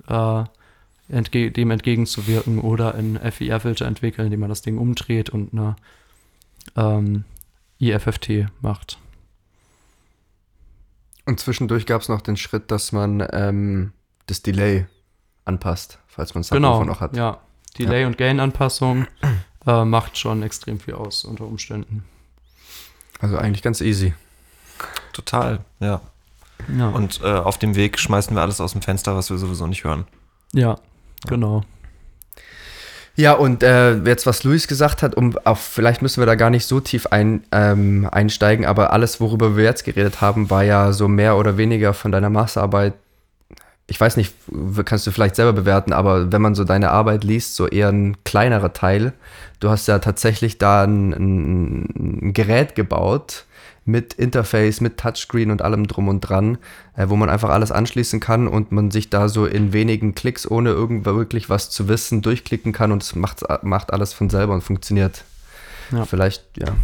äh, 0.06 0.44
entge 1.08 1.50
dem 1.50 1.70
entgegenzuwirken 1.70 2.60
oder 2.60 2.94
einen 2.94 3.18
FIR-Filter 3.18 3.86
entwickeln, 3.86 4.26
indem 4.26 4.40
man 4.40 4.48
das 4.48 4.62
Ding 4.62 4.78
umdreht 4.78 5.30
und 5.30 5.52
eine 5.52 5.76
ähm, 6.76 7.24
IFFT 7.80 8.46
macht. 8.60 8.98
Und 11.26 11.40
zwischendurch 11.40 11.86
gab 11.86 12.02
es 12.02 12.08
noch 12.08 12.20
den 12.20 12.36
Schritt, 12.36 12.70
dass 12.70 12.92
man 12.92 13.26
ähm, 13.32 13.92
das 14.26 14.42
Delay 14.42 14.86
anpasst, 15.50 15.98
falls 16.08 16.34
man 16.34 16.40
es 16.42 16.50
Genau, 16.50 16.84
noch 16.84 17.00
hat. 17.00 17.16
ja. 17.16 17.38
Delay- 17.78 18.04
und 18.04 18.18
Gain-Anpassung 18.18 19.06
äh, 19.66 19.84
macht 19.84 20.18
schon 20.18 20.42
extrem 20.42 20.80
viel 20.80 20.94
aus 20.94 21.24
unter 21.24 21.44
Umständen. 21.44 22.04
Also 23.20 23.36
eigentlich 23.38 23.62
ganz 23.62 23.80
easy. 23.80 24.14
Total, 25.12 25.60
ja. 25.80 26.00
Ja, 26.76 26.88
Und 26.88 27.20
äh, 27.22 27.26
auf 27.26 27.58
dem 27.58 27.74
Weg 27.74 27.98
schmeißen 27.98 28.34
wir 28.36 28.42
alles 28.42 28.60
aus 28.60 28.72
dem 28.72 28.82
Fenster, 28.82 29.16
was 29.16 29.30
wir 29.30 29.38
sowieso 29.38 29.66
nicht 29.66 29.84
hören. 29.84 30.04
ja 30.52 30.76
genau. 31.28 31.62
Ja, 33.16 33.32
und 33.34 33.62
äh, 33.62 33.96
jetzt, 34.04 34.24
was 34.26 34.44
Luis 34.44 34.66
gesagt 34.68 35.02
hat, 35.02 35.14
um 35.14 35.36
auf, 35.44 35.60
vielleicht 35.60 36.00
müssen 36.00 36.20
wir 36.22 36.26
da 36.26 36.36
gar 36.36 36.48
nicht 36.48 36.64
so 36.66 36.80
tief 36.80 37.06
ein, 37.08 37.44
ähm, 37.52 38.08
einsteigen, 38.10 38.64
aber 38.64 38.92
alles, 38.92 39.20
worüber 39.20 39.56
wir 39.56 39.64
jetzt 39.64 39.84
geredet 39.84 40.20
haben, 40.22 40.48
war 40.48 40.62
ja 40.64 40.92
so 40.92 41.06
mehr 41.08 41.36
oder 41.36 41.56
weniger 41.58 41.92
von 41.92 42.12
deiner 42.12 42.30
Masterarbeit. 42.30 42.94
Ich 43.90 44.00
weiß 44.00 44.16
nicht, 44.16 44.32
kannst 44.84 45.04
du 45.08 45.10
vielleicht 45.10 45.34
selber 45.34 45.52
bewerten, 45.52 45.92
aber 45.92 46.30
wenn 46.30 46.40
man 46.40 46.54
so 46.54 46.62
deine 46.62 46.90
Arbeit 46.90 47.24
liest, 47.24 47.56
so 47.56 47.66
eher 47.66 47.88
ein 47.88 48.22
kleinerer 48.22 48.72
Teil. 48.72 49.12
Du 49.58 49.68
hast 49.68 49.88
ja 49.88 49.98
tatsächlich 49.98 50.58
da 50.58 50.84
ein, 50.84 51.10
ein, 51.12 52.32
Gerät 52.32 52.76
gebaut 52.76 53.46
mit 53.84 54.14
Interface, 54.14 54.80
mit 54.80 54.96
Touchscreen 54.96 55.50
und 55.50 55.60
allem 55.60 55.88
drum 55.88 56.06
und 56.06 56.20
dran, 56.20 56.58
äh, 56.96 57.08
wo 57.08 57.16
man 57.16 57.28
einfach 57.28 57.48
alles 57.50 57.72
anschließen 57.72 58.20
kann 58.20 58.46
und 58.46 58.70
man 58.70 58.92
sich 58.92 59.10
da 59.10 59.28
so 59.28 59.44
in 59.44 59.72
wenigen 59.72 60.14
Klicks, 60.14 60.48
ohne 60.48 60.70
irgend 60.70 61.04
wirklich 61.04 61.50
was 61.50 61.68
zu 61.68 61.88
wissen, 61.88 62.22
durchklicken 62.22 62.72
kann 62.72 62.92
und 62.92 63.02
es 63.02 63.16
macht, 63.16 63.42
macht 63.64 63.92
alles 63.92 64.12
von 64.12 64.30
selber 64.30 64.54
und 64.54 64.62
funktioniert. 64.62 65.24
Ja. 65.90 66.04
Vielleicht, 66.04 66.44
ja, 66.56 66.76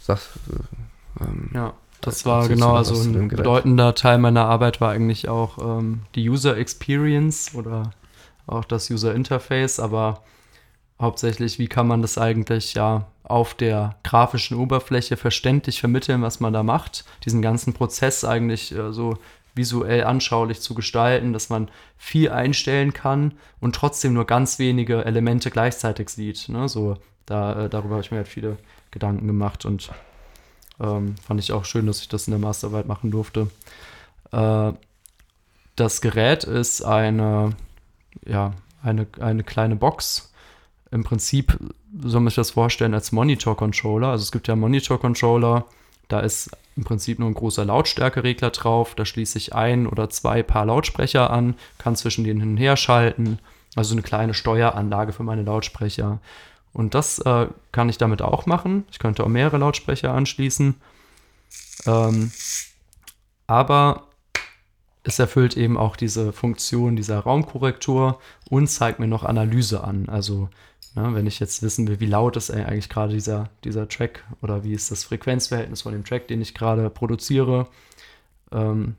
sag, 0.00 0.18
äh, 0.50 1.24
ähm, 1.24 1.50
Ja, 1.54 1.74
das 2.00 2.24
war 2.24 2.48
genau, 2.48 2.74
also 2.74 2.94
ein 2.94 3.28
bedeutender 3.28 3.94
Teil 3.94 4.18
meiner 4.18 4.44
Arbeit 4.44 4.80
war 4.80 4.90
eigentlich 4.90 5.28
auch 5.28 5.58
ähm, 5.58 6.02
die 6.14 6.28
User 6.28 6.56
Experience 6.56 7.54
oder 7.54 7.90
auch 8.46 8.64
das 8.64 8.90
User 8.90 9.14
Interface, 9.14 9.80
aber 9.80 10.22
hauptsächlich, 11.00 11.58
wie 11.58 11.68
kann 11.68 11.86
man 11.86 12.02
das 12.02 12.18
eigentlich 12.18 12.74
ja 12.74 13.06
auf 13.24 13.54
der 13.54 13.96
grafischen 14.04 14.56
Oberfläche 14.56 15.16
verständlich 15.16 15.80
vermitteln, 15.80 16.22
was 16.22 16.40
man 16.40 16.52
da 16.52 16.62
macht, 16.62 17.04
diesen 17.24 17.42
ganzen 17.42 17.74
Prozess 17.74 18.24
eigentlich 18.24 18.74
äh, 18.74 18.92
so 18.92 19.18
visuell 19.54 20.04
anschaulich 20.04 20.60
zu 20.60 20.74
gestalten, 20.74 21.32
dass 21.32 21.50
man 21.50 21.68
viel 21.96 22.30
einstellen 22.30 22.92
kann 22.92 23.34
und 23.60 23.74
trotzdem 23.74 24.14
nur 24.14 24.24
ganz 24.24 24.58
wenige 24.58 25.04
Elemente 25.04 25.50
gleichzeitig 25.50 26.08
sieht. 26.08 26.48
Ne? 26.48 26.68
So, 26.68 26.96
da, 27.26 27.64
äh, 27.64 27.68
darüber 27.68 27.96
habe 27.96 28.02
ich 28.04 28.10
mir 28.10 28.18
halt 28.18 28.28
viele 28.28 28.56
Gedanken 28.90 29.26
gemacht 29.26 29.64
und 29.64 29.90
ähm, 30.80 31.16
fand 31.26 31.40
ich 31.40 31.52
auch 31.52 31.64
schön, 31.64 31.86
dass 31.86 32.00
ich 32.00 32.08
das 32.08 32.26
in 32.26 32.32
der 32.32 32.40
Masterarbeit 32.40 32.86
machen 32.86 33.10
durfte. 33.10 33.48
Äh, 34.32 34.72
das 35.76 36.00
Gerät 36.00 36.44
ist 36.44 36.82
eine, 36.82 37.54
ja, 38.26 38.52
eine, 38.82 39.06
eine 39.20 39.44
kleine 39.44 39.76
Box. 39.76 40.32
Im 40.90 41.04
Prinzip 41.04 41.58
soll 42.00 42.20
man 42.20 42.30
sich 42.30 42.36
das 42.36 42.52
vorstellen 42.52 42.94
als 42.94 43.12
Monitor-Controller. 43.12 44.08
Also 44.08 44.22
es 44.22 44.32
gibt 44.32 44.48
ja 44.48 44.56
Monitor-Controller, 44.56 45.66
da 46.08 46.20
ist 46.20 46.50
im 46.76 46.84
Prinzip 46.84 47.18
nur 47.18 47.28
ein 47.28 47.34
großer 47.34 47.64
Lautstärkeregler 47.64 48.50
drauf. 48.50 48.94
Da 48.94 49.04
schließe 49.04 49.38
ich 49.38 49.54
ein 49.54 49.86
oder 49.86 50.08
zwei 50.10 50.42
Paar 50.42 50.66
Lautsprecher 50.66 51.30
an, 51.30 51.54
kann 51.76 51.96
zwischen 51.96 52.24
denen 52.24 52.40
hin 52.40 52.50
und 52.52 52.56
her 52.56 52.76
schalten. 52.76 53.38
Also 53.76 53.94
eine 53.94 54.02
kleine 54.02 54.32
Steueranlage 54.32 55.12
für 55.12 55.22
meine 55.22 55.42
Lautsprecher. 55.42 56.18
Und 56.78 56.94
das 56.94 57.18
äh, 57.18 57.48
kann 57.72 57.88
ich 57.88 57.98
damit 57.98 58.22
auch 58.22 58.46
machen. 58.46 58.84
Ich 58.92 59.00
könnte 59.00 59.24
auch 59.24 59.28
mehrere 59.28 59.58
Lautsprecher 59.58 60.14
anschließen. 60.14 60.76
Ähm, 61.86 62.30
aber 63.48 64.04
es 65.02 65.18
erfüllt 65.18 65.56
eben 65.56 65.76
auch 65.76 65.96
diese 65.96 66.32
Funktion 66.32 66.94
dieser 66.94 67.18
Raumkorrektur 67.18 68.20
und 68.48 68.68
zeigt 68.68 69.00
mir 69.00 69.08
noch 69.08 69.24
Analyse 69.24 69.82
an. 69.82 70.08
Also 70.08 70.50
ne, 70.94 71.14
wenn 71.14 71.26
ich 71.26 71.40
jetzt 71.40 71.64
wissen 71.64 71.88
will, 71.88 71.98
wie 71.98 72.06
laut 72.06 72.36
ist 72.36 72.48
eigentlich 72.48 72.88
gerade 72.88 73.12
dieser, 73.12 73.50
dieser 73.64 73.88
Track 73.88 74.22
oder 74.40 74.62
wie 74.62 74.72
ist 74.72 74.92
das 74.92 75.02
Frequenzverhältnis 75.02 75.82
von 75.82 75.90
dem 75.90 76.04
Track, 76.04 76.28
den 76.28 76.40
ich 76.40 76.54
gerade 76.54 76.90
produziere. 76.90 77.66
Ähm, 78.52 78.94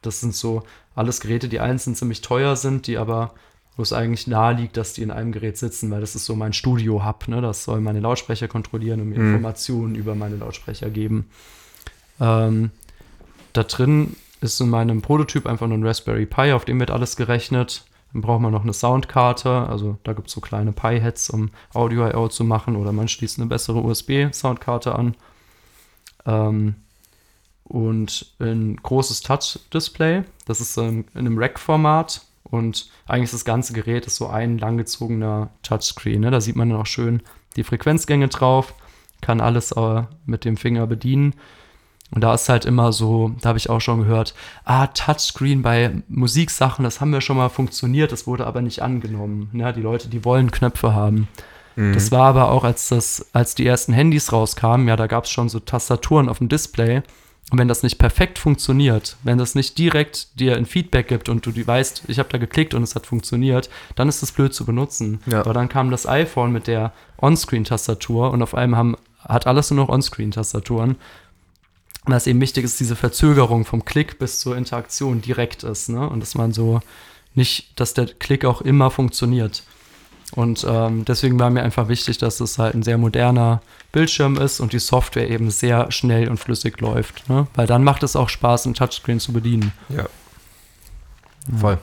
das 0.00 0.20
sind 0.20 0.34
so 0.34 0.62
alles 0.94 1.20
Geräte, 1.20 1.50
die 1.50 1.60
einzeln 1.60 1.94
ziemlich 1.94 2.22
teuer 2.22 2.56
sind, 2.56 2.86
die 2.86 2.96
aber, 2.96 3.34
wo 3.76 3.82
es 3.82 3.92
eigentlich 3.92 4.26
nahe 4.26 4.54
liegt, 4.54 4.76
dass 4.76 4.92
die 4.92 5.02
in 5.02 5.10
einem 5.10 5.32
Gerät 5.32 5.56
sitzen, 5.56 5.90
weil 5.90 6.00
das 6.00 6.14
ist 6.14 6.26
so 6.26 6.36
mein 6.36 6.52
Studio-Hub. 6.52 7.28
Ne? 7.28 7.40
Das 7.40 7.64
soll 7.64 7.80
meine 7.80 8.00
Lautsprecher 8.00 8.48
kontrollieren 8.48 9.00
und 9.00 9.08
mir 9.08 9.18
mhm. 9.18 9.34
Informationen 9.34 9.94
über 9.94 10.14
meine 10.14 10.36
Lautsprecher 10.36 10.90
geben. 10.90 11.30
Ähm, 12.20 12.70
da 13.52 13.62
drin 13.62 14.16
ist 14.40 14.60
in 14.60 14.68
meinem 14.68 15.00
Prototyp 15.00 15.46
einfach 15.46 15.66
nur 15.66 15.78
ein 15.78 15.86
Raspberry 15.86 16.26
Pi, 16.26 16.52
auf 16.52 16.64
dem 16.64 16.80
wird 16.80 16.90
alles 16.90 17.16
gerechnet. 17.16 17.84
Dann 18.12 18.20
braucht 18.20 18.42
man 18.42 18.52
noch 18.52 18.62
eine 18.62 18.74
Soundkarte, 18.74 19.50
also 19.50 19.96
da 20.04 20.12
gibt 20.12 20.28
es 20.28 20.34
so 20.34 20.42
kleine 20.42 20.72
Pi-Heads, 20.72 21.30
um 21.30 21.50
Audio-I.O. 21.72 22.28
zu 22.28 22.44
machen 22.44 22.76
oder 22.76 22.92
man 22.92 23.08
schließt 23.08 23.38
eine 23.38 23.48
bessere 23.48 23.80
USB-Soundkarte 23.80 24.94
an. 24.94 25.14
Ähm, 26.26 26.74
und 27.64 28.34
ein 28.38 28.76
großes 28.76 29.22
Touch-Display, 29.22 30.24
das 30.44 30.60
ist 30.60 30.76
in 30.76 31.06
einem 31.14 31.38
Rack-Format 31.38 32.20
und 32.52 32.88
eigentlich 33.08 33.24
ist 33.24 33.34
das 33.34 33.44
ganze 33.44 33.72
Gerät 33.72 34.06
ist 34.06 34.14
so 34.14 34.28
ein 34.28 34.58
langgezogener 34.58 35.50
Touchscreen. 35.64 36.20
Ne? 36.20 36.30
Da 36.30 36.40
sieht 36.40 36.54
man 36.54 36.70
dann 36.70 36.78
auch 36.78 36.86
schön 36.86 37.22
die 37.56 37.64
Frequenzgänge 37.64 38.28
drauf, 38.28 38.74
kann 39.20 39.40
alles 39.40 39.72
äh, 39.72 40.04
mit 40.24 40.44
dem 40.44 40.56
Finger 40.56 40.86
bedienen 40.86 41.34
und 42.14 42.20
da 42.20 42.34
ist 42.34 42.48
halt 42.48 42.66
immer 42.66 42.92
so, 42.92 43.32
da 43.40 43.48
habe 43.48 43.58
ich 43.58 43.70
auch 43.70 43.80
schon 43.80 44.00
gehört, 44.00 44.34
ah, 44.64 44.86
Touchscreen 44.88 45.62
bei 45.62 46.02
Musiksachen, 46.08 46.84
das 46.84 47.00
haben 47.00 47.12
wir 47.12 47.22
schon 47.22 47.38
mal 47.38 47.48
funktioniert, 47.48 48.12
das 48.12 48.26
wurde 48.26 48.46
aber 48.46 48.60
nicht 48.60 48.82
angenommen. 48.82 49.48
Ja, 49.54 49.72
die 49.72 49.80
Leute, 49.80 50.08
die 50.08 50.24
wollen 50.24 50.50
Knöpfe 50.50 50.94
haben. 50.94 51.28
Mhm. 51.74 51.94
Das 51.94 52.12
war 52.12 52.26
aber 52.26 52.50
auch, 52.50 52.64
als 52.64 52.88
das, 52.88 53.30
als 53.32 53.54
die 53.54 53.66
ersten 53.66 53.94
Handys 53.94 54.30
rauskamen, 54.30 54.88
ja, 54.88 54.96
da 54.96 55.06
gab 55.06 55.24
es 55.24 55.30
schon 55.30 55.48
so 55.48 55.58
Tastaturen 55.58 56.28
auf 56.28 56.36
dem 56.36 56.50
Display. 56.50 57.02
Und 57.52 57.58
wenn 57.58 57.68
das 57.68 57.82
nicht 57.82 57.98
perfekt 57.98 58.38
funktioniert, 58.38 59.16
wenn 59.22 59.36
das 59.36 59.54
nicht 59.54 59.76
direkt 59.76 60.40
dir 60.40 60.56
ein 60.56 60.64
Feedback 60.64 61.08
gibt 61.08 61.28
und 61.28 61.44
du 61.44 61.52
die 61.52 61.66
weißt, 61.66 62.04
ich 62.08 62.18
habe 62.18 62.30
da 62.30 62.38
geklickt 62.38 62.72
und 62.72 62.82
es 62.82 62.94
hat 62.94 63.06
funktioniert, 63.06 63.68
dann 63.94 64.08
ist 64.08 64.22
das 64.22 64.32
blöd 64.32 64.54
zu 64.54 64.64
benutzen. 64.64 65.20
Ja. 65.26 65.40
Aber 65.40 65.52
dann 65.52 65.68
kam 65.68 65.90
das 65.90 66.08
iPhone 66.08 66.50
mit 66.50 66.66
der 66.66 66.92
On-Screen-Tastatur 67.20 68.30
und 68.30 68.42
auf 68.42 68.54
einmal 68.54 68.78
haben, 68.78 68.96
hat 69.20 69.46
alles 69.46 69.70
nur 69.70 69.84
noch 69.84 69.92
On-Screen-Tastaturen 69.92 70.96
und 72.04 72.12
was 72.12 72.26
eben 72.26 72.40
wichtig 72.40 72.64
ist, 72.64 72.80
diese 72.80 72.96
Verzögerung 72.96 73.64
vom 73.64 73.84
Klick 73.84 74.18
bis 74.18 74.40
zur 74.40 74.56
Interaktion 74.56 75.20
direkt 75.20 75.62
ist, 75.62 75.88
ne? 75.88 76.08
Und 76.08 76.20
dass 76.20 76.34
man 76.34 76.52
so 76.52 76.80
nicht, 77.34 77.78
dass 77.78 77.94
der 77.94 78.06
Klick 78.06 78.44
auch 78.44 78.60
immer 78.60 78.90
funktioniert. 78.90 79.62
Und 80.34 80.66
ähm, 80.68 81.04
deswegen 81.04 81.38
war 81.38 81.50
mir 81.50 81.62
einfach 81.62 81.88
wichtig, 81.88 82.18
dass 82.18 82.40
es 82.40 82.58
halt 82.58 82.74
ein 82.74 82.82
sehr 82.82 82.96
moderner 82.96 83.60
Bildschirm 83.92 84.38
ist 84.38 84.60
und 84.60 84.72
die 84.72 84.78
Software 84.78 85.28
eben 85.28 85.50
sehr 85.50 85.92
schnell 85.92 86.28
und 86.28 86.38
flüssig 86.38 86.80
läuft. 86.80 87.28
Ne? 87.28 87.46
Weil 87.54 87.66
dann 87.66 87.84
macht 87.84 88.02
es 88.02 88.16
auch 88.16 88.30
Spaß, 88.30 88.66
ein 88.66 88.74
Touchscreen 88.74 89.20
zu 89.20 89.32
bedienen. 89.32 89.72
Ja. 89.90 90.06
Voll. 91.58 91.78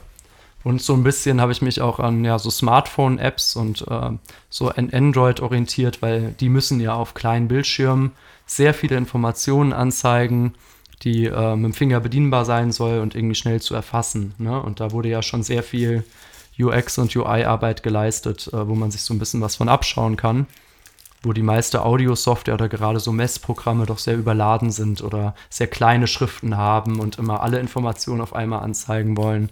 Und 0.64 0.82
so 0.82 0.94
ein 0.94 1.04
bisschen 1.04 1.40
habe 1.40 1.52
ich 1.52 1.62
mich 1.62 1.80
auch 1.82 2.00
an 2.00 2.26
ja, 2.26 2.38
so 2.38 2.50
Smartphone-Apps 2.50 3.56
und 3.56 3.86
äh, 3.88 4.12
so 4.50 4.70
an 4.70 4.90
Android 4.92 5.40
orientiert, 5.40 6.02
weil 6.02 6.34
die 6.40 6.50
müssen 6.50 6.80
ja 6.82 6.94
auf 6.96 7.14
kleinen 7.14 7.48
Bildschirmen 7.48 8.12
sehr 8.46 8.74
viele 8.74 8.98
Informationen 8.98 9.74
anzeigen, 9.74 10.56
die 11.04 11.26
äh, 11.26 11.56
mit 11.56 11.66
dem 11.66 11.74
Finger 11.74 12.00
bedienbar 12.02 12.46
sein 12.46 12.72
soll 12.72 13.00
und 13.00 13.16
irgendwie 13.16 13.36
schnell 13.36 13.62
zu 13.62 13.74
erfassen. 13.74 14.34
Ne? 14.38 14.62
Und 14.62 14.80
da 14.80 14.92
wurde 14.92 15.08
ja 15.08 15.22
schon 15.22 15.44
sehr 15.44 15.64
viel 15.64 16.04
UX 16.60 16.98
und 16.98 17.16
UI-Arbeit 17.16 17.84
geleistet, 17.84 18.48
äh, 18.54 18.68
wo 18.68 18.76
man 18.76 18.92
sich 18.92 19.04
so 19.04 19.14
ein 19.14 19.20
bisschen 19.20 19.42
was 19.42 19.56
von 19.56 19.70
abschauen 19.70 20.18
kann, 20.18 20.48
wo 21.24 21.34
die 21.34 21.44
meiste 21.44 21.84
Audio-Software 21.84 22.54
oder 22.54 22.70
gerade 22.70 23.00
so 23.00 23.12
Messprogramme 23.12 23.86
doch 23.86 24.00
sehr 24.00 24.18
überladen 24.18 24.72
sind 24.72 25.02
oder 25.02 25.36
sehr 25.50 25.68
kleine 25.68 26.08
Schriften 26.08 26.58
haben 26.58 27.00
und 27.00 27.18
immer 27.18 27.42
alle 27.42 27.60
Informationen 27.60 28.22
auf 28.22 28.34
einmal 28.34 28.62
anzeigen 28.62 29.18
wollen. 29.18 29.50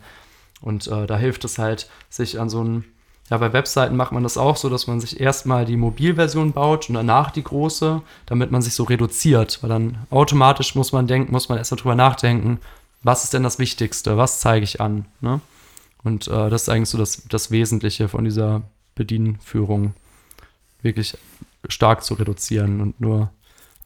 Und 0.62 0.88
äh, 0.88 1.06
da 1.06 1.18
hilft 1.18 1.46
es 1.46 1.58
halt, 1.58 1.90
sich 2.10 2.40
an 2.40 2.50
so 2.50 2.64
ein 2.64 2.86
ja, 3.30 3.38
bei 3.38 3.52
Webseiten 3.52 3.98
macht 3.98 4.14
man 4.14 4.24
das 4.24 4.38
auch 4.38 4.56
so, 4.56 4.70
dass 4.70 4.88
man 4.88 5.02
sich 5.02 5.20
erstmal 5.20 5.66
die 5.66 5.76
Mobilversion 5.76 6.54
baut 6.54 6.88
und 6.88 6.96
danach 6.96 7.32
die 7.32 7.44
große, 7.44 8.02
damit 8.26 8.52
man 8.52 8.62
sich 8.62 8.74
so 8.74 8.84
reduziert. 8.84 9.60
Weil 9.62 9.70
dann 9.70 9.98
automatisch 10.10 10.76
muss 10.76 10.94
man 10.94 11.08
denken, 11.08 11.34
muss 11.34 11.50
man 11.50 11.58
erst 11.58 11.74
darüber 11.74 11.96
nachdenken, 11.96 12.60
was 13.04 13.26
ist 13.26 13.34
denn 13.34 13.44
das 13.44 13.60
Wichtigste, 13.60 14.18
was 14.18 14.40
zeige 14.40 14.64
ich 14.64 14.80
an. 14.80 15.06
Ne? 15.20 15.42
Und 16.08 16.28
äh, 16.30 16.50
das 16.50 16.64
ist 16.64 16.70
eigentlich 16.70 16.90
so 16.90 16.98
das, 16.98 17.24
das 17.28 17.52
Wesentliche 17.52 18.08
von 18.08 18.24
dieser 18.24 18.62
Bedienführung. 18.96 19.94
Wirklich 20.82 21.18
stark 21.68 22.04
zu 22.06 22.14
reduzieren 22.14 22.80
und 22.80 23.02
nur 23.02 23.30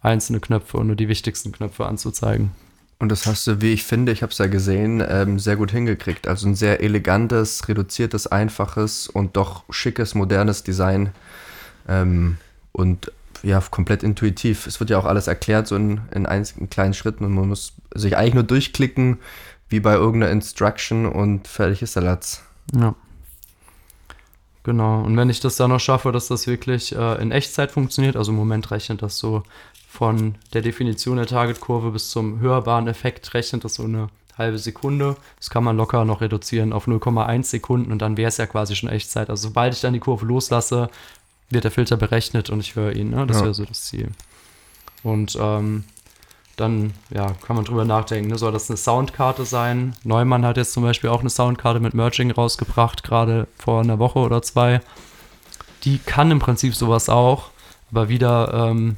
einzelne 0.02 0.40
Knöpfe 0.40 0.78
und 0.78 0.88
nur 0.88 0.96
die 0.96 1.08
wichtigsten 1.08 1.52
Knöpfe 1.52 1.88
anzuzeigen. 1.88 2.52
Und 3.00 3.10
das 3.10 3.26
hast 3.26 3.48
du, 3.48 3.60
wie 3.62 3.74
ich 3.74 3.84
finde, 3.84 4.12
ich 4.12 4.22
habe 4.22 4.32
es 4.32 4.38
ja 4.38 4.46
gesehen, 4.46 5.04
ähm, 5.06 5.40
sehr 5.40 5.56
gut 5.56 5.72
hingekriegt. 5.72 6.28
Also 6.28 6.48
ein 6.48 6.54
sehr 6.54 6.82
elegantes, 6.82 7.68
reduziertes, 7.68 8.28
einfaches 8.28 9.08
und 9.08 9.36
doch 9.36 9.64
schickes, 9.72 10.14
modernes 10.14 10.62
Design. 10.62 11.10
Ähm, 11.88 12.38
und 12.72 13.12
ja, 13.42 13.60
komplett 13.72 14.04
intuitiv. 14.04 14.68
Es 14.68 14.80
wird 14.80 14.92
ja 14.92 15.00
auch 15.00 15.06
alles 15.06 15.26
erklärt, 15.26 15.68
so 15.68 15.76
in, 15.76 16.02
in 16.14 16.28
einzigen 16.28 16.70
kleinen 16.70 16.94
Schritten 16.94 17.26
und 17.26 17.34
man 17.34 17.48
muss 17.48 17.74
sich 17.96 18.16
eigentlich 18.16 18.36
nur 18.36 18.44
durchklicken, 18.44 19.18
wie 19.72 19.80
bei 19.80 19.94
irgendeiner 19.94 20.32
Instruction 20.32 21.06
und 21.06 21.48
fertig 21.48 21.82
ist 21.82 21.96
der 21.96 22.04
Latz. 22.04 22.44
Ja. 22.74 22.94
Genau. 24.64 25.02
Und 25.02 25.18
wenn 25.18 25.30
ich 25.30 25.40
das 25.40 25.56
dann 25.56 25.72
noch 25.72 25.80
schaffe, 25.80 26.12
dass 26.12 26.28
das 26.28 26.46
wirklich 26.46 26.96
äh, 26.96 27.22
in 27.22 27.32
Echtzeit 27.32 27.72
funktioniert, 27.72 28.16
also 28.16 28.32
im 28.32 28.38
Moment 28.38 28.70
rechnet 28.70 29.02
das 29.02 29.18
so 29.18 29.44
von 29.90 30.36
der 30.54 30.62
Definition 30.62 31.18
der 31.18 31.26
Targetkurve 31.26 31.92
bis 31.92 32.12
zum 32.12 32.40
hörbaren 32.40 32.88
Effekt 32.88 33.34
rechnet 33.34 33.64
das 33.64 33.76
so 33.76 33.84
eine 33.84 34.10
halbe 34.38 34.60
Sekunde. 34.60 35.16
Das 35.38 35.50
kann 35.50 35.64
man 35.64 35.78
locker 35.78 36.06
noch 36.06 36.22
reduzieren 36.22 36.74
auf 36.74 36.88
0,1 36.88 37.44
Sekunden 37.44 37.92
und 37.92 38.02
dann 38.02 38.18
wäre 38.18 38.30
es 38.30 38.38
ja 38.38 38.46
quasi 38.46 38.76
schon 38.76 38.90
Echtzeit. 38.90 39.30
Also 39.30 39.48
sobald 39.48 39.74
ich 39.74 39.82
dann 39.82 39.94
die 39.94 40.00
Kurve 40.00 40.26
loslasse, 40.26 40.90
wird 41.50 41.64
der 41.64 41.72
Filter 41.72 41.98
berechnet 41.98 42.50
und 42.50 42.60
ich 42.60 42.76
höre 42.76 42.94
ihn. 42.96 43.10
Ne? 43.10 43.26
Das 43.26 43.38
ja. 43.38 43.44
wäre 43.44 43.54
so 43.54 43.66
das 43.66 43.84
Ziel. 43.84 44.12
Und 45.04 45.38
ähm, 45.40 45.86
dann 46.58 46.94
ja, 47.10 47.34
kann 47.46 47.56
man 47.56 47.66
drüber 47.66 47.86
nachdenken, 47.86 48.30
ne? 48.30 48.38
soll 48.38 48.52
das 48.52 48.70
eine 48.70 48.78
Soundkarte 48.78 49.46
sein? 49.46 49.96
Neumann 50.04 50.46
hat 50.46 50.58
jetzt 50.58 50.74
zum 50.74 50.84
Beispiel 50.84 51.10
auch 51.10 51.22
eine 51.22 51.30
Soundkarte 51.30 51.80
mit 51.80 51.94
Merging 51.94 52.32
rausgebracht, 52.32 53.04
gerade 53.04 53.48
vor 53.58 53.82
einer 53.82 54.00
Woche 54.00 54.20
oder 54.20 54.42
zwei. 54.42 54.82
Die 55.84 55.98
kann 55.98 56.30
im 56.30 56.40
Prinzip 56.40 56.76
sowas 56.76 57.10
auch, 57.10 57.50
aber 57.90 58.10
wieder 58.10 58.54
ähm, 58.54 58.98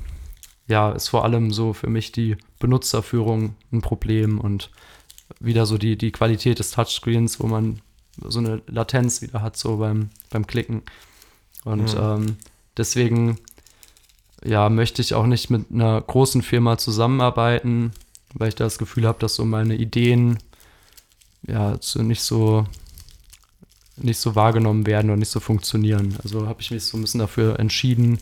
ja, 0.67 0.91
ist 0.91 1.09
vor 1.09 1.23
allem 1.23 1.51
so 1.51 1.73
für 1.73 1.89
mich 1.89 2.11
die 2.11 2.37
Benutzerführung 2.59 3.55
ein 3.71 3.81
Problem 3.81 4.39
und 4.39 4.69
wieder 5.39 5.65
so 5.65 5.77
die, 5.77 5.97
die 5.97 6.11
Qualität 6.11 6.59
des 6.59 6.71
Touchscreens, 6.71 7.39
wo 7.39 7.47
man 7.47 7.81
so 8.21 8.39
eine 8.39 8.61
Latenz 8.67 9.21
wieder 9.21 9.41
hat, 9.41 9.57
so 9.57 9.77
beim, 9.77 10.09
beim 10.29 10.47
Klicken. 10.47 10.83
Und 11.63 11.95
mhm. 11.95 12.01
ähm, 12.01 12.37
deswegen, 12.77 13.39
ja, 14.45 14.69
möchte 14.69 15.01
ich 15.01 15.13
auch 15.13 15.25
nicht 15.25 15.49
mit 15.49 15.65
einer 15.71 16.01
großen 16.01 16.41
Firma 16.41 16.77
zusammenarbeiten, 16.77 17.91
weil 18.33 18.49
ich 18.49 18.55
da 18.55 18.63
das 18.63 18.77
Gefühl 18.77 19.07
habe, 19.07 19.19
dass 19.19 19.35
so 19.35 19.45
meine 19.45 19.75
Ideen 19.75 20.39
ja 21.47 21.77
so 21.79 22.01
nicht 22.01 22.21
so 22.21 22.65
nicht 23.95 24.17
so 24.17 24.35
wahrgenommen 24.35 24.87
werden 24.87 25.11
und 25.11 25.19
nicht 25.19 25.29
so 25.29 25.39
funktionieren. 25.39 26.17
Also 26.23 26.47
habe 26.47 26.61
ich 26.61 26.71
mich 26.71 26.83
so 26.83 26.97
ein 26.97 27.01
bisschen 27.01 27.19
dafür 27.19 27.59
entschieden, 27.59 28.19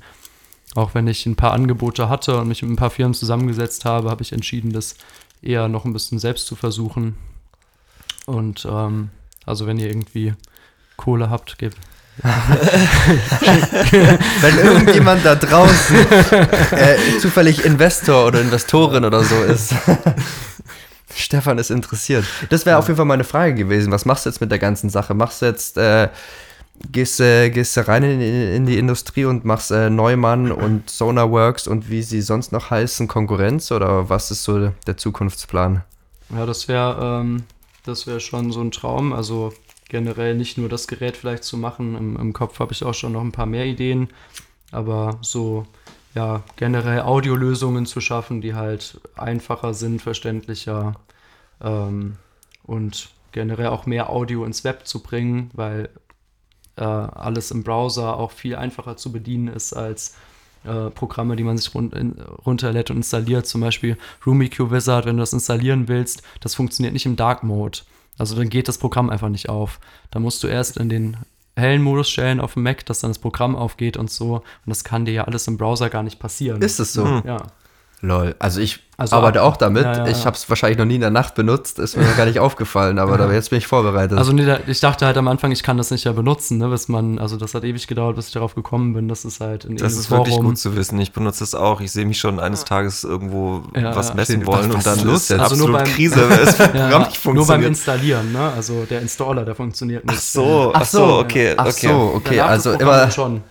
auch 0.75 0.93
wenn 0.93 1.07
ich 1.07 1.25
ein 1.25 1.35
paar 1.35 1.53
Angebote 1.53 2.09
hatte 2.09 2.37
und 2.39 2.47
mich 2.47 2.61
mit 2.61 2.71
ein 2.71 2.75
paar 2.75 2.89
Firmen 2.89 3.13
zusammengesetzt 3.13 3.85
habe, 3.85 4.09
habe 4.09 4.21
ich 4.21 4.33
entschieden, 4.33 4.73
das 4.73 4.95
eher 5.41 5.67
noch 5.69 5.85
ein 5.85 5.93
bisschen 5.93 6.19
selbst 6.19 6.45
zu 6.45 6.55
versuchen. 6.55 7.15
Und 8.25 8.67
ähm, 8.69 9.09
also 9.45 9.65
wenn 9.65 9.79
ihr 9.79 9.87
irgendwie 9.87 10.33
Kohle 10.97 11.29
habt, 11.29 11.57
gebt. 11.57 11.77
wenn 14.41 14.57
irgendjemand 14.59 15.25
da 15.25 15.35
draußen 15.35 15.95
äh, 16.71 16.97
zufällig 17.19 17.65
Investor 17.65 18.27
oder 18.27 18.41
Investorin 18.41 19.05
oder 19.05 19.23
so 19.23 19.41
ist. 19.43 19.73
Stefan 21.15 21.57
ist 21.57 21.71
interessiert. 21.71 22.25
Das 22.49 22.65
wäre 22.65 22.75
ja. 22.75 22.79
auf 22.79 22.87
jeden 22.87 22.97
Fall 22.97 23.05
meine 23.05 23.23
Frage 23.23 23.55
gewesen. 23.55 23.91
Was 23.91 24.05
machst 24.05 24.25
du 24.25 24.29
jetzt 24.29 24.41
mit 24.41 24.51
der 24.51 24.59
ganzen 24.59 24.89
Sache? 24.89 25.13
Machst 25.13 25.41
du 25.41 25.45
jetzt 25.45 25.77
äh, 25.77 26.09
gehst, 26.91 27.19
äh, 27.19 27.49
gehst 27.49 27.77
rein 27.87 28.03
in, 28.03 28.21
in, 28.21 28.65
die 28.65 28.77
Industrie 28.77 29.25
und 29.25 29.45
machst 29.45 29.71
äh, 29.71 29.89
Neumann 29.89 30.51
und 30.51 30.89
Sonarworks 30.89 31.67
und 31.67 31.89
wie 31.89 32.03
sie 32.03 32.21
sonst 32.21 32.51
noch 32.51 32.69
heißen, 32.69 33.07
Konkurrenz 33.07 33.71
oder 33.71 34.09
was 34.09 34.31
ist 34.31 34.43
so 34.43 34.71
der 34.87 34.97
Zukunftsplan? 34.97 35.83
Ja, 36.29 36.45
das 36.45 36.67
wäre 36.67 37.21
ähm, 37.21 37.43
das 37.83 38.07
schon 38.19 38.51
so 38.51 38.61
ein 38.61 38.71
Traum. 38.71 39.13
Also 39.13 39.53
generell 39.91 40.35
nicht 40.35 40.57
nur 40.57 40.69
das 40.69 40.87
Gerät 40.87 41.17
vielleicht 41.17 41.43
zu 41.43 41.57
machen. 41.57 41.95
Im, 41.95 42.15
im 42.15 42.31
Kopf 42.31 42.59
habe 42.59 42.71
ich 42.71 42.83
auch 42.85 42.93
schon 42.93 43.11
noch 43.11 43.21
ein 43.21 43.33
paar 43.33 43.45
mehr 43.45 43.65
Ideen. 43.65 44.07
aber 44.71 45.19
so 45.21 45.67
ja, 46.15 46.43
generell 46.55 47.01
Audiolösungen 47.01 47.85
zu 47.85 47.99
schaffen, 47.99 48.41
die 48.41 48.55
halt 48.55 49.01
einfacher 49.15 49.73
sind, 49.73 50.01
verständlicher 50.01 50.95
ähm, 51.61 52.17
und 52.63 53.09
generell 53.33 53.67
auch 53.67 53.85
mehr 53.85 54.09
Audio 54.09 54.45
ins 54.45 54.63
Web 54.63 54.87
zu 54.87 55.03
bringen, 55.03 55.51
weil 55.53 55.89
äh, 56.77 56.83
alles 56.83 57.51
im 57.51 57.63
Browser 57.63 58.17
auch 58.17 58.31
viel 58.31 58.55
einfacher 58.55 58.95
zu 58.95 59.11
bedienen 59.11 59.49
ist 59.49 59.73
als 59.73 60.15
äh, 60.63 60.89
Programme, 60.89 61.35
die 61.35 61.43
man 61.43 61.57
sich 61.57 61.73
run 61.75 61.91
in, 61.91 62.13
runterlädt 62.45 62.91
und 62.91 62.97
installiert. 62.97 63.45
Zum 63.45 63.59
Beispiel 63.59 63.97
RumiQ 64.25 64.71
Wizard, 64.71 65.05
wenn 65.05 65.17
du 65.17 65.21
das 65.21 65.33
installieren 65.33 65.89
willst, 65.89 66.23
das 66.39 66.55
funktioniert 66.55 66.93
nicht 66.93 67.05
im 67.05 67.17
Dark 67.17 67.43
Mode. 67.43 67.79
Also 68.17 68.35
dann 68.35 68.49
geht 68.49 68.67
das 68.67 68.77
Programm 68.77 69.09
einfach 69.09 69.29
nicht 69.29 69.49
auf. 69.49 69.79
Da 70.11 70.19
musst 70.19 70.43
du 70.43 70.47
erst 70.47 70.77
in 70.77 70.89
den 70.89 71.17
hellen 71.55 71.81
Modus 71.81 72.09
stellen 72.09 72.39
auf 72.39 72.53
dem 72.53 72.63
Mac, 72.63 72.85
dass 72.85 72.99
dann 72.99 73.11
das 73.11 73.19
Programm 73.19 73.55
aufgeht 73.55 73.97
und 73.97 74.09
so. 74.09 74.35
Und 74.35 74.43
das 74.67 74.83
kann 74.83 75.05
dir 75.05 75.13
ja 75.13 75.23
alles 75.25 75.47
im 75.47 75.57
Browser 75.57 75.89
gar 75.89 76.03
nicht 76.03 76.19
passieren. 76.19 76.61
Ist 76.61 76.79
es 76.79 76.93
so? 76.93 77.05
Hm. 77.05 77.23
Ja. 77.25 77.47
Lol. 78.03 78.35
Also 78.39 78.61
ich 78.61 78.79
Also 78.97 79.15
arbeite 79.15 79.41
ab- 79.41 79.47
auch 79.53 79.57
damit. 79.57 79.83
Ja, 79.83 79.93
ja, 79.93 80.07
Ich 80.07 80.25
habe 80.25 80.35
es 80.35 80.49
wahrscheinlich 80.49 80.79
noch 80.79 80.85
nie 80.85 80.95
in 80.95 81.01
der 81.01 81.11
Nacht 81.11 81.35
benutzt. 81.35 81.77
Ist 81.77 81.95
mir 81.97 82.03
gar 82.17 82.25
nicht 82.25 82.39
aufgefallen, 82.39 82.97
aber 82.97 83.15
da, 83.17 83.31
jetzt 83.31 83.51
bin 83.51 83.59
ich 83.59 83.67
vorbereitet. 83.67 84.17
Also 84.17 84.31
nee, 84.33 84.43
da, 84.43 84.57
ich 84.65 84.79
dachte 84.79 85.05
halt 85.05 85.17
am 85.17 85.27
Anfang, 85.27 85.51
ich 85.51 85.61
kann 85.61 85.77
das 85.77 85.91
nicht 85.91 86.03
ja 86.05 86.11
benutzen, 86.11 86.57
ne, 86.57 86.67
bis 86.69 86.87
man, 86.87 87.19
also 87.19 87.37
das 87.37 87.53
hat 87.53 87.63
ewig 87.63 87.85
gedauert, 87.85 88.15
bis 88.15 88.27
ich 88.27 88.33
darauf 88.33 88.55
gekommen 88.55 88.93
bin, 88.93 89.07
dass 89.07 89.23
es 89.23 89.39
halt 89.39 89.65
in 89.65 89.77
Das 89.77 89.93
ist 89.93 90.09
wirklich 90.09 90.33
Forum- 90.33 90.47
gut 90.47 90.57
zu 90.57 90.75
wissen. 90.75 90.99
Ich 90.99 91.11
benutze 91.13 91.43
es 91.43 91.53
auch. 91.53 91.79
Ich 91.79 91.91
sehe 91.91 92.05
mich 92.05 92.19
schon 92.19 92.39
eines 92.39 92.65
Tages 92.65 93.03
irgendwo 93.03 93.61
Ja, 93.75 93.95
was 93.95 94.15
messen 94.15 94.47
wollen 94.47 94.69
was 94.69 94.75
und 94.77 94.85
dann 94.87 94.97
ist 94.97 95.03
los 95.05 95.15
ist 95.21 95.29
jetzt? 95.29 95.39
das 95.41 95.51
Also 95.51 95.67
nur 95.67 95.79
absolut 95.79 95.85
beim- 95.85 95.95
Krise, 95.95 96.29
weil 96.29 96.45
das 96.45 96.57
Programm 96.57 96.75
Ja, 96.91 96.99
nicht 96.99 97.25
nur 97.25 97.33
beim 97.35 97.35
funktioniert. 97.35 97.69
Installieren, 97.69 98.31
ne? 98.31 98.51
Also 98.55 98.85
der 98.89 99.01
Installer, 99.01 99.45
der 99.45 99.53
funktioniert 99.53 100.05
nicht. 100.05 100.17
Ach 100.17 100.21
so, 100.21 100.71
ach 100.73 100.85
so, 100.85 101.03
okay, 101.19 101.53
Ach 101.55 101.67
okay. 101.67 101.87
so, 101.87 102.13
okay. 102.15 102.35
Danach 102.37 102.49
Also 102.49 102.71
das 102.73 102.81
immer, 102.81 103.11
schon. 103.11 103.43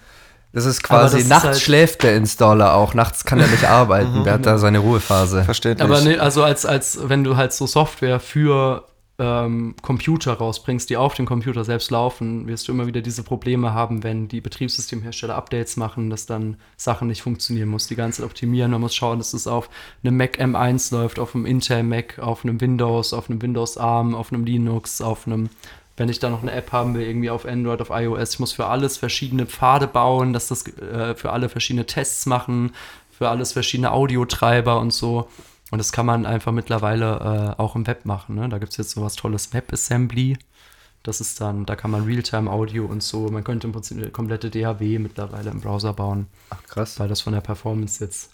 Das 0.53 0.67
ist 0.67 0.83
quasi, 0.83 1.17
das 1.17 1.23
ist 1.25 1.29
nachts 1.29 1.45
halt- 1.45 1.61
schläft 1.61 2.03
der 2.03 2.17
Installer 2.17 2.75
auch. 2.75 2.95
Nachts 2.95 3.25
kann 3.25 3.39
er 3.41 3.47
nicht 3.47 3.65
arbeiten. 3.69 4.25
Der 4.25 4.35
hat 4.35 4.47
da 4.47 4.59
seine 4.59 4.79
Ruhephase. 4.81 5.45
Verständlich. 5.45 5.85
Aber 5.89 6.01
nee, 6.01 6.17
also 6.19 6.43
als, 6.43 6.67
als 6.67 6.99
wenn 7.09 7.25
du 7.25 7.37
halt 7.37 7.53
so 7.53 7.67
Software 7.67 8.19
für 8.21 8.85
ähm, 9.21 9.75
Computer 9.83 10.33
rausbringst, 10.33 10.89
die 10.89 10.97
auf 10.97 11.13
dem 11.15 11.27
Computer 11.27 11.63
selbst 11.63 11.91
laufen, 11.91 12.49
wirst 12.49 12.67
du 12.67 12.73
immer 12.73 12.87
wieder 12.87 13.03
diese 13.03 13.23
Probleme 13.23 13.75
haben, 13.75 14.03
wenn 14.03 14.29
die 14.29 14.41
Betriebssystemhersteller 14.41 15.35
Updates 15.37 15.77
machen, 15.77 16.09
dass 16.09 16.25
dann 16.25 16.57
Sachen 16.79 17.09
nicht 17.09 17.21
funktionieren. 17.21 17.69
Man 17.69 17.73
muss 17.73 17.87
die 17.87 17.97
ganze 17.97 18.23
Zeit 18.23 18.27
optimieren, 18.27 18.71
man 18.71 18.81
muss 18.81 18.95
schauen, 18.95 19.19
dass 19.19 19.35
es 19.35 19.47
auf 19.47 19.69
einem 20.03 20.17
Mac 20.17 20.39
M1 20.41 20.93
läuft, 20.95 21.19
auf 21.19 21.35
einem 21.35 21.45
Intel 21.45 21.83
Mac, 21.83 22.19
auf 22.19 22.45
einem 22.45 22.61
Windows, 22.63 23.13
auf 23.13 23.29
einem 23.29 23.43
Windows 23.43 23.77
ARM, 23.77 24.15
auf 24.15 24.33
einem 24.33 24.45
Linux, 24.45 25.03
auf 25.03 25.27
einem 25.27 25.51
wenn 26.01 26.09
ich 26.09 26.19
da 26.19 26.31
noch 26.31 26.41
eine 26.41 26.53
App 26.53 26.73
haben 26.73 26.95
will, 26.95 27.03
irgendwie 27.03 27.29
auf 27.29 27.45
Android, 27.45 27.83
auf 27.83 27.91
iOS, 27.91 28.33
ich 28.33 28.41
muss 28.41 28.53
für 28.55 28.65
alles 28.65 28.97
verschiedene 28.97 29.45
Pfade 29.45 29.87
bauen, 29.87 30.33
dass 30.33 30.49
das 30.49 30.67
äh, 30.67 31.15
für 31.15 31.31
alle 31.31 31.51
verschiedene 31.51 31.85
Tests 31.85 32.25
machen, 32.25 32.73
für 33.11 33.29
alles 33.29 33.53
verschiedene 33.53 33.93
Audiotreiber 33.93 34.81
und 34.81 34.95
so. 34.95 35.29
Und 35.71 35.77
das 35.77 35.93
kann 35.93 36.07
man 36.07 36.25
einfach 36.25 36.53
mittlerweile 36.53 37.55
äh, 37.59 37.61
auch 37.61 37.77
im 37.77 37.87
Web 37.87 38.07
machen. 38.07 38.37
Ne? 38.37 38.49
Da 38.49 38.57
gibt 38.57 38.73
es 38.73 38.79
jetzt 38.79 38.93
sowas 38.93 39.15
tolles 39.15 39.53
WebAssembly. 39.53 40.39
Das 41.03 41.21
ist 41.21 41.39
dann, 41.39 41.67
da 41.67 41.77
kann 41.77 41.91
man 41.91 42.05
Realtime-Audio 42.05 42.87
und 42.87 43.03
so. 43.03 43.29
Man 43.29 43.45
könnte 43.45 43.67
im 43.67 43.75
Prinzip 43.75 43.99
eine 43.99 44.09
komplette 44.09 44.49
DAW 44.49 44.99
mittlerweile 45.01 45.51
im 45.51 45.61
Browser 45.61 45.93
bauen, 45.93 46.29
Ach, 46.49 46.63
krass. 46.63 46.99
weil 46.99 47.09
das 47.09 47.21
von 47.21 47.35
der 47.35 47.43
Performance 47.43 48.03
jetzt 48.03 48.31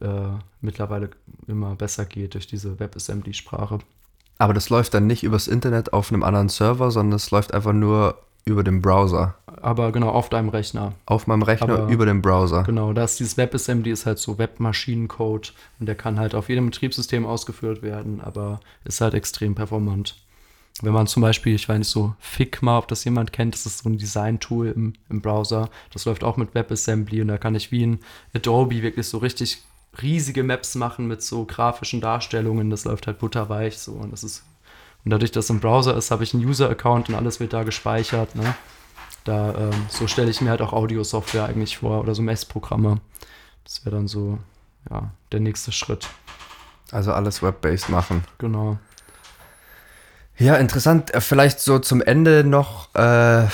äh, 0.00 0.38
mittlerweile 0.60 1.10
immer 1.48 1.74
besser 1.74 2.04
geht 2.04 2.34
durch 2.34 2.46
diese 2.46 2.78
WebAssembly-Sprache. 2.78 3.80
Aber 4.42 4.54
das 4.54 4.70
läuft 4.70 4.92
dann 4.92 5.06
nicht 5.06 5.22
übers 5.22 5.46
Internet 5.46 5.92
auf 5.92 6.10
einem 6.10 6.24
anderen 6.24 6.48
Server, 6.48 6.90
sondern 6.90 7.14
es 7.14 7.30
läuft 7.30 7.54
einfach 7.54 7.72
nur 7.72 8.16
über 8.44 8.64
den 8.64 8.82
Browser. 8.82 9.36
Aber 9.46 9.92
genau, 9.92 10.08
auf 10.08 10.30
deinem 10.30 10.48
Rechner. 10.48 10.94
Auf 11.06 11.28
meinem 11.28 11.42
Rechner 11.42 11.74
Aber- 11.78 11.92
über 11.92 12.06
den 12.06 12.22
Browser. 12.22 12.64
Genau, 12.64 12.92
da 12.92 13.04
ist 13.04 13.20
dieses 13.20 13.36
WebAssembly 13.36 13.92
ist 13.92 14.04
halt 14.04 14.18
so 14.18 14.38
Webmaschinencode 14.38 15.52
und 15.78 15.86
der 15.86 15.94
kann 15.94 16.18
halt 16.18 16.34
auf 16.34 16.48
jedem 16.48 16.66
Betriebssystem 16.70 17.24
ausgeführt 17.24 17.82
werden, 17.82 18.20
aber 18.20 18.58
ist 18.84 19.00
halt 19.00 19.14
extrem 19.14 19.54
performant. 19.54 20.16
Wenn 20.80 20.92
man 20.92 21.06
zum 21.06 21.22
Beispiel, 21.22 21.54
ich 21.54 21.68
weiß 21.68 21.78
nicht, 21.78 21.86
so 21.88 22.16
Figma, 22.18 22.78
ob 22.78 22.88
das 22.88 23.04
jemand 23.04 23.32
kennt, 23.32 23.54
das 23.54 23.64
ist 23.64 23.78
so 23.84 23.88
ein 23.90 23.96
Design-Tool 23.98 24.72
im, 24.74 24.94
im 25.08 25.20
Browser. 25.20 25.68
Das 25.92 26.04
läuft 26.04 26.24
auch 26.24 26.36
mit 26.36 26.52
WebAssembly 26.56 27.20
und 27.22 27.28
da 27.28 27.38
kann 27.38 27.54
ich 27.54 27.70
wie 27.70 27.84
in 27.84 27.98
Adobe 28.34 28.82
wirklich 28.82 29.06
so 29.06 29.18
richtig 29.18 29.62
riesige 30.00 30.42
Maps 30.42 30.74
machen 30.74 31.06
mit 31.06 31.22
so 31.22 31.44
grafischen 31.44 32.00
Darstellungen. 32.00 32.70
Das 32.70 32.84
läuft 32.84 33.06
halt 33.06 33.18
butterweich 33.18 33.78
so 33.78 33.92
und 33.92 34.12
das 34.12 34.24
ist. 34.24 34.44
Und 35.04 35.10
dadurch, 35.10 35.32
dass 35.32 35.46
es 35.46 35.50
im 35.50 35.58
Browser 35.58 35.96
ist, 35.96 36.12
habe 36.12 36.22
ich 36.22 36.32
einen 36.32 36.44
User-Account 36.44 37.08
und 37.08 37.16
alles 37.16 37.40
wird 37.40 37.52
da 37.52 37.64
gespeichert. 37.64 38.36
Ne? 38.36 38.54
Da, 39.24 39.52
ähm, 39.56 39.86
so 39.88 40.06
stelle 40.06 40.30
ich 40.30 40.40
mir 40.40 40.50
halt 40.50 40.60
auch 40.60 40.72
Audio-Software 40.72 41.46
eigentlich 41.46 41.78
vor 41.78 42.00
oder 42.00 42.14
so 42.14 42.22
Messprogramme. 42.22 43.00
Das 43.64 43.84
wäre 43.84 43.96
dann 43.96 44.06
so, 44.06 44.38
ja, 44.90 45.10
der 45.32 45.40
nächste 45.40 45.72
Schritt. 45.72 46.08
Also 46.92 47.12
alles 47.12 47.42
web-based 47.42 47.88
machen. 47.88 48.22
Genau. 48.38 48.78
Ja, 50.38 50.56
interessant. 50.56 51.12
Äh, 51.14 51.20
Vielleicht 51.20 51.60
so 51.60 51.78
zum 51.78 52.00
Ende 52.00 52.44
noch 52.44 52.94
äh, 52.94 53.46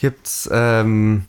gibt's 0.00 0.48
ähm, 0.52 1.26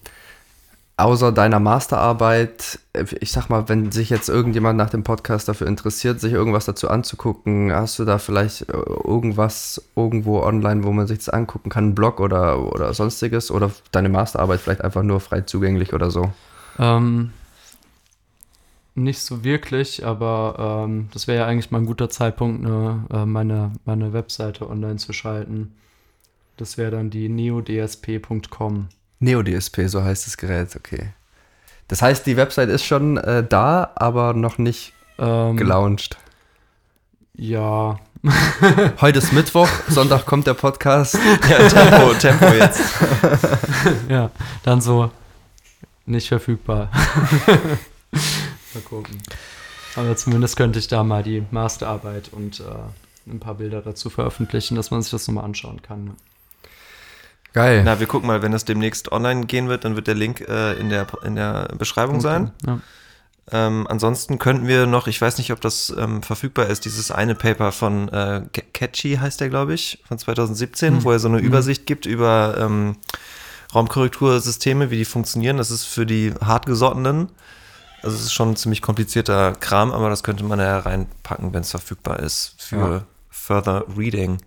außer 0.97 1.31
deiner 1.31 1.59
Masterarbeit, 1.59 2.79
ich 3.19 3.31
sag 3.31 3.49
mal, 3.49 3.67
wenn 3.67 3.91
sich 3.91 4.09
jetzt 4.09 4.29
irgendjemand 4.29 4.77
nach 4.77 4.89
dem 4.89 5.03
Podcast 5.03 5.49
dafür 5.49 5.67
interessiert, 5.67 6.21
sich 6.21 6.31
irgendwas 6.31 6.65
dazu 6.65 6.89
anzugucken, 6.89 7.71
hast 7.73 7.99
du 7.99 8.05
da 8.05 8.17
vielleicht 8.17 8.69
äh, 8.69 8.77
irgendwas 9.03 9.83
irgendwo 9.95 10.41
online, 10.41 10.83
wo 10.83 10.93
man 10.93 11.07
sich 11.07 11.17
das 11.19 11.29
angucken 11.29 11.69
kann, 11.69 11.89
ein 11.89 11.95
Blog 11.95 12.21
oder, 12.21 12.71
oder 12.73 12.93
sonstiges 12.93 13.51
oder 13.51 13.71
deine 13.91 14.09
Masterarbeit 14.09 14.61
vielleicht 14.61 14.83
einfach 14.83 15.03
nur 15.03 15.19
frei 15.19 15.41
zugänglich 15.41 15.93
oder 15.93 16.11
so? 16.11 16.31
Ähm, 16.79 17.31
nicht 18.93 19.19
so 19.19 19.43
wirklich, 19.43 20.05
aber 20.05 20.85
ähm, 20.87 21.09
das 21.11 21.27
wäre 21.27 21.39
ja 21.39 21.45
eigentlich 21.45 21.71
mal 21.71 21.79
ein 21.79 21.85
guter 21.85 22.09
Zeitpunkt, 22.09 22.63
ne, 22.63 23.25
meine, 23.25 23.73
meine 23.83 24.13
Webseite 24.13 24.69
online 24.69 24.95
zu 24.95 25.11
schalten. 25.11 25.73
Das 26.55 26.77
wäre 26.77 26.91
dann 26.91 27.09
die 27.09 27.27
neodsp.com. 27.27 28.87
NeoDSP, 29.19 29.87
so 29.87 30.03
heißt 30.03 30.27
das 30.27 30.37
Gerät, 30.37 30.75
okay. 30.75 31.13
Das 31.87 32.01
heißt, 32.01 32.25
die 32.25 32.37
Website 32.37 32.69
ist 32.69 32.83
schon 32.83 33.17
äh, 33.17 33.43
da, 33.47 33.91
aber 33.95 34.33
noch 34.33 34.57
nicht 34.57 34.93
Ähm, 35.17 35.55
gelauncht. 35.55 36.17
Ja, 37.35 37.99
Heute 39.01 39.19
ist 39.19 39.33
Mittwoch, 39.33 39.69
Sonntag 39.87 40.25
kommt 40.25 40.47
der 40.47 40.55
Podcast. 40.55 41.15
ja, 41.49 41.67
Tempo, 41.67 42.13
Tempo 42.15 42.45
jetzt. 42.47 42.81
ja, 44.09 44.31
dann 44.63 44.81
so 44.81 45.11
nicht 46.07 46.27
verfügbar. 46.27 46.89
mal 48.73 48.81
gucken. 48.83 49.21
Aber 49.95 50.15
zumindest 50.15 50.57
könnte 50.57 50.79
ich 50.79 50.87
da 50.87 51.03
mal 51.03 51.23
die 51.23 51.43
Masterarbeit 51.51 52.29
und 52.31 52.61
äh, 52.61 53.31
ein 53.31 53.39
paar 53.39 53.55
Bilder 53.55 53.81
dazu 53.81 54.09
veröffentlichen, 54.09 54.75
dass 54.75 54.91
man 54.91 55.01
sich 55.01 55.11
das 55.11 55.27
nochmal 55.27 55.45
anschauen 55.45 55.81
kann. 55.81 56.15
Geil. 57.55 57.83
Na, 57.85 57.99
wir 58.01 58.05
gucken 58.07 58.27
mal, 58.27 58.41
wenn 58.41 58.51
es 58.53 58.65
demnächst 58.65 59.11
online 59.13 59.45
gehen 59.45 59.69
wird, 59.69 59.85
dann 59.85 59.95
wird 59.95 60.07
der 60.07 60.13
Link 60.15 60.41
äh, 60.41 60.73
in, 60.73 60.89
der, 60.89 61.07
in 61.23 61.35
der 61.35 61.69
Beschreibung 61.77 62.19
sein. 62.19 62.51
Ja. 62.67 62.79
Ähm, 63.51 63.87
ansonsten 63.89 64.39
könnten 64.39 64.67
wir 64.67 64.87
noch, 64.87 65.07
ich 65.07 65.21
weiß 65.21 65.37
nicht, 65.37 65.51
ob 65.53 65.61
das 65.61 65.93
ähm, 65.97 66.21
verfügbar 66.21 66.67
ist, 66.67 66.83
dieses 66.83 67.11
eine 67.11 67.33
Paper 67.33 67.71
von 67.71 68.09
äh, 68.09 68.41
Catchy 68.73 69.15
heißt 69.21 69.39
der, 69.39 69.47
glaube 69.49 69.73
ich, 69.73 70.03
von 70.05 70.17
2017, 70.19 70.95
Hm. 70.97 71.03
wo 71.05 71.11
er 71.11 71.19
so 71.19 71.29
eine 71.29 71.37
Mhm. 71.39 71.45
Übersicht 71.45 71.85
gibt 71.85 72.05
über 72.05 72.57
ähm, 72.59 72.97
Raumkorrektursysteme, 73.73 74.89
wie 74.91 74.97
die 74.97 75.05
funktionieren. 75.05 75.57
Das 75.57 75.71
ist 75.71 75.85
für 75.85 76.05
die 76.05 76.33
hartgesottenen. 76.43 77.29
Also 78.01 78.17
es 78.17 78.23
ist 78.23 78.33
schon 78.33 78.49
ein 78.51 78.55
ziemlich 78.55 78.81
komplizierter 78.81 79.53
Kram, 79.53 79.91
aber 79.91 80.09
das 80.09 80.23
könnte 80.23 80.43
man 80.43 80.59
ja 80.59 80.79
reinpacken, 80.79 81.53
wenn 81.53 81.61
es 81.61 81.71
verfügbar 81.71 82.19
ist 82.19 82.55
für 82.57 82.75
Ja. 82.77 83.03
Further 83.29 83.85
Reading. 83.97 84.39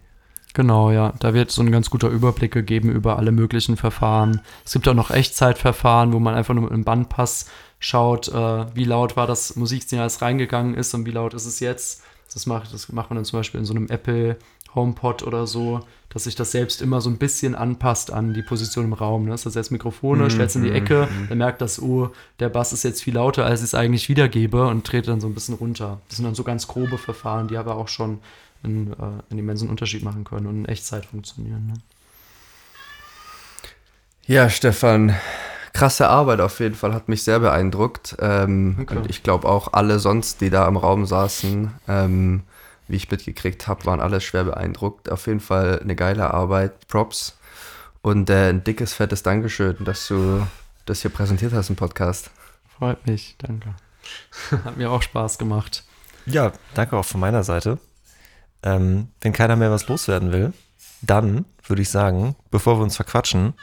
Genau, 0.54 0.90
ja. 0.90 1.12
Da 1.20 1.34
wird 1.34 1.50
so 1.50 1.62
ein 1.62 1.70
ganz 1.70 1.90
guter 1.90 2.08
Überblick 2.08 2.52
gegeben 2.52 2.90
über 2.90 3.18
alle 3.18 3.32
möglichen 3.32 3.76
Verfahren. 3.76 4.40
Es 4.64 4.72
gibt 4.72 4.88
auch 4.88 4.94
noch 4.94 5.10
Echtzeitverfahren, 5.10 6.12
wo 6.12 6.18
man 6.18 6.34
einfach 6.34 6.54
nur 6.54 6.64
mit 6.64 6.72
einem 6.72 6.84
Bandpass 6.84 7.46
schaut, 7.78 8.28
äh, 8.28 8.66
wie 8.74 8.84
laut 8.84 9.16
war 9.16 9.26
das 9.26 9.56
Musiksignal, 9.56 10.06
das 10.06 10.20
reingegangen 10.22 10.74
ist 10.74 10.94
und 10.94 11.06
wie 11.06 11.12
laut 11.12 11.34
ist 11.34 11.46
es 11.46 11.60
jetzt. 11.60 12.02
Das 12.32 12.46
macht, 12.46 12.74
das 12.74 12.90
macht 12.92 13.10
man 13.10 13.16
dann 13.16 13.24
zum 13.24 13.38
Beispiel 13.38 13.60
in 13.60 13.66
so 13.66 13.74
einem 13.74 13.86
Apple 13.88 14.36
HomePod 14.74 15.22
oder 15.22 15.46
so, 15.46 15.80
dass 16.10 16.24
sich 16.24 16.34
das 16.34 16.52
selbst 16.52 16.82
immer 16.82 17.00
so 17.00 17.08
ein 17.08 17.18
bisschen 17.18 17.54
anpasst 17.54 18.12
an 18.12 18.34
die 18.34 18.42
Position 18.42 18.84
im 18.84 18.92
Raum. 18.92 19.24
Ne? 19.24 19.30
Das 19.30 19.46
heißt, 19.46 19.56
jetzt 19.56 19.70
Mikrofone, 19.70 20.24
Mhm, 20.24 20.30
stellt 20.30 20.54
in 20.56 20.62
die 20.62 20.70
mhm, 20.70 20.76
Ecke, 20.76 21.08
mhm. 21.10 21.28
dann 21.28 21.38
merkt 21.38 21.60
das, 21.60 21.80
oh, 21.80 22.10
der 22.38 22.48
Bass 22.48 22.72
ist 22.72 22.82
jetzt 22.82 23.02
viel 23.02 23.14
lauter, 23.14 23.44
als 23.46 23.60
ich 23.60 23.66
es 23.66 23.74
eigentlich 23.74 24.08
wiedergebe 24.08 24.66
und 24.66 24.90
dreht 24.90 25.08
dann 25.08 25.20
so 25.20 25.26
ein 25.26 25.34
bisschen 25.34 25.54
runter. 25.54 26.00
Das 26.08 26.16
sind 26.16 26.24
dann 26.24 26.34
so 26.34 26.44
ganz 26.44 26.68
grobe 26.68 26.98
Verfahren, 26.98 27.48
die 27.48 27.56
aber 27.56 27.76
auch 27.76 27.88
schon 27.88 28.18
einen, 28.62 28.92
äh, 28.92 28.96
einen 29.30 29.38
immensen 29.38 29.68
Unterschied 29.68 30.02
machen 30.02 30.24
können 30.24 30.46
und 30.46 30.56
in 30.56 30.64
Echtzeit 30.66 31.06
funktionieren. 31.06 31.66
Ne? 31.66 31.74
Ja, 34.26 34.50
Stefan, 34.50 35.14
krasse 35.72 36.08
Arbeit 36.08 36.40
auf 36.40 36.60
jeden 36.60 36.74
Fall, 36.74 36.92
hat 36.92 37.08
mich 37.08 37.22
sehr 37.22 37.40
beeindruckt. 37.40 38.16
Ähm, 38.20 38.74
Danke. 38.76 38.96
und 38.96 39.10
ich 39.10 39.22
glaube 39.22 39.48
auch 39.48 39.72
alle 39.72 39.98
sonst, 39.98 40.40
die 40.40 40.50
da 40.50 40.66
im 40.68 40.76
Raum 40.76 41.06
saßen, 41.06 41.72
ähm, 41.88 42.42
wie 42.88 42.96
ich 42.96 43.10
mitgekriegt 43.10 43.68
habe, 43.68 43.84
waren 43.86 44.00
alle 44.00 44.20
schwer 44.20 44.44
beeindruckt. 44.44 45.10
Auf 45.10 45.26
jeden 45.26 45.40
Fall 45.40 45.80
eine 45.80 45.96
geile 45.96 46.32
Arbeit, 46.32 46.88
Props. 46.88 47.38
Und 48.02 48.30
äh, 48.30 48.50
ein 48.50 48.64
dickes, 48.64 48.94
fettes 48.94 49.22
Dankeschön, 49.22 49.76
dass 49.80 50.08
du 50.08 50.46
das 50.86 51.02
hier 51.02 51.10
präsentiert 51.10 51.52
hast 51.52 51.70
im 51.70 51.76
Podcast. 51.76 52.30
Freut 52.78 53.06
mich, 53.06 53.36
danke. 53.38 53.74
Hat 54.64 54.76
mir 54.76 54.90
auch 54.90 55.02
Spaß 55.02 55.38
gemacht. 55.38 55.84
Ja, 56.26 56.52
danke 56.74 56.96
auch 56.96 57.04
von 57.04 57.20
meiner 57.20 57.42
Seite. 57.42 57.78
Ähm, 58.62 59.08
wenn 59.20 59.32
keiner 59.32 59.56
mehr 59.56 59.70
was 59.70 59.88
loswerden 59.88 60.32
will, 60.32 60.52
dann 61.02 61.44
würde 61.66 61.82
ich 61.82 61.90
sagen, 61.90 62.34
bevor 62.50 62.78
wir 62.78 62.82
uns 62.82 62.96
verquatschen, 62.96 63.54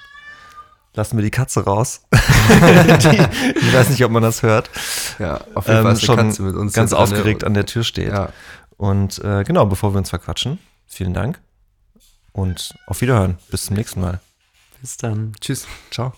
lassen 0.94 1.18
wir 1.18 1.24
die 1.24 1.32
Katze 1.32 1.66
raus. 1.66 2.02
die, 2.14 3.28
ich 3.60 3.74
weiß 3.74 3.90
nicht, 3.90 4.04
ob 4.06 4.12
man 4.12 4.24
das 4.24 4.42
hört. 4.44 4.70
Ja, 5.20 5.42
auf 5.54 5.68
jeden 5.68 5.82
Fall 5.84 5.92
Ähm, 5.92 6.00
schon 6.00 6.16
Katze 6.16 6.42
mit 6.44 6.56
uns 6.56 6.74
ganz 6.74 6.94
aufgeregt 6.94 7.44
an 7.44 7.54
der 7.54 7.66
Tür 7.66 7.84
steht. 7.84 8.12
Ja, 8.12 8.30
Und 8.78 9.20
äh, 9.24 9.44
genau, 9.44 9.66
bevor 9.66 9.94
wir 9.94 9.98
uns 9.98 10.10
verquatschen, 10.10 10.60
vielen 10.88 11.14
Dank 11.14 11.40
und 12.32 12.74
auf 12.88 13.02
Wiederhören. 13.02 13.38
Bis 13.50 13.66
zum 13.66 13.76
nächsten 13.76 14.02
Mal. 14.02 14.20
Bis 14.82 14.98
dann. 14.98 15.34
tschüss. 15.42 15.68
Ciao. 15.92 16.14